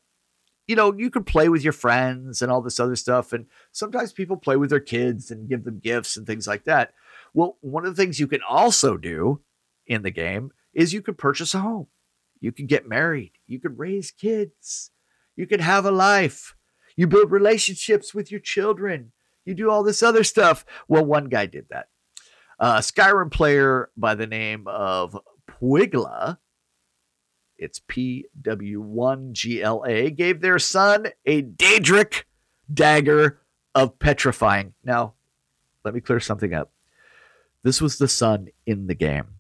you 0.67 0.77
know, 0.77 0.93
you 0.93 1.09
can 1.09 1.25
play 1.25 1.49
with 1.49 1.65
your 1.65 1.73
friends 1.73 2.43
and 2.43 2.53
all 2.53 2.61
this 2.61 2.79
other 2.79 2.97
stuff. 2.97 3.33
And 3.33 3.47
sometimes 3.71 4.13
people 4.13 4.37
play 4.37 4.57
with 4.57 4.69
their 4.69 4.79
kids 4.79 5.31
and 5.31 5.49
give 5.49 5.65
them 5.65 5.81
gifts 5.83 6.19
and 6.19 6.27
things 6.27 6.47
like 6.47 6.65
that. 6.65 6.93
Well, 7.33 7.57
one 7.63 7.87
of 7.87 7.97
the 7.97 8.03
things 8.03 8.21
you 8.21 8.27
can 8.27 8.43
also 8.47 8.99
do 8.99 9.41
in 9.87 10.03
the 10.03 10.11
game 10.11 10.53
is 10.75 10.93
you 10.93 11.01
can 11.01 11.15
purchase 11.15 11.55
a 11.55 11.61
home. 11.61 11.87
You 12.41 12.53
can 12.53 12.67
get 12.67 12.87
married. 12.87 13.33
You 13.47 13.59
can 13.59 13.75
raise 13.75 14.11
kids. 14.11 14.91
You 15.37 15.47
can 15.47 15.61
have 15.61 15.85
a 15.85 15.91
life. 15.91 16.55
You 16.97 17.07
build 17.07 17.31
relationships 17.31 18.15
with 18.15 18.31
your 18.31 18.41
children. 18.41 19.13
You 19.45 19.55
do 19.55 19.71
all 19.71 19.83
this 19.83 20.03
other 20.03 20.25
stuff. 20.25 20.65
Well, 20.89 21.05
one 21.05 21.29
guy 21.29 21.47
did 21.47 21.67
that. 21.71 21.89
A 22.59 22.79
Skyrim 22.79 23.31
player 23.31 23.91
by 23.97 24.15
the 24.15 24.27
name 24.27 24.67
of 24.69 25.19
Puigla, 25.49 26.39
it's 27.57 27.81
PW1GLA, 27.81 30.17
gave 30.17 30.41
their 30.41 30.59
son 30.59 31.09
a 31.25 31.43
Daedric 31.43 32.25
dagger 32.73 33.41
of 33.75 33.99
petrifying. 33.99 34.75
Now, 34.85 35.15
let 35.85 35.95
me 35.95 36.01
clear 36.01 36.21
something 36.21 36.55
up. 36.55 36.71
This 37.63 37.81
was 37.81 37.99
the 37.99 38.09
son 38.09 38.49
in 38.67 38.87
the 38.87 38.95
game. 38.95 39.37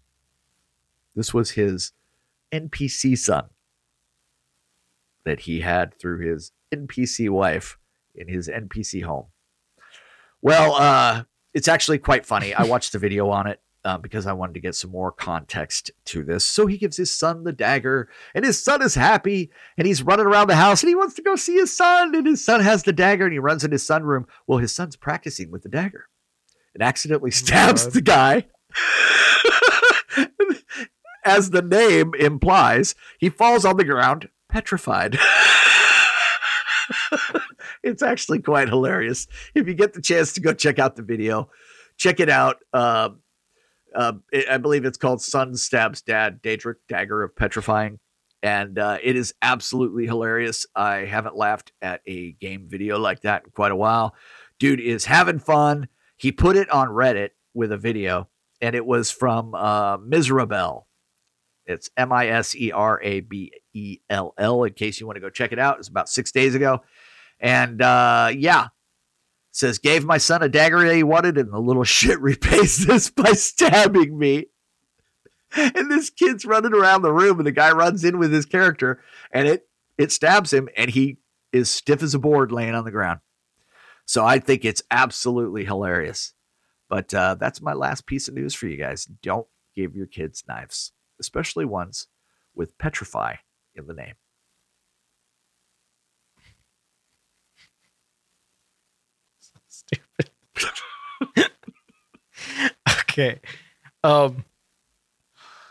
This 1.14 1.35
was 1.35 1.51
his 1.51 1.93
NPC 2.52 3.19
son 3.19 3.51
that 5.24 5.40
he 5.40 5.61
had 5.61 5.94
through 5.99 6.27
his 6.27 6.53
NPC 6.74 7.28
wife 7.28 7.78
in 8.15 8.28
his 8.28 8.49
NPC 8.49 9.03
home. 9.03 9.27
Well, 10.40 10.74
uh, 10.74 11.24
it's 11.55 11.69
actually 11.69 11.99
quite 11.99 12.27
funny. 12.27 12.55
I 12.55 12.62
watched 12.65 12.93
the 12.93 12.99
video 12.99 13.31
on 13.31 13.47
it 13.47 13.61
uh, 13.85 13.99
because 13.99 14.27
I 14.27 14.32
wanted 14.32 14.55
to 14.55 14.61
get 14.61 14.74
some 14.74 14.90
more 14.90 15.12
context 15.12 15.90
to 16.07 16.23
this. 16.24 16.44
So 16.44 16.66
he 16.66 16.78
gives 16.78 16.97
his 16.97 17.11
son 17.11 17.44
the 17.44 17.53
dagger, 17.53 18.09
and 18.35 18.44
his 18.44 18.62
son 18.62 18.82
is 18.82 18.94
happy, 18.94 19.51
and 19.77 19.86
he's 19.86 20.03
running 20.03 20.27
around 20.27 20.49
the 20.49 20.57
house, 20.57 20.82
and 20.82 20.89
he 20.89 20.94
wants 20.94 21.15
to 21.15 21.23
go 21.23 21.36
see 21.36 21.55
his 21.55 21.74
son, 21.77 22.15
and 22.15 22.27
his 22.27 22.44
son 22.44 22.61
has 22.61 22.82
the 22.82 22.93
dagger, 22.93 23.24
and 23.24 23.32
he 23.32 23.39
runs 23.39 23.65
in 23.65 23.73
his 23.73 23.85
sunroom. 23.85 24.24
Well, 24.47 24.59
his 24.59 24.74
son's 24.74 24.97
practicing 24.97 25.51
with 25.51 25.62
the 25.62 25.69
dagger 25.69 26.09
and 26.74 26.82
accidentally 26.82 27.31
stabs 27.31 27.85
God. 27.85 27.93
the 27.93 28.01
guy. 28.01 28.47
As 31.24 31.51
the 31.51 31.62
name 31.62 32.15
implies, 32.19 32.97
he 33.19 33.28
falls 33.28 33.65
on 33.65 33.77
the 33.77 33.85
ground 33.85 34.28
petrified. 34.53 35.19
it's 37.83 38.03
actually 38.03 38.41
quite 38.41 38.69
hilarious. 38.69 39.27
If 39.55 39.66
you 39.66 39.73
get 39.74 39.95
the 39.95 40.03
chance 40.03 40.35
to 40.35 40.41
go 40.43 40.53
check 40.53 40.79
out 40.79 40.95
the 40.95 41.03
video, 41.03 41.49
check 41.97 42.20
it 42.20 42.29
out. 42.29 42.59
Uh, 42.73 43.11
uh, 43.95 44.12
it- 44.31 44.49
I 44.49 44.59
believe 44.59 44.85
it's 44.85 44.99
called 44.99 45.23
Son 45.23 45.57
Stabs 45.57 46.03
Dad, 46.03 46.43
Daedric 46.43 46.74
Dagger 46.89 47.23
of 47.23 47.35
Petrifying. 47.35 47.99
And 48.43 48.79
uh, 48.79 48.99
it 49.03 49.16
is 49.16 49.33
absolutely 49.41 50.05
hilarious. 50.05 50.66
I 50.77 51.07
haven't 51.07 51.37
laughed 51.37 51.73
at 51.81 52.03
a 52.07 52.33
game 52.33 52.66
video 52.69 52.99
like 52.99 53.23
that 53.23 53.45
in 53.45 53.51
quite 53.53 53.73
a 53.73 53.77
while. 53.77 54.15
Dude 54.59 54.81
is 54.81 55.07
having 55.07 55.39
fun. 55.39 55.89
He 56.16 56.31
put 56.31 56.57
it 56.57 56.69
on 56.69 56.89
Reddit 56.89 57.31
with 57.55 57.73
a 57.73 57.77
video, 57.77 58.29
and 58.61 58.74
it 58.74 58.85
was 58.85 59.12
from 59.12 59.55
uh, 59.55 59.97
Miserable. 59.99 60.89
It's 61.66 61.89
M 61.97 62.12
I 62.12 62.27
S 62.29 62.57
E 62.57 62.73
R 62.73 63.01
A 63.03 63.20
B 63.20 63.53
E 63.74 63.99
L 64.11 64.35
L. 64.39 64.65
In 64.65 64.73
case 64.73 65.01
you 65.01 65.07
want 65.07 65.16
to 65.16 65.20
go 65.20 65.31
check 65.31 65.53
it 65.53 65.59
out, 65.59 65.78
it's 65.78 65.89
about 65.89 66.09
six 66.09 66.32
days 66.32 66.55
ago, 66.55 66.81
and 67.40 67.81
uh, 67.82 68.31
yeah, 68.35 68.69
says 69.51 69.78
gave 69.78 70.05
my 70.05 70.19
son 70.19 70.43
a 70.43 70.49
dagger 70.49 70.81
that 70.81 70.94
he 70.94 71.03
wanted, 71.03 71.39
and 71.39 71.53
the 71.53 71.59
little 71.59 71.85
shit 71.85 72.20
repays 72.20 72.86
this 72.86 73.11
by 73.11 73.32
stabbing 73.32 74.19
me. 74.19 74.47
And 75.55 75.90
this 75.90 76.09
kid's 76.09 76.47
running 76.47 76.73
around 76.73 77.03
the 77.03 77.12
room, 77.12 77.39
and 77.39 77.47
the 77.47 77.53
guy 77.53 77.70
runs 77.73 78.05
in 78.05 78.19
with 78.19 78.32
his 78.32 78.47
character, 78.47 79.03
and 79.31 79.47
it 79.47 79.69
it 79.99 80.11
stabs 80.11 80.53
him, 80.53 80.69
and 80.77 80.90
he 80.90 81.19
is 81.53 81.70
stiff 81.70 82.03
as 82.03 82.15
a 82.15 82.19
board, 82.19 82.51
laying 82.51 82.74
on 82.74 82.85
the 82.85 82.90
ground. 82.90 83.20
So 84.07 84.24
I 84.24 84.39
think 84.39 84.65
it's 84.65 84.82
absolutely 84.90 85.65
hilarious. 85.65 86.32
But 86.89 87.15
uh, 87.15 87.36
that's 87.36 87.62
my 87.62 87.73
last 87.73 88.07
piece 88.07 88.28
of 88.28 88.35
news 88.35 88.55
for 88.55 88.66
you 88.66 88.77
guys. 88.77 89.05
Don't 89.05 89.47
give 89.74 89.94
your 89.94 90.07
kids 90.07 90.44
knives, 90.47 90.93
especially 91.20 91.65
ones 91.65 92.09
with 92.55 92.77
petrify 92.77 93.36
in 93.74 93.86
the 93.86 93.94
name. 93.94 94.15
Stupid. 99.69 100.31
okay. 103.01 103.40
Um. 104.05 104.44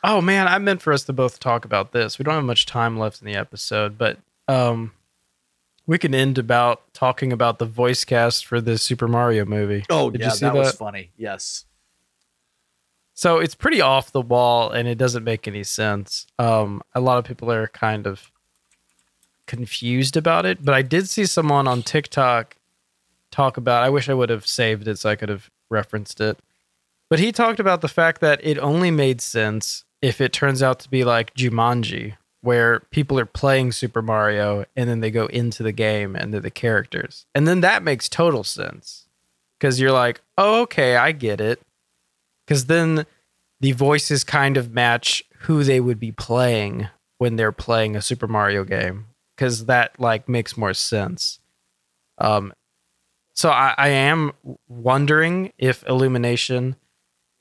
Oh 0.04 0.20
man, 0.22 0.48
I 0.48 0.58
meant 0.58 0.82
for 0.82 0.94
us 0.94 1.04
to 1.04 1.14
both 1.14 1.40
talk 1.40 1.66
about 1.66 1.92
this. 1.92 2.18
We 2.18 2.24
don't 2.24 2.34
have 2.34 2.44
much 2.44 2.66
time 2.66 2.98
left 2.98 3.22
in 3.22 3.28
the 3.28 3.36
episode, 3.36 3.98
but 3.98 4.18
um, 4.48 4.92
we 5.86 5.98
can 5.98 6.16
end 6.16 6.38
about 6.38 6.94
talking 6.94 7.32
about 7.32 7.60
the 7.60 7.66
voice 7.66 8.04
cast 8.04 8.46
for 8.46 8.62
the 8.62 8.78
Super 8.78 9.08
Mario 9.08 9.46
movie. 9.46 9.86
Oh, 9.90 10.10
Did 10.10 10.22
yeah, 10.22 10.28
you 10.28 10.32
see 10.32 10.46
that, 10.46 10.56
was 10.56 10.72
funny. 10.74 11.12
Yes. 11.18 11.66
So 13.22 13.38
it's 13.38 13.54
pretty 13.54 13.82
off 13.82 14.12
the 14.12 14.20
wall 14.20 14.72
and 14.72 14.88
it 14.88 14.98
doesn't 14.98 15.24
make 15.24 15.48
any 15.48 15.64
sense. 15.64 16.26
Um, 16.40 16.82
a 16.96 17.00
lot 17.00 17.20
of 17.20 17.24
people 17.24 17.52
are 17.52 17.68
kind 17.68 18.08
of 18.08 18.32
confused 19.46 20.18
about 20.18 20.48
it, 20.48 20.66
but 20.66 20.74
I 20.74 20.82
did 20.82 21.08
see 21.08 21.28
someone 21.28 21.68
on 21.68 21.84
TikTok 21.84 22.58
talk 23.30 23.58
about. 23.58 23.84
I 23.84 23.92
wish 23.92 24.10
I 24.10 24.16
would 24.16 24.30
have 24.30 24.48
saved 24.48 24.88
it 24.88 24.98
so 24.98 25.12
I 25.12 25.16
could 25.16 25.30
have 25.30 25.52
referenced 25.70 26.20
it. 26.20 26.40
But 27.12 27.20
he 27.20 27.32
talked 27.32 27.60
about 27.60 27.82
the 27.82 27.88
fact 27.88 28.22
that 28.22 28.44
it 28.44 28.58
only 28.58 28.90
made 28.90 29.22
sense 29.22 29.84
if 30.02 30.20
it 30.20 30.34
turns 30.34 30.64
out 30.64 30.80
to 30.80 30.90
be 30.90 31.04
like 31.04 31.36
Jumanji, 31.36 32.16
where 32.42 32.80
people 32.90 33.20
are 33.20 33.28
playing 33.28 33.72
Super 33.72 34.02
Mario 34.02 34.66
and 34.76 34.90
then 34.90 35.02
they 35.02 35.12
go 35.12 35.28
into 35.28 35.62
the 35.62 35.72
game 35.72 36.16
and 36.16 36.34
they're 36.34 36.42
the 36.42 36.50
characters. 36.50 37.28
And 37.36 37.48
then 37.48 37.62
that 37.62 37.84
makes 37.84 38.10
total 38.10 38.44
sense. 38.44 39.06
Because 39.60 39.80
you're 39.80 39.92
like, 39.92 40.22
oh, 40.40 40.62
okay, 40.62 40.96
I 40.96 41.12
get 41.12 41.40
it. 41.40 41.62
Because 42.52 42.66
then 42.66 43.06
the 43.62 43.72
voices 43.72 44.26
kind 44.26 44.58
of 44.58 44.74
match 44.74 45.24
who 45.44 45.64
they 45.64 45.80
would 45.80 46.02
be 46.02 46.12
playing 46.12 46.90
when 47.18 47.38
they're 47.38 47.54
playing 47.54 47.96
a 47.96 48.02
Super 48.02 48.28
Mario 48.28 48.66
game 48.66 49.06
because 49.34 49.68
that 49.68 49.98
like 50.02 50.28
makes 50.28 50.58
more 50.58 50.74
sense. 50.74 51.40
Um, 52.18 52.52
so 53.34 53.52
I, 53.52 53.74
I 53.78 53.88
am 53.88 54.34
wondering 54.68 55.54
if 55.58 55.88
Illumination 55.88 56.76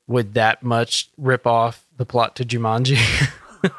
would 0.07 0.33
that 0.35 0.63
much 0.63 1.09
rip 1.17 1.45
off 1.45 1.85
the 1.97 2.05
plot 2.05 2.37
to 2.37 2.45
Jumanji. 2.45 2.97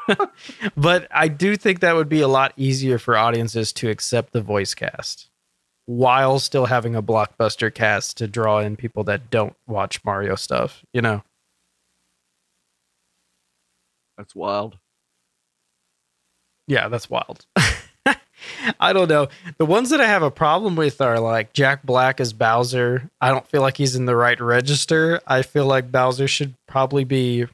but 0.77 1.07
I 1.09 1.29
do 1.29 1.55
think 1.55 1.79
that 1.79 1.95
would 1.95 2.09
be 2.09 2.21
a 2.21 2.27
lot 2.27 2.53
easier 2.57 2.99
for 2.99 3.17
audiences 3.17 3.73
to 3.73 3.89
accept 3.89 4.33
the 4.33 4.41
voice 4.41 4.75
cast 4.75 5.31
while 5.85 6.39
still 6.39 6.65
having 6.65 6.95
a 6.95 7.03
blockbuster 7.03 7.73
cast 7.73 8.17
to 8.17 8.27
draw 8.27 8.59
in 8.59 8.75
people 8.75 9.03
that 9.03 9.29
don't 9.29 9.55
watch 9.67 10.03
Mario 10.03 10.35
stuff, 10.35 10.83
you 10.93 11.01
know? 11.01 11.23
That's 14.17 14.35
wild. 14.35 14.77
Yeah, 16.67 16.87
that's 16.87 17.09
wild. 17.09 17.45
I 18.79 18.93
don't 18.93 19.09
know. 19.09 19.27
The 19.57 19.65
ones 19.65 19.89
that 19.89 20.01
I 20.01 20.05
have 20.05 20.23
a 20.23 20.31
problem 20.31 20.75
with 20.75 21.01
are 21.01 21.19
like 21.19 21.53
Jack 21.53 21.83
Black 21.83 22.19
as 22.19 22.33
Bowser. 22.33 23.09
I 23.19 23.29
don't 23.29 23.47
feel 23.47 23.61
like 23.61 23.77
he's 23.77 23.95
in 23.95 24.05
the 24.05 24.15
right 24.15 24.39
register. 24.39 25.19
I 25.27 25.41
feel 25.41 25.65
like 25.65 25.91
Bowser 25.91 26.27
should 26.27 26.55
probably 26.67 27.03
be 27.03 27.47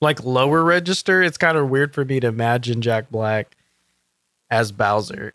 like 0.00 0.22
lower 0.24 0.62
register. 0.62 1.22
It's 1.22 1.38
kind 1.38 1.56
of 1.56 1.70
weird 1.70 1.94
for 1.94 2.04
me 2.04 2.20
to 2.20 2.26
imagine 2.26 2.82
Jack 2.82 3.10
Black 3.10 3.56
as 4.50 4.72
Bowser. 4.72 5.34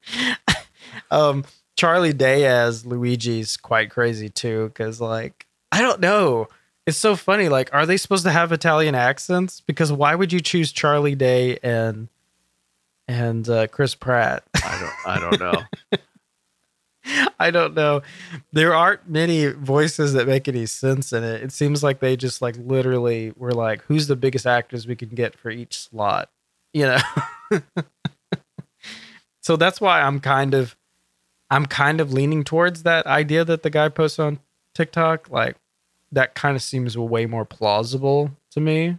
um, 1.10 1.44
Charlie 1.76 2.12
Day 2.12 2.46
as 2.46 2.86
Luigi's 2.86 3.56
quite 3.56 3.90
crazy 3.90 4.28
too, 4.28 4.68
because 4.68 5.00
like 5.00 5.46
I 5.72 5.82
don't 5.82 6.00
know. 6.00 6.48
It's 6.86 6.96
so 6.96 7.16
funny. 7.16 7.48
Like, 7.48 7.74
are 7.74 7.84
they 7.84 7.96
supposed 7.96 8.24
to 8.24 8.30
have 8.30 8.52
Italian 8.52 8.94
accents? 8.94 9.60
Because 9.60 9.92
why 9.92 10.14
would 10.14 10.32
you 10.32 10.40
choose 10.40 10.70
Charlie 10.70 11.16
Day 11.16 11.58
and 11.62 12.08
and 13.08 13.48
uh, 13.48 13.66
Chris 13.66 13.94
Pratt? 13.94 14.44
I 14.54 14.80
don't. 14.80 15.06
I 15.06 15.20
don't 15.20 15.40
know. 15.40 15.98
I 17.38 17.50
don't 17.50 17.74
know. 17.74 18.02
There 18.52 18.74
aren't 18.74 19.08
many 19.08 19.46
voices 19.46 20.14
that 20.14 20.26
make 20.26 20.48
any 20.48 20.66
sense 20.66 21.12
in 21.12 21.22
it. 21.22 21.42
It 21.42 21.52
seems 21.52 21.82
like 21.82 22.00
they 22.00 22.16
just 22.16 22.40
like 22.42 22.56
literally 22.56 23.32
were 23.36 23.52
like, 23.52 23.82
who's 23.82 24.06
the 24.06 24.16
biggest 24.16 24.46
actors 24.46 24.86
we 24.86 24.96
can 24.96 25.10
get 25.10 25.36
for 25.36 25.50
each 25.50 25.78
slot? 25.78 26.30
You 26.72 26.86
know. 26.86 26.98
so 29.46 29.54
that's 29.54 29.80
why 29.80 30.00
I'm 30.00 30.18
kind 30.18 30.54
of 30.54 30.74
I'm 31.52 31.66
kind 31.66 32.00
of 32.00 32.12
leaning 32.12 32.42
towards 32.42 32.82
that 32.82 33.06
idea 33.06 33.44
that 33.44 33.62
the 33.62 33.70
guy 33.70 33.88
posted 33.88 34.24
on 34.24 34.40
TikTok. 34.74 35.30
Like 35.30 35.54
that 36.10 36.34
kind 36.34 36.56
of 36.56 36.62
seems 36.62 36.98
way 36.98 37.26
more 37.26 37.44
plausible 37.44 38.32
to 38.50 38.60
me. 38.60 38.98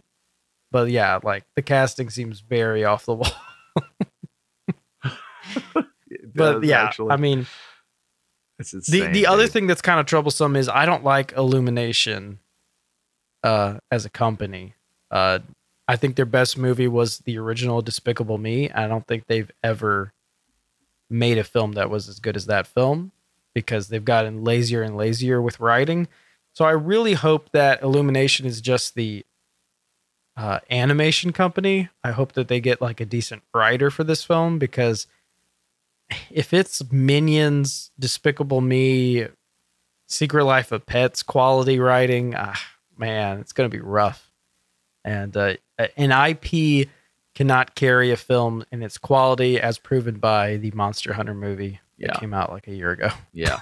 But 0.70 0.88
yeah, 0.88 1.18
like 1.22 1.44
the 1.54 1.60
casting 1.60 2.08
seems 2.08 2.40
very 2.40 2.82
off 2.82 3.04
the 3.04 3.14
wall. 3.14 3.30
But 6.34 6.62
yeah, 6.62 6.84
actually. 6.84 7.10
I 7.10 7.16
mean, 7.16 7.46
it's 8.58 8.70
the 8.70 8.78
insane, 8.78 9.12
the 9.12 9.26
other 9.26 9.48
thing 9.48 9.66
that's 9.66 9.82
kind 9.82 10.00
of 10.00 10.06
troublesome 10.06 10.56
is 10.56 10.68
I 10.68 10.86
don't 10.86 11.04
like 11.04 11.32
Illumination 11.32 12.38
uh 13.44 13.80
as 13.90 14.06
a 14.06 14.10
company. 14.10 14.74
Uh 15.10 15.40
I 15.86 15.96
think 15.96 16.16
their 16.16 16.26
best 16.26 16.56
movie 16.56 16.88
was 16.88 17.18
the 17.18 17.36
original 17.36 17.82
Despicable 17.82 18.38
Me. 18.38 18.70
I 18.70 18.86
don't 18.86 19.06
think 19.06 19.26
they've 19.26 19.50
ever 19.62 20.12
made 21.10 21.38
a 21.38 21.44
film 21.44 21.72
that 21.72 21.90
was 21.90 22.08
as 22.08 22.20
good 22.20 22.36
as 22.36 22.46
that 22.46 22.66
film 22.66 23.12
because 23.54 23.88
they've 23.88 24.04
gotten 24.04 24.44
lazier 24.44 24.82
and 24.82 24.96
lazier 24.96 25.40
with 25.40 25.60
writing. 25.60 26.08
So 26.52 26.64
I 26.64 26.72
really 26.72 27.14
hope 27.14 27.50
that 27.52 27.82
Illumination 27.82 28.46
is 28.46 28.60
just 28.60 28.94
the 28.94 29.24
uh, 30.36 30.60
animation 30.70 31.32
company. 31.32 31.88
I 32.04 32.12
hope 32.12 32.32
that 32.32 32.48
they 32.48 32.60
get 32.60 32.80
like 32.80 33.00
a 33.00 33.06
decent 33.06 33.42
writer 33.54 33.90
for 33.90 34.04
this 34.04 34.24
film 34.24 34.58
because 34.58 35.06
if 36.30 36.54
it's 36.54 36.90
Minions, 36.92 37.90
Despicable 37.98 38.60
Me, 38.60 39.26
Secret 40.06 40.44
Life 40.44 40.72
of 40.72 40.86
Pets 40.86 41.22
quality 41.22 41.78
writing, 41.78 42.34
ah, 42.36 42.60
man, 42.96 43.40
it's 43.40 43.52
gonna 43.52 43.68
be 43.68 43.80
rough. 43.80 44.30
And 45.04 45.36
uh, 45.36 45.54
an 45.96 46.12
IP 46.12 46.88
cannot 47.38 47.76
carry 47.76 48.10
a 48.10 48.16
film 48.16 48.64
in 48.72 48.82
its 48.82 48.98
quality, 48.98 49.60
as 49.60 49.78
proven 49.78 50.18
by 50.18 50.56
the 50.56 50.72
Monster 50.72 51.12
Hunter 51.12 51.34
movie 51.34 51.78
that 52.00 52.18
came 52.18 52.34
out 52.34 52.50
like 52.50 52.66
a 52.66 52.74
year 52.74 52.90
ago. 52.90 53.10
Yeah. 53.32 53.60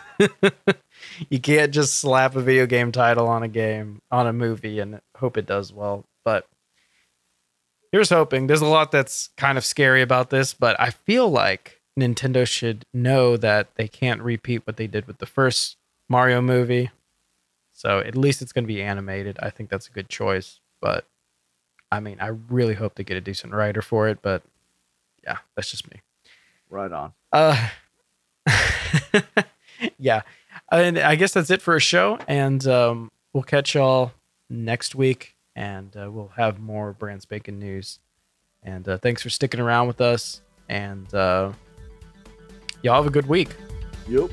you 1.29 1.39
can't 1.39 1.75
just 1.75 1.99
slap 1.99 2.37
a 2.37 2.41
video 2.41 2.65
game 2.65 2.91
title 2.91 3.29
on 3.29 3.43
a 3.43 3.49
game 3.49 4.01
on 4.11 4.27
a 4.27 4.33
movie 4.33 4.79
and 4.81 5.03
hope 5.19 5.37
it 5.37 5.45
does 5.45 5.75
well. 5.75 6.07
But 6.25 6.49
here's 7.93 8.09
hoping. 8.09 8.47
There's 8.47 8.63
a 8.63 8.67
lot 8.67 8.93
that's 8.93 9.29
kind 9.37 9.59
of 9.59 9.65
scary 9.65 10.01
about 10.01 10.31
this, 10.31 10.55
but 10.55 10.81
I 10.81 10.89
feel 10.89 11.29
like 11.29 11.83
Nintendo 12.01 12.47
should 12.47 12.87
know 12.95 13.37
that 13.37 13.75
they 13.75 13.89
can't 13.89 14.23
repeat 14.23 14.67
what 14.67 14.79
they 14.79 14.87
did 14.87 15.07
with 15.07 15.19
the 15.19 15.27
first 15.27 15.77
Mario 16.09 16.41
movie. 16.41 16.93
So 17.75 17.99
at 17.99 18.17
least 18.17 18.41
it's 18.41 18.53
going 18.55 18.65
to 18.65 18.73
be 18.73 18.81
animated. 18.81 19.37
I 19.43 19.51
think 19.51 19.69
that's 19.69 19.89
a 19.89 19.93
good 19.93 20.09
choice. 20.09 20.61
But 20.81 21.05
I 21.91 22.01
mean, 22.01 22.19
I 22.21 22.29
really 22.29 22.75
hope 22.75 22.95
they 22.95 23.05
get 23.05 23.17
a 23.17 23.21
decent 23.21 23.53
writer 23.53 23.83
for 23.83 24.09
it. 24.09 24.21
But 24.23 24.43
yeah, 25.23 25.39
that's 25.55 25.71
just 25.71 25.91
me. 25.91 26.01
Right 26.69 26.91
on. 26.93 27.13
Uh, 27.33 27.69
yeah, 29.99 30.23
and 30.71 30.99
I 30.99 31.15
guess 31.15 31.33
that's 31.33 31.51
it 31.51 31.63
for 31.63 31.77
a 31.77 31.81
show, 31.81 32.19
and 32.27 32.67
um, 32.67 33.11
we'll 33.33 33.43
catch 33.43 33.75
y'all 33.75 34.13
next 34.49 34.95
week, 34.95 35.37
and 35.55 35.97
uh, 35.97 36.11
we'll 36.11 36.33
have 36.37 36.59
more 36.59 36.93
brand 36.93 37.23
spanking 37.23 37.59
news. 37.59 37.99
And 38.63 38.89
uh, 38.89 38.99
thanks 38.99 39.23
for 39.23 39.31
sticking 39.31 39.61
around 39.61 39.87
with 39.87 40.01
us, 40.01 40.43
and 40.69 41.13
uh, 41.15 41.53
y'all 42.83 42.97
have 42.97 43.07
a 43.07 43.11
good 43.11 43.29
week. 43.29 43.51
Yep. 44.09 44.31